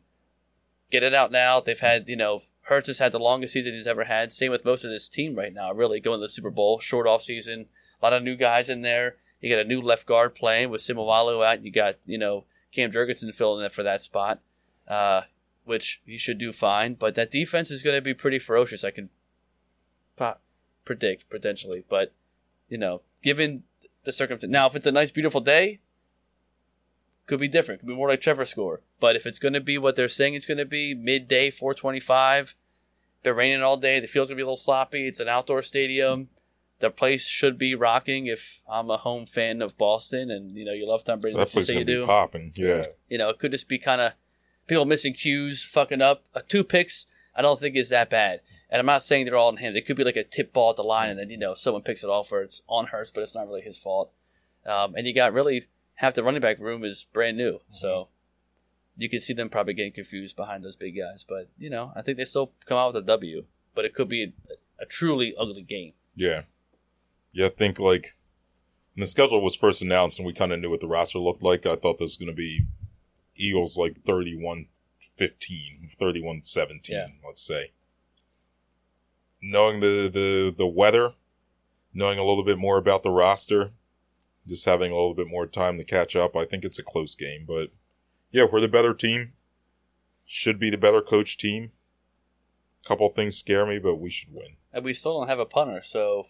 get 0.90 1.02
it 1.02 1.14
out 1.14 1.32
now. 1.32 1.58
They've 1.60 1.78
had, 1.78 2.08
you 2.08 2.16
know, 2.16 2.42
Hurts 2.62 2.86
has 2.86 3.00
had 3.00 3.10
the 3.10 3.18
longest 3.18 3.52
season 3.54 3.72
he's 3.72 3.88
ever 3.88 4.04
had. 4.04 4.30
Same 4.30 4.52
with 4.52 4.64
most 4.64 4.84
of 4.84 4.90
this 4.90 5.08
team 5.08 5.34
right 5.34 5.52
now, 5.52 5.72
really, 5.72 5.98
going 5.98 6.20
to 6.20 6.24
the 6.24 6.28
Super 6.28 6.50
Bowl. 6.50 6.78
Short 6.78 7.08
off 7.08 7.22
season. 7.22 7.66
A 8.00 8.06
lot 8.06 8.12
of 8.12 8.22
new 8.22 8.36
guys 8.36 8.68
in 8.70 8.82
there. 8.82 9.16
You 9.40 9.50
got 9.50 9.58
a 9.64 9.68
new 9.68 9.80
left 9.82 10.06
guard 10.06 10.36
playing 10.36 10.70
with 10.70 10.82
Seumalo 10.82 11.44
out. 11.44 11.64
You 11.64 11.72
got, 11.72 11.96
you 12.06 12.18
know, 12.18 12.44
Cam 12.72 12.92
Jurgensen 12.92 13.34
filling 13.34 13.64
in 13.64 13.70
for 13.70 13.82
that 13.82 14.00
spot, 14.02 14.38
uh, 14.86 15.22
which 15.64 16.00
he 16.04 16.16
should 16.18 16.38
do 16.38 16.52
fine. 16.52 16.94
But 16.94 17.16
that 17.16 17.32
defense 17.32 17.72
is 17.72 17.82
going 17.82 17.96
to 17.96 18.02
be 18.02 18.14
pretty 18.14 18.38
ferocious. 18.38 18.84
I 18.84 18.90
can 18.92 19.08
po- 20.16 20.36
predict, 20.84 21.28
potentially. 21.30 21.84
But, 21.88 22.12
you 22.68 22.78
know, 22.78 23.02
given 23.22 23.64
the 24.04 24.12
circumstance. 24.12 24.50
Now, 24.50 24.66
if 24.66 24.76
it's 24.76 24.86
a 24.86 24.92
nice, 24.92 25.10
beautiful 25.10 25.40
day, 25.40 25.80
could 27.26 27.40
be 27.40 27.48
different. 27.48 27.80
Could 27.80 27.88
be 27.88 27.94
more 27.94 28.08
like 28.08 28.20
Trevor 28.20 28.44
score. 28.44 28.80
But 28.98 29.16
if 29.16 29.26
it's 29.26 29.38
going 29.38 29.54
to 29.54 29.60
be 29.60 29.78
what 29.78 29.96
they're 29.96 30.08
saying 30.08 30.34
it's 30.34 30.46
going 30.46 30.58
to 30.58 30.64
be, 30.64 30.94
midday, 30.94 31.50
425, 31.50 32.54
they're 33.22 33.34
raining 33.34 33.62
all 33.62 33.76
day. 33.76 34.00
The 34.00 34.06
field's 34.06 34.30
going 34.30 34.36
to 34.36 34.40
be 34.40 34.42
a 34.42 34.46
little 34.46 34.56
sloppy. 34.56 35.06
It's 35.06 35.20
an 35.20 35.28
outdoor 35.28 35.62
stadium. 35.62 36.28
The 36.80 36.90
place 36.90 37.26
should 37.26 37.58
be 37.58 37.74
rocking 37.74 38.26
if 38.26 38.62
I'm 38.68 38.90
a 38.90 38.96
home 38.96 39.26
fan 39.26 39.60
of 39.60 39.76
Boston 39.76 40.30
and, 40.30 40.56
you 40.56 40.64
know, 40.64 40.72
you 40.72 40.88
love 40.88 41.04
Tom 41.04 41.20
Brady. 41.20 41.36
That 41.36 41.50
place 41.50 41.66
just 41.66 41.68
say 41.68 41.74
gonna 41.74 41.80
you 41.80 41.86
be 41.86 41.92
do. 42.02 42.06
popping. 42.06 42.52
Yeah. 42.56 42.68
Yeah. 42.68 42.82
You 43.10 43.18
know, 43.18 43.28
it 43.28 43.38
could 43.38 43.50
just 43.50 43.68
be 43.68 43.78
kind 43.78 44.00
of 44.00 44.12
people 44.66 44.86
missing 44.86 45.12
cues, 45.12 45.62
fucking 45.62 46.00
up. 46.00 46.24
Uh, 46.34 46.40
two 46.48 46.64
picks, 46.64 47.04
I 47.36 47.42
don't 47.42 47.60
think 47.60 47.76
is 47.76 47.90
that 47.90 48.08
bad. 48.08 48.40
And 48.70 48.78
I'm 48.78 48.86
not 48.86 49.02
saying 49.02 49.26
they're 49.26 49.36
all 49.36 49.48
on 49.48 49.56
him. 49.56 49.74
It 49.74 49.84
could 49.84 49.96
be 49.96 50.04
like 50.04 50.16
a 50.16 50.22
tip 50.24 50.52
ball 50.52 50.70
at 50.70 50.76
the 50.76 50.84
line, 50.84 51.10
and 51.10 51.18
then 51.18 51.28
you 51.30 51.36
know 51.38 51.54
someone 51.54 51.82
picks 51.82 52.04
it 52.04 52.10
off, 52.10 52.30
or 52.30 52.42
it's 52.42 52.62
on 52.68 52.86
Hurts, 52.88 53.10
but 53.10 53.22
it's 53.22 53.34
not 53.34 53.46
really 53.48 53.62
his 53.62 53.76
fault. 53.78 54.12
Um, 54.64 54.94
and 54.94 55.06
you 55.06 55.14
got 55.14 55.32
really 55.32 55.66
half 55.96 56.14
the 56.14 56.22
running 56.22 56.40
back 56.40 56.58
room 56.60 56.84
is 56.84 57.06
brand 57.12 57.36
new, 57.36 57.60
so 57.70 58.08
you 58.96 59.08
can 59.08 59.18
see 59.20 59.32
them 59.32 59.48
probably 59.48 59.74
getting 59.74 59.92
confused 59.92 60.36
behind 60.36 60.62
those 60.64 60.76
big 60.76 60.96
guys. 60.96 61.24
But 61.28 61.48
you 61.58 61.68
know, 61.70 61.92
I 61.96 62.02
think 62.02 62.16
they 62.16 62.24
still 62.24 62.52
come 62.66 62.78
out 62.78 62.94
with 62.94 63.02
a 63.02 63.06
W. 63.06 63.44
But 63.74 63.84
it 63.84 63.94
could 63.94 64.08
be 64.08 64.24
a, 64.24 64.82
a 64.82 64.86
truly 64.86 65.34
ugly 65.38 65.62
game. 65.62 65.92
Yeah. 66.14 66.42
Yeah, 67.32 67.46
I 67.46 67.50
think 67.50 67.78
like 67.78 68.14
when 68.94 69.00
the 69.02 69.06
schedule 69.06 69.40
was 69.42 69.54
first 69.56 69.80
announced 69.80 70.18
and 70.18 70.26
we 70.26 70.32
kind 70.32 70.52
of 70.52 70.58
knew 70.60 70.70
what 70.70 70.80
the 70.80 70.88
roster 70.88 71.18
looked 71.20 71.42
like, 71.42 71.64
I 71.66 71.76
thought 71.76 71.98
this 71.98 72.02
was 72.10 72.16
going 72.16 72.28
to 72.30 72.34
be 72.34 72.66
Eagles 73.36 73.78
like 73.78 74.02
31 74.04 74.66
15, 75.16 75.90
31 75.98 76.42
17, 76.42 76.96
Yeah. 76.96 77.06
let's 77.24 77.42
say. 77.42 77.70
Knowing 79.42 79.80
the, 79.80 80.10
the, 80.12 80.54
the 80.56 80.66
weather, 80.66 81.14
knowing 81.94 82.18
a 82.18 82.24
little 82.24 82.44
bit 82.44 82.58
more 82.58 82.76
about 82.78 83.02
the 83.02 83.10
roster, 83.10 83.70
just 84.46 84.64
having 84.66 84.90
a 84.90 84.94
little 84.94 85.14
bit 85.14 85.28
more 85.28 85.46
time 85.46 85.78
to 85.78 85.84
catch 85.84 86.14
up, 86.16 86.36
I 86.36 86.44
think 86.44 86.64
it's 86.64 86.78
a 86.78 86.82
close 86.82 87.14
game. 87.14 87.44
But 87.46 87.70
yeah, 88.30 88.46
we're 88.50 88.60
the 88.60 88.68
better 88.68 88.92
team. 88.94 89.32
Should 90.26 90.58
be 90.58 90.70
the 90.70 90.78
better 90.78 91.00
coach 91.00 91.36
team. 91.38 91.72
A 92.84 92.88
couple 92.88 93.08
things 93.10 93.36
scare 93.36 93.66
me, 93.66 93.78
but 93.78 93.96
we 93.96 94.10
should 94.10 94.32
win. 94.32 94.56
And 94.72 94.84
we 94.84 94.92
still 94.94 95.18
don't 95.18 95.28
have 95.28 95.38
a 95.40 95.44
punter, 95.46 95.82
so 95.82 96.26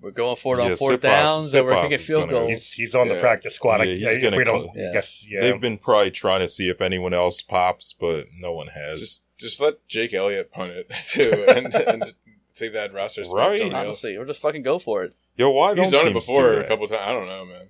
we're 0.00 0.10
going 0.10 0.36
for 0.36 0.58
it 0.58 0.64
Yeah, 0.64 0.70
on 0.72 0.76
fourth 0.76 0.98
Siposs- 1.00 1.02
downs, 1.02 1.54
and 1.54 1.64
we're 1.66 1.72
Siposs 1.74 1.82
kicking 1.84 1.98
is 1.98 2.06
field 2.06 2.20
gonna- 2.30 2.32
goals. 2.32 2.48
He's, 2.48 2.72
he's 2.72 2.94
on 2.94 3.08
the 3.08 3.14
Yeah. 3.14 3.20
practice 3.20 3.54
squad. 3.54 3.78
Yeah, 3.86 3.94
he's 3.94 4.02
if 4.16 4.22
gonna 4.22 4.36
we 4.36 4.44
don't, 4.44 4.70
Yeah. 4.74 4.90
guess, 4.92 5.24
yeah. 5.28 5.40
They've 5.42 5.60
been 5.60 5.78
probably 5.78 6.10
trying 6.10 6.40
to 6.40 6.48
see 6.48 6.68
if 6.68 6.80
anyone 6.80 7.14
else 7.14 7.40
pops, 7.40 7.92
but 7.92 8.26
no 8.36 8.52
one 8.52 8.68
has. 8.68 9.00
Just 9.00 9.20
just 9.36 9.60
let 9.60 9.86
Jake 9.88 10.14
Elliott 10.14 10.52
punt 10.52 10.72
it 10.72 10.90
too, 11.08 11.44
and, 11.48 11.74
and 11.74 12.14
save 12.54 12.72
that 12.72 12.92
roster. 12.94 13.24
spot 13.24 13.32
for 13.32 13.36
Right. 13.50 13.58
somebody 13.58 13.74
else. 13.76 13.84
Honestly, 14.04 14.16
or 14.16 14.24
just 14.24 14.40
fucking 14.40 14.62
go 14.62 14.78
for 14.78 15.02
it. 15.04 15.14
Yo, 15.36 15.50
why 15.50 15.74
He's 15.74 15.90
don't 15.90 15.92
done 16.00 16.00
it 16.08 16.12
teams 16.12 16.26
before 16.26 16.42
do 16.52 16.52
a 16.52 16.56
that? 16.60 16.68
couple 16.68 16.86
times. 16.88 17.00
I 17.04 17.12
don't 17.12 17.26
know, 17.26 17.44
man. 17.44 17.68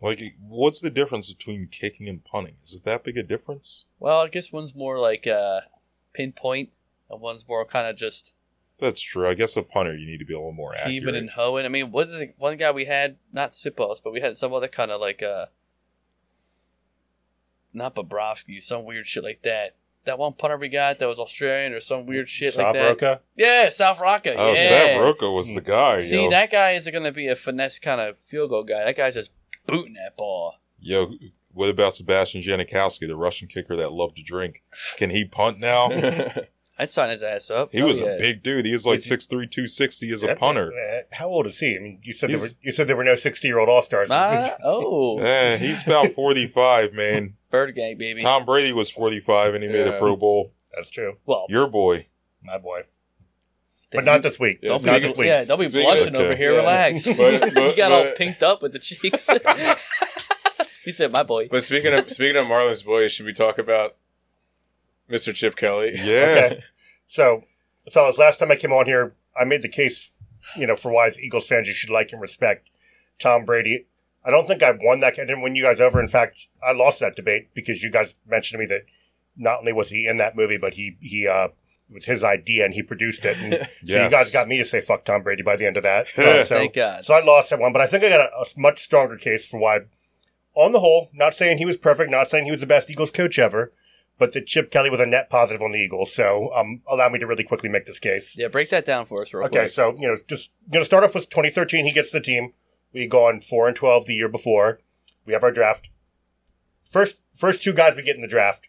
Like, 0.00 0.34
what's 0.40 0.80
the 0.80 0.90
difference 0.90 1.32
between 1.32 1.68
kicking 1.68 2.08
and 2.08 2.24
punting? 2.24 2.54
Is 2.64 2.74
it 2.74 2.84
that 2.84 3.04
big 3.04 3.16
a 3.16 3.22
difference? 3.22 3.86
Well, 4.00 4.20
I 4.20 4.26
guess 4.28 4.50
one's 4.52 4.74
more 4.74 4.98
like 4.98 5.28
uh, 5.28 5.60
pinpoint, 6.12 6.70
and 7.08 7.20
one's 7.20 7.46
more 7.46 7.64
kind 7.64 7.86
of 7.86 7.94
just 7.96 8.34
That's 8.78 9.00
true. 9.00 9.28
I 9.28 9.34
guess 9.34 9.56
a 9.56 9.62
punter 9.62 9.94
you 9.96 10.06
need 10.06 10.18
to 10.18 10.24
be 10.24 10.34
a 10.34 10.38
little 10.38 10.50
more 10.52 10.74
accurate. 10.74 10.92
heaving 10.92 11.14
and 11.14 11.30
hoeing. 11.30 11.64
I 11.64 11.68
mean, 11.68 11.92
what 11.92 12.10
did 12.10 12.20
the, 12.20 12.34
one 12.36 12.56
guy 12.56 12.72
we 12.72 12.86
had, 12.86 13.18
not 13.32 13.52
Siposs, 13.52 14.02
but 14.02 14.12
we 14.12 14.20
had 14.20 14.36
some 14.36 14.52
other 14.52 14.66
kind 14.66 14.90
of 14.90 15.00
like 15.00 15.22
uh, 15.22 15.46
not 17.72 17.94
Bobrovsky, 17.94 18.60
some 18.60 18.84
weird 18.84 19.06
shit 19.06 19.22
like 19.22 19.42
that. 19.42 19.76
That 20.04 20.18
one 20.18 20.32
punter 20.32 20.56
we 20.56 20.68
got 20.68 20.98
that 20.98 21.06
was 21.06 21.20
Australian 21.20 21.72
or 21.72 21.80
some 21.80 22.06
weird 22.06 22.28
shit 22.28 22.56
like 22.56 22.74
that. 22.74 22.98
Savroka? 22.98 23.20
Yeah, 23.36 23.68
South 23.68 24.00
Rocca. 24.00 24.34
oh, 24.36 24.52
yeah. 24.52 24.68
Sam 24.68 25.00
Rocco 25.00 25.32
was 25.32 25.54
the 25.54 25.60
guy. 25.60 26.02
See, 26.04 26.24
yo. 26.24 26.30
that 26.30 26.50
guy 26.50 26.72
isn't 26.72 26.92
going 26.92 27.04
to 27.04 27.12
be 27.12 27.28
a 27.28 27.36
finesse 27.36 27.78
kind 27.78 28.00
of 28.00 28.18
field 28.18 28.50
goal 28.50 28.64
guy. 28.64 28.84
That 28.84 28.96
guy's 28.96 29.14
just 29.14 29.30
booting 29.66 29.94
that 29.94 30.16
ball. 30.16 30.54
Yo, 30.80 31.12
what 31.52 31.68
about 31.68 31.94
Sebastian 31.94 32.42
Janikowski, 32.42 33.06
the 33.06 33.14
Russian 33.16 33.46
kicker 33.46 33.76
that 33.76 33.92
loved 33.92 34.16
to 34.16 34.22
drink? 34.24 34.64
Can 34.96 35.10
he 35.10 35.24
punt 35.24 35.60
now? 35.60 35.90
I'd 36.78 36.90
sign 36.90 37.10
his 37.10 37.22
ass 37.22 37.48
up. 37.50 37.70
he 37.70 37.78
Hell 37.78 37.86
was 37.86 38.00
yeah. 38.00 38.06
a 38.06 38.18
big 38.18 38.42
dude. 38.42 38.64
He 38.64 38.72
was 38.72 38.84
like 38.84 38.98
Is 38.98 39.04
he- 39.08 39.14
6'3", 39.14 39.28
260 39.28 40.12
as 40.12 40.22
a 40.24 40.34
punter. 40.34 40.72
How 41.12 41.28
old 41.28 41.46
is 41.46 41.60
he? 41.60 41.76
I 41.76 41.78
mean, 41.78 42.00
you 42.02 42.12
said 42.12 42.30
there 42.30 42.40
were, 42.40 42.48
you 42.62 42.72
said 42.72 42.88
there 42.88 42.96
were 42.96 43.04
no 43.04 43.14
sixty-year-old 43.14 43.68
All 43.68 43.82
Stars. 43.82 44.08
Ah, 44.10 44.56
oh, 44.64 45.18
Eh, 45.18 45.58
he's 45.58 45.82
about 45.86 46.12
45, 46.12 46.92
man. 46.94 47.34
Bird 47.52 47.74
gang, 47.76 47.96
baby. 47.98 48.20
Tom 48.20 48.44
Brady 48.44 48.72
was 48.72 48.90
45 48.90 49.54
and 49.54 49.62
he 49.62 49.70
made 49.70 49.86
Yeah. 49.86 49.92
a 49.94 49.98
Pro 50.00 50.16
Bowl. 50.16 50.52
That's 50.74 50.90
true, 50.90 51.18
well, 51.26 51.46
Your 51.48 51.68
boy. 51.68 52.06
my 52.42 52.58
boy. 52.58 52.82
But 53.92 54.04
not 54.06 54.22
this 54.22 54.40
week. 54.40 54.62
Don't 54.62 54.82
not 54.84 55.02
be, 55.02 55.08
this 55.08 55.18
week. 55.18 55.28
yeah, 55.28 55.40
don't 55.46 55.60
be 55.60 55.68
Speaking 55.68 55.86
blushing 55.86 56.16
of- 56.16 56.22
over 56.22 56.34
here. 56.34 56.52
Yeah. 56.54 56.58
Relax. 56.60 57.06
But- 57.16 57.32
you 57.44 57.50
but- 57.52 57.76
got 57.76 57.92
all 57.92 58.04
but- 58.04 58.16
pinked 58.16 58.42
up 58.42 58.62
with 58.62 58.72
the 58.72 58.78
cheeks. 58.80 59.28
He 60.84 60.90
said, 60.90 61.12
"My 61.12 61.22
boy." 61.22 61.46
But 61.48 61.62
speaking 61.62 61.92
of 61.94 62.10
speaking 62.10 62.36
of 62.36 62.46
Marlins 62.46 62.84
boys, 62.84 63.12
should 63.12 63.24
we 63.26 63.32
talk 63.32 63.56
about 63.58 63.94
Mr. 65.08 65.32
Chip 65.32 65.54
Kelly? 65.54 65.92
Yeah. 65.94 66.24
Okay. 66.54 66.62
So, 67.06 67.44
fellas, 67.92 68.18
last 68.18 68.40
time 68.40 68.50
I 68.50 68.56
came 68.56 68.72
on 68.72 68.86
here, 68.86 69.14
I 69.40 69.44
made 69.44 69.62
the 69.62 69.68
case, 69.68 70.10
you 70.56 70.66
know, 70.66 70.74
for 70.74 70.90
why 70.90 71.06
as 71.06 71.20
Eagles 71.20 71.46
fans 71.46 71.68
you 71.68 71.74
should 71.74 71.90
like 71.90 72.10
and 72.10 72.20
respect 72.20 72.68
Tom 73.20 73.44
Brady. 73.44 73.86
I 74.24 74.30
don't 74.30 74.46
think 74.46 74.62
I've 74.62 74.80
won 74.82 75.00
that. 75.00 75.14
I 75.18 75.24
didn't 75.24 75.42
win 75.42 75.56
you 75.56 75.64
guys 75.64 75.80
over. 75.80 76.00
In 76.00 76.08
fact, 76.08 76.46
I 76.62 76.72
lost 76.72 77.00
that 77.00 77.16
debate 77.16 77.48
because 77.54 77.82
you 77.82 77.90
guys 77.90 78.14
mentioned 78.26 78.58
to 78.58 78.64
me 78.64 78.66
that 78.66 78.82
not 79.36 79.58
only 79.60 79.72
was 79.72 79.90
he 79.90 80.06
in 80.06 80.16
that 80.18 80.36
movie, 80.36 80.58
but 80.58 80.74
he 80.74 80.96
he 81.00 81.26
uh, 81.26 81.46
it 81.46 81.94
was 81.94 82.04
his 82.04 82.22
idea 82.22 82.64
and 82.64 82.74
he 82.74 82.82
produced 82.82 83.24
it. 83.24 83.36
And 83.38 83.68
so 83.86 84.04
you 84.04 84.10
guys 84.10 84.32
got 84.32 84.48
me 84.48 84.58
to 84.58 84.64
say 84.64 84.80
fuck 84.80 85.04
Tom 85.04 85.22
Brady 85.22 85.42
by 85.42 85.56
the 85.56 85.66
end 85.66 85.76
of 85.76 85.82
that. 85.82 86.06
Uh, 86.16 86.44
so, 86.44 86.56
Thank 86.56 86.74
God. 86.74 87.04
so 87.04 87.14
I 87.14 87.22
lost 87.22 87.50
that 87.50 87.58
one, 87.58 87.72
but 87.72 87.82
I 87.82 87.86
think 87.86 88.04
I 88.04 88.08
got 88.08 88.20
a, 88.20 88.32
a 88.32 88.44
much 88.56 88.82
stronger 88.82 89.16
case 89.16 89.46
for 89.46 89.58
why. 89.58 89.80
On 90.54 90.72
the 90.72 90.80
whole, 90.80 91.08
not 91.14 91.34
saying 91.34 91.56
he 91.56 91.64
was 91.64 91.78
perfect, 91.78 92.10
not 92.10 92.30
saying 92.30 92.44
he 92.44 92.50
was 92.50 92.60
the 92.60 92.66
best 92.66 92.90
Eagles 92.90 93.10
coach 93.10 93.38
ever, 93.38 93.72
but 94.18 94.34
that 94.34 94.46
Chip 94.46 94.70
Kelly 94.70 94.90
was 94.90 95.00
a 95.00 95.06
net 95.06 95.30
positive 95.30 95.62
on 95.62 95.72
the 95.72 95.78
Eagles. 95.78 96.14
So 96.14 96.52
um, 96.54 96.82
allow 96.86 97.08
me 97.08 97.18
to 97.18 97.26
really 97.26 97.42
quickly 97.42 97.70
make 97.70 97.86
this 97.86 97.98
case. 97.98 98.36
Yeah, 98.36 98.48
break 98.48 98.68
that 98.68 98.84
down 98.84 99.06
for 99.06 99.22
us 99.22 99.32
real 99.32 99.44
Okay, 99.46 99.60
quick. 99.60 99.70
so 99.70 99.96
you 99.98 100.06
know, 100.06 100.16
just 100.28 100.52
going 100.70 100.82
to 100.82 100.84
start 100.84 101.04
off 101.04 101.14
with 101.14 101.30
2013. 101.30 101.86
He 101.86 101.92
gets 101.92 102.10
the 102.10 102.20
team. 102.20 102.52
We 102.92 103.06
go 103.06 103.26
on 103.26 103.40
four 103.40 103.66
and 103.66 103.76
12 103.76 104.06
the 104.06 104.14
year 104.14 104.28
before. 104.28 104.78
We 105.24 105.32
have 105.32 105.42
our 105.42 105.52
draft. 105.52 105.88
First, 106.90 107.22
first 107.34 107.62
two 107.62 107.72
guys 107.72 107.96
we 107.96 108.02
get 108.02 108.16
in 108.16 108.22
the 108.22 108.28
draft, 108.28 108.68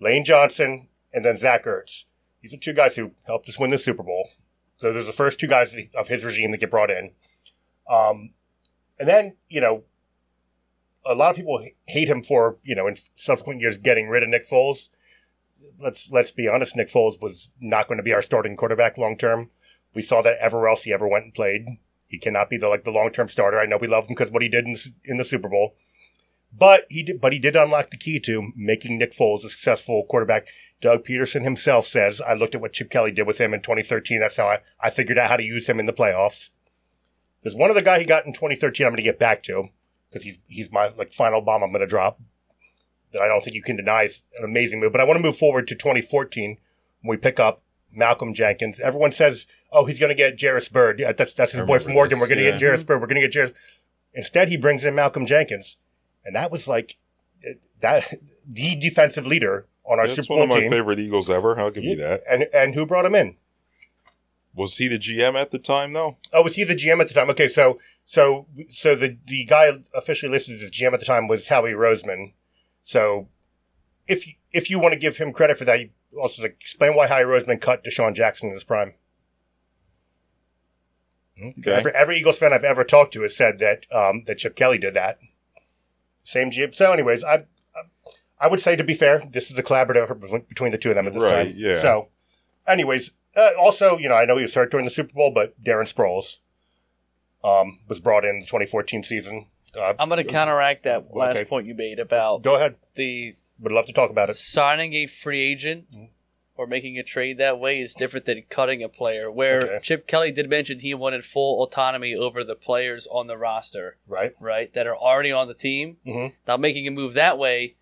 Lane 0.00 0.24
Johnson 0.24 0.88
and 1.12 1.24
then 1.24 1.36
Zach 1.36 1.64
Ertz. 1.64 2.04
These 2.42 2.52
are 2.52 2.58
two 2.58 2.74
guys 2.74 2.96
who 2.96 3.12
helped 3.26 3.48
us 3.48 3.58
win 3.58 3.70
the 3.70 3.78
Super 3.78 4.02
Bowl. 4.02 4.28
So 4.76 4.92
there's 4.92 5.06
the 5.06 5.12
first 5.12 5.40
two 5.40 5.46
guys 5.46 5.74
of 5.94 6.08
his 6.08 6.22
regime 6.22 6.50
that 6.50 6.60
get 6.60 6.70
brought 6.70 6.90
in. 6.90 7.12
Um, 7.88 8.30
and 8.98 9.08
then 9.08 9.36
you 9.48 9.60
know, 9.60 9.84
a 11.04 11.14
lot 11.14 11.30
of 11.30 11.36
people 11.36 11.64
hate 11.86 12.08
him 12.08 12.22
for 12.22 12.58
you 12.62 12.74
know 12.74 12.86
in 12.86 12.96
subsequent 13.14 13.60
years 13.60 13.78
getting 13.78 14.08
rid 14.08 14.22
of 14.22 14.28
Nick 14.28 14.46
Foles. 14.46 14.90
Let's 15.78 16.10
let's 16.10 16.30
be 16.30 16.48
honest, 16.48 16.76
Nick 16.76 16.88
Foles 16.88 17.20
was 17.20 17.52
not 17.60 17.88
going 17.88 17.98
to 17.98 18.04
be 18.04 18.12
our 18.12 18.22
starting 18.22 18.56
quarterback 18.56 18.98
long 18.98 19.16
term. 19.16 19.50
We 19.94 20.02
saw 20.02 20.20
that 20.22 20.36
everywhere 20.38 20.68
else 20.68 20.82
he 20.82 20.92
ever 20.92 21.08
went 21.08 21.24
and 21.24 21.34
played. 21.34 21.66
He 22.06 22.18
cannot 22.18 22.50
be 22.50 22.56
the 22.56 22.68
like 22.68 22.84
the 22.84 22.90
long 22.90 23.10
term 23.10 23.28
starter. 23.28 23.58
I 23.58 23.66
know 23.66 23.78
we 23.78 23.88
love 23.88 24.04
him 24.04 24.14
because 24.14 24.30
what 24.30 24.42
he 24.42 24.48
did 24.48 24.66
in, 24.66 24.76
in 25.04 25.16
the 25.16 25.24
Super 25.24 25.48
Bowl, 25.48 25.74
but 26.56 26.86
he 26.88 27.02
did 27.02 27.20
but 27.20 27.32
he 27.32 27.38
did 27.38 27.56
unlock 27.56 27.90
the 27.90 27.96
key 27.96 28.20
to 28.20 28.52
making 28.54 28.98
Nick 28.98 29.12
Foles 29.12 29.44
a 29.44 29.48
successful 29.48 30.04
quarterback. 30.08 30.48
Doug 30.80 31.04
Pederson 31.04 31.42
himself 31.42 31.86
says, 31.86 32.20
"I 32.20 32.34
looked 32.34 32.54
at 32.54 32.60
what 32.60 32.72
Chip 32.72 32.90
Kelly 32.90 33.12
did 33.12 33.26
with 33.26 33.38
him 33.38 33.54
in 33.54 33.60
2013. 33.60 34.20
That's 34.20 34.36
how 34.36 34.46
I, 34.46 34.60
I 34.80 34.90
figured 34.90 35.18
out 35.18 35.30
how 35.30 35.36
to 35.36 35.42
use 35.42 35.68
him 35.68 35.80
in 35.80 35.86
the 35.86 35.92
playoffs." 35.92 36.50
There's 37.42 37.56
one 37.56 37.70
other 37.70 37.82
guy 37.82 37.98
he 37.98 38.04
got 38.04 38.26
in 38.26 38.32
2013. 38.32 38.86
I'm 38.86 38.92
going 38.92 38.96
to 38.96 39.02
get 39.02 39.18
back 39.18 39.42
to 39.44 39.68
because 40.08 40.22
he's 40.22 40.38
he's 40.46 40.70
my 40.70 40.88
like 40.88 41.12
final 41.12 41.40
bomb. 41.40 41.62
I'm 41.62 41.70
going 41.70 41.80
to 41.80 41.86
drop 41.86 42.20
that 43.12 43.22
I 43.22 43.28
don't 43.28 43.42
think 43.42 43.56
you 43.56 43.62
can 43.62 43.76
deny 43.76 44.04
is 44.04 44.22
an 44.38 44.44
amazing 44.44 44.80
move. 44.80 44.92
But 44.92 45.00
I 45.00 45.04
want 45.04 45.16
to 45.16 45.22
move 45.22 45.36
forward 45.36 45.68
to 45.68 45.74
2014 45.74 46.58
when 47.02 47.10
we 47.10 47.16
pick 47.16 47.40
up 47.40 47.62
Malcolm 47.92 48.34
Jenkins. 48.34 48.80
Everyone 48.80 49.12
says, 49.12 49.46
"Oh, 49.72 49.84
he's 49.84 49.98
going 49.98 50.10
to 50.10 50.14
get 50.14 50.40
Jairus 50.40 50.68
Byrd. 50.68 51.00
Yeah, 51.00 51.12
that's 51.12 51.32
that's 51.32 51.52
his 51.52 51.62
I 51.62 51.64
boy 51.64 51.78
from 51.78 51.94
Morgan. 51.94 52.18
This, 52.18 52.20
We're 52.20 52.34
going 52.34 52.38
to 52.38 52.44
yeah. 52.44 52.50
get 52.52 52.60
Jairus 52.60 52.84
Byrd. 52.84 53.00
We're 53.00 53.06
going 53.06 53.20
to 53.20 53.28
get 53.28 53.34
Jairus." 53.34 53.52
Instead, 54.14 54.48
he 54.48 54.56
brings 54.56 54.84
in 54.84 54.94
Malcolm 54.94 55.26
Jenkins, 55.26 55.76
and 56.24 56.34
that 56.34 56.50
was 56.50 56.66
like 56.66 56.96
that 57.80 58.14
the 58.48 58.76
defensive 58.76 59.26
leader 59.26 59.66
on 59.84 59.98
our 59.98 60.06
That's 60.06 60.26
Super 60.26 60.34
one 60.34 60.42
of 60.44 60.48
my 60.48 60.60
team. 60.60 60.70
favorite 60.70 60.98
Eagles 60.98 61.30
ever. 61.30 61.58
I'll 61.58 61.70
give 61.70 61.84
you 61.84 61.96
that. 61.96 62.22
And 62.28 62.46
and 62.52 62.74
who 62.74 62.86
brought 62.86 63.04
him 63.06 63.14
in? 63.14 63.36
Was 64.54 64.78
he 64.78 64.88
the 64.88 64.98
GM 64.98 65.34
at 65.34 65.50
the 65.50 65.58
time, 65.58 65.92
though? 65.92 66.16
Oh, 66.32 66.42
was 66.42 66.54
he 66.54 66.64
the 66.64 66.74
GM 66.74 67.00
at 67.00 67.08
the 67.08 67.14
time? 67.14 67.28
Okay, 67.30 67.48
so 67.48 67.78
so 68.04 68.46
so 68.72 68.94
the 68.94 69.18
the 69.26 69.44
guy 69.44 69.70
officially 69.94 70.32
listed 70.32 70.62
as 70.62 70.70
GM 70.70 70.92
at 70.92 71.00
the 71.00 71.06
time 71.06 71.28
was 71.28 71.48
Howie 71.48 71.72
Roseman. 71.72 72.32
So 72.82 73.28
if 74.08 74.26
you, 74.26 74.34
if 74.52 74.70
you 74.70 74.78
want 74.78 74.94
to 74.94 74.98
give 74.98 75.18
him 75.18 75.32
credit 75.32 75.58
for 75.58 75.64
that, 75.64 75.80
you 75.80 75.90
also 76.18 76.42
like, 76.42 76.56
explain 76.60 76.94
why 76.94 77.06
Howie 77.06 77.24
Roseman 77.24 77.60
cut 77.60 77.84
DeSean 77.84 78.14
Jackson 78.14 78.48
in 78.48 78.54
his 78.54 78.64
prime. 78.64 78.94
Okay. 81.40 81.72
Every, 81.72 81.92
every 81.92 82.16
Eagles 82.18 82.38
fan 82.38 82.52
I've 82.52 82.64
ever 82.64 82.82
talked 82.84 83.12
to 83.14 83.22
has 83.22 83.36
said 83.36 83.58
that 83.58 83.86
um, 83.92 84.24
that 84.24 84.38
Chip 84.38 84.56
Kelly 84.56 84.78
did 84.78 84.94
that. 84.94 85.18
Same 86.24 86.50
GM. 86.50 86.74
So, 86.74 86.92
anyways, 86.92 87.22
I 87.24 87.44
I 88.40 88.48
would 88.48 88.60
say 88.60 88.74
to 88.76 88.84
be 88.84 88.94
fair, 88.94 89.22
this 89.30 89.50
is 89.50 89.58
a 89.58 89.62
collaborative 89.62 90.02
effort 90.04 90.48
between 90.48 90.72
the 90.72 90.78
two 90.78 90.90
of 90.90 90.94
them 90.96 91.06
at 91.06 91.12
this 91.12 91.22
Right, 91.22 91.46
time. 91.48 91.54
yeah. 91.56 91.78
So, 91.78 92.08
anyways, 92.66 93.10
uh, 93.36 93.50
also, 93.58 93.98
you 93.98 94.08
know, 94.08 94.14
I 94.14 94.24
know 94.24 94.36
he 94.36 94.42
was 94.42 94.54
hurt 94.54 94.70
during 94.70 94.84
the 94.84 94.90
Super 94.90 95.12
Bowl, 95.12 95.30
but 95.30 95.62
Darren 95.62 95.90
Sproles 95.92 96.36
um, 97.44 97.78
was 97.88 98.00
brought 98.00 98.24
in 98.24 98.40
the 98.40 98.46
2014 98.46 99.02
season. 99.02 99.46
Uh, 99.78 99.92
I'm 99.98 100.08
going 100.08 100.22
to 100.22 100.26
counteract 100.28 100.84
that 100.84 101.14
last 101.14 101.36
Okay. 101.36 101.44
point 101.44 101.66
you 101.66 101.74
made 101.74 101.98
about 101.98 102.42
Go 102.42 102.56
ahead. 102.56 102.76
the 102.94 103.36
Would 103.60 103.72
love 103.72 103.86
to 103.86 103.92
talk 103.92 104.10
about 104.10 104.30
it. 104.30 104.36
signing 104.36 104.94
a 104.94 105.06
free 105.06 105.40
agent 105.42 105.86
Mm-hmm. 105.92 106.04
Or 106.56 106.66
making 106.66 106.98
a 106.98 107.02
trade 107.02 107.38
that 107.38 107.58
way 107.58 107.80
is 107.80 107.94
different 107.94 108.26
than 108.26 108.42
cutting 108.48 108.82
a 108.82 108.88
player. 108.88 109.30
Where 109.30 109.60
Okay. 109.62 109.78
Chip 109.82 110.06
Kelly 110.06 110.32
did 110.32 110.48
mention 110.48 110.80
he 110.80 110.94
wanted 110.94 111.24
full 111.24 111.62
autonomy 111.62 112.14
over 112.14 112.42
the 112.44 112.54
players 112.54 113.06
on 113.10 113.26
the 113.26 113.36
roster, 113.36 113.96
Right. 114.06 114.34
right, 114.40 114.72
that 114.74 114.86
are 114.86 114.96
already 114.96 115.32
on 115.32 115.48
the 115.48 115.54
team. 115.54 115.98
Mhm. 116.06 116.32
Now, 116.48 116.56
making 116.56 116.86
a 116.86 116.90
move 116.90 117.14
that 117.14 117.38
way 117.38 117.74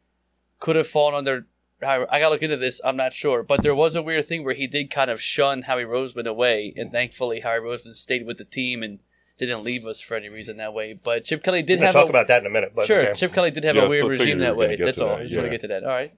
could 0.60 0.76
have 0.76 0.88
fallen 0.88 1.14
under. 1.14 1.46
I 1.82 1.98
got 1.98 2.20
to 2.20 2.28
look 2.30 2.42
into 2.42 2.56
this. 2.56 2.80
I'm 2.82 2.96
not 2.96 3.12
sure, 3.12 3.42
but 3.42 3.62
there 3.62 3.74
was 3.74 3.94
a 3.94 4.00
weird 4.00 4.24
thing 4.24 4.42
where 4.42 4.54
he 4.54 4.66
did 4.66 4.90
kind 4.90 5.10
of 5.10 5.20
shun 5.20 5.62
Howie 5.62 5.84
Roseman 5.84 6.26
away, 6.26 6.72
and 6.76 6.90
thankfully 6.90 7.40
Howie 7.40 7.58
Roseman 7.58 7.94
stayed 7.94 8.24
with 8.24 8.38
the 8.38 8.44
team 8.44 8.82
and 8.82 9.00
didn't 9.36 9.64
leave 9.64 9.84
us 9.84 10.00
for 10.00 10.14
any 10.16 10.28
reason 10.30 10.56
that 10.56 10.72
way. 10.72 10.94
But 10.94 11.24
Chip 11.24 11.42
Kelly 11.42 11.60
did 11.62 11.76
going 11.80 11.86
have 11.86 11.92
talk 11.92 12.06
a, 12.06 12.10
about 12.10 12.28
that 12.28 12.40
in 12.40 12.46
a 12.46 12.50
minute. 12.50 12.72
But 12.74 12.86
sure. 12.86 13.02
okay. 13.02 13.14
Chip 13.14 13.34
Kelly 13.34 13.50
did 13.50 13.64
have 13.64 13.76
Yeah, 13.76 13.82
a 13.84 13.88
weird 13.88 14.06
regime 14.06 14.38
that 14.38 14.56
way. 14.56 14.76
That's 14.76 14.96
to 14.98 15.02
all. 15.04 15.10
that, 15.10 15.18
I 15.18 15.22
just 15.24 15.36
want 15.36 15.46
to 15.46 15.50
get 15.50 15.60
to 15.62 15.68
that. 15.68 15.82
All 15.82 15.90
right. 15.90 16.12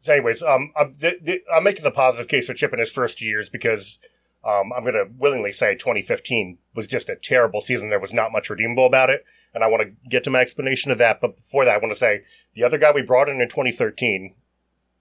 So, 0.00 0.12
anyways, 0.12 0.42
um, 0.42 0.72
I'm, 0.76 0.94
the, 0.98 1.18
the, 1.20 1.40
I'm 1.52 1.64
making 1.64 1.84
the 1.84 1.90
positive 1.90 2.28
case 2.28 2.46
for 2.46 2.54
Chip 2.54 2.72
in 2.72 2.78
his 2.78 2.92
first 2.92 3.18
two 3.18 3.24
years 3.26 3.48
because 3.50 3.98
um, 4.44 4.72
I'm 4.72 4.82
going 4.84 4.94
to 4.94 5.08
willingly 5.18 5.50
say 5.52 5.74
2015 5.74 6.58
was 6.74 6.86
just 6.86 7.08
a 7.08 7.16
terrible 7.16 7.60
season. 7.60 7.88
There 7.90 7.98
was 7.98 8.12
not 8.12 8.30
much 8.32 8.48
redeemable 8.48 8.86
about 8.86 9.10
it, 9.10 9.24
and 9.54 9.64
I 9.64 9.66
want 9.68 9.82
to 9.82 10.08
get 10.08 10.22
to 10.24 10.30
my 10.30 10.40
explanation 10.40 10.90
of 10.92 10.98
that. 10.98 11.20
But 11.20 11.36
before 11.36 11.64
that, 11.64 11.74
I 11.74 11.78
want 11.78 11.92
to 11.92 11.98
say 11.98 12.22
the 12.54 12.62
other 12.62 12.78
guy 12.78 12.92
we 12.92 13.02
brought 13.02 13.28
in 13.28 13.40
in 13.40 13.48
2013 13.48 14.34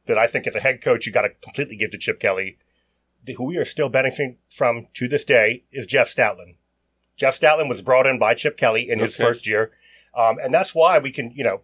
that 0.07 0.17
I 0.17 0.27
think 0.27 0.47
as 0.47 0.55
a 0.55 0.59
head 0.59 0.81
coach 0.81 1.05
you 1.05 1.11
got 1.11 1.21
to 1.23 1.29
completely 1.29 1.75
give 1.75 1.91
to 1.91 1.97
Chip 1.97 2.19
Kelly, 2.19 2.57
the- 3.23 3.33
who 3.33 3.43
we 3.45 3.57
are 3.57 3.65
still 3.65 3.89
benefiting 3.89 4.37
from 4.55 4.87
to 4.93 5.07
this 5.07 5.23
day, 5.23 5.63
is 5.71 5.85
Jeff 5.85 6.07
Stoutland. 6.13 6.55
Jeff 7.17 7.39
Stoutland 7.39 7.69
was 7.69 7.81
brought 7.81 8.07
in 8.07 8.17
by 8.19 8.33
Chip 8.33 8.57
Kelly 8.57 8.89
in 8.89 8.99
his 8.99 9.15
first 9.15 9.47
year, 9.47 9.71
um, 10.15 10.37
and 10.41 10.53
that's 10.53 10.73
why 10.75 10.97
we 10.99 11.11
can, 11.11 11.31
you 11.31 11.43
know, 11.43 11.61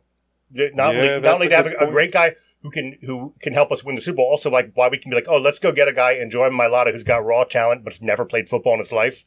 not 0.51 0.93
Yeah, 0.93 1.01
only, 1.01 1.21
not 1.21 1.33
only 1.35 1.49
to 1.49 1.55
have 1.55 1.65
a, 1.67 1.75
a 1.77 1.89
great 1.89 2.11
guy 2.11 2.35
who 2.61 2.69
can 2.69 2.97
who 3.01 3.33
can 3.39 3.53
help 3.53 3.71
us 3.71 3.83
win 3.83 3.95
the 3.95 4.01
Super 4.01 4.17
Bowl, 4.17 4.25
also 4.27 4.49
like 4.49 4.71
why 4.73 4.87
we 4.87 4.97
can 4.97 5.09
be 5.09 5.15
like, 5.15 5.27
oh, 5.27 5.37
let's 5.37 5.59
go 5.59 5.71
get 5.71 5.87
a 5.87 5.93
guy, 5.93 6.13
and 6.13 6.31
Jordan 6.31 6.57
Mailata, 6.57 6.91
who's 6.91 7.03
got 7.03 7.25
raw 7.25 7.43
talent 7.43 7.83
but's 7.83 8.01
never 8.01 8.25
played 8.25 8.49
football 8.49 8.73
in 8.73 8.79
his 8.79 8.91
life. 8.91 9.25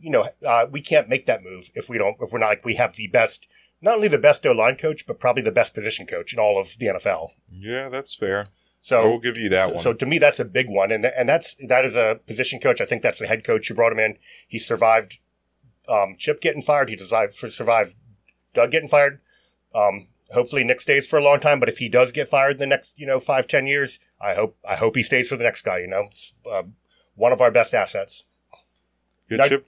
You 0.00 0.10
know, 0.10 0.28
uh, 0.46 0.66
we 0.70 0.80
can't 0.80 1.08
make 1.08 1.26
that 1.26 1.42
move 1.42 1.70
if 1.74 1.88
we 1.88 1.98
don't 1.98 2.16
if 2.20 2.32
we're 2.32 2.38
not 2.38 2.48
like 2.48 2.64
we 2.64 2.76
have 2.76 2.94
the 2.94 3.08
best, 3.08 3.46
not 3.80 3.96
only 3.96 4.08
the 4.08 4.18
best 4.18 4.46
O 4.46 4.52
line 4.52 4.76
coach, 4.76 5.06
but 5.06 5.20
probably 5.20 5.42
the 5.42 5.52
best 5.52 5.74
position 5.74 6.06
coach 6.06 6.32
in 6.32 6.38
all 6.38 6.58
of 6.58 6.78
the 6.78 6.86
NFL. 6.86 7.28
Yeah, 7.50 7.88
that's 7.88 8.14
fair. 8.14 8.48
So 8.80 9.08
we'll 9.08 9.18
give 9.20 9.38
you 9.38 9.48
that 9.50 9.74
one. 9.74 9.82
so 9.82 9.92
to 9.92 10.06
me, 10.06 10.18
that's 10.18 10.40
a 10.40 10.44
big 10.44 10.68
one, 10.68 10.90
and 10.90 11.04
th- 11.04 11.14
and 11.16 11.28
that's 11.28 11.54
that 11.68 11.84
is 11.84 11.94
a 11.94 12.20
position 12.26 12.58
coach. 12.58 12.80
I 12.80 12.86
think 12.86 13.02
that's 13.02 13.18
the 13.20 13.26
head 13.28 13.44
coach 13.44 13.68
who 13.68 13.74
brought 13.74 13.92
him 13.92 14.00
in. 14.00 14.16
He 14.48 14.58
survived 14.58 15.20
um, 15.88 16.16
Chip 16.18 16.40
getting 16.40 16.62
fired. 16.62 16.88
He 16.88 16.96
survived 16.96 17.34
survived 17.34 17.94
Doug 18.54 18.70
getting 18.70 18.88
fired. 18.88 19.20
Um, 19.74 20.08
hopefully 20.32 20.64
Nick 20.64 20.80
stays 20.80 21.06
for 21.06 21.18
a 21.18 21.22
long 21.22 21.40
time, 21.40 21.60
but 21.60 21.68
if 21.68 21.78
he 21.78 21.88
does 21.88 22.12
get 22.12 22.28
fired 22.28 22.52
in 22.52 22.58
the 22.58 22.66
next 22.66 22.98
you 22.98 23.06
know 23.06 23.20
five 23.20 23.46
ten 23.46 23.66
years, 23.66 23.98
I 24.20 24.34
hope 24.34 24.56
I 24.68 24.76
hope 24.76 24.96
he 24.96 25.02
stays 25.02 25.28
for 25.28 25.36
the 25.36 25.44
next 25.44 25.62
guy. 25.62 25.78
You 25.78 25.88
know, 25.88 26.08
uh, 26.50 26.64
one 27.14 27.32
of 27.32 27.40
our 27.40 27.50
best 27.50 27.74
assets. 27.74 28.24
Good 29.28 29.38
Now- 29.38 29.48
Chip. 29.48 29.66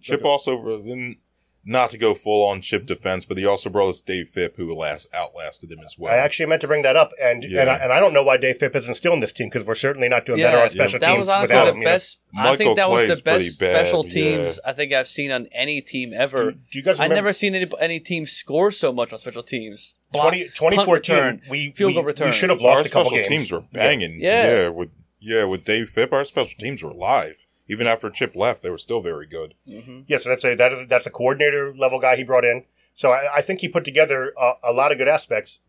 Chip 0.00 0.24
also, 0.24 0.80
and 0.80 1.16
not 1.64 1.90
to 1.90 1.98
go 1.98 2.14
full 2.14 2.46
on 2.48 2.60
Chip 2.60 2.86
defense, 2.86 3.24
but 3.24 3.38
he 3.38 3.46
also 3.46 3.70
brought 3.70 3.90
us 3.90 4.00
Dave 4.00 4.28
Fipp, 4.30 4.56
who 4.56 4.74
last 4.74 5.08
outlasted 5.14 5.70
him 5.70 5.78
as 5.84 5.96
well. 5.98 6.12
I 6.12 6.16
actually 6.16 6.46
meant 6.46 6.60
to 6.62 6.66
bring 6.66 6.82
that 6.82 6.96
up, 6.96 7.12
and 7.20 7.44
and, 7.44 7.70
I, 7.70 7.76
and 7.76 7.92
I 7.92 8.00
don't 8.00 8.12
know 8.12 8.22
why 8.22 8.36
Dave 8.36 8.56
Fipp 8.56 8.74
isn't 8.74 8.94
still 8.94 9.12
in 9.12 9.20
this 9.20 9.32
team 9.32 9.48
because 9.48 9.64
we're 9.64 9.74
certainly 9.74 10.08
not 10.08 10.26
doing 10.26 10.40
better 10.40 10.58
on 10.58 10.70
special 10.70 10.98
that 10.98 11.06
teams 11.06 11.20
was 11.20 11.28
honestly 11.28 11.54
without 11.54 11.64
the 11.64 11.70
him. 11.70 11.76
you 11.78 11.84
know. 11.84 11.90
best. 11.90 12.18
I 12.36 12.56
think 12.56 12.76
that 12.76 12.90
was 12.90 13.02
the 13.02 13.22
best 13.22 13.58
pretty 13.60 13.72
bad, 13.72 13.86
special 13.86 14.04
yeah. 14.04 14.10
teams 14.10 14.58
I 14.64 14.72
think 14.72 14.92
I've 14.92 15.06
seen 15.08 15.30
on 15.30 15.46
any 15.52 15.80
team 15.80 16.12
ever. 16.14 16.50
Do, 16.50 16.58
do 16.70 16.78
you 16.78 16.82
guys 16.82 16.98
I 16.98 17.04
remember? 17.04 17.14
never 17.14 17.32
seen 17.32 17.54
any, 17.54 17.70
any 17.78 18.00
team 18.00 18.26
score 18.26 18.70
so 18.70 18.92
much 18.92 19.12
on 19.12 19.18
special 19.18 19.42
teams. 19.42 19.98
Block, 20.10 20.32
20, 20.32 20.44
punt 20.44 20.54
2014, 20.56 21.16
return, 21.16 21.42
we, 21.48 21.72
field 21.72 21.94
goal 21.94 22.02
we, 22.02 22.06
return. 22.08 22.26
we 22.28 22.32
should 22.32 22.50
have 22.50 22.60
our 22.60 22.76
lost 22.76 22.86
a 22.86 22.90
couple 22.90 23.10
special 23.10 23.28
games. 23.28 23.28
teams 23.28 23.52
were 23.52 23.64
banging. 23.72 24.20
Yeah. 24.20 24.46
Yeah. 24.46 24.68
with 24.68 24.90
yeah 25.20 25.44
with 25.44 25.64
Dave 25.64 25.90
Fipp, 25.90 26.12
our 26.12 26.24
special 26.24 26.56
teams 26.58 26.82
were 26.82 26.92
live. 26.92 27.36
Even 27.72 27.86
after 27.86 28.10
Chip 28.10 28.36
left, 28.36 28.62
they 28.62 28.70
were 28.70 28.78
still 28.78 29.00
very 29.00 29.26
good. 29.26 29.54
Mhm. 29.68 30.04
Yeah, 30.06 30.18
so 30.18 30.28
that's 30.28 30.44
a 30.44 30.54
that 30.54 30.72
is 30.72 30.86
that's 30.86 31.06
a 31.06 31.10
coordinator 31.10 31.74
level 31.74 31.98
guy 31.98 32.16
he 32.16 32.24
brought 32.24 32.44
in. 32.44 32.64
So 32.94 33.12
I, 33.12 33.36
I 33.36 33.40
think 33.40 33.60
he 33.60 33.68
put 33.68 33.84
together 33.84 34.32
a, 34.38 34.52
a 34.64 34.72
lot 34.72 34.92
of 34.92 34.98
good 34.98 35.08
aspects. 35.08 35.60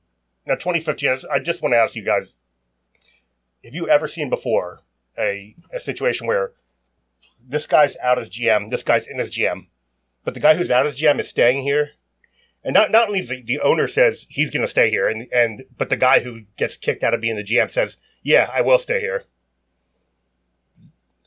Now, 0.45 0.55
2015, 0.55 1.09
I 1.09 1.13
just- 1.13 1.25
I 1.35 1.39
just 1.39 1.61
want 1.61 1.73
to 1.73 1.77
ask 1.77 1.95
you 1.95 2.03
guys: 2.03 2.37
Have 3.63 3.73
you 3.75 3.87
ever 3.87 4.07
seen 4.07 4.29
before 4.29 4.81
a 5.17 5.55
a 5.73 5.79
situation 5.79 6.27
where 6.27 6.51
this 7.45 7.65
guy's 7.67 7.95
out 7.97 8.19
as 8.19 8.29
GM, 8.29 8.69
this 8.69 8.83
guy's 8.83 9.07
in 9.07 9.19
as 9.19 9.29
GM, 9.29 9.67
but 10.23 10.33
the 10.33 10.39
guy 10.39 10.55
who's 10.55 10.71
out 10.71 10.85
as 10.85 10.95
GM 10.99 11.19
is 11.19 11.29
staying 11.29 11.61
here, 11.63 11.91
And 12.65 12.73
not 12.73 12.91
not 12.91 13.07
only 13.09 13.21
the, 13.21 13.41
the 13.41 13.59
owner 13.59 13.87
says 13.87 14.25
he's 14.29 14.49
going 14.49 14.61
to 14.61 14.67
stay 14.77 14.89
here, 14.89 15.07
and 15.09 15.27
and 15.33 15.63
but 15.77 15.89
the 15.89 15.97
guy 15.97 16.19
who 16.21 16.41
gets 16.57 16.77
kicked 16.77 17.03
out 17.03 17.13
of 17.13 17.21
being 17.21 17.35
the 17.35 17.43
GM 17.43 17.69
says, 17.69 17.97
"Yeah, 18.21 18.49
I 18.53 18.61
will 18.61 18.79
stay 18.79 18.99
here." 19.01 19.25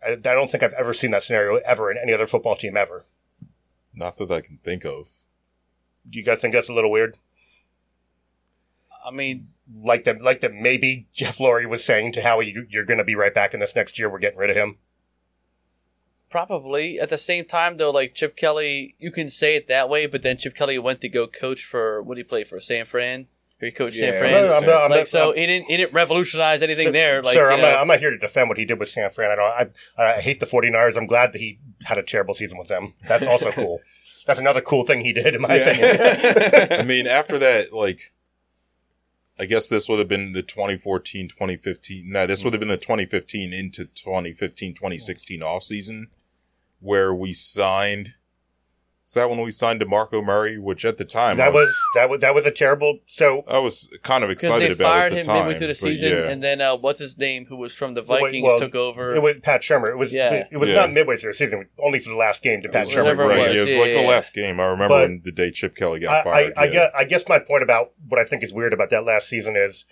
I, 0.06 0.12
I 0.12 0.16
don't 0.16 0.50
think 0.50 0.62
I've 0.62 0.72
ever 0.74 0.94
seen 0.94 1.10
that 1.10 1.22
scenario 1.22 1.56
ever 1.64 1.90
in 1.90 1.98
any 1.98 2.12
other 2.12 2.26
football 2.26 2.56
team 2.56 2.76
ever. 2.76 3.04
Not 3.94 4.16
that 4.18 4.30
I 4.30 4.40
can 4.40 4.58
think 4.62 4.84
of. 4.84 5.08
Do 6.08 6.18
you 6.18 6.24
guys 6.24 6.40
think 6.40 6.52
that's 6.54 6.68
a 6.68 6.72
little 6.72 6.90
weird? 6.90 7.16
I 9.04 9.10
mean, 9.10 9.48
Like 9.74 10.04
that, 10.04 10.22
like 10.22 10.40
that. 10.42 10.54
Maybe 10.54 11.08
Jeff 11.12 11.38
Lurie 11.38 11.68
was 11.68 11.84
saying 11.84 12.12
to 12.12 12.22
Howie, 12.22 12.52
"You- 12.52 12.66
"You're 12.70 12.84
going 12.84 12.98
to 12.98 13.04
be 13.04 13.16
right 13.16 13.34
back 13.34 13.52
in 13.52 13.58
this 13.60 13.74
next 13.74 13.98
year. 13.98 14.08
We're 14.08 14.20
getting 14.20 14.38
rid 14.38 14.50
of 14.50 14.56
him." 14.56 14.78
probably 16.28 16.98
at 16.98 17.08
the 17.08 17.16
same 17.18 17.44
time 17.44 17.76
though, 17.76 17.90
like 17.90 18.14
Chip 18.14 18.36
Kelly, 18.36 18.94
you 18.98 19.10
can 19.12 19.28
say 19.28 19.54
it 19.56 19.68
that 19.68 19.88
way, 19.88 20.06
but 20.06 20.22
then 20.22 20.36
Chip 20.36 20.54
Kelly 20.56 20.76
went 20.78 21.00
to 21.00 21.08
go 21.08 21.26
coach 21.26 21.64
for 21.64 22.02
what 22.02 22.16
did 22.16 22.26
he 22.26 22.28
play 22.28 22.44
for 22.44 22.58
San 22.60 22.84
Fran? 22.84 23.28
Or 23.60 23.66
he 23.66 23.72
coached 23.72 23.96
Yeah, 23.96 24.12
San 24.12 24.14
I'm 24.14 24.18
Fran. 24.20 24.32
not- 24.48 24.56
I'm 24.62 24.66
not- 24.66 24.84
I'm 24.84 24.90
like 24.90 25.00
not- 25.00 25.08
so, 25.08 25.28
I'm- 25.30 25.38
he 25.38 25.46
didn't 25.46 25.66
he 25.66 25.76
didn't 25.78 25.94
revolutionize 25.94 26.62
anything 26.62 26.88
Sir- 26.88 26.92
there. 26.92 27.22
Like 27.22 27.34
sir, 27.34 27.48
you 27.48 27.54
I'm, 27.54 27.60
know, 27.62 27.70
not, 27.70 27.80
I'm 27.80 27.88
not 27.88 27.98
here 28.00 28.10
to 28.10 28.18
defend 28.18 28.48
what 28.48 28.58
he 28.58 28.64
did 28.66 28.78
with 28.78 28.88
San 28.90 29.08
Fran. 29.10 29.30
I 29.30 29.34
don't. 29.34 29.72
I, 29.98 30.12
I 30.16 30.20
hate 30.20 30.40
the 30.40 30.46
49ers. 30.46 30.96
I'm 30.96 31.06
glad 31.06 31.32
that 31.32 31.40
he 31.40 31.58
had 31.84 31.96
a 31.96 32.02
terrible 32.02 32.34
season 32.34 32.58
with 32.58 32.68
them. 32.68 32.92
That's 33.08 33.24
also 33.26 33.50
cool. 33.52 33.80
That's 34.26 34.38
another 34.40 34.60
cool 34.60 34.84
thing 34.84 35.00
he 35.02 35.12
did, 35.12 35.34
in 35.34 35.40
my 35.40 35.54
opinion. 35.54 36.72
I 36.80 36.82
mean, 36.82 37.06
after 37.06 37.38
that, 37.38 37.72
like, 37.72 38.12
I 39.38 39.44
guess 39.46 39.68
this 39.68 39.88
would 39.88 40.00
have 40.00 40.08
been 40.08 40.32
the 40.32 40.42
2014, 40.42 41.28
2015. 41.28 42.10
No, 42.10 42.26
this 42.26 42.42
would 42.42 42.52
have 42.52 42.60
been 42.60 42.68
the 42.68 42.76
2015 42.76 43.52
into 43.52 43.84
2015, 43.84 44.74
2016 44.74 45.42
off 45.42 45.62
season 45.62 46.08
where 46.80 47.14
we 47.14 47.32
signed. 47.32 48.14
Is 49.06 49.14
that 49.14 49.30
when 49.30 49.40
we 49.40 49.52
signed 49.52 49.80
DeMarco 49.80 50.24
Murray? 50.24 50.58
Which 50.58 50.84
at 50.84 50.98
the 50.98 51.04
time 51.04 51.36
that 51.36 51.52
was 51.52 51.72
that 51.94 52.10
was 52.10 52.20
that 52.22 52.34
was 52.34 52.44
a 52.44 52.50
terrible. 52.50 52.98
So 53.06 53.44
I 53.46 53.60
was 53.60 53.88
kind 54.02 54.24
of 54.24 54.30
excited 54.30 54.68
they 54.68 54.72
about 54.74 54.92
fired 54.92 55.12
it 55.12 55.18
at 55.18 55.18
him 55.18 55.22
the 55.22 55.26
time. 55.26 55.38
midway 55.44 55.58
through 55.58 55.66
the 55.68 55.74
season, 55.76 56.08
yeah. 56.10 56.28
and 56.28 56.42
then 56.42 56.60
uh, 56.60 56.74
what's 56.76 56.98
his 56.98 57.16
name, 57.16 57.46
who 57.46 57.54
was 57.56 57.72
from 57.72 57.94
the 57.94 58.02
Vikings, 58.02 58.42
well, 58.42 58.58
took 58.58 58.74
over. 58.74 59.14
it 59.14 59.22
was 59.22 59.36
Pat 59.42 59.60
Shurmur. 59.60 59.90
It 59.90 59.96
was 59.96 60.12
Yeah. 60.12 60.48
it 60.50 60.56
was 60.56 60.70
Yeah. 60.70 60.74
not 60.74 60.92
midway 60.92 61.16
through 61.16 61.30
the 61.30 61.34
season, 61.38 61.68
only 61.78 62.00
for 62.00 62.08
the 62.08 62.16
last 62.16 62.42
game 62.42 62.62
to 62.62 62.68
Pat 62.68 62.88
Shurmur. 62.88 63.02
Whatever 63.04 63.22
it 63.22 63.26
right, 63.28 63.48
was, 63.50 63.58
it 63.60 63.64
was 63.64 63.74
yeah, 63.76 63.80
like 63.80 63.90
yeah, 63.92 64.02
the 64.02 64.08
last 64.08 64.34
game. 64.34 64.58
I 64.58 64.64
remember 64.64 64.88
But- 64.88 65.02
when 65.08 65.22
the 65.24 65.30
day 65.30 65.52
Chip 65.52 65.76
Kelly 65.76 66.00
got 66.00 66.12
I, 66.12 66.18
I, 66.18 66.24
fired. 66.24 66.52
I 66.56 66.64
yeah. 66.64 66.70
guess 66.72 66.90
I 66.96 67.04
guess 67.04 67.28
my 67.28 67.38
point 67.38 67.62
about 67.62 67.92
what 68.08 68.20
I 68.20 68.24
think 68.24 68.42
is 68.42 68.52
weird 68.52 68.72
about 68.72 68.90
that 68.90 69.04
last 69.04 69.28
season 69.28 69.54
is 69.54 69.84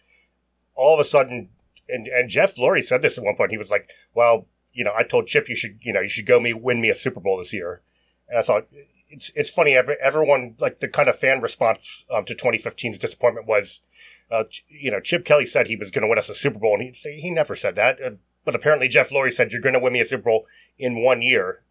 all 0.75 0.93
of 0.93 0.99
a 0.99 1.05
sudden, 1.05 1.51
and 1.89 2.09
and 2.09 2.29
Jeff 2.29 2.57
Lurie 2.57 2.83
said 2.85 3.01
this 3.03 3.17
at 3.17 3.23
one 3.23 3.37
point. 3.37 3.53
He 3.53 3.59
was 3.59 3.71
like, 3.71 3.89
"Well, 4.13 4.49
you 4.73 4.83
know, 4.83 4.93
I 4.93 5.05
told 5.05 5.29
Chip 5.29 5.49
you 5.49 5.55
should 5.55 5.79
you 5.83 5.93
know 5.93 6.01
you 6.01 6.09
should 6.09 6.27
go 6.27 6.41
me 6.41 6.53
win 6.53 6.81
me 6.81 6.91
a 6.91 6.97
Super 6.97 7.21
Bowl 7.21 7.37
this 7.39 7.53
year," 7.53 7.81
and 8.29 8.41
I 8.41 8.43
thought. 8.43 8.67
It's, 9.15 9.31
it's 9.35 9.51
funny. 9.51 9.75
Every, 9.75 9.97
everyone 10.01 10.57
like 10.59 10.81
the 10.81 10.89
kind 10.89 11.09
of 11.09 11.19
fan 11.19 11.41
response 11.41 12.05
um, 12.11 12.25
to 12.27 12.35
2015's 12.35 12.99
disappointment 12.99 13.47
was, 13.47 13.81
uh, 14.31 14.45
Ch- 14.45 14.65
you 14.69 14.91
know, 14.91 15.01
Chip 15.01 15.25
Kelly 15.25 15.47
said 15.47 15.67
he 15.67 15.77
was 15.77 15.91
going 15.91 16.03
to 16.03 16.09
win 16.09 16.19
us 16.19 16.29
a 16.29 16.35
Super 16.35 16.59
Bowl, 16.59 16.75
and 16.79 16.95
he 16.95 17.11
he 17.21 17.31
never 17.31 17.55
said 17.57 17.77
that. 17.77 18.01
Uh, 18.03 18.11
but 18.45 18.55
apparently, 18.55 18.89
Jeff 18.89 19.11
Lurie 19.11 19.33
said 19.33 19.53
you're 19.53 19.61
going 19.61 19.73
to 19.75 19.79
win 19.81 19.93
me 19.93 20.01
a 20.01 20.05
Super 20.05 20.25
Bowl 20.25 20.47
in 20.79 21.03
one 21.03 21.23
year. 21.23 21.63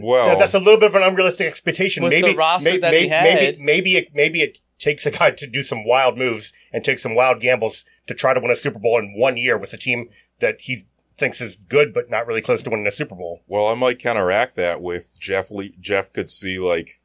well, 0.00 0.28
That- 0.28 0.38
that's 0.38 0.54
a 0.54 0.58
little 0.58 0.78
bit 0.78 0.90
of 0.90 0.94
an 0.94 1.02
unrealistic 1.02 1.46
expectation. 1.46 2.02
With 2.02 2.12
the 2.12 2.22
maybe 2.22 2.36
roster 2.36 2.70
may- 2.70 2.78
that 2.78 2.90
may- 2.92 3.02
he 3.02 3.08
had. 3.08 3.24
maybe 3.24 3.58
maybe 3.62 3.96
it 3.96 4.14
maybe 4.14 4.42
it 4.42 4.58
takes 4.78 5.04
a 5.06 5.10
guy 5.10 5.30
to 5.30 5.46
do 5.46 5.62
some 5.62 5.84
wild 5.84 6.16
moves 6.16 6.52
and 6.72 6.84
take 6.84 6.98
some 6.98 7.14
wild 7.14 7.40
gambles 7.40 7.84
to 8.06 8.14
try 8.14 8.32
to 8.34 8.40
win 8.40 8.50
a 8.50 8.56
Super 8.56 8.78
Bowl 8.78 8.98
in 8.98 9.14
one 9.18 9.36
year 9.36 9.58
with 9.58 9.72
a 9.72 9.76
team 9.76 10.08
that 10.38 10.60
he 10.62 10.84
thinks 11.20 11.40
is 11.40 11.56
good 11.56 11.94
but 11.94 12.10
not 12.10 12.26
really 12.26 12.42
close 12.42 12.62
to 12.64 12.70
winning 12.70 12.86
a 12.86 12.92
Super 12.92 13.14
Bowl. 13.14 13.42
Well, 13.46 13.68
I 13.68 13.74
might 13.74 14.00
counteract 14.00 14.56
that 14.56 14.82
with 14.82 15.06
Jeff. 15.20 15.50
Le- 15.50 15.68
Jeff 15.80 16.12
could 16.12 16.30
see 16.30 16.58
like 16.58 17.00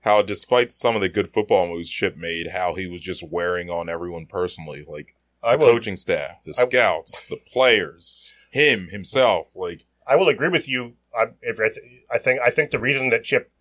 how, 0.00 0.22
despite 0.22 0.72
some 0.72 0.96
of 0.96 1.00
the 1.00 1.08
good 1.08 1.32
football 1.32 1.68
moves 1.68 1.90
Chip 1.90 2.16
made, 2.16 2.48
how 2.48 2.74
he 2.74 2.88
was 2.88 3.00
just 3.00 3.30
wearing 3.30 3.70
on 3.70 3.88
everyone 3.88 4.26
personally, 4.26 4.84
like 4.88 5.14
I 5.42 5.56
the 5.56 5.64
will 5.64 5.72
coaching 5.72 5.96
staff, 5.96 6.42
the 6.44 6.54
I- 6.58 6.64
scouts, 6.64 7.22
the 7.24 7.36
players, 7.36 8.34
him 8.50 8.88
himself. 8.88 9.54
Like, 9.54 9.86
I 10.06 10.16
will 10.16 10.28
agree 10.28 10.48
with 10.48 10.68
you. 10.68 10.94
I, 11.16 11.26
if 11.40 11.60
I, 11.60 11.68
th- 11.68 12.04
I 12.10 12.18
think 12.18 12.40
I 12.40 12.50
think 12.50 12.70
the 12.70 12.80
reason 12.80 13.10
that 13.10 13.22
Chip 13.22 13.52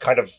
kind 0.00 0.18
of, 0.18 0.32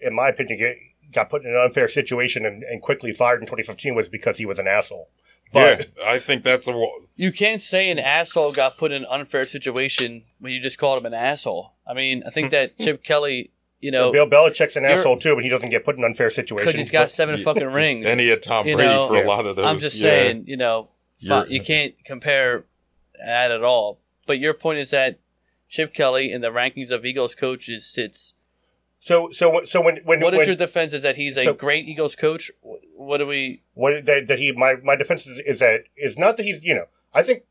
in 0.00 0.14
my 0.14 0.28
opinion, 0.28 0.58
get, 0.58 0.76
got 1.12 1.30
put 1.30 1.44
in 1.44 1.50
an 1.50 1.60
unfair 1.60 1.88
situation 1.88 2.46
and, 2.46 2.62
and 2.62 2.80
quickly 2.80 3.12
fired 3.12 3.40
in 3.40 3.46
2015 3.46 3.94
was 3.94 4.08
because 4.08 4.36
he 4.38 4.46
was 4.46 4.58
an 4.58 4.68
asshole. 4.68 5.10
But 5.52 5.90
yeah, 5.98 6.04
I 6.06 6.18
think 6.18 6.44
that's 6.44 6.68
a. 6.68 6.86
You 7.16 7.32
can't 7.32 7.60
say 7.60 7.90
an 7.90 7.98
asshole 7.98 8.52
got 8.52 8.78
put 8.78 8.92
in 8.92 9.02
an 9.02 9.08
unfair 9.10 9.44
situation 9.44 10.24
when 10.38 10.52
you 10.52 10.60
just 10.60 10.78
called 10.78 10.98
him 10.98 11.06
an 11.06 11.14
asshole. 11.14 11.72
I 11.86 11.94
mean, 11.94 12.22
I 12.26 12.30
think 12.30 12.50
that 12.52 12.78
Chip 12.78 13.02
Kelly, 13.02 13.50
you 13.80 13.90
know, 13.90 14.12
Bill 14.12 14.28
Belichick's 14.28 14.76
an 14.76 14.84
asshole 14.84 15.18
too, 15.18 15.34
but 15.34 15.42
he 15.44 15.50
doesn't 15.50 15.70
get 15.70 15.84
put 15.84 15.96
in 15.96 16.04
unfair 16.04 16.30
situations. 16.30 16.66
because 16.66 16.78
he's 16.78 16.90
got 16.90 17.02
but- 17.04 17.10
seven 17.10 17.36
fucking 17.38 17.66
rings. 17.66 18.06
And 18.06 18.20
he 18.20 18.28
had 18.28 18.42
Tom 18.42 18.66
You 18.66 18.76
Brady 18.76 18.92
know, 18.92 19.08
for 19.08 19.16
a 19.16 19.26
lot 19.26 19.46
of 19.46 19.56
those. 19.56 19.66
I'm 19.66 19.78
just 19.78 19.96
yeah. 19.96 20.02
saying, 20.02 20.44
you 20.46 20.56
know, 20.56 20.88
fi- 21.26 21.46
you 21.46 21.60
can't 21.60 21.94
compare 22.04 22.64
that 23.24 23.50
at 23.50 23.62
all. 23.62 23.98
But 24.26 24.38
your 24.38 24.54
point 24.54 24.78
is 24.78 24.90
that 24.90 25.18
Chip 25.68 25.92
Kelly 25.94 26.32
in 26.32 26.40
the 26.40 26.48
rankings 26.50 26.90
of 26.90 27.04
Eagles 27.04 27.34
coaches 27.34 27.86
sits. 27.86 28.34
So 29.02 29.30
so 29.32 29.64
so 29.64 29.80
when 29.80 29.96
when 30.04 30.20
What 30.20 30.34
is 30.34 30.38
when, 30.38 30.46
your 30.46 30.56
defense? 30.56 30.92
Is 30.92 31.02
that 31.02 31.16
he's 31.16 31.36
a 31.38 31.44
so- 31.44 31.54
great 31.54 31.88
Eagles 31.88 32.14
coach? 32.14 32.52
What 32.62 33.16
do 33.16 33.26
we? 33.26 33.62
what 33.74 34.04
that, 34.04 34.28
that 34.28 34.38
he 34.38 34.52
my 34.52 34.76
my 34.76 34.94
defense 34.94 35.26
is, 35.26 35.38
is 35.40 35.58
that 35.60 35.84
is 35.96 36.18
not 36.18 36.36
that 36.36 36.44
he's 36.44 36.62
you 36.62 36.74
know 36.74 36.84
I 37.14 37.22
think 37.22 37.44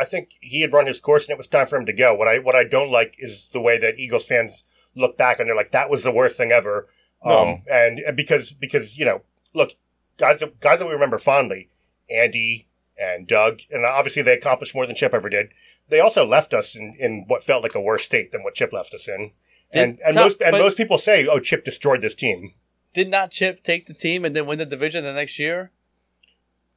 I 0.00 0.04
think 0.04 0.30
he 0.40 0.60
had 0.60 0.72
run 0.72 0.86
his 0.86 1.00
course 1.00 1.24
and 1.24 1.32
it 1.32 1.38
was 1.38 1.48
time 1.48 1.66
for 1.66 1.76
him 1.76 1.86
to 1.86 1.92
go. 1.92 2.14
What 2.14 2.28
I 2.28 2.38
what 2.38 2.54
I 2.54 2.62
don't 2.62 2.90
like 2.90 3.16
is 3.18 3.48
the 3.48 3.60
way 3.60 3.78
that 3.78 3.98
Eagles 3.98 4.28
fans 4.28 4.62
look 4.94 5.18
back 5.18 5.40
and 5.40 5.48
they're 5.48 5.56
like 5.56 5.72
that 5.72 5.90
was 5.90 6.04
the 6.04 6.12
worst 6.12 6.36
thing 6.36 6.52
ever. 6.52 6.88
No. 7.24 7.38
Um, 7.38 7.62
and, 7.70 7.98
and 7.98 8.16
because 8.16 8.52
because 8.52 8.96
you 8.96 9.04
know 9.04 9.22
look 9.54 9.72
guys 10.18 10.38
that, 10.38 10.60
guys 10.60 10.78
that 10.78 10.86
we 10.86 10.94
remember 10.94 11.18
fondly, 11.18 11.68
Andy 12.08 12.68
and 12.96 13.26
Doug, 13.26 13.62
and 13.70 13.84
obviously 13.84 14.22
they 14.22 14.34
accomplished 14.34 14.74
more 14.74 14.86
than 14.86 14.94
Chip 14.94 15.14
ever 15.14 15.28
did. 15.28 15.48
They 15.88 15.98
also 15.98 16.24
left 16.24 16.54
us 16.54 16.76
in, 16.76 16.94
in 16.98 17.24
what 17.26 17.42
felt 17.42 17.64
like 17.64 17.74
a 17.74 17.80
worse 17.80 18.04
state 18.04 18.30
than 18.30 18.44
what 18.44 18.54
Chip 18.54 18.72
left 18.72 18.94
us 18.94 19.08
in. 19.08 19.32
And 19.74 20.00
and 20.04 20.14
most 20.14 20.40
and 20.42 20.52
most 20.58 20.76
people 20.76 20.98
say, 20.98 21.26
"Oh, 21.26 21.38
Chip 21.40 21.64
destroyed 21.64 22.00
this 22.02 22.14
team." 22.14 22.54
Did 22.94 23.08
not 23.08 23.30
Chip 23.30 23.62
take 23.62 23.86
the 23.86 23.94
team 23.94 24.24
and 24.24 24.36
then 24.36 24.46
win 24.46 24.58
the 24.58 24.66
division 24.66 25.02
the 25.04 25.12
next 25.12 25.38
year? 25.38 25.70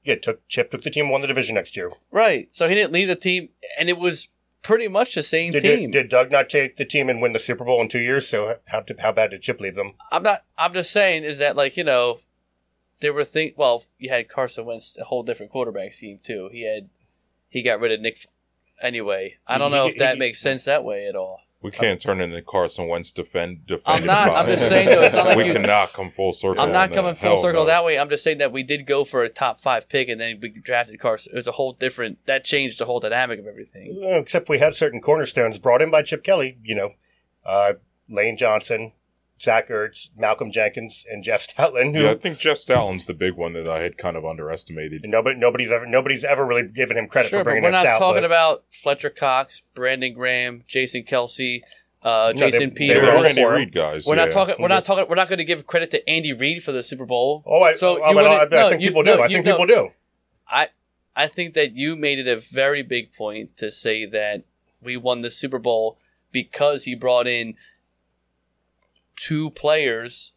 Yeah, 0.04 0.16
took 0.16 0.48
Chip 0.48 0.72
took 0.72 0.84
the 0.84 0.90
team, 0.90 1.10
won 1.10 1.22
the 1.22 1.28
division 1.28 1.56
next 1.56 1.76
year. 1.76 1.92
Right. 2.12 2.48
So 2.52 2.68
he 2.70 2.76
didn't 2.76 2.94
lead 2.94 3.06
the 3.06 3.16
team, 3.16 3.50
and 3.80 3.90
it 3.90 3.98
was 3.98 4.30
pretty 4.62 4.88
much 4.88 5.14
the 5.16 5.24
same 5.24 5.52
Did, 5.52 5.62
team. 5.64 5.92
did, 5.92 6.04
did 6.04 6.10
Doug 6.10 6.32
not 6.32 6.50
take 6.50 6.78
the 6.78 6.86
team 6.86 7.10
and 7.10 7.22
win 7.22 7.34
the 7.34 7.40
Super 7.40 7.66
Bowl 7.66 7.82
in 7.82 7.88
two 7.88 8.00
years? 8.00 8.28
So 8.28 8.58
how 8.68 8.82
did, 8.82 9.00
how 9.00 9.12
bad 9.12 9.32
did 9.32 9.42
Chip 9.42 9.60
leave 9.60 9.76
them? 9.76 9.94
I'm 10.12 10.24
not. 10.24 10.44
I'm 10.58 10.74
just 10.74 10.92
saying 10.92 11.24
is 11.24 11.40
that 11.40 11.56
like 11.56 11.76
you 11.76 11.84
know, 11.84 12.20
there 13.02 13.14
were 13.14 13.24
things. 13.26 13.54
Well, 13.58 13.84
you 13.98 14.10
had 14.10 14.30
Carson 14.30 14.66
Wentz, 14.66 14.98
a 14.98 15.04
whole 15.06 15.24
different 15.24 15.52
quarterback 15.52 15.94
scheme 15.94 16.20
too. 16.24 16.50
He 16.52 16.62
had 16.64 16.88
he 17.50 17.62
got 17.62 17.80
rid 17.80 17.92
of 17.92 18.00
Nick. 18.00 18.26
Anyway, 18.82 19.38
I 19.48 19.58
don't 19.58 19.72
He- 19.72 19.78
know 19.78 19.84
he- 19.86 19.90
if 19.92 19.98
that 19.98 20.14
he- 20.16 20.20
makes 20.20 20.40
sense 20.40 20.66
that 20.66 20.84
way 20.84 21.08
at 21.08 21.16
all. 21.16 21.42
We 21.66 21.72
can't 21.72 22.00
turn 22.00 22.22
into 22.22 22.40
Carson 22.44 22.88
Wentz 22.88 23.12
defend. 23.12 23.66
defend 23.66 23.84
I'm 23.88 24.06
not- 24.06 24.30
I'm 24.30 24.46
just 24.46 24.68
saying, 24.68 24.88
though, 24.88 25.02
it's 25.02 25.16
not 25.16 25.26
like 25.26 25.38
we 25.38 25.46
you- 25.46 25.54
cannot 25.54 25.94
come 25.94 26.12
full 26.12 26.32
circle. 26.32 26.62
I'm 26.62 26.72
not 26.72 26.94
coming 26.94 27.16
full 27.16 27.38
circle 27.38 27.64
no. 27.64 27.68
that 27.68 27.84
way. 27.84 27.98
I'm 27.98 28.08
just 28.08 28.24
saying 28.24 28.38
that 28.38 28.52
we 28.52 28.62
did 28.62 28.86
go 28.86 29.04
for 29.04 29.24
a 29.24 29.30
top 29.30 29.60
five 29.60 29.90
pick, 29.90 30.08
and 30.08 30.22
then 30.22 30.40
we 30.40 30.50
drafted 30.50 31.00
Carson. 31.00 31.34
It 31.34 31.38
was 31.38 31.48
a 31.48 31.54
whole 31.54 31.74
different. 31.74 32.24
That 32.28 32.44
changed 32.44 32.80
the 32.80 32.86
whole 32.86 33.00
dynamic 33.00 33.40
of 33.40 33.48
everything. 33.48 34.00
Except 34.04 34.48
we 34.48 34.60
had 34.60 34.76
certain 34.76 35.02
cornerstones 35.02 35.58
brought 35.58 35.82
in 35.82 35.90
by 35.90 36.04
Chip 36.04 36.24
Kelly. 36.24 36.60
You 36.64 36.76
know, 36.76 36.90
uh, 37.44 37.74
Lane 38.08 38.38
Johnson, 38.38 38.92
Zach 39.42 39.68
Ertz, 39.70 40.10
Malcolm 40.18 40.50
Jenkins, 40.52 41.06
and 41.12 41.24
Jeff 41.24 41.46
Stoutland. 41.48 41.96
Who 41.96 42.04
Yeah, 42.04 42.12
I 42.12 42.16
think 42.16 42.38
Jeff 42.40 42.58
Stoutland's 42.58 43.04
the 43.04 43.14
big 43.14 43.34
one 43.34 43.54
that 43.54 43.68
I 43.68 43.82
had 43.82 43.98
kind 43.98 44.16
of 44.16 44.26
underestimated. 44.26 45.04
nobody 45.06 45.38
nobody's 45.38 45.72
ever 45.72 45.86
nobody's 45.86 46.24
ever 46.24 46.46
really 46.46 46.68
given 46.68 46.98
him 46.98 47.08
credit 47.08 47.30
Sure, 47.30 47.40
for 47.40 47.44
but 47.44 47.52
bringing 47.52 47.64
we're 47.64 47.72
not 47.72 47.82
Stout. 47.84 48.00
talking 48.00 48.22
but- 48.22 48.26
about 48.26 48.64
Fletcher 48.72 49.10
Cox, 49.10 49.62
Brandon 49.74 50.14
Graham, 50.14 50.64
Jason 50.68 51.04
Kelce, 51.04 51.62
uh, 52.02 52.32
No, 52.36 52.40
Jason 52.40 52.60
they 52.60 52.66
They 52.68 52.72
Peters. 52.94 53.02
were 53.08 53.20
were 53.20 53.26
Andy. 53.26 53.44
Reid 53.44 53.72
guys. 53.74 54.06
We're 54.06 54.16
yeah. 54.16 54.26
not 54.26 54.32
talking. 54.32 54.56
We're 54.60 54.68
not 54.70 54.86
talking. 54.86 55.06
We're 55.10 55.16
not 55.16 55.28
going 55.28 55.40
to 55.40 55.44
give 55.46 55.66
credit 55.68 55.92
to 55.92 56.08
Andy 56.10 56.32
Reid 56.34 56.64
for 56.64 56.72
the 56.72 56.84
Super 56.84 57.06
Bowl. 57.06 57.44
Oh, 57.46 57.62
I, 57.64 57.74
So 57.74 57.96
I, 58.02 58.12
you 58.12 58.20
I, 58.20 58.22
wouldn't- 58.22 58.54
I, 58.54 58.58
I 58.58 58.64
no, 58.64 58.70
think 58.70 58.82
you- 58.82 58.90
people 58.90 59.04
no, 59.04 59.18
do. 59.18 59.22
I 59.24 59.28
think 59.28 59.46
know- 59.46 59.52
people 59.54 59.68
do. 59.68 59.90
I 60.48 60.70
I 61.16 61.28
think 61.28 61.54
that 61.56 61.76
you 61.76 61.96
made 61.96 62.20
it 62.20 62.28
a 62.28 62.38
very 62.38 62.84
big 62.84 63.14
point 63.14 63.58
to 63.58 63.72
say 63.72 64.06
that 64.06 64.44
we 64.82 64.96
won 64.98 65.22
the 65.22 65.32
Super 65.32 65.60
Bowl 65.60 65.98
because 66.32 66.84
he 66.84 66.94
brought 66.96 67.26
in 67.28 67.56
two 69.16 69.50
players, 69.52 70.32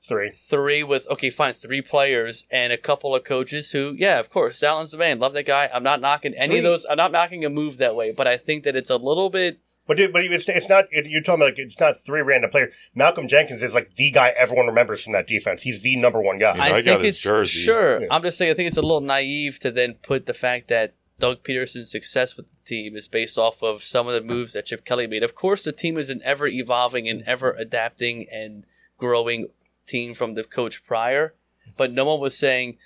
Three. 0.00 0.30
three 0.34 0.82
with 0.82 1.06
okay, 1.10 1.28
fine, 1.30 1.52
three 1.52 1.82
players 1.82 2.46
and 2.50 2.72
a 2.72 2.78
couple 2.78 3.14
of 3.14 3.24
coaches 3.24 3.72
who, 3.72 3.94
yeah, 3.96 4.18
of 4.18 4.30
course, 4.30 4.58
Salon's 4.58 4.92
the 4.92 4.98
man. 4.98 5.18
Love 5.18 5.34
that 5.34 5.46
guy. 5.46 5.68
I'm 5.72 5.82
not 5.82 6.00
knocking 6.00 6.34
any 6.34 6.48
Three. 6.48 6.58
of 6.58 6.64
those. 6.64 6.86
I'm 6.88 6.96
not 6.96 7.12
knocking 7.12 7.44
a 7.44 7.50
move 7.50 7.76
that 7.78 7.94
way, 7.94 8.12
but 8.12 8.26
I 8.26 8.36
think 8.36 8.64
that 8.64 8.74
it's 8.76 8.90
a 8.90 8.96
little 8.96 9.28
bit. 9.28 9.58
But 9.86 9.98
it, 9.98 10.12
but 10.12 10.22
it's 10.22 10.46
it's 10.48 10.68
not 10.68 10.84
it, 10.90 11.06
you're 11.06 11.22
talking 11.22 11.40
about 11.40 11.46
like 11.46 11.58
it's 11.58 11.80
not 11.80 11.96
three 11.98 12.20
random 12.20 12.50
players. 12.50 12.74
Malcolm 12.94 13.26
Jenkins 13.26 13.62
is 13.62 13.72
like 13.74 13.96
the 13.96 14.10
guy 14.10 14.34
everyone 14.36 14.66
remembers 14.66 15.02
from 15.02 15.14
that 15.14 15.26
defense. 15.26 15.62
He's 15.62 15.80
the 15.82 15.96
number 15.96 16.20
one 16.20 16.38
guy. 16.38 16.56
Yeah, 16.56 16.62
I, 16.62 16.66
I 16.66 16.72
think 16.74 16.84
got 16.86 17.00
his 17.00 17.14
it's 17.16 17.22
jersey. 17.22 17.58
sure. 17.60 18.02
Yeah. 18.02 18.06
I'm 18.10 18.22
just 18.22 18.36
saying. 18.36 18.50
I 18.50 18.54
think 18.54 18.68
it's 18.68 18.76
a 18.76 18.82
little 18.82 19.00
naive 19.00 19.58
to 19.60 19.70
then 19.70 19.94
put 19.94 20.26
the 20.26 20.34
fact 20.34 20.68
that 20.68 20.94
Doug 21.18 21.42
Pederson's 21.42 21.90
success 21.90 22.36
with 22.36 22.46
the 22.46 22.64
team 22.64 22.96
is 22.96 23.08
based 23.08 23.38
off 23.38 23.62
of 23.62 23.82
some 23.82 24.06
of 24.06 24.14
the 24.14 24.20
moves 24.22 24.52
that 24.52 24.66
Chip 24.66 24.84
Kelly 24.84 25.06
made. 25.06 25.22
Of 25.22 25.34
course, 25.34 25.64
the 25.64 25.72
team 25.72 25.98
is 25.98 26.10
an 26.10 26.20
ever 26.24 26.46
evolving 26.46 27.08
and 27.08 27.22
ever 27.26 27.50
adapting 27.52 28.26
and 28.30 28.64
growing 28.96 29.48
team 29.86 30.14
from 30.14 30.34
the 30.34 30.44
coach 30.44 30.84
prior, 30.84 31.34
but 31.76 31.92
no 31.92 32.04
one 32.04 32.20
was 32.20 32.36
saying, 32.36 32.78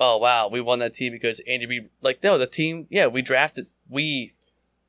"Oh 0.00 0.16
wow, 0.16 0.48
we 0.48 0.60
won 0.60 0.78
that 0.78 0.94
team 0.94 1.12
because 1.12 1.40
Andy 1.46 1.66
Reid." 1.66 1.90
Like 2.00 2.22
no, 2.22 2.38
the 2.38 2.46
team, 2.46 2.86
yeah, 2.90 3.06
we 3.06 3.20
drafted 3.20 3.66
we 3.88 4.32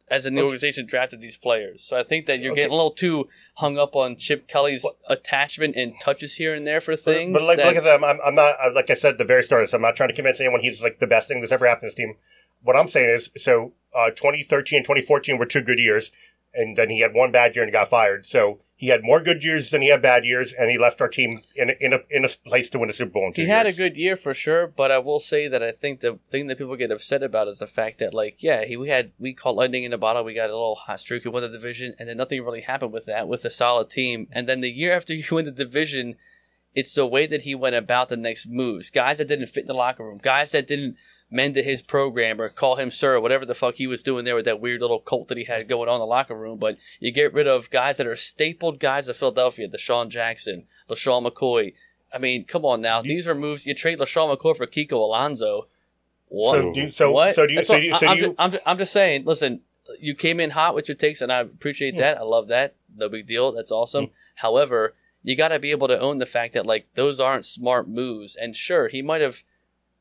as 0.09 0.25
an 0.25 0.35
Okay. 0.37 0.43
organization 0.45 0.85
drafted 0.85 1.19
these 1.19 1.35
players. 1.35 1.83
So 1.83 1.97
I 1.97 2.03
think 2.03 2.27
that 2.27 2.39
you're 2.39 2.53
Okay. 2.53 2.61
getting 2.61 2.71
a 2.71 2.75
little 2.77 2.91
too 2.91 3.27
hung 3.55 3.77
up 3.77 3.93
on 3.93 4.15
Chip 4.15 4.47
Kelly's 4.47 4.85
attachment 5.09 5.75
and 5.75 5.99
touches 5.99 6.35
here 6.35 6.53
and 6.53 6.65
there 6.65 6.79
for 6.79 6.95
things. 6.95 7.33
but 7.33 7.41
like, 7.41 7.57
that- 7.57 7.65
like 7.67 7.75
I 7.75 7.81
said, 7.81 8.01
I'm, 8.01 8.21
I'm, 8.23 8.33
not 8.35 8.73
like 8.73 8.89
I 8.89 8.93
said 8.93 9.11
at 9.13 9.17
the 9.17 9.25
very 9.25 9.43
start 9.43 9.63
of 9.63 9.67
this. 9.67 9.73
I'm 9.73 9.81
not 9.81 9.97
trying 9.97 10.07
to 10.07 10.15
convince 10.15 10.39
anyone 10.39 10.61
he's 10.61 10.81
like 10.81 10.99
the 10.99 11.07
best 11.07 11.27
thing 11.27 11.41
that's 11.41 11.51
ever 11.51 11.67
happened 11.67 11.81
to 11.81 11.87
this 11.87 11.95
team. 11.95 12.15
What 12.61 12.75
I'm 12.75 12.87
saying 12.87 13.09
is, 13.09 13.31
so 13.37 13.73
uh, 13.95 14.09
2013 14.09 14.77
and 14.77 14.85
2014 14.85 15.37
were 15.37 15.45
two 15.45 15.61
good 15.61 15.79
years, 15.79 16.11
and 16.53 16.77
then 16.77 16.89
he 16.89 16.99
had 16.99 17.13
one 17.13 17.31
bad 17.31 17.55
year 17.55 17.63
and 17.63 17.71
got 17.71 17.87
fired. 17.87 18.25
So 18.25 18.59
he 18.77 18.89
had 18.89 19.03
more 19.03 19.19
good 19.21 19.43
years 19.43 19.71
than 19.71 19.81
he 19.81 19.89
had 19.89 20.03
bad 20.03 20.23
years, 20.23 20.53
and 20.53 20.69
he 20.69 20.77
left 20.77 21.01
our 21.01 21.07
team 21.07 21.41
in 21.55 21.71
a, 21.71 21.73
in 21.79 21.93
a 21.93 21.99
in 22.11 22.23
a 22.23 22.27
place 22.27 22.69
to 22.69 22.79
win 22.79 22.91
a 22.91 22.93
Super 22.93 23.11
Bowl. 23.11 23.31
He 23.33 23.47
had 23.47 23.65
a 23.65 23.73
good 23.73 23.97
year 23.97 24.15
for 24.15 24.35
sure, 24.35 24.67
but 24.67 24.91
I 24.91 24.99
will 24.99 25.19
say 25.19 25.47
that 25.47 25.63
I 25.63 25.71
think 25.71 25.99
the 25.99 26.19
thing 26.27 26.45
that 26.47 26.59
people 26.59 26.75
get 26.75 26.91
upset 26.91 27.23
about 27.23 27.47
is 27.47 27.57
the 27.57 27.65
fact 27.65 27.97
that, 27.97 28.13
like, 28.13 28.43
yeah, 28.43 28.65
he 28.65 28.77
we 28.77 28.89
had 28.89 29.11
we 29.17 29.33
caught 29.33 29.55
lightning 29.55 29.83
in 29.83 29.93
a 29.93 29.97
bottle, 29.97 30.23
we 30.23 30.35
got 30.35 30.51
a 30.51 30.53
little 30.53 30.75
hot 30.75 30.99
streak, 30.99 31.25
we 31.25 31.31
won 31.31 31.41
the 31.41 31.49
division, 31.49 31.95
and 31.97 32.07
then 32.07 32.17
nothing 32.17 32.43
really 32.43 32.61
happened 32.61 32.93
with 32.93 33.07
that 33.07 33.27
with 33.27 33.43
a 33.45 33.51
solid 33.51 33.89
team. 33.89 34.27
And 34.31 34.47
then 34.47 34.61
the 34.61 34.71
year 34.71 34.93
after 34.93 35.13
you 35.15 35.23
win 35.31 35.45
the 35.45 35.51
division, 35.51 36.15
it's 36.75 36.93
the 36.93 37.07
way 37.07 37.25
that 37.25 37.41
he 37.41 37.55
went 37.55 37.75
about 37.75 38.09
the 38.09 38.17
next 38.17 38.47
moves. 38.47 38.91
Guys 38.91 39.17
that 39.17 39.27
didn't 39.27 39.47
fit 39.47 39.61
in 39.61 39.67
the 39.67 39.73
locker 39.73 40.05
room, 40.05 40.19
guys 40.21 40.51
that 40.51 40.67
didn't 40.67 40.97
mend 41.29 41.53
to 41.55 41.61
his 41.63 41.81
program 41.81 42.39
or 42.39 42.47
call 42.49 42.75
him 42.77 42.89
sir, 42.91 43.15
or 43.15 43.19
whatever 43.19 43.45
the 43.45 43.53
fuck 43.55 43.75
he 43.75 43.87
was 43.87 44.01
doing 44.01 44.23
there 44.25 44.35
with 44.35 44.45
that 44.45 44.61
weird 44.61 44.81
little 44.81 44.99
cult 44.99 45.27
that 45.27 45.37
he 45.37 45.43
had 45.43 45.67
going 45.67 45.89
on 45.89 45.95
in 45.95 45.99
the 46.01 46.05
locker 46.05 46.35
room. 46.35 46.57
But 46.57 46.77
you 46.99 47.11
get 47.11 47.33
rid 47.33 47.47
of 47.47 47.69
guys 47.69 47.97
that 47.97 48.07
are 48.07 48.15
stapled 48.15 48.79
guys 48.79 49.07
of 49.07 49.17
Philadelphia, 49.17 49.67
DeSean 49.67 50.09
Jackson, 50.09 50.65
LeSean 50.89 51.29
McCoy. 51.29 51.73
I 52.13 52.17
mean, 52.19 52.45
come 52.45 52.63
on 52.63 52.79
now. 52.81 53.01
These 53.01 53.27
are 53.27 53.35
moves. 53.35 53.65
You 53.65 53.73
trade 53.73 53.99
LeSean 53.99 54.35
McCoy 54.35 54.55
for 54.55 54.65
Kiko 54.65 54.93
Alonso. 54.93 55.67
What? 56.29 56.55
So 56.55 56.73
do 56.73 56.79
you, 56.81 56.91
so 56.91 57.11
what? 57.11 57.35
so 57.35 57.45
do 57.47 57.53
you 57.53 57.59
That's 57.59 57.67
so 57.69 57.75
all- 57.75 57.79
do 57.81 57.85
you, 57.87 57.93
I- 57.93 57.97
so 57.99 58.07
I'm, 58.07 58.15
do 58.17 58.21
you 58.21 58.27
ju- 58.29 58.35
I'm, 58.39 58.51
ju- 58.51 58.59
I'm 58.65 58.77
just 58.77 58.93
saying. 58.93 59.25
Listen, 59.25 59.61
you 59.99 60.15
came 60.15 60.39
in 60.39 60.51
hot 60.51 60.75
with 60.75 60.87
your 60.87 60.95
takes, 60.95 61.21
and 61.21 61.31
I 61.31 61.39
appreciate 61.39 61.93
Yeah. 61.95 62.01
that. 62.13 62.17
I 62.19 62.23
love 62.23 62.47
that. 62.47 62.75
No 62.95 63.09
big 63.09 63.27
deal. 63.27 63.51
That's 63.51 63.71
awesome. 63.71 64.07
Mm. 64.07 64.11
However, 64.35 64.93
you 65.23 65.35
got 65.35 65.49
to 65.49 65.59
be 65.59 65.71
able 65.71 65.87
to 65.89 65.99
own 65.99 66.17
the 66.19 66.25
fact 66.25 66.53
that 66.53 66.65
like 66.65 66.87
those 66.95 67.19
aren't 67.19 67.45
smart 67.45 67.87
moves. 67.87 68.35
And 68.35 68.55
sure, 68.55 68.87
he 68.87 69.01
might 69.01 69.21
have. 69.21 69.43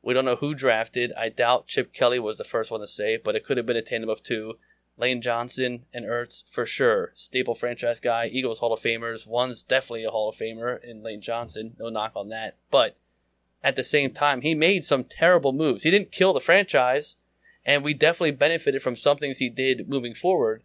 We 0.06 0.14
don't 0.14 0.24
know 0.24 0.36
who 0.36 0.54
drafted. 0.54 1.12
I 1.18 1.30
doubt 1.30 1.66
Chip 1.66 1.92
Kelly 1.92 2.20
was 2.20 2.38
the 2.38 2.44
first 2.44 2.70
one 2.70 2.80
to 2.80 2.86
say 2.86 3.16
but 3.16 3.34
it 3.34 3.44
could 3.44 3.56
have 3.56 3.66
been 3.66 3.76
a 3.76 3.82
tandem 3.82 4.08
of 4.08 4.22
two. 4.22 4.54
Lane 4.96 5.20
Johnson 5.20 5.84
and 5.92 6.04
Ertz 6.04 6.48
for 6.48 6.64
sure. 6.64 7.10
Staple 7.14 7.56
franchise 7.56 7.98
guy, 7.98 8.26
Eagles 8.26 8.60
Hall 8.60 8.72
of 8.72 8.78
Famers. 8.78 9.26
One's 9.26 9.64
definitely 9.64 10.04
a 10.04 10.10
Hall 10.10 10.28
of 10.28 10.36
Famer 10.36 10.78
in 10.80 11.02
Lane 11.02 11.20
Johnson. 11.20 11.74
No 11.80 11.88
knock 11.88 12.12
on 12.14 12.28
that. 12.28 12.54
But 12.70 12.96
at 13.64 13.74
the 13.74 13.82
same 13.82 14.12
time, 14.12 14.42
he 14.42 14.54
made 14.54 14.84
some 14.84 15.02
terrible 15.02 15.52
moves. 15.52 15.82
He 15.82 15.90
didn't 15.90 16.12
kill 16.12 16.32
the 16.32 16.38
franchise, 16.38 17.16
and 17.64 17.82
we 17.82 17.92
definitely 17.92 18.30
benefited 18.30 18.82
from 18.82 18.94
some 18.94 19.18
things 19.18 19.38
he 19.38 19.48
did 19.48 19.88
moving 19.88 20.14
forward. 20.14 20.62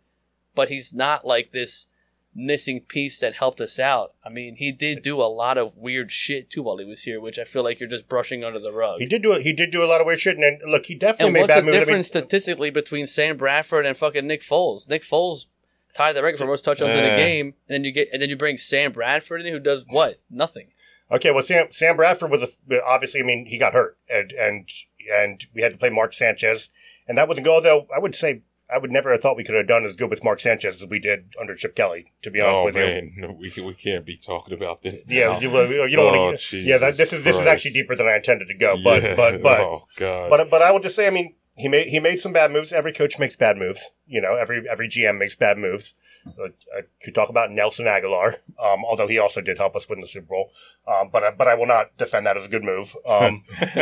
But 0.53 0.69
he's 0.69 0.93
not 0.93 1.25
like 1.25 1.51
this 1.51 1.87
missing 2.33 2.81
piece 2.81 3.19
that 3.19 3.35
helped 3.35 3.59
us 3.59 3.79
out. 3.79 4.13
I 4.23 4.29
mean, 4.29 4.55
he 4.55 4.71
did 4.71 5.01
do 5.01 5.21
a 5.21 5.25
lot 5.25 5.57
of 5.57 5.75
weird 5.75 6.11
shit 6.11 6.49
too 6.49 6.63
while 6.63 6.77
he 6.77 6.85
was 6.85 7.03
here, 7.03 7.19
which 7.19 7.37
I 7.37 7.43
feel 7.43 7.63
like 7.63 7.79
you're 7.79 7.89
just 7.89 8.07
brushing 8.07 8.43
under 8.43 8.59
the 8.59 8.71
rug. 8.71 8.99
he 8.99 9.05
did 9.05 9.21
do 9.21 9.33
it. 9.33 9.41
He 9.41 9.53
did 9.53 9.71
do 9.71 9.83
a 9.83 9.85
lot 9.85 10.01
of 10.01 10.07
weird 10.07 10.19
shit, 10.19 10.35
and 10.35 10.43
then, 10.43 10.59
look, 10.65 10.85
he 10.85 10.95
definitely 10.95 11.25
And 11.25 11.33
made 11.33 11.39
what's 11.41 11.49
bad 11.49 11.59
the 11.59 11.63
moves. 11.63 11.75
I 11.75 11.79
mean, 11.79 11.85
difference 11.85 12.07
statistically 12.07 12.69
between 12.69 13.07
Sam 13.07 13.37
Bradford 13.37 13.85
and 13.85 13.97
fucking 13.97 14.25
Nick 14.25 14.41
Foles? 14.41 14.87
Nick 14.87 15.03
Foles 15.03 15.47
tied 15.93 16.13
the 16.15 16.23
record 16.23 16.37
for 16.37 16.47
most 16.47 16.63
touchdowns 16.63 16.93
in 16.93 17.03
a 17.03 17.17
game, 17.17 17.47
and 17.47 17.53
then 17.67 17.83
you 17.83 17.91
get 17.91 18.09
and 18.13 18.21
then 18.21 18.29
you 18.29 18.37
bring 18.37 18.57
Sam 18.57 18.91
Bradford 18.91 19.41
in 19.41 19.51
who 19.51 19.59
does 19.59 19.85
what? 19.89 20.21
Nothing. 20.29 20.69
Okay, 21.11 21.31
well, 21.31 21.43
Sam 21.43 21.67
Sam 21.71 21.97
Bradford 21.97 22.31
was 22.31 22.43
a, 22.43 22.83
obviously. 22.85 23.19
I 23.19 23.23
mean, 23.23 23.45
he 23.45 23.57
got 23.57 23.73
hurt, 23.73 23.97
and 24.09 24.31
and 24.31 24.69
and 25.13 25.45
we 25.53 25.61
had 25.61 25.73
to 25.73 25.77
play 25.77 25.89
Mark 25.89 26.13
Sanchez, 26.13 26.69
and 27.07 27.17
that 27.17 27.27
wasn't 27.27 27.45
good. 27.45 27.63
Though 27.63 27.87
I 27.93 27.99
would 27.99 28.15
say 28.15 28.43
I 28.73 28.77
would 28.77 28.91
never 28.91 29.11
have 29.11 29.21
thought 29.21 29.35
we 29.37 29.43
could 29.43 29.55
have 29.55 29.67
done 29.67 29.83
as 29.83 29.95
good 29.95 30.09
with 30.09 30.23
Mark 30.23 30.39
Sanchez 30.39 30.81
as 30.81 30.87
we 30.87 30.99
did 30.99 31.33
under 31.39 31.55
Chip 31.55 31.75
Kelly. 31.75 32.13
To 32.23 32.31
be 32.31 32.39
honest 32.41 32.59
Oh 32.61 32.65
with 32.65 32.75
you, 32.75 32.81
man, 32.81 33.11
no, 33.17 33.31
we 33.31 33.51
we 33.63 33.73
can't 33.73 34.05
be 34.05 34.17
talking 34.17 34.53
about 34.53 34.81
this. 34.81 35.05
yeah, 35.09 35.39
you, 35.39 35.49
you 35.49 35.95
don't 35.95 36.15
Oh, 36.15 36.25
want 36.27 36.39
to. 36.39 36.57
Yeah, 36.57 36.77
that, 36.77 36.97
this 36.97 37.13
is 37.13 37.23
this 37.23 37.37
is 37.37 37.45
actually 37.45 37.71
deeper 37.71 37.95
than 37.95 38.07
I 38.07 38.15
intended 38.15 38.47
to 38.47 38.53
go. 38.57 38.77
But 38.83 39.03
Yeah. 39.03 39.15
but 39.15 39.41
but 39.41 39.59
oh 39.59 39.87
god, 39.97 40.29
but 40.29 40.49
but 40.49 40.61
I 40.61 40.71
will 40.71 40.79
just 40.79 40.95
say, 40.95 41.07
I 41.07 41.09
mean, 41.09 41.35
he 41.55 41.67
made 41.67 41.87
he 41.87 41.99
made 41.99 42.17
some 42.19 42.33
bad 42.33 42.51
moves. 42.51 42.71
Every 42.71 42.93
coach 42.93 43.19
makes 43.19 43.35
bad 43.35 43.57
moves. 43.57 43.89
You 44.07 44.21
know, 44.21 44.35
every 44.35 44.67
every 44.69 44.87
GM 44.87 45.17
makes 45.17 45.35
bad 45.35 45.57
moves. 45.57 45.93
Uh, 46.27 46.49
I 46.77 46.81
could 47.03 47.15
talk 47.15 47.29
about 47.29 47.49
Nelson 47.49 47.87
Agholor, 47.87 48.35
um, 48.63 48.85
although 48.85 49.07
he 49.07 49.17
also 49.17 49.41
did 49.41 49.57
help 49.57 49.75
us 49.75 49.89
win 49.89 50.01
the 50.01 50.07
Super 50.07 50.27
Bowl. 50.27 50.51
Um, 50.87 51.09
but 51.11 51.23
I, 51.23 51.31
but 51.31 51.47
I 51.47 51.55
will 51.55 51.65
not 51.65 51.97
defend 51.97 52.27
that 52.27 52.37
as 52.37 52.45
a 52.45 52.47
good 52.49 52.63
move. 52.63 52.95
Um, 53.07 53.43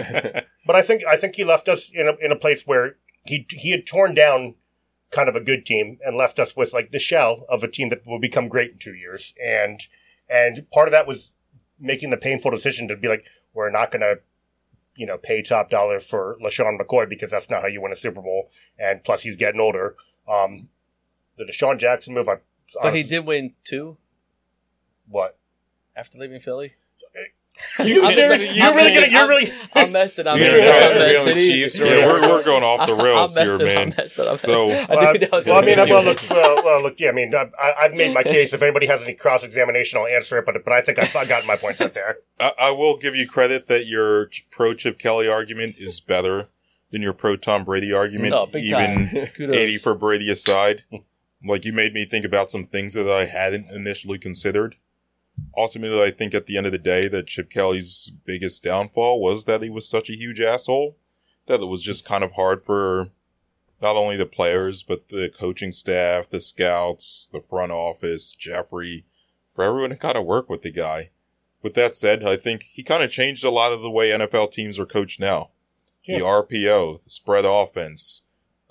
but 0.65 0.75
I 0.75 0.81
think 0.81 1.03
I 1.05 1.17
think 1.17 1.35
he 1.35 1.43
left 1.43 1.67
us 1.67 1.91
in 1.93 2.07
a 2.07 2.13
in 2.23 2.31
a 2.31 2.35
place 2.37 2.65
where 2.65 2.95
he 3.25 3.45
he 3.49 3.71
had 3.71 3.85
torn 3.85 4.13
down 4.15 4.55
kind 5.11 5.29
of 5.29 5.35
a 5.35 5.41
good 5.41 5.65
team 5.65 5.97
and 6.05 6.15
left 6.15 6.39
us 6.39 6.55
with 6.55 6.73
like 6.73 6.91
the 6.91 6.99
shell 6.99 7.45
of 7.49 7.63
a 7.63 7.67
team 7.67 7.89
that 7.89 8.05
will 8.05 8.19
become 8.19 8.47
great 8.47 8.71
in 8.73 8.77
two 8.77 8.93
years. 8.93 9.33
And 9.43 9.79
and 10.29 10.69
part 10.71 10.87
of 10.87 10.91
that 10.91 11.07
was 11.07 11.35
making 11.79 12.09
the 12.09 12.17
painful 12.17 12.51
decision 12.51 12.87
to 12.87 12.97
be 12.97 13.07
like, 13.07 13.25
we're 13.53 13.71
not 13.71 13.91
going 13.91 14.01
to 14.01 14.19
you 14.95 15.05
know, 15.05 15.17
pay 15.17 15.41
top 15.41 15.69
dollar 15.69 15.99
for 15.99 16.37
LeSean 16.43 16.77
McCoy 16.77 17.07
because 17.07 17.31
that's 17.31 17.49
not 17.49 17.61
how 17.61 17.67
you 17.69 17.81
win 17.81 17.93
a 17.93 17.95
Super 17.95 18.21
Bowl. 18.21 18.51
And 18.77 19.01
plus, 19.01 19.23
he's 19.23 19.37
getting 19.37 19.61
older. 19.61 19.95
Um, 20.27 20.67
the 21.37 21.45
DeSean 21.45 21.79
Jackson 21.79 22.13
move, 22.13 22.27
I. 22.27 22.39
But 22.81 22.95
he 22.95 23.03
did 23.03 23.25
win 23.25 23.53
two 23.63 23.97
What? 25.07 25.37
after 25.95 26.17
leaving 26.19 26.39
Philly. 26.41 26.73
You 27.85 28.05
I'm 28.05 28.13
serious? 28.13 28.41
just- 28.41 28.55
You're 28.55 28.67
I'm 28.67 28.75
really 28.75 28.89
gonna. 28.93 29.01
messing- 29.01 29.11
You're 29.11 29.19
I'm- 29.21 29.29
really. 29.29 29.53
I'm 29.73 29.91
messing. 29.99 30.27
I'm 30.27 30.39
messing. 30.39 30.57
yeah, 30.63 30.71
I'm 30.71 30.79
yeah, 30.79 30.97
messing. 30.97 31.27
yeah, 31.27 31.37
Easy. 31.39 31.51
Chiefs, 31.51 31.79
yeah, 31.79 32.07
we're, 32.07 32.21
we're 32.29 32.43
going 32.43 32.63
off 32.63 32.87
the 32.87 32.93
I'm 32.97 33.01
rails 33.03 33.35
here, 33.37 33.57
man. 33.57 33.77
I'm 33.91 33.93
messing, 33.97 34.27
I'm 34.27 34.35
So- 34.35 34.67
Well, 34.67 34.87
I 34.89 34.95
I, 34.95 35.11
knew 35.11 35.19
that 35.19 35.33
uh, 35.33 35.37
was 35.37 35.45
well, 35.47 35.55
I 35.57 35.61
gonna 35.61 35.75
mean, 35.85 35.89
well, 35.93 36.03
look, 36.03 36.21
well, 36.29 36.63
well, 36.63 36.81
look, 36.83 36.99
yeah, 36.99 37.09
I 37.09 37.11
mean, 37.11 37.35
I, 37.35 37.49
I- 37.59 37.73
I've 37.81 37.93
made 37.93 38.13
my 38.13 38.23
case. 38.23 38.53
If 38.53 38.61
anybody 38.61 38.85
has 38.87 39.01
any 39.01 39.13
cross 39.13 39.43
examination, 39.43 39.99
I'll 39.99 40.07
answer 40.07 40.37
it. 40.37 40.45
But 40.45 40.63
but 40.63 40.71
I 40.73 40.81
think 40.81 40.99
I've, 40.99 41.13
I 41.15 41.25
got 41.25 41.45
my 41.45 41.57
points 41.57 41.81
out 41.81 41.93
there. 41.93 42.19
I, 42.39 42.53
I 42.57 42.71
will 42.71 42.97
give 42.97 43.15
you 43.15 43.27
credit 43.27 43.67
that 43.67 43.85
your 43.85 44.29
pro 44.51 44.73
Chip 44.73 44.97
Kelly 44.99 45.27
argument 45.27 45.75
is 45.77 45.99
better 45.99 46.47
than 46.91 47.01
your 47.01 47.13
pro 47.13 47.35
Tom 47.35 47.65
Brady 47.65 47.91
argument. 47.93 48.31
No, 48.31 48.45
big 48.45 48.63
even 48.63 49.09
time. 49.09 49.27
80 49.53 49.77
for 49.79 49.93
Brady 49.95 50.31
aside. 50.31 50.83
Like 51.45 51.63
you 51.65 51.71
made 51.73 51.93
me 51.93 52.05
think 52.05 52.25
about 52.25 52.51
some 52.51 52.65
things 52.65 52.93
that 52.95 53.09
I 53.09 53.25
hadn't 53.25 53.69
initially 53.69 54.17
considered. 54.17 54.75
Ultimately, 55.57 56.01
I 56.01 56.11
think 56.11 56.33
at 56.33 56.45
the 56.45 56.57
end 56.57 56.65
of 56.65 56.71
the 56.71 56.77
day 56.77 57.07
that 57.07 57.27
Chip 57.27 57.49
Kelly's 57.49 58.11
biggest 58.25 58.63
downfall 58.63 59.19
was 59.19 59.45
that 59.45 59.61
he 59.61 59.69
was 59.69 59.87
such 59.87 60.09
a 60.09 60.15
huge 60.15 60.39
asshole 60.39 60.97
that 61.49 61.61
it 61.61 61.65
was 61.65 61.83
just 61.83 62.05
kind 62.05 62.23
of 62.23 62.33
hard 62.33 62.63
for 62.63 63.09
not 63.81 63.95
only 63.95 64.15
the 64.15 64.25
players, 64.25 64.83
but 64.83 65.09
the 65.09 65.29
coaching 65.29 65.71
staff, 65.71 66.29
the 66.29 66.39
scouts, 66.39 67.29
the 67.33 67.41
front 67.41 67.71
office, 67.71 68.33
Jeffrey, 68.33 69.05
for 69.53 69.63
everyone 69.63 69.89
to 69.89 69.95
kind 69.97 70.17
of 70.17 70.25
work 70.25 70.49
with 70.49 70.61
the 70.61 70.71
guy. 70.71 71.09
With 71.61 71.73
that 71.73 71.95
said, 71.95 72.23
I 72.23 72.37
think 72.37 72.63
he 72.63 72.83
kind 72.83 73.03
of 73.03 73.11
changed 73.11 73.43
a 73.43 73.49
lot 73.49 73.73
of 73.73 73.81
the 73.81 73.89
way 73.89 74.09
NFL 74.09 74.51
teams 74.51 74.79
are 74.79 74.85
coached 74.85 75.19
now. 75.19 75.49
Yeah. 76.05 76.19
The 76.19 76.23
RPO, 76.23 77.03
the 77.03 77.09
spread 77.09 77.45
offense, 77.45 78.23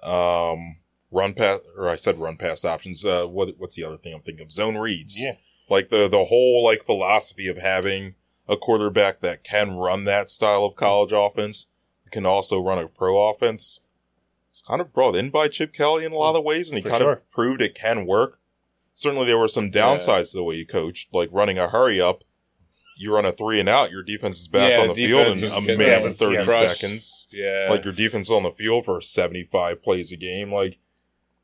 um, 0.03 0.77
run 1.11 1.35
pass, 1.35 1.61
or 1.77 1.89
I 1.89 1.97
said 1.97 2.19
run 2.19 2.37
pass 2.37 2.65
options. 2.65 3.05
Uh, 3.05 3.27
what, 3.27 3.55
what's 3.59 3.77
the 3.77 3.85
other 3.85 3.99
thing 3.99 4.15
I'm 4.15 4.23
thinking 4.23 4.45
of? 4.45 4.51
Zone 4.51 4.77
reads. 4.77 5.21
Yeah. 5.21 5.37
Like 5.69 5.89
the, 5.91 6.09
the 6.09 6.25
whole 6.27 6.65
like 6.65 6.85
philosophy 6.85 7.49
of 7.49 7.59
having 7.59 8.15
a 8.49 8.57
quarterback 8.57 9.21
that 9.21 9.45
can 9.45 9.73
run 9.77 10.05
that 10.05 10.31
style 10.31 10.65
of 10.65 10.75
college 10.77 11.13
offense, 11.13 11.67
can 12.11 12.25
also 12.25 12.63
run 12.63 12.79
a 12.79 12.89
pro 12.89 13.29
offense. 13.31 13.81
It's 14.51 14.63
kind 14.63 14.81
of 14.81 14.93
brought 14.93 15.15
in 15.15 15.31
by 15.31 15.49
Chip 15.49 15.73
Kelly 15.75 16.05
in 16.05 16.13
a 16.13 16.17
lot 16.17 16.35
of 16.35 16.43
ways, 16.45 16.69
and 16.71 16.79
he 16.79 16.83
For 16.83 16.89
kind 16.89 17.03
sure. 17.03 17.13
of 17.13 17.31
proved 17.31 17.61
it 17.61 17.75
can 17.75 18.07
work. 18.07 18.41
Certainly, 18.95 19.27
there 19.27 19.39
were 19.39 19.47
some 19.47 19.71
downsides 19.71 20.31
to 20.31 20.39
the 20.39 20.43
way 20.43 20.57
he 20.57 20.65
coached, 20.65 21.13
like 21.15 21.29
running 21.33 21.59
a 21.59 21.69
hurry 21.69 22.01
up. 22.01 22.25
You 22.97 23.15
run 23.15 23.27
a 23.27 23.31
three 23.31 23.61
and 23.61 23.69
out, 23.69 23.93
your 23.93 24.03
defense 24.03 24.41
is 24.41 24.49
back 24.49 24.73
Yeah, 24.73 24.81
on 24.81 24.89
the 24.89 24.95
field 24.95 25.29
in 25.29 25.35
defense 25.35 25.55
was 25.55 25.69
a 25.69 25.77
minute 25.77 26.05
and 26.07 26.17
30 26.17 26.45
crushed. 26.45 26.81
seconds. 26.81 27.29
Yeah. 27.31 27.69
Like 27.71 27.85
your 27.85 27.93
defense 27.93 28.29
on 28.29 28.43
the 28.43 28.51
field 28.51 28.87
for 28.87 29.01
75 29.01 29.81
plays 29.83 30.11
a 30.11 30.17
game. 30.17 30.51
Like, 30.51 30.79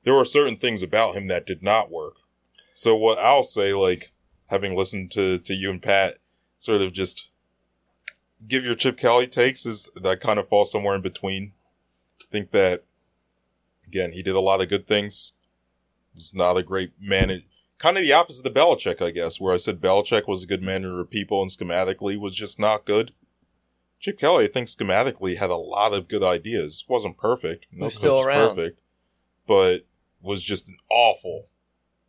there 0.02 0.14
were 0.14 0.24
certain 0.24 0.56
things 0.56 0.82
about 0.82 1.14
him 1.14 1.28
that 1.28 1.46
did 1.46 1.62
not 1.62 1.92
work. 1.92 2.14
So, 2.72 2.96
what 2.96 3.18
I'll 3.20 3.44
say, 3.44 3.72
like, 3.72 4.10
having 4.54 4.76
listened 4.76 5.10
to, 5.10 5.38
to 5.38 5.52
you 5.52 5.68
and 5.68 5.82
Pat 5.82 6.18
sort 6.56 6.80
of 6.80 6.92
just 6.92 7.28
give 8.46 8.64
your 8.64 8.76
Chip 8.76 8.96
Kelly 8.96 9.26
takes, 9.26 9.66
is 9.66 9.90
that 9.96 10.20
kind 10.20 10.38
of 10.38 10.48
falls 10.48 10.70
somewhere 10.70 10.94
in 10.94 11.02
between. 11.02 11.52
I 12.20 12.24
think 12.30 12.52
that, 12.52 12.84
again, 13.86 14.12
he 14.12 14.22
did 14.22 14.36
a 14.36 14.40
lot 14.40 14.60
of 14.60 14.68
good 14.68 14.86
things. 14.86 15.32
He's 16.14 16.34
not 16.34 16.56
a 16.56 16.62
great 16.62 16.92
manager. 17.00 17.44
Kind 17.78 17.96
of 17.96 18.04
the 18.04 18.12
opposite 18.12 18.46
of 18.46 18.54
Belichick, 18.54 19.02
I 19.02 19.10
guess, 19.10 19.40
where 19.40 19.52
I 19.52 19.56
said 19.56 19.80
Belichick 19.80 20.28
was 20.28 20.44
a 20.44 20.46
good 20.46 20.62
manager 20.62 21.00
of 21.00 21.10
people 21.10 21.42
and 21.42 21.50
schematically 21.50 22.16
was 22.16 22.36
just 22.36 22.60
not 22.60 22.84
good. 22.84 23.12
Chip 23.98 24.18
Kelly, 24.18 24.44
I 24.44 24.48
think 24.48 24.68
schematically 24.68 25.36
had 25.36 25.50
a 25.50 25.56
lot 25.56 25.92
of 25.92 26.06
good 26.08 26.22
ideas. 26.22 26.84
Wasn't 26.88 27.16
perfect. 27.16 27.66
No 27.72 27.86
coach 27.86 27.94
still 27.94 28.20
around? 28.22 28.50
perfect. 28.50 28.80
But 29.46 29.86
was 30.22 30.42
just 30.42 30.68
an 30.68 30.76
awful, 30.88 31.48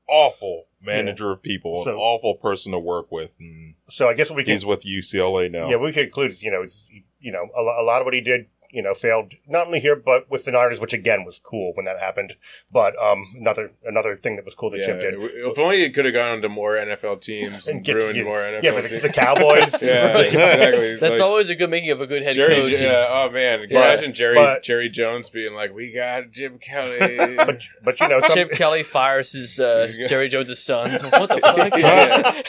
awful 0.08 0.66
manager 0.86 1.32
of 1.32 1.42
people, 1.42 1.84
So- 1.84 1.92
an 1.92 1.98
awful 1.98 2.36
person 2.36 2.72
to 2.72 2.80
work 2.80 3.12
with, 3.12 3.32
and 3.40 3.76
So 3.90 4.08
I 4.08 4.14
guess 4.14 4.30
what 4.30 4.38
we 4.38 4.44
can 4.44 4.52
he's 4.54 4.66
with 4.66 4.84
UCLA 4.86 5.50
now. 5.50 5.70
Yeah, 5.70 5.78
we 5.78 5.92
could 5.92 6.06
conclude, 6.06 6.42
you 6.42 6.52
know, 6.52 6.62
it's, 6.62 6.86
you 7.20 7.32
know, 7.32 7.48
a, 7.56 7.62
a 7.62 7.84
lot 7.84 8.02
of 8.02 8.06
what 8.06 8.14
he 8.14 8.22
did, 8.22 8.48
you 8.76 8.82
know, 8.84 8.94
failed 8.94 9.34
not 9.48 9.68
only 9.68 9.80
here 9.80 9.96
but 9.96 10.30
with 10.30 10.46
the 10.46 10.52
Niners, 10.52 10.80
which 10.80 10.94
again 10.94 11.24
was 11.26 11.40
cool 11.40 11.72
when 11.76 11.86
that 11.86 11.98
happened. 12.00 12.36
But 12.72 12.94
um, 13.02 13.34
another 13.38 13.72
another 13.86 14.16
thing 14.16 14.36
that 14.36 14.46
was 14.46 14.54
cool 14.54 14.70
that 14.72 14.80
Yeah, 14.80 14.86
Chip 14.88 15.00
did. 15.00 15.14
if 15.18 15.58
only 15.58 15.82
it 15.84 15.94
could 15.94 16.06
have 16.06 16.14
gone 16.14 16.42
to 16.42 16.50
more 16.50 16.74
NFL 16.74 17.22
teams 17.22 17.68
and, 17.68 17.78
And 17.78 17.86
get- 17.86 17.96
ruined 17.96 18.18
yeah, 18.18 18.24
more 18.24 18.40
NFL 18.40 18.64
Yeah, 18.64 18.72
but 18.72 18.84
the, 18.84 18.90
teams. 18.90 19.02
the 19.02 19.10
Cowboys. 19.10 19.82
yeah, 19.82 20.14
Right. 20.14 20.26
exactly. 20.26 20.96
That's 20.98 21.14
Like, 21.14 21.22
always 21.22 21.50
a 21.50 21.56
good 21.56 21.70
making 21.70 21.92
of 21.92 22.02
a 22.02 22.08
good 22.08 22.22
head 22.22 22.34
Jerry, 22.34 22.56
coach. 22.56 22.72
is- 22.74 22.82
yeah, 22.82 23.08
oh 23.12 23.30
man, 23.32 23.62
Yeah. 23.70 23.78
imagine 23.78 24.14
Jerry 24.14 24.36
But- 24.36 24.64
Jerry 24.64 24.90
Jones 24.90 25.30
being 25.30 25.54
like, 25.54 25.74
"We 25.74 25.92
got 25.94 26.32
Jim 26.32 26.60
Kelly." 26.60 27.18
But 27.38 27.64
but 27.84 28.00
you 28.02 28.08
know, 28.10 28.20
some, 28.20 28.32
Chip 28.32 28.52
Kelly 28.52 28.84
fires 28.84 29.32
his 29.32 29.60
uh, 29.60 29.92
Jerry 30.08 30.28
Jones' 30.28 30.60
son. 30.60 30.92
What 30.92 31.30
the 31.30 31.40
fuck? 31.40 31.78
Yeah. 31.78 32.42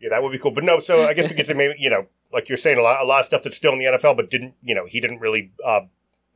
yeah, 0.00 0.08
that 0.10 0.22
would 0.22 0.32
be 0.32 0.38
cool. 0.38 0.50
But 0.50 0.64
no, 0.64 0.78
so 0.80 1.06
I 1.06 1.14
guess 1.14 1.28
we 1.28 1.34
could 1.34 1.46
say 1.46 1.54
maybe 1.54 1.74
you 1.78 1.90
know, 1.90 2.06
like 2.32 2.48
you're 2.48 2.58
saying, 2.58 2.78
a 2.78 2.82
lot 2.82 3.00
a 3.00 3.04
lot 3.04 3.20
of 3.20 3.26
stuff 3.26 3.42
that's 3.42 3.56
still 3.56 3.72
in 3.72 3.78
the 3.78 3.84
NFL, 3.86 4.16
but 4.16 4.30
didn't 4.30 4.54
you 4.62 4.74
know 4.74 4.84
he 4.86 5.00
didn't 5.06 5.20
really 5.20 5.52
uh, 5.64 5.82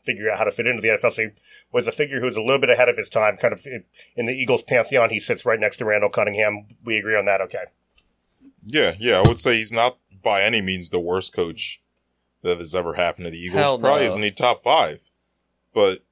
figure 0.03 0.31
out 0.31 0.39
how 0.39 0.45
to 0.45 0.51
fit 0.51 0.67
into 0.67 0.81
the 0.83 0.89
NFL. 0.89 1.13
So 1.13 1.23
he 1.23 1.29
was 1.73 1.87
a 1.87 1.93
figure 1.93 2.21
who 2.21 2.27
was 2.27 2.37
a 2.37 2.41
little 2.43 2.59
bit 2.61 2.71
ahead 2.71 2.89
of 2.89 2.97
his 2.97 3.09
time, 3.09 3.37
kind 3.37 3.53
of 3.53 3.65
in, 3.67 3.85
in 4.17 4.27
the 4.27 4.33
Eagles 4.33 4.63
pantheon. 4.63 5.11
He 5.11 5.21
sits 5.21 5.45
right 5.45 5.61
next 5.61 5.77
to 5.79 5.85
Randall 5.85 6.11
Cunningham. 6.11 6.67
We 6.85 6.97
agree 6.97 7.17
on 7.17 7.25
that. 7.27 7.41
Okay. 7.43 7.65
yeah, 8.67 8.95
yeah. 8.99 9.19
I 9.21 9.29
would 9.29 9.39
say 9.39 9.57
he's 9.57 9.73
not 9.73 9.99
by 10.23 10.43
any 10.43 10.61
means 10.61 10.91
the 10.91 11.01
worst 11.01 11.33
coach 11.33 11.81
that 12.43 12.59
has 12.59 12.75
ever 12.75 12.95
happened 12.95 13.25
to 13.27 13.31
the 13.31 13.39
Eagles. 13.39 13.61
Hell 13.63 13.79
Probably 13.79 14.03
no. 14.03 14.07
isn't 14.09 14.23
he 14.23 14.31
top 14.31 14.63
five, 14.63 15.01
but 15.75 16.03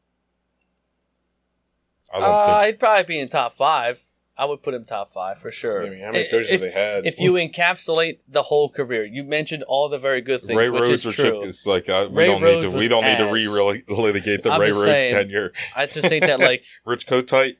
I 2.12 2.18
don't 2.20 2.28
Uh, 2.34 2.60
think. 2.60 2.66
he'd 2.66 2.78
probably 2.80 3.04
be 3.04 3.18
in 3.18 3.28
top 3.28 3.54
five. 3.54 4.06
I 4.40 4.44
would 4.44 4.62
put 4.62 4.72
him 4.72 4.84
top 4.84 5.10
five 5.12 5.40
for 5.40 5.50
sure. 5.50 5.84
I 5.84 5.90
mean, 5.90 5.98
how 6.00 6.12
many 6.12 6.26
I- 6.26 6.30
coaches 6.30 6.52
if, 6.52 6.60
have 6.60 6.60
they 6.60 6.70
had? 6.70 7.06
if 7.06 7.18
you 7.18 7.32
encapsulate 7.32 8.18
the 8.28 8.44
whole 8.44 8.68
career, 8.70 9.04
you 9.04 9.24
mentioned 9.24 9.64
all 9.64 9.88
the 9.88 9.98
very 9.98 10.20
good 10.20 10.40
things, 10.42 10.56
Ray 10.56 10.70
which 10.70 10.80
Rhodes 10.82 11.04
is 11.06 11.14
true. 11.16 11.24
Chip 11.40 11.44
is 11.44 11.66
like 11.66 11.88
uh, 11.88 12.08
we 12.10 12.18
Ray 12.22 12.26
don't 12.26 12.42
need 12.42 12.60
to 12.62 12.70
we 12.70 12.86
don't 12.86 13.04
need 13.04 13.18
to 13.18 13.24
ass. 13.24 13.32
re-litigate 13.32 14.44
the 14.44 14.52
I'm 14.52 14.60
Ray 14.60 14.68
just 14.68 14.78
Rhodes 14.80 15.02
saying. 15.02 15.14
tenure. 15.14 15.52
I 15.74 15.86
just 15.86 16.06
think 16.08 16.24
that 16.24 16.38
like 16.38 16.62
Rich 16.86 17.06
Kotite, 17.08 17.56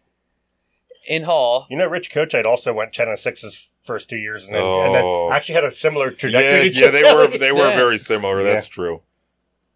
in 1.08 1.24
Hall, 1.24 1.66
You 1.70 1.76
know, 1.78 1.86
Rich 1.88 2.10
Kotite 2.10 2.44
also 2.44 2.72
went 2.72 2.92
ten 2.92 3.08
and 3.08 3.18
six 3.18 3.42
his 3.42 3.70
first 3.82 4.08
two 4.10 4.16
years, 4.16 4.44
and 4.46 4.54
then, 4.54 4.62
and 4.62 4.96
Oh. 4.96 5.28
then 5.28 5.36
actually 5.36 5.54
had 5.56 5.64
a 5.64 5.70
similar 5.72 6.10
yeah, 6.10 6.16
trajectory. 6.16 6.70
to 6.70 6.80
yeah, 6.84 6.90
they 6.90 7.02
were 7.02 7.38
they 7.38 7.52
were 7.52 7.70
Yeah. 7.70 7.76
very 7.76 7.98
similar. 7.98 8.40
Yeah. 8.42 8.52
That's 8.52 8.66
true. 8.66 9.02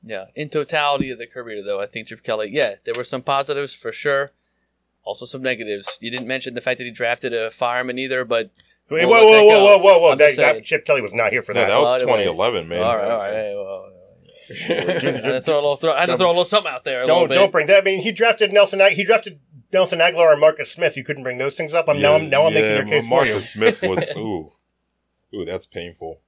yeah, 0.05 0.27
in 0.37 0.49
totality 0.51 1.11
of 1.11 1.19
the 1.19 1.27
career 1.27 1.63
though, 1.65 1.81
I 1.81 1.87
think 1.87 2.09
Chip 2.09 2.23
Kelly, 2.23 2.51
yeah, 2.53 2.75
there 2.85 2.95
were 2.97 3.05
some 3.05 3.23
positives 3.23 3.73
for 3.73 3.91
sure. 3.93 4.33
Also 5.05 5.27
some 5.27 5.43
negatives. 5.43 5.99
You 6.01 6.11
didn't 6.11 6.29
mention 6.29 6.55
the 6.55 6.61
fact 6.61 6.79
that 6.79 6.85
he 6.85 6.91
drafted 6.91 7.33
a 7.35 7.51
fireman 7.51 7.99
either, 7.99 8.25
but 8.25 8.51
Wait, 8.91 9.07
Well, 9.07 9.25
whoa, 9.25 9.31
let 9.31 9.45
whoa, 9.47 9.47
whoa, 9.47 9.65
whoa, 9.65 9.79
whoa, 9.79 9.99
whoa! 10.01 10.13
I'm 10.13 10.19
That, 10.19 10.37
that 10.37 10.65
Chip 10.65 10.85
Kelly 10.85 11.01
was 11.01 11.15
not 11.15 11.33
here 11.33 11.43
for 11.43 11.55
No, 11.55 11.61
that. 11.61 11.69
that 11.69 11.79
was 11.81 11.93
By 11.95 11.99
2011, 12.01 12.69
man. 12.69 12.83
all 12.83 12.97
right, 12.97 13.11
all 13.11 13.19
right. 13.19 13.33
Hey, 13.33 13.55
well, 13.57 13.89
I 14.51 14.93
had 14.93 15.23
to 15.23 15.41
throw 15.41 15.55
a 15.55 15.63
little, 15.63 15.77
throw, 15.77 15.93
I 15.95 16.01
had 16.01 16.07
to 16.07 16.19
throw 16.19 16.27
a 16.27 16.29
little 16.29 16.45
something 16.45 16.71
out 16.71 16.85
there. 16.85 17.01
A 17.01 17.07
don't 17.07 17.29
bit. 17.29 17.35
don't 17.35 17.51
bring 17.53 17.69
that. 17.69 17.79
I 17.79 17.85
mean, 17.85 18.01
he 18.03 18.13
drafted 18.13 18.53
Nelson. 18.53 18.81
He 18.91 19.03
drafted 19.05 19.41
Nelson 19.73 19.99
Agholor 20.01 20.33
and 20.33 20.41
Marcus 20.41 20.71
Smith. 20.71 20.97
You 20.97 21.05
couldn't 21.05 21.23
bring 21.23 21.39
those 21.39 21.55
things 21.55 21.73
up. 21.73 21.89
I'm 21.89 22.01
now. 22.01 22.15
I'm 22.15 22.29
now. 22.29 22.47
I'm 22.47 22.53
making 22.53 22.71
your 22.71 22.85
yeah, 22.85 22.91
case 23.01 23.09
for 23.09 23.25
you. 23.25 23.33
Marcus 23.33 23.51
Smith 23.51 23.81
was 23.83 24.15
ooh, 24.17 24.53
ooh, 25.35 25.45
that's 25.47 25.65
painful. 25.65 26.21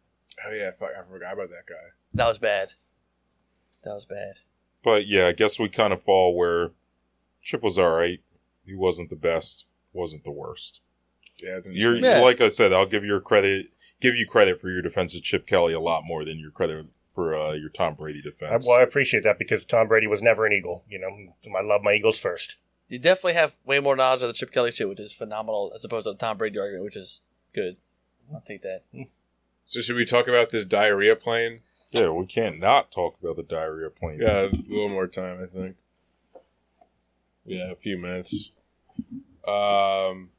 oh 0.47 0.53
yeah, 0.53 0.71
fuck, 0.71 0.91
I 0.99 1.03
forgot 1.11 1.35
about 1.35 1.51
that 1.51 1.67
guy. 1.69 1.75
That 2.15 2.29
was 2.29 2.39
bad. 2.39 2.71
That 3.83 3.95
was 3.95 4.07
bad. 4.07 4.37
But 4.83 5.07
yeah, 5.07 5.27
I 5.27 5.33
guess 5.33 5.59
we 5.59 5.69
kind 5.69 5.93
of 5.93 6.03
fall 6.03 6.35
where 6.37 6.71
Chip 7.43 7.63
was 7.63 7.79
all 7.79 7.91
right. 7.91 8.21
He 8.65 8.75
wasn't 8.75 9.11
the 9.11 9.17
best, 9.17 9.67
wasn't 9.93 10.25
the 10.25 10.31
worst. 10.31 10.81
Yeah, 11.43 11.61
You're. 11.71 11.97
Yeah. 11.97 12.21
like 12.21 12.41
I 12.41 12.49
said, 12.49 12.73
I'll 12.73 12.87
give 12.87 13.05
your 13.05 13.21
credit, 13.21 13.69
give 14.01 14.15
you 14.15 14.27
credit 14.27 14.61
for 14.61 14.71
your 14.71 14.83
defense 14.83 15.15
of 15.15 15.23
Chip 15.23 15.47
Kelly 15.47 15.73
a 15.73 15.81
lot 15.81 16.05
more 16.05 16.25
than 16.25 16.39
your 16.39 16.51
credit 16.51 16.87
for 17.15 17.35
uh, 17.35 17.53
your 17.53 17.69
Tom 17.69 17.95
Brady 17.95 18.21
I, 18.25 18.29
defense. 18.29 18.67
well, 18.67 18.79
I 18.79 18.83
appreciate 18.83 19.23
that 19.25 19.39
because 19.39 19.65
Tom 19.65 19.89
Brady 19.89 20.07
was 20.07 20.23
never 20.23 20.47
an 20.47 20.53
Eagle. 20.53 20.85
You 20.89 20.99
know, 20.99 21.57
I 21.57 21.63
love 21.63 21.83
my 21.83 21.93
Eagles 21.95 22.19
first. 22.19 22.57
You 22.89 22.99
definitely 22.99 23.35
have 23.35 23.57
way 23.65 23.81
more 23.81 23.97
knowledge 23.97 24.23
of 24.23 24.29
the 24.29 24.35
Chip 24.35 24.53
Kelly 24.53 24.71
shit, 24.71 24.89
which 24.89 25.01
is 25.01 25.13
phenomenal, 25.13 25.73
as 25.75 25.85
opposed 25.85 26.05
to 26.05 26.13
the 26.13 26.19
Tom 26.19 26.37
Brady 26.37 26.59
argument, 26.59 26.85
which 26.85 26.97
is 26.97 27.23
good. 27.55 27.77
I'll 28.33 28.41
take 28.47 28.63
that. 28.63 28.83
So 29.67 29.81
should 29.81 29.97
we 29.97 30.05
talk 30.05 30.29
about 30.29 30.51
this 30.51 30.65
diarrhea 30.65 31.17
plane? 31.17 31.61
yeah, 31.91 32.11
we 32.11 32.27
can't 32.27 32.59
not 32.59 32.91
talk 32.91 33.17
about 33.23 33.37
the 33.37 33.43
diarrhea 33.43 33.89
plane. 33.89 34.19
Yeah, 34.21 34.47
a 34.47 34.51
little 34.69 34.89
more 34.89 35.07
time, 35.07 35.41
I 35.43 35.47
think. 35.47 35.77
Yeah, 37.45 37.71
a 37.73 37.77
few 37.77 37.99
minutes. 37.99 38.53
Um, 39.47 40.31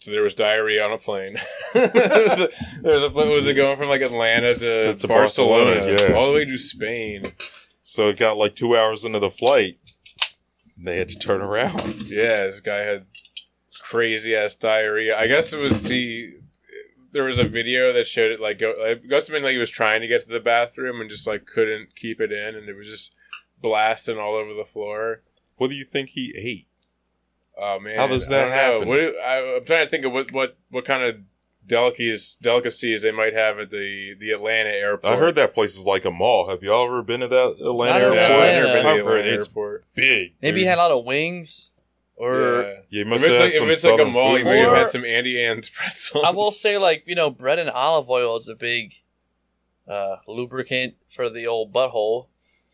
so 0.00 0.10
there 0.10 0.22
was 0.22 0.34
diarrhea 0.34 0.84
on 0.84 0.92
a 0.92 0.98
plane. 0.98 1.36
there 1.74 1.90
was 2.24 2.40
a, 2.40 2.48
there 2.82 2.92
was 2.94 3.02
a 3.02 3.08
was 3.10 3.48
it 3.48 3.54
going 3.54 3.76
from 3.76 3.88
like 3.88 4.00
Atlanta 4.00 4.54
to, 4.54 4.82
To- 4.82 4.94
to 4.94 5.08
Barcelona, 5.08 5.80
Barcelona, 5.80 6.08
yeah. 6.12 6.16
all 6.16 6.26
the 6.28 6.34
way 6.34 6.44
to 6.44 6.58
Spain. 6.58 7.22
So 7.82 8.08
it 8.08 8.18
got 8.18 8.36
like 8.36 8.54
two 8.54 8.76
hours 8.76 9.04
into 9.04 9.18
the 9.18 9.30
flight. 9.30 9.78
and 10.76 10.86
They 10.86 10.98
had 10.98 11.08
to 11.08 11.18
turn 11.18 11.40
around. 11.42 12.02
Yeah, 12.02 12.44
this 12.44 12.60
guy 12.60 12.78
had 12.78 13.06
crazy 13.82 14.34
ass 14.34 14.54
diarrhea. 14.54 15.16
I 15.18 15.26
guess 15.26 15.52
it 15.52 15.60
was 15.60 15.88
the 15.88 16.34
there 17.12 17.24
was 17.24 17.38
a 17.38 17.44
video 17.44 17.92
that 17.94 18.06
showed 18.06 18.30
it 18.32 18.40
like 18.40 18.58
go. 18.58 18.70
It 18.84 19.02
must 19.08 19.28
have 19.28 19.34
been 19.34 19.42
like 19.42 19.52
he 19.52 19.58
was 19.58 19.70
trying 19.70 20.00
to 20.02 20.06
get 20.08 20.22
to 20.22 20.28
the 20.28 20.40
bathroom 20.40 21.00
and 21.00 21.08
just 21.08 21.26
like 21.26 21.46
couldn't 21.46 21.96
keep 21.96 22.20
it 22.20 22.30
in, 22.32 22.54
and 22.54 22.68
it 22.68 22.76
was 22.76 22.86
just 22.86 23.14
blasting 23.60 24.18
all 24.18 24.34
over 24.34 24.52
the 24.54 24.64
floor. 24.64 25.22
What 25.58 25.68
do 25.70 25.76
you 25.76 25.84
think 25.84 26.10
he 26.10 26.32
ate? 26.36 26.66
Oh 27.60 27.78
man, 27.80 27.96
How 27.96 28.06
does 28.06 28.28
that 28.28 28.44
don't 28.44 28.52
happen? 28.52 28.88
What 28.88 28.96
do, 28.96 29.16
I, 29.18 29.56
I'm 29.56 29.64
trying 29.64 29.84
to 29.84 29.90
think 29.90 30.04
of 30.04 30.12
what 30.12 30.32
what 30.32 30.56
what 30.70 30.84
kind 30.84 31.02
of 31.02 31.16
delicacies 31.66 32.36
delicacies 32.40 33.02
they 33.02 33.10
might 33.10 33.34
have 33.34 33.58
at 33.58 33.70
the 33.70 34.14
the 34.18 34.30
Atlanta 34.30 34.70
airport. 34.70 35.12
I 35.12 35.16
heard 35.18 35.34
that 35.34 35.54
place 35.54 35.76
is 35.76 35.84
like 35.84 36.04
a 36.04 36.10
mall. 36.10 36.48
Have 36.48 36.62
y'all 36.62 36.86
ever 36.86 37.02
been 37.02 37.20
to 37.20 37.28
that 37.28 37.56
Atlanta 37.60 37.98
Not 37.98 38.08
in 38.08 38.14
Yeah, 38.14 38.20
airport? 38.20 38.40
I've 38.42 38.54
never 38.54 38.66
been 38.66 38.76
to 38.76 38.82
the 38.82 38.88
I've 38.88 38.98
Atlanta 39.00 39.34
it's 39.34 39.48
airport. 39.48 39.84
big. 39.94 40.34
Maybe 40.40 40.52
dude. 40.54 40.58
he 40.60 40.64
had 40.66 40.78
a 40.78 40.82
lot 40.82 40.90
of 40.92 41.04
wings, 41.04 41.72
or 42.16 42.62
yeah. 42.62 42.74
You 42.90 43.00
If 43.02 43.06
must 43.08 43.24
it's 43.24 43.32
have 43.32 43.40
like, 43.40 43.52
had 43.54 43.58
some 43.58 43.68
if 43.68 43.74
it's 43.74 43.84
like 43.84 44.00
a 44.00 44.04
mall, 44.04 44.30
food. 44.32 44.38
you 44.38 44.44
might 44.44 44.56
have 44.56 44.76
had 44.76 44.90
some 44.90 45.04
Auntie 45.04 45.42
Anne's 45.44 45.68
pretzels. 45.74 46.24
I 46.24 46.30
will 46.30 46.50
say, 46.52 46.78
like 46.78 47.02
you 47.06 47.16
know, 47.16 47.28
bread 47.30 47.58
and 47.58 47.68
olive 47.70 48.08
oil 48.08 48.36
is 48.36 48.48
a 48.48 48.54
big 48.54 48.94
uh, 49.88 50.16
lubricant 50.28 50.94
for 51.08 51.28
the 51.28 51.46
old 51.48 51.72
butthole. 51.72 52.26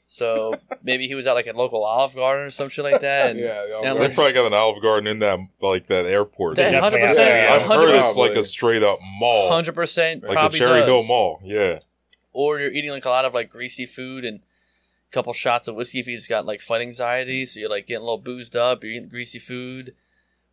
So 0.07 0.55
maybe 0.83 1.09
he 1.09 1.15
was 1.15 1.27
at 1.27 1.33
like 1.33 1.47
a 1.47 1.53
local 1.53 1.83
Olive 1.83 2.15
Garden 2.15 2.47
or 2.47 2.51
some 2.51 2.69
shit 2.69 2.85
like 2.85 3.01
that. 3.01 3.31
And 3.31 3.41
yeah, 3.41 3.65
the 3.67 3.79
and 3.79 3.97
They 3.97 4.01
let's- 4.03 4.15
probably 4.15 4.33
got 4.35 4.47
an 4.47 4.53
Olive 4.55 4.83
Garden 4.83 5.07
in 5.09 5.19
that 5.21 5.39
like 5.61 5.87
that 5.89 6.07
airport. 6.07 6.57
That 6.57 6.73
100%, 6.75 7.17
yeah. 7.17 7.49
I've 7.55 7.63
heard 7.63 7.89
it's 7.89 8.17
like 8.17 8.33
a 8.37 8.45
straight 8.45 8.83
up 8.83 8.99
mall, 9.19 9.49
hundred 9.51 9.75
percent, 9.75 10.23
like 10.23 10.53
the 10.53 10.57
Cherry 10.59 10.81
does. 10.81 10.89
Hill 10.89 11.05
Mall. 11.05 11.41
Yeah, 11.43 11.81
Or 12.33 12.61
you're 12.61 12.71
eating 12.71 12.91
like 12.91 13.05
a 13.07 13.11
lot 13.11 13.25
of 13.25 13.35
like 13.35 13.51
greasy 13.51 13.87
food 13.87 14.25
and 14.25 14.41
a 14.41 15.13
couple 15.13 15.33
shots 15.33 15.69
of 15.69 15.75
whiskey 15.75 16.01
if 16.01 16.07
he's 16.07 16.27
got 16.29 16.45
like 16.47 16.61
fight 16.61 16.83
anxiety, 16.83 17.47
so 17.47 17.59
you're 17.61 17.71
like 17.71 17.87
getting 17.87 18.03
a 18.03 18.05
little 18.05 18.19
boozed 18.19 18.55
up. 18.55 18.85
You're 18.85 18.93
eating 18.93 19.09
greasy 19.09 19.39
food, 19.39 19.95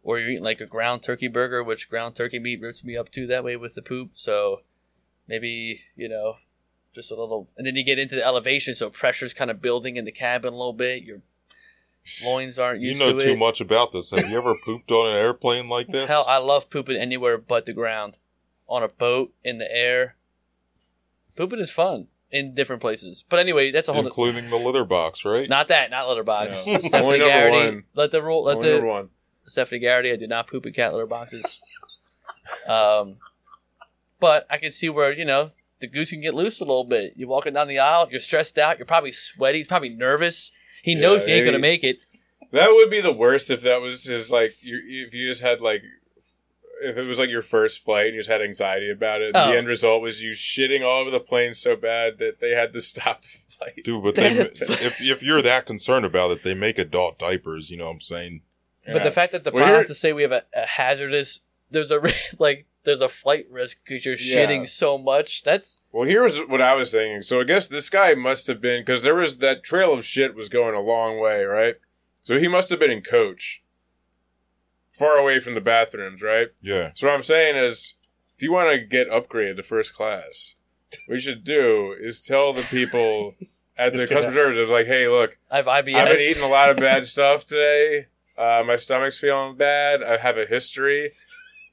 or 0.01 0.17
you're 0.17 0.29
eating 0.29 0.43
like 0.43 0.61
a 0.61 0.65
ground 0.65 1.03
turkey 1.03 1.27
burger, 1.27 1.61
which 1.63 1.89
ground 1.89 2.15
turkey 2.15 2.39
meat 2.39 2.61
rips 2.61 2.83
me 2.83 2.95
up 2.97 3.11
too 3.11 3.27
that 3.27 3.43
way 3.43 3.57
with 3.57 3.75
the 3.75 3.81
poop. 3.81 4.11
So 4.15 4.61
maybe 5.27 5.81
you 5.95 6.07
know 6.09 6.35
just 6.93 7.11
a 7.11 7.15
little, 7.15 7.49
and 7.57 7.65
then 7.65 7.75
you 7.75 7.83
get 7.83 7.99
into 7.99 8.15
the 8.15 8.25
elevation, 8.25 8.75
so 8.75 8.89
pressure's 8.89 9.33
kind 9.33 9.49
of 9.51 9.61
building 9.61 9.95
in 9.97 10.05
the 10.05 10.11
cabin 10.11 10.53
a 10.53 10.57
little 10.57 10.73
bit. 10.73 11.03
Your 11.03 11.21
loins 12.25 12.59
aren't 12.59 12.81
you 12.81 12.97
know 12.97 13.13
to 13.13 13.19
too 13.25 13.31
it. 13.33 13.39
much 13.39 13.61
about 13.61 13.93
this. 13.93 14.11
Have 14.11 14.29
you 14.29 14.37
ever 14.37 14.55
pooped 14.65 14.91
on 14.91 15.07
an 15.09 15.15
airplane 15.15 15.69
like 15.69 15.87
this? 15.87 16.09
Hell, 16.09 16.25
I 16.27 16.37
love 16.37 16.69
pooping 16.69 16.97
anywhere 16.97 17.37
but 17.37 17.65
the 17.65 17.73
ground, 17.73 18.17
on 18.67 18.83
a 18.83 18.87
boat, 18.87 19.33
in 19.43 19.57
the 19.57 19.71
air. 19.73 20.15
Pooping 21.35 21.59
is 21.59 21.71
fun 21.71 22.07
in 22.29 22.53
different 22.53 22.81
places. 22.81 23.23
But 23.27 23.39
anyway, 23.39 23.71
that's 23.71 23.87
a 23.87 23.93
whole. 23.93 24.05
including 24.05 24.49
the 24.49 24.57
litter 24.57 24.85
box, 24.85 25.23
right? 25.23 25.49
Not 25.49 25.69
that, 25.69 25.91
not 25.91 26.07
litter 26.07 26.23
box. 26.23 26.67
No. 26.67 26.77
Stephanie 26.79 27.03
Only 27.05 27.19
number 27.19 27.33
Garrity, 27.33 27.75
one. 27.75 27.83
let 27.95 28.11
the 28.11 28.21
rule, 28.21 28.43
let 28.43 28.57
Only 28.57 28.69
number 28.69 28.85
the 28.87 28.91
one. 28.91 29.09
Stephanie 29.45 29.79
Garrity. 29.79 30.11
I 30.11 30.15
do 30.17 30.27
not 30.27 30.47
poop 30.47 30.65
in 30.65 30.73
cat 30.73 30.93
litter 30.93 31.07
boxes. 31.07 31.61
um, 32.67 33.17
but 34.19 34.45
I 34.49 34.57
can 34.57 34.71
see 34.71 34.89
where 34.89 35.11
you 35.11 35.25
know 35.25 35.51
the 35.81 35.87
goose 35.87 36.11
can 36.11 36.21
get 36.21 36.33
loose 36.33 36.61
a 36.61 36.65
little 36.65 36.83
bit. 36.85 37.13
You're 37.15 37.27
walking 37.29 37.53
down 37.53 37.67
the 37.67 37.79
aisle, 37.79 38.07
you're 38.11 38.19
stressed 38.19 38.57
out, 38.57 38.77
you're 38.79 38.85
probably 38.85 39.11
sweaty, 39.11 39.59
he's 39.59 39.67
probably 39.67 39.89
nervous. 39.89 40.51
He 40.83 40.93
Yeah, 40.93 41.01
knows 41.01 41.25
he 41.25 41.33
ain't 41.33 41.41
maybe- 41.45 41.51
gonna 41.51 41.59
make 41.61 41.83
it. 41.83 41.97
That 42.51 42.71
would 42.71 42.89
be 42.89 42.99
the 43.01 43.13
worst 43.13 43.49
if 43.49 43.61
that 43.63 43.81
was 43.81 44.03
just 44.03 44.29
like 44.31 44.55
you 44.61 44.79
if 45.07 45.13
you 45.13 45.27
just 45.29 45.41
had 45.41 45.61
like 45.61 45.83
if 46.83 46.97
it 46.97 47.03
was 47.03 47.19
like 47.19 47.29
your 47.29 47.43
first 47.43 47.83
flight 47.83 48.07
and 48.07 48.15
you 48.15 48.19
just 48.19 48.29
had 48.29 48.41
anxiety 48.41 48.89
about 48.89 49.21
it. 49.21 49.31
Oh. 49.35 49.51
The 49.51 49.57
end 49.57 49.67
result 49.67 50.01
was 50.01 50.21
you 50.23 50.31
shitting 50.31 50.83
all 50.83 50.99
over 51.01 51.11
the 51.11 51.19
plane 51.19 51.53
so 51.53 51.75
bad 51.75 52.17
that 52.17 52.39
they 52.41 52.51
had 52.51 52.73
to 52.73 52.81
stop 52.81 53.21
the 53.21 53.27
flight. 53.55 53.81
Dude, 53.83 54.03
but 54.03 54.15
they, 54.15 54.31
if 54.39 54.99
if 54.99 55.23
you're 55.23 55.41
that 55.43 55.65
concerned 55.65 56.05
about 56.05 56.31
it, 56.31 56.43
they 56.43 56.53
make 56.55 56.77
adult 56.79 57.19
diapers. 57.19 57.69
You 57.69 57.77
know 57.77 57.85
what 57.85 57.91
I'm 57.91 58.01
saying? 58.01 58.41
But 58.85 58.95
Yeah. 58.95 59.03
the 59.03 59.11
fact 59.11 59.31
that 59.31 59.43
the 59.43 59.51
Well, 59.51 59.61
pilot 59.63 59.71
here- 59.73 59.79
has 59.81 59.87
to 59.89 59.93
say 59.93 60.11
we 60.11 60.23
have 60.23 60.31
a, 60.31 60.43
a 60.55 60.65
hazardous, 60.65 61.39
there's 61.71 61.91
a 61.91 61.99
like 62.39 62.65
there's 62.83 63.01
a 63.01 63.07
flight 63.09 63.45
risk 63.49 63.77
because 63.85 64.05
you're 64.05 64.15
Yeah. 64.15 64.37
shitting 64.37 64.67
so 64.67 64.97
much. 64.97 65.43
That's 65.43 65.77
Well, 65.91 66.07
here's 66.07 66.39
what 66.39 66.61
I 66.61 66.73
was 66.75 66.91
thinking. 66.91 67.21
So 67.21 67.39
I 67.41 67.43
guess 67.43 67.67
this 67.67 67.89
guy 67.89 68.13
must 68.13 68.47
have 68.47 68.59
been 68.61 68.81
because 68.81 69.03
there 69.03 69.15
was 69.15 69.37
that 69.37 69.63
trail 69.63 69.93
of 69.93 70.05
shit 70.05 70.35
was 70.35 70.49
going 70.49 70.75
a 70.75 70.81
long 70.81 71.19
way, 71.19 71.43
right? 71.43 71.75
So 72.21 72.39
he 72.39 72.47
must 72.47 72.69
have 72.69 72.79
been 72.79 72.91
in 72.91 73.01
coach. 73.01 73.63
far 74.97 75.17
away 75.17 75.39
from 75.39 75.55
the 75.55 75.61
bathrooms, 75.61 76.21
right? 76.21 76.49
Yeah. 76.61 76.91
So 76.95 77.07
what 77.07 77.13
I'm 77.13 77.21
saying 77.23 77.55
is, 77.55 77.95
if 78.35 78.43
you 78.43 78.51
want 78.51 78.71
to 78.71 78.79
get 78.85 79.09
upgraded 79.09 79.55
to 79.55 79.63
first 79.63 79.93
class, 79.95 80.55
what 81.07 81.15
you 81.15 81.19
should 81.21 81.43
do 81.43 81.95
is 81.99 82.21
tell 82.21 82.53
the 82.53 82.61
people 82.63 83.35
at 83.77 83.93
the 83.93 84.05
customer 84.07 84.33
service, 84.33 84.57
it's 84.59 84.71
like, 84.71 84.85
hey, 84.87 85.07
look, 85.07 85.37
I 85.49 85.57
have 85.57 85.65
IBS. 85.65 85.95
I've 85.95 86.07
been 86.09 86.19
eating 86.19 86.43
a 86.43 86.47
lot 86.47 86.69
of 86.69 86.77
bad 86.77 87.07
stuff 87.15 87.45
today. 87.45 88.07
Uh, 88.37 88.63
my 88.65 88.75
stomach's 88.75 89.17
feeling 89.19 89.55
bad. 89.55 90.03
I 90.03 90.17
have 90.17 90.37
a 90.37 90.45
history. 90.45 91.13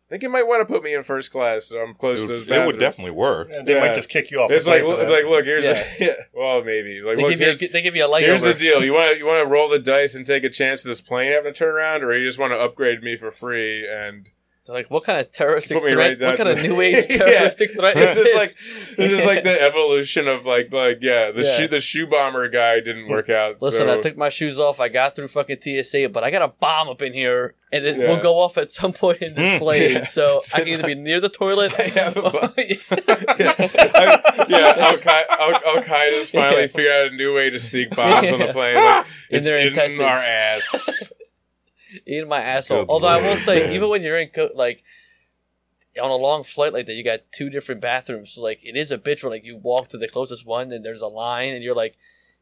I 0.08 0.12
think 0.12 0.22
you 0.22 0.30
might 0.30 0.46
want 0.46 0.66
to 0.66 0.72
put 0.72 0.82
me 0.82 0.94
in 0.94 1.02
first 1.02 1.30
class 1.30 1.66
so 1.66 1.80
I'm 1.80 1.92
close 1.94 2.22
It 2.22 2.28
to 2.28 2.32
would, 2.32 2.46
those 2.46 2.48
it 2.56 2.66
would 2.66 2.78
definitely 2.78 3.10
work. 3.10 3.50
And 3.52 3.66
they 3.68 3.74
Yeah. 3.74 3.80
might 3.80 3.94
just 3.94 4.08
kick 4.08 4.30
you 4.30 4.40
off. 4.40 4.50
It's 4.50 4.64
the 4.64 4.70
like, 4.70 4.82
plane 4.82 5.00
it's 5.02 5.10
like, 5.10 5.24
look, 5.26 5.44
here's 5.44 5.64
Yeah. 5.64 5.84
a, 6.00 6.00
yeah. 6.04 6.12
Well, 6.32 6.64
maybe 6.64 7.02
like, 7.02 7.16
They 7.18 7.22
look, 7.24 7.30
give, 7.32 7.40
you 7.42 7.68
a, 7.68 7.72
they 7.72 7.82
give 7.82 7.94
you 7.94 8.06
a 8.06 8.08
leg 8.08 8.24
here's 8.24 8.42
over. 8.42 8.54
the 8.54 8.58
deal. 8.58 8.82
You 8.82 8.94
want 8.94 9.12
to 9.12 9.18
you 9.18 9.26
want 9.26 9.44
to 9.44 9.50
roll 9.50 9.68
the 9.68 9.78
dice 9.78 10.14
and 10.14 10.24
take 10.24 10.44
a 10.44 10.48
chance 10.48 10.82
of 10.82 10.88
this 10.88 11.02
plane 11.02 11.30
having 11.32 11.52
to 11.52 11.58
turn 11.58 11.68
around, 11.74 12.04
or 12.04 12.16
you 12.16 12.26
just 12.26 12.38
want 12.38 12.52
to 12.54 12.58
upgrade 12.58 13.02
me 13.02 13.18
for 13.18 13.30
free 13.30 13.86
and 13.86 14.30
They're 14.68 14.76
like, 14.76 14.90
what 14.90 15.02
kind 15.02 15.18
of 15.18 15.32
terroristic 15.32 15.80
threat? 15.80 15.96
right 15.96 16.20
what 16.20 16.36
kind 16.36 16.48
of 16.48 16.62
new 16.62 16.80
age 16.82 17.06
Yeah. 17.10 17.16
terroristic 17.18 17.72
threat 17.72 17.94
this 17.94 18.10
is 18.10 18.16
is 18.18 18.24
this? 18.24 18.36
like 18.36 18.96
this 18.96 19.12
is 19.20 19.24
like 19.24 19.42
the 19.42 19.60
evolution 19.68 20.28
of 20.28 20.46
like 20.46 20.72
like 20.72 20.98
yeah 21.00 21.30
the 21.32 21.42
Yeah. 21.42 21.56
shoe 21.56 21.68
the 21.68 21.80
shoe 21.80 22.06
bomber 22.06 22.48
guy 22.48 22.78
didn't 22.80 23.08
work 23.08 23.28
out. 23.30 23.60
Listen, 23.60 23.86
so, 23.88 23.92
I 23.94 23.98
took 24.00 24.16
my 24.16 24.28
shoes 24.28 24.58
off. 24.58 24.78
I 24.78 24.88
got 24.88 25.16
through 25.16 25.28
fucking 25.28 25.58
TSA, 25.62 26.10
but 26.10 26.22
I 26.22 26.30
got 26.30 26.42
a 26.42 26.48
bomb 26.48 26.88
up 26.88 27.02
in 27.02 27.12
here, 27.14 27.54
and 27.72 27.84
it 27.84 27.96
Yeah. 27.96 28.08
will 28.08 28.18
go 28.22 28.38
off 28.38 28.56
at 28.58 28.70
some 28.70 28.92
point 28.92 29.22
in 29.22 29.34
this 29.34 29.52
Hmm. 29.54 29.58
plane. 29.58 29.78
Yeah. 29.92 30.04
So 30.04 30.40
I 30.54 30.58
can 30.60 30.68
either 30.68 30.86
be 30.86 30.94
near 30.94 31.20
the 31.20 31.28
toilet. 31.30 31.72
I 31.78 31.82
have 31.84 32.16
a 32.18 32.22
bomb. 32.22 32.52
yeah, 32.58 33.54
I- 33.58 34.44
yeah, 34.48 34.74
Al 34.78 35.82
Qaeda's 35.82 36.30
finally 36.30 36.62
Yeah. 36.62 36.66
figured 36.66 36.92
out 36.92 37.12
a 37.12 37.16
new 37.16 37.34
way 37.34 37.50
to 37.50 37.58
sneak 37.58 37.90
bombs 37.96 38.30
on 38.30 38.38
the 38.38 38.46
plane. 38.52 38.76
Like, 38.76 39.06
In 39.30 39.36
it's 39.38 39.46
their 39.48 39.58
in 39.60 39.68
intestines. 39.68 40.02
our 40.02 40.16
ass. 40.16 41.08
In 42.06 42.28
my 42.28 42.40
asshole. 42.40 42.82
Good 42.84 42.90
Although 42.90 43.08
I 43.08 43.20
will 43.22 43.36
say, 43.36 43.60
man. 43.64 43.72
even 43.74 43.88
when 43.88 44.02
you're 44.02 44.18
in 44.18 44.28
co- 44.28 44.50
like 44.54 44.82
on 46.00 46.10
a 46.10 46.16
long 46.16 46.44
flight 46.44 46.72
like 46.72 46.86
that, 46.86 46.94
you 46.94 47.04
got 47.04 47.20
two 47.32 47.50
different 47.50 47.80
bathrooms. 47.80 48.32
So 48.32 48.42
like 48.42 48.60
it 48.64 48.76
is 48.76 48.90
a 48.92 48.98
bitch 48.98 49.22
when 49.22 49.32
like 49.32 49.44
you 49.44 49.56
walk 49.56 49.88
to 49.88 49.98
the 49.98 50.08
closest 50.08 50.46
one 50.46 50.72
and 50.72 50.84
there's 50.84 51.02
a 51.02 51.08
line 51.08 51.54
and 51.54 51.62
you're 51.62 51.74
like, 51.74 51.96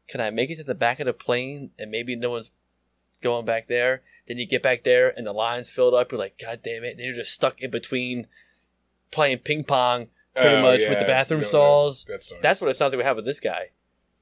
can 0.07 0.21
I 0.21 0.29
make 0.29 0.49
it 0.49 0.57
to 0.57 0.63
the 0.63 0.75
back 0.75 0.99
of 0.99 1.05
the 1.05 1.13
plane 1.13 1.71
and 1.77 1.91
maybe 1.91 2.15
no 2.15 2.31
one's 2.31 2.51
going 3.21 3.45
back 3.45 3.67
there? 3.67 4.01
Then 4.27 4.37
you 4.37 4.45
get 4.45 4.61
back 4.63 4.83
there 4.83 5.13
and 5.15 5.25
the 5.25 5.33
line's 5.33 5.69
filled 5.69 5.93
up. 5.93 6.11
You're 6.11 6.19
like, 6.19 6.37
god 6.37 6.61
damn 6.63 6.83
it! 6.83 6.97
And 6.97 6.99
you're 6.99 7.15
just 7.15 7.33
stuck 7.33 7.61
in 7.61 7.71
between 7.71 8.27
playing 9.11 9.39
ping 9.39 9.63
pong 9.63 10.07
pretty 10.35 10.55
Oh, 10.57 10.61
much 10.61 10.81
yeah, 10.81 10.89
with 10.89 10.99
the 10.99 11.05
bathroom 11.05 11.43
stalls. 11.43 12.05
That. 12.05 12.23
That's 12.41 12.61
what 12.61 12.69
it 12.69 12.75
sounds 12.75 12.93
like 12.93 12.99
we 12.99 13.03
have 13.05 13.15
with 13.15 13.25
this 13.25 13.39
guy. 13.39 13.69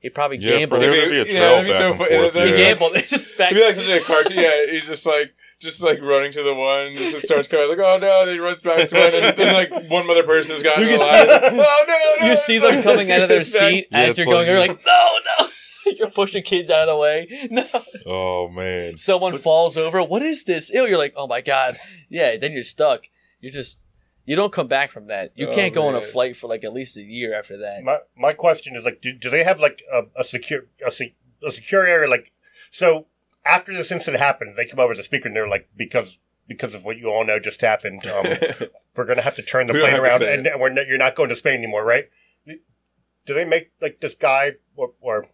He 0.05 0.09
probably 0.11 0.37
Yeah, 0.37 0.59
gambled. 0.59 0.81
for 0.83 0.87
there 0.87 1.03
to 1.05 1.09
be 1.09 1.19
a 1.19 1.25
trail 1.25 1.57
yeah, 1.57 1.63
back 1.63 1.73
so 1.73 1.87
and 1.89 1.97
forth. 1.97 2.11
it'd 2.11 2.33
He 2.35 2.49
yeah. 2.51 2.57
gambled. 2.69 2.91
It's 2.95 3.09
just 3.09 3.35
back. 3.37 3.51
It'd 3.51 3.61
be 3.61 3.65
like 3.65 3.75
such 3.75 3.89
a 3.89 3.99
cartoon. 4.05 4.37
Yeah, 4.37 4.65
he's 4.71 4.85
just 4.87 5.05
like 5.05 5.33
just 5.59 5.81
like 5.81 5.99
running 6.01 6.31
to 6.33 6.43
the 6.43 6.53
one, 6.53 6.95
just 6.95 7.25
starts 7.25 7.47
coming 7.47 7.67
like, 7.69 7.79
oh 7.79 7.97
no, 7.97 8.25
then 8.25 8.35
he 8.35 8.39
runs 8.39 8.61
back 8.61 8.87
to 8.89 8.95
it, 8.95 9.13
and, 9.15 9.39
and 9.39 9.53
like 9.53 9.89
one 9.89 10.07
other 10.09 10.23
person's 10.23 10.61
got 10.61 10.77
You 10.77 10.85
in 10.87 10.91
the 10.93 10.99
see- 10.99 11.11
oh 11.59 11.85
no, 11.87 12.25
no, 12.25 12.27
you 12.29 12.35
see 12.37 12.57
them 12.59 12.83
coming 12.83 13.11
out 13.11 13.23
of 13.23 13.29
their 13.29 13.39
seat 13.57 13.87
Yeah, 13.91 13.97
as 13.99 14.17
you're 14.17 14.25
going. 14.27 14.37
like- 14.37 14.47
You're 14.47 14.59
like, 14.59 14.85
no, 14.85 15.09
no. 15.39 15.49
You're 15.97 16.09
pushing 16.09 16.41
kids 16.43 16.69
out 16.71 16.87
of 16.87 16.95
the 16.95 16.97
way. 16.97 17.27
No. 17.51 17.65
Oh 18.07 18.47
man. 18.49 18.97
Someone 18.97 19.37
falls 19.37 19.77
over. 19.77 20.01
What 20.03 20.23
is 20.23 20.43
this? 20.43 20.71
Ew. 20.71 20.85
You're 20.87 20.97
like, 20.97 21.13
oh 21.15 21.27
my 21.27 21.41
god. 21.41 21.77
Yeah. 22.09 22.37
Then 22.37 22.53
you're 22.53 22.63
stuck. 22.63 23.03
You're 23.39 23.51
just. 23.51 23.77
You 24.25 24.35
don't 24.35 24.51
come 24.51 24.67
back 24.67 24.91
from 24.91 25.07
that. 25.07 25.31
You 25.35 25.49
Oh, 25.49 25.53
can't 25.53 25.73
go 25.73 25.87
on 25.87 25.95
a 25.95 26.01
flight 26.01 26.35
for 26.35 26.47
like 26.47 26.63
at 26.63 26.73
least 26.73 26.97
a 26.97 27.01
year 27.01 27.33
after 27.37 27.57
that. 27.57 27.83
My 27.83 27.99
my 28.17 28.33
question 28.33 28.75
is 28.75 28.83
like, 28.83 29.01
do, 29.01 29.13
do 29.13 29.29
they 29.29 29.43
have 29.43 29.59
like 29.59 29.83
a, 29.91 30.03
a 30.15 30.23
secure 30.23 30.65
a, 30.85 30.91
se- 30.91 31.15
a 31.45 31.51
secure 31.51 31.85
area? 31.85 32.09
Like, 32.09 32.31
so 32.71 33.07
after 33.45 33.71
this 33.73 33.91
incident 33.91 34.21
happens, 34.21 34.55
they 34.55 34.65
come 34.65 34.79
over 34.79 34.91
as 34.93 34.99
a 34.99 35.03
speaker 35.03 35.27
and 35.27 35.35
they're 35.35 35.47
like, 35.47 35.69
because 35.75 36.19
because 36.47 36.75
of 36.75 36.83
what 36.83 36.97
you 36.97 37.07
all 37.09 37.25
know 37.25 37.39
just 37.39 37.61
happened, 37.61 38.05
um, 38.07 38.25
we're 38.95 39.05
gonna 39.05 39.21
have 39.21 39.35
to 39.35 39.41
turn 39.43 39.67
the 39.67 39.73
We 39.73 39.79
plane 39.79 39.95
around, 39.95 40.21
and 40.23 40.47
we're 40.59 40.71
you're 40.83 40.97
not 40.97 41.15
going 41.15 41.29
to 41.29 41.35
Spain 41.35 41.55
anymore, 41.59 41.85
right? 41.85 42.05
Do 42.45 43.33
they 43.33 43.45
make 43.45 43.71
like 43.81 44.01
this 44.01 44.13
guy 44.15 44.53
or, 44.75 44.93
or 45.01 45.25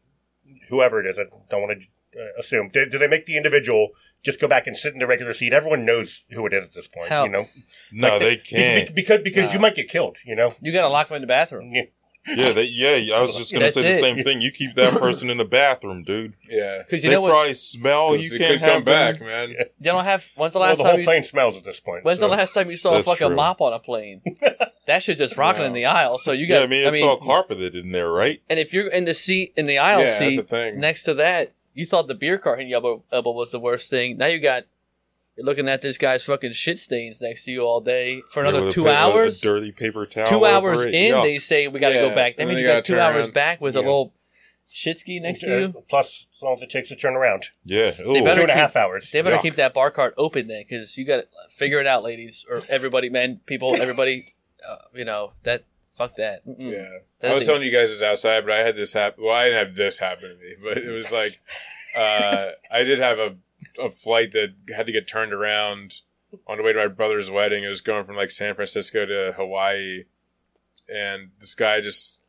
whoever 0.69 0.99
it 1.01 1.05
is? 1.05 1.19
I 1.19 1.23
don't 1.49 1.61
want 1.61 1.81
to 1.81 1.87
Uh, 2.19 2.25
assume. 2.39 2.69
Do, 2.73 2.85
do 2.89 2.97
they 2.97 3.07
make 3.07 3.25
the 3.25 3.37
individual 3.37 3.89
just 4.23 4.39
go 4.41 4.47
back 4.47 4.67
and 4.67 4.75
sit 4.77 4.93
in 4.93 4.99
the 4.99 5.07
regular 5.07 5.31
seat? 5.33 5.53
Everyone 5.53 5.85
knows 5.85 6.25
who 6.31 6.45
it 6.45 6.53
is 6.53 6.65
at 6.65 6.73
this 6.73 6.87
point, 6.87 7.07
Hell. 7.07 7.25
you 7.25 7.31
know. 7.31 7.45
No, 7.93 8.09
Like, 8.13 8.19
they 8.19 8.35
be- 8.35 8.41
can't. 8.41 8.95
because 8.95 9.21
because 9.23 9.45
Nah. 9.47 9.53
you 9.53 9.59
might 9.59 9.75
get 9.75 9.87
killed, 9.89 10.17
you 10.25 10.35
know. 10.35 10.53
You 10.61 10.73
gotta 10.73 10.89
lock 10.89 11.07
them 11.07 11.15
in 11.15 11.21
the 11.21 11.27
bathroom. 11.27 11.71
Yeah. 11.73 11.83
Yeah, 12.27 12.51
they, 12.53 12.65
yeah. 12.65 13.15
I 13.15 13.21
was 13.21 13.35
just 13.35 13.51
gonna 13.51 13.63
That's 13.65 13.73
say 13.73 13.81
the 13.81 13.89
it. 13.93 13.99
same 13.99 14.23
thing. 14.23 14.41
You 14.41 14.51
keep 14.51 14.75
that 14.75 14.93
person 14.99 15.31
in 15.31 15.37
the 15.37 15.45
bathroom, 15.45 16.03
dude. 16.03 16.33
yeah, 16.47 16.77
Because 16.77 17.03
you 17.03 17.09
they 17.09 17.15
know 17.15 17.23
probably 17.25 17.49
what's, 17.49 17.61
smell. 17.61 18.15
You 18.15 18.19
it 18.35 18.37
can't 18.37 18.51
could 18.51 18.59
have 18.59 18.69
come 18.75 18.83
back, 18.83 19.17
them. 19.17 19.27
man. 19.27 19.49
you 19.49 19.65
don't 19.81 20.03
have. 20.03 20.29
When's 20.35 20.53
the 20.53 20.59
Well, 20.59 20.67
last 20.69 20.77
the 20.77 20.83
time 20.83 20.91
whole 20.91 20.99
you? 20.99 21.05
plane 21.05 21.23
smells 21.23 21.57
at 21.57 21.63
this 21.63 21.79
point. 21.79 22.05
When's 22.05 22.19
so- 22.19 22.27
the 22.29 22.35
last 22.35 22.53
time 22.53 22.69
you 22.69 22.77
saw 22.77 22.91
a 22.95 23.01
fucking 23.01 23.25
true. 23.29 23.35
mop 23.35 23.59
on 23.59 23.73
a 23.73 23.79
plane? 23.79 24.21
that 24.85 25.01
shit's 25.01 25.17
just 25.17 25.35
rocking 25.35 25.65
in 25.65 25.73
the 25.73 25.85
aisle. 25.87 26.19
So 26.19 26.31
you 26.31 26.45
got. 26.45 26.57
Yeah, 26.59 26.63
I 26.63 26.67
mean 26.67 26.93
it's 26.93 27.01
all 27.01 27.17
carpeted 27.17 27.73
in 27.73 27.91
there, 27.91 28.11
right? 28.11 28.39
And 28.51 28.59
if 28.59 28.71
you're 28.71 28.87
in 28.87 29.05
the 29.05 29.15
seat 29.15 29.53
in 29.57 29.65
the 29.65 29.79
aisle 29.79 30.01
Yeah, 30.01 30.19
seat 30.19 30.47
thing. 30.47 30.79
next 30.79 31.05
to 31.05 31.15
that, 31.15 31.53
you 31.73 31.85
thought 31.85 32.07
the 32.07 32.15
beer 32.15 32.37
cart 32.37 32.59
in 32.59 32.67
your 32.67 32.77
elbow, 32.77 33.03
elbow 33.11 33.31
was 33.31 33.51
the 33.51 33.59
worst 33.59 33.89
thing. 33.89 34.17
Now 34.17 34.27
you 34.27 34.39
got 34.39 34.63
you're 35.37 35.45
looking 35.45 35.69
at 35.69 35.81
this 35.81 35.97
guy's 35.97 36.23
fucking 36.23 36.51
shit 36.51 36.77
stains 36.79 37.21
next 37.21 37.45
to 37.45 37.51
you 37.51 37.61
all 37.61 37.79
day 37.81 38.21
for 38.31 38.43
Yeah, 38.43 38.49
another 38.49 38.65
with 38.65 38.69
a 38.71 38.73
two 38.73 38.83
pa- 38.83 38.87
with 39.07 39.15
a 39.15 39.19
hours. 39.19 39.41
dirty 39.41 39.71
paper 39.71 40.05
towel. 40.05 40.27
Two 40.27 40.45
over 40.45 40.47
hours 40.47 40.81
it. 40.83 40.93
in, 40.93 41.13
Yuck. 41.13 41.23
they 41.23 41.37
say 41.39 41.67
we 41.67 41.79
got 41.79 41.89
to 41.89 41.95
Yeah, 41.95 42.09
go 42.09 42.15
back. 42.15 42.35
That 42.35 42.43
and 42.43 42.49
means 42.49 42.61
you 42.61 42.67
you 42.67 42.73
got 42.73 42.83
two 42.85 42.99
hours 42.99 43.25
around. 43.25 43.33
back 43.33 43.61
with 43.61 43.75
a 43.75 43.79
little 43.79 44.13
shit 44.69 44.97
ski 44.99 45.19
next 45.19 45.39
to 45.41 45.47
you. 45.47 45.73
Uh, 45.77 45.81
Plus, 45.89 46.27
as 46.35 46.41
long 46.41 46.53
as 46.55 46.61
it 46.61 46.69
takes 46.69 46.89
to 46.89 46.95
turn 46.95 47.15
around, 47.15 47.47
yeah. 47.63 47.91
They 47.91 48.03
Ooh. 48.03 48.23
better 48.23 48.35
two 48.35 48.41
and 48.41 48.51
a 48.51 48.53
keep- 48.53 48.59
half 48.61 48.75
hours. 48.75 49.09
They 49.11 49.21
better 49.21 49.37
Yuck. 49.37 49.41
keep 49.41 49.55
that 49.55 49.73
bar 49.73 49.89
cart 49.91 50.13
open 50.17 50.47
then, 50.47 50.63
because 50.67 50.97
you 50.97 51.05
got 51.05 51.17
to 51.17 51.27
figure 51.49 51.79
it 51.79 51.87
out, 51.87 52.03
ladies, 52.03 52.45
or 52.49 52.63
everybody, 52.69 53.09
men, 53.09 53.39
people, 53.45 53.79
everybody. 53.81 54.35
Uh, 54.69 54.77
you 54.93 55.03
know 55.03 55.31
that. 55.41 55.63
Fuck 55.91 56.15
that. 56.15 56.45
Mm-mm. 56.47 56.61
Yeah, 56.71 56.87
That's 57.19 57.31
I 57.31 57.33
was 57.35 57.43
a- 57.43 57.45
telling 57.47 57.63
you 57.63 57.71
guys 57.71 57.89
this 57.91 58.01
outside, 58.03 58.45
but 58.45 58.53
I 58.53 58.59
had 58.59 58.75
this 58.75 58.93
happen. 58.93 59.23
Well, 59.25 59.35
I 59.35 59.45
didn't 59.45 59.67
have 59.67 59.75
this 59.75 59.99
happen 59.99 60.29
to 60.29 60.35
me, 60.35 60.55
but 60.63 60.77
it 60.77 60.89
was 60.89 61.11
like 61.11 61.39
uh, 61.97 62.51
I 62.71 62.83
did 62.83 62.99
have 62.99 63.19
a 63.19 63.35
a 63.79 63.89
flight 63.89 64.31
that 64.31 64.53
had 64.75 64.85
to 64.87 64.91
get 64.91 65.07
turned 65.07 65.33
around 65.33 66.01
on 66.47 66.57
the 66.57 66.63
way 66.63 66.73
to 66.73 66.79
my 66.79 66.87
brother's 66.87 67.29
wedding. 67.29 67.63
It 67.63 67.69
was 67.69 67.81
going 67.81 68.05
from 68.05 68.15
like 68.15 68.31
San 68.31 68.55
Francisco 68.55 69.05
to 69.05 69.33
Hawaii, 69.35 70.05
and 70.87 71.31
this 71.39 71.55
guy 71.55 71.79
just, 71.81 72.23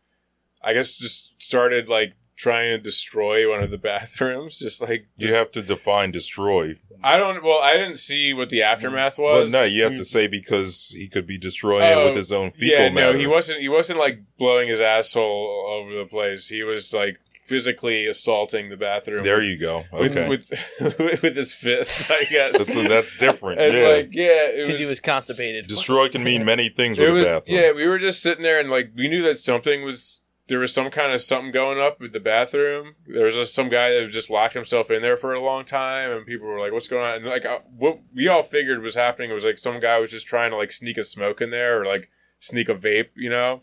I 0.63 0.73
guess, 0.75 0.95
just 0.97 1.33
started 1.43 1.89
like 1.89 2.15
trying 2.43 2.71
to 2.71 2.79
destroy 2.79 3.49
one 3.49 3.63
of 3.63 3.71
the 3.71 3.79
bathrooms. 3.79 4.59
Just 4.59 4.83
like 4.83 5.07
You 5.17 5.33
have 5.35 5.51
to 5.53 5.63
define 5.63 6.11
destroy. 6.11 6.77
I 7.05 7.17
don't. 7.17 7.43
Well, 7.43 7.61
I 7.63 7.73
didn't 7.73 7.99
see 7.99 8.33
what 8.33 8.49
the 8.51 8.63
aftermath 8.63 9.19
Well, 9.19 9.41
was. 9.41 9.51
no, 9.51 9.65
you 9.65 9.83
have 9.83 9.95
to 9.95 10.01
mm. 10.01 10.07
say 10.07 10.27
because 10.29 10.95
he 10.97 11.09
could 11.09 11.27
be 11.27 11.39
destroying 11.39 11.83
it 11.91 11.95
Oh, 11.97 12.05
with 12.07 12.17
his 12.17 12.31
own 12.31 12.51
fecal 12.53 12.79
yeah, 12.79 12.89
matter. 12.91 13.13
no, 13.15 13.19
he 13.19 13.27
wasn't. 13.27 13.61
He 13.61 13.69
wasn't 13.69 13.99
like 13.99 14.21
blowing 14.39 14.69
his 14.69 14.81
asshole 14.81 15.67
over 15.69 15.95
the 15.99 16.07
place. 16.07 16.49
He 16.49 16.63
was 16.63 16.95
like 16.95 17.19
physically 17.45 18.07
assaulting 18.07 18.71
the 18.71 18.77
bathroom. 18.77 19.25
There 19.25 19.37
with, 19.37 19.45
you 19.47 19.59
go. 19.59 19.85
with, 19.93 20.17
Okay, 20.17 20.29
with 20.29 21.23
with 21.23 21.35
his 21.37 21.55
fist. 21.55 22.09
I 22.11 22.25
guess 22.25 22.57
that's 22.57 22.75
that's 22.89 23.19
different. 23.19 23.61
and 23.61 23.75
yeah, 23.77 23.89
like 23.89 24.09
yeah, 24.13 24.51
Because 24.57 24.79
he 24.79 24.87
was 24.87 25.01
constipated. 25.01 25.67
destroy 25.67 26.09
can 26.09 26.23
mean 26.23 26.45
many 26.55 26.69
things 26.69 26.99
it 26.99 27.03
with 27.03 27.15
was 27.15 27.23
a 27.27 27.27
bathroom. 27.41 27.59
yeah. 27.59 27.73
We 27.73 27.87
were 27.89 27.99
just 27.99 28.23
sitting 28.23 28.45
there 28.45 28.61
and 28.61 28.71
like 28.71 28.93
we 28.97 29.09
knew 29.09 29.23
that 29.23 29.39
something 29.39 29.83
was. 29.85 30.21
There 30.53 30.61
was 30.61 30.75
some 30.75 30.91
kind 30.91 31.13
of 31.13 31.23
something 31.23 31.51
going 31.51 31.81
up 31.81 31.99
with 31.99 32.13
the 32.13 32.21
bathroom. 32.21 32.95
There 33.07 33.25
was 33.25 33.37
just 33.37 33.55
some 33.55 33.71
guy 33.71 33.89
that 33.91 34.11
just 34.11 34.29
locked 34.29 34.53
himself 34.53 34.91
in 34.91 35.01
there 35.01 35.17
for 35.17 35.33
a 35.33 35.41
long 35.41 35.65
time, 35.65 36.11
and 36.11 36.27
people 36.27 36.47
were 36.47 36.61
like, 36.61 36.73
"What's 36.73 36.89
going 36.89 37.07
on?" 37.07 37.15
And 37.15 37.25
like, 37.25 37.47
uh, 37.47 37.61
what 37.75 38.01
we 38.15 38.29
all 38.29 38.43
figured 38.43 38.83
was 38.83 38.95
happening 38.95 39.33
was 39.33 39.47
like 39.47 39.57
some 39.57 39.81
guy 39.81 39.99
was 39.99 40.11
just 40.11 40.27
trying 40.27 40.51
to 40.51 40.59
like 40.59 40.71
sneak 40.71 40.99
a 40.99 41.05
smoke 41.05 41.41
in 41.41 41.49
there 41.49 41.81
or 41.81 41.87
like 41.87 42.11
sneak 42.39 42.69
a 42.69 42.75
vape, 42.75 43.09
you 43.15 43.31
know. 43.31 43.63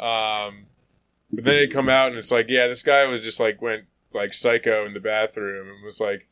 Um, 0.00 0.66
but 1.30 1.44
then 1.44 1.54
it 1.54 1.68
come 1.72 1.88
out 1.88 2.08
and 2.08 2.16
it's 2.16 2.32
like, 2.32 2.46
yeah, 2.48 2.66
this 2.66 2.82
guy 2.82 3.06
was 3.06 3.22
just 3.22 3.38
like 3.38 3.62
went 3.62 3.84
like 4.12 4.32
psycho 4.34 4.84
in 4.86 4.94
the 4.94 4.98
bathroom 5.00 5.68
and 5.68 5.84
was 5.84 6.00
like 6.00 6.26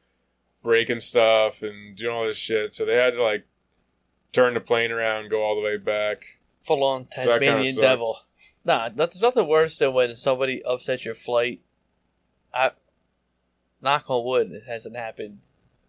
breaking 0.65 0.99
stuff 0.99 1.63
and 1.63 1.97
doing 1.97 2.17
all 2.17 2.25
this 2.27 2.37
shit. 2.37 2.75
So 2.75 2.85
they 2.85 2.97
had 2.97 3.15
to 3.15 3.23
like 3.23 3.47
turn 4.33 4.55
the 4.55 4.61
plane 4.61 4.91
around, 4.91 5.21
and 5.23 5.31
go 5.31 5.43
all 5.43 5.55
the 5.55 5.63
way 5.63 5.77
back. 5.77 6.25
Full 6.65 6.83
on 6.83 7.07
So 7.15 7.25
Tasmanian 7.25 7.75
sucked. 7.75 7.83
devil. 7.83 8.19
Nah, 8.69 8.91
there's 8.91 9.23
nothing 9.23 9.49
worse 9.49 9.79
than 9.79 9.95
when 9.95 10.15
somebody 10.15 10.63
upsets 10.63 11.03
your 11.03 11.15
flight. 11.15 11.63
I 12.53 12.73
knock 13.81 14.05
on 14.11 14.27
wood, 14.27 14.53
it 14.53 14.65
hasn't 14.69 14.95
happened 14.95 15.39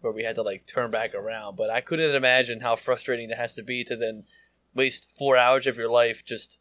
where 0.00 0.14
we 0.14 0.24
had 0.24 0.34
to 0.36 0.42
like 0.42 0.64
turn 0.64 0.90
back 0.90 1.14
around, 1.14 1.56
but 1.56 1.68
I 1.68 1.82
couldn't 1.82 2.14
imagine 2.14 2.60
how 2.60 2.76
frustrating 2.76 3.28
it 3.28 3.36
has 3.36 3.54
to 3.56 3.62
be 3.62 3.84
to 3.84 3.96
then 3.96 4.24
waste 4.74 5.14
four 5.14 5.36
hours 5.36 5.66
of 5.66 5.76
your 5.76 5.90
life 5.90 6.24
just 6.24 6.56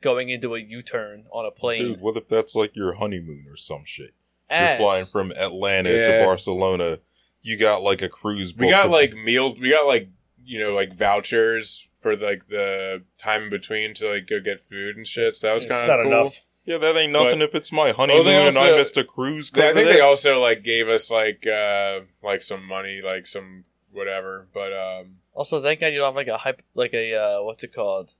going 0.00 0.30
into 0.30 0.54
a 0.54 0.58
U-turn 0.58 1.26
on 1.30 1.44
a 1.44 1.50
plane. 1.50 1.82
Dude, 1.82 2.00
what 2.00 2.16
if 2.16 2.26
that's 2.26 2.54
like 2.54 2.74
your 2.74 2.94
honeymoon 2.94 3.44
or 3.46 3.56
some 3.56 3.84
shit? 3.84 4.12
Ass. 4.48 4.78
You're 4.80 4.88
flying 4.88 5.04
from 5.04 5.32
Atlanta 5.32 5.90
Yeah. 5.90 6.18
to 6.20 6.24
Barcelona. 6.24 7.00
You 7.42 7.58
got 7.58 7.82
like 7.82 8.00
a 8.00 8.08
cruise. 8.08 8.56
We 8.56 8.70
got 8.70 8.84
to- 8.84 8.88
like 8.88 9.12
meals. 9.12 9.58
We 9.58 9.68
got 9.68 9.84
like 9.86 10.08
you 10.44 10.58
know 10.60 10.74
like 10.74 10.92
vouchers 10.94 11.88
for 12.00 12.16
like 12.16 12.48
the 12.48 13.02
time 13.18 13.44
in 13.44 13.50
between 13.50 13.94
to 13.94 14.08
like 14.10 14.26
go 14.26 14.40
get 14.40 14.60
food 14.60 14.96
and 14.96 15.06
shit. 15.06 15.34
So 15.36 15.48
that 15.48 15.54
was 15.54 15.64
kind 15.66 15.90
of 15.90 16.02
cool. 16.02 16.12
enough. 16.12 16.40
yeah, 16.64 16.78
that 16.78 16.96
ain't 16.96 17.12
nothing 17.12 17.38
but- 17.38 17.48
if 17.48 17.54
it's 17.54 17.72
my 17.72 17.92
honeymoon 17.92 18.26
and 18.26 18.56
also- 18.56 18.74
I 18.74 18.76
missed 18.76 18.96
a 18.96 19.04
cruise. 19.04 19.50
I 19.54 19.72
think 19.72 19.88
of 19.88 19.94
they 19.94 20.00
also 20.00 20.40
like 20.40 20.62
gave 20.62 20.88
us 20.88 21.10
like 21.10 21.46
uh 21.46 22.00
like 22.22 22.42
some 22.42 22.64
money, 22.66 23.00
like 23.04 23.26
some 23.26 23.64
whatever. 23.92 24.48
But 24.52 24.72
um, 24.72 25.16
Also, 25.32 25.60
thank 25.62 25.80
God 25.80 25.88
you 25.88 25.98
don't 25.98 26.08
have 26.08 26.14
like 26.16 26.28
a 26.28 26.36
hype, 26.38 26.62
like 26.74 26.92
a 26.94 27.14
uh, 27.14 27.42
what's 27.42 27.64
it 27.64 27.72
called, 27.74 28.12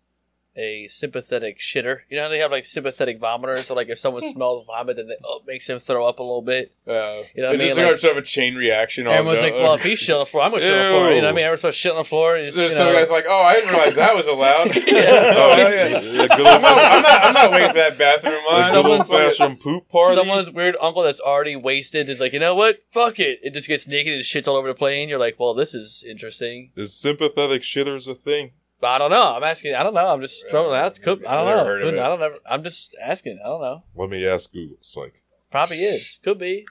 a 0.56 0.86
sympathetic 0.88 1.58
shitter. 1.58 2.00
You 2.08 2.16
know 2.16 2.24
how 2.24 2.28
they 2.28 2.38
have 2.38 2.50
like 2.52 2.64
sympathetic 2.64 3.20
vomiters, 3.20 3.64
so 3.64 3.74
like 3.74 3.88
if 3.88 3.98
someone 3.98 4.22
smells 4.32 4.64
vomit, 4.66 4.96
then 4.96 5.10
it 5.10 5.18
oh, 5.24 5.40
makes 5.46 5.68
him 5.68 5.78
throw 5.80 6.06
up 6.06 6.18
a 6.20 6.22
little 6.22 6.42
bit. 6.42 6.72
uh, 6.86 7.22
You 7.34 7.42
know 7.42 7.48
what 7.48 7.50
I 7.50 7.52
it's 7.54 7.64
just 7.64 7.76
mean? 7.76 7.84
like, 7.86 7.92
Like- 7.92 7.98
sort 8.00 8.16
of 8.16 8.22
a 8.22 8.26
chain 8.26 8.54
reaction. 8.54 9.06
all 9.06 9.12
Everyone's 9.14 9.40
like, 9.42 9.54
well, 9.54 9.74
if 9.74 9.82
he's 9.82 9.98
shitting 10.02 10.14
on 10.14 10.20
the 10.20 10.26
floor, 10.26 10.44
I'm 10.44 10.50
gonna 10.52 10.62
shit 10.62 10.72
on 10.72 10.78
the 10.84 10.90
floor. 10.90 11.10
You 11.10 11.20
know 11.20 11.26
what 11.26 11.32
I 11.32 11.32
mean? 11.32 11.44
Everyone 11.44 11.58
starts 11.58 11.78
shitting 11.78 11.90
on 11.90 11.96
the 11.98 12.04
floor. 12.04 12.36
And 12.36 12.46
it's, 12.46 12.56
There's 12.56 12.72
you 12.72 12.76
some 12.78 12.92
guys 12.92 13.10
like, 13.10 13.24
oh, 13.28 13.42
I 13.42 13.54
didn't 13.54 13.70
realize 13.70 13.94
that 13.96 14.14
was 14.14 14.28
allowed. 14.28 14.74
Yeah. 14.94 15.32
oh, 15.36 15.56
yeah. 15.56 15.88
yeah, 15.88 16.26
I'm, 16.30 16.62
not, 16.62 16.78
I'm 16.78 17.02
not. 17.02 17.24
I'm 17.24 17.34
not 17.34 17.50
waiting 17.50 17.68
for 17.68 17.74
that 17.74 17.98
bathroom 17.98 18.34
the 18.46 18.52
line. 18.52 18.72
good 18.72 18.86
old 18.86 19.06
Someone's- 19.06 19.36
fashioned 19.36 19.60
poop 19.60 19.88
party. 19.88 20.14
someone's 20.14 20.50
weird 20.50 20.76
uncle 20.80 21.02
that's 21.02 21.20
already 21.20 21.56
wasted 21.56 22.08
is 22.08 22.20
like, 22.20 22.32
you 22.32 22.38
know 22.38 22.54
what? 22.54 22.78
Fuck 22.92 23.18
it. 23.18 23.40
It 23.42 23.54
just 23.54 23.66
gets 23.66 23.88
naked 23.88 24.12
and 24.14 24.22
shits 24.22 24.46
all 24.46 24.56
over 24.56 24.68
the 24.68 24.74
plane. 24.74 25.08
You're 25.08 25.18
like, 25.18 25.38
well, 25.40 25.54
this 25.54 25.74
is 25.74 26.04
interesting. 26.08 26.70
Is 26.76 26.94
sympathetic 26.94 27.62
shitters 27.62 28.06
a 28.08 28.14
thing? 28.14 28.52
But 28.84 28.90
I 28.90 28.98
don't 28.98 29.10
know. 29.10 29.34
I'm 29.36 29.42
asking. 29.42 29.74
I 29.74 29.82
don't 29.82 29.94
know. 29.94 30.06
I'm 30.06 30.20
just 30.20 30.44
throwing 30.50 30.76
it 30.78 30.84
out. 30.84 31.00
Could, 31.00 31.24
I 31.24 31.36
don't 31.36 31.46
Never 31.46 31.56
know. 31.56 31.64
heard 31.64 31.80
of 31.80 31.86
Could- 31.86 31.94
it. 31.94 32.00
I 32.00 32.08
don't 32.08 32.20
know. 32.20 32.34
I'm 32.44 32.62
just 32.62 32.94
asking. 33.02 33.38
I 33.42 33.48
don't 33.48 33.62
know. 33.62 33.82
Let 33.94 34.10
me 34.10 34.28
ask 34.28 34.52
Google. 34.52 34.76
It's 34.78 34.94
like, 34.94 35.22
Probably 35.50 35.78
is. 35.82 36.18
Could 36.22 36.38
be. 36.38 36.66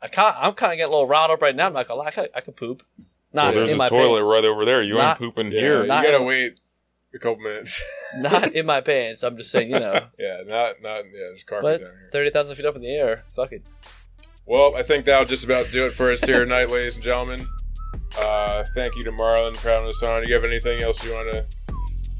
I 0.00 0.06
can't, 0.06 0.36
I'm 0.38 0.52
kind 0.52 0.70
of 0.72 0.76
getting 0.78 0.92
a 0.92 0.94
little 0.94 1.08
riled 1.08 1.32
up 1.32 1.42
right 1.42 1.56
now. 1.56 1.66
I'm 1.66 1.72
not 1.72 1.88
gonna 1.88 1.98
lie. 1.98 2.06
I 2.06 2.10
could, 2.12 2.30
I 2.36 2.40
could 2.42 2.54
poop. 2.54 2.84
well, 2.96 3.06
Not 3.46 3.54
there's 3.54 3.70
in 3.70 3.74
a 3.74 3.78
my 3.78 3.88
toilet 3.88 4.20
pants. 4.20 4.30
right 4.32 4.44
over 4.44 4.64
there. 4.64 4.82
You 4.82 4.94
Not- 4.94 5.20
ain't 5.20 5.34
pooping 5.34 5.50
Yeah, 5.50 5.60
here. 5.60 5.80
you 5.82 5.88
Not- 5.88 6.04
gotta 6.04 6.22
wait 6.22 6.58
a 7.12 7.18
couple 7.18 7.42
minutes. 7.42 7.82
Not 8.18 8.52
in 8.52 8.64
my 8.64 8.80
pants. 8.80 9.24
I'm 9.24 9.36
just 9.36 9.50
saying, 9.50 9.70
you 9.72 9.80
know. 9.80 9.94
yeah, 10.20 10.42
not 10.46 10.80
not. 10.80 10.98
Yeah, 11.06 11.10
there's 11.30 11.42
carpet 11.42 11.62
But 11.64 11.78
down 11.80 11.90
here. 11.90 12.08
thirty 12.12 12.30
thousand 12.30 12.54
feet 12.54 12.66
up 12.66 12.76
in 12.76 12.82
the 12.82 12.94
air. 12.94 13.24
Fuck 13.34 13.50
it. 13.50 13.68
Well, 14.46 14.76
I 14.76 14.82
think 14.84 15.06
that'll 15.06 15.24
just 15.24 15.42
about 15.44 15.72
do 15.72 15.86
it 15.86 15.92
for 15.92 16.12
us 16.12 16.24
here 16.24 16.44
tonight, 16.44 16.70
ladies 16.70 16.94
and 16.94 17.02
gentlemen. 17.04 17.48
Uh, 18.18 18.64
thank 18.74 18.94
you 18.96 19.02
to 19.02 19.12
Marlin 19.12 19.54
for 19.54 19.68
having 19.70 19.88
us 19.88 20.02
on. 20.02 20.22
Do 20.22 20.28
you 20.28 20.34
have 20.34 20.44
anything 20.44 20.82
else 20.82 21.04
you 21.04 21.12
want 21.12 21.32
to? 21.32 21.44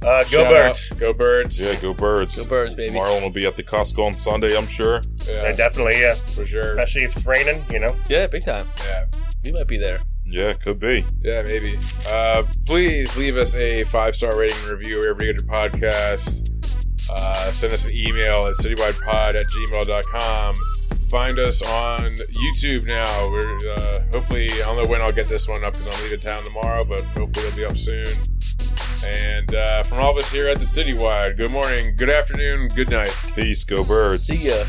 Uh, 0.07 0.25
go 0.31 0.49
birds. 0.49 0.89
Go 0.91 1.13
birds. 1.15 1.61
Yeah, 1.63 1.79
go 1.81 1.95
birds. 1.95 2.37
Go 2.37 2.45
birds, 2.45 2.75
baby. 2.75 2.93
Marlin 2.95 3.23
will 3.23 3.31
be 3.31 3.47
at 3.47 3.57
the 3.57 3.63
Costco 3.63 4.05
on 4.07 4.15
Sunday, 4.15 4.57
I'm 4.57 4.67
sure. 4.67 5.01
Yeah, 5.29 5.45
And 5.47 5.57
definitely, 5.57 6.01
yeah. 6.01 6.15
for 6.15 6.45
sure. 6.45 6.71
Especially 6.77 7.05
if 7.05 7.17
it's 7.17 7.25
raining, 7.27 7.65
you 7.71 7.79
know. 7.79 7.95
Yeah, 8.09 8.27
big 8.27 8.45
time. 8.45 8.67
Yeah. 8.85 9.05
You 9.45 9.53
might 9.53 9.69
be 9.69 9.77
there. 9.79 10.01
Yeah, 10.25 10.55
could 10.55 10.81
be. 10.81 11.05
Yeah, 11.21 11.43
maybe. 11.43 11.79
Uh, 12.09 12.43
please 12.67 13.17
leave 13.17 13.37
us 13.37 13.55
a 13.55 13.85
five 13.85 14.15
star 14.17 14.37
rating 14.37 14.57
and 14.63 14.71
review 14.71 14.99
wherever 14.99 15.23
you 15.25 15.33
get 15.35 15.43
your 15.43 15.53
podcast. 15.55 16.49
Uh, 17.11 17.53
send 17.53 17.73
us 17.73 17.85
an 17.85 17.95
email 17.95 18.39
at 18.47 18.55
citywidepod 18.57 19.35
at 19.35 19.47
gmail.com. 19.47 20.55
Find 21.13 21.39
us 21.39 21.61
on 21.61 22.17
YouTube 22.17 22.89
now. 22.89 23.29
We're 23.29 23.75
uh, 23.75 24.01
hopefully, 24.15 24.47
I 24.51 24.65
don't 24.65 24.83
know 24.83 24.89
when 24.89 25.03
I'll 25.03 25.13
get 25.13 25.29
this 25.29 25.47
one 25.47 25.63
up 25.63 25.75
because 25.75 25.95
I'm 25.95 26.05
leaving 26.05 26.21
town 26.21 26.43
tomorrow, 26.43 26.81
but 26.89 27.03
hopefully 27.03 27.49
it'll 27.49 27.57
be 27.59 27.67
up 27.67 27.77
soon. 27.77 28.07
And 29.05 29.55
uh, 29.55 29.83
from 29.83 29.99
all 29.99 30.13
of 30.13 30.17
us 30.17 30.33
here 30.33 30.49
at 30.49 30.57
the 30.57 30.65
Citywide, 30.65 31.37
good 31.37 31.51
morning, 31.51 31.97
good 31.97 32.09
afternoon, 32.09 32.69
good 32.69 32.89
night. 32.89 33.15
Peace, 33.35 33.63
go 33.63 33.85
birds. 33.85 34.23
See 34.23 34.49
ya. 34.49 34.65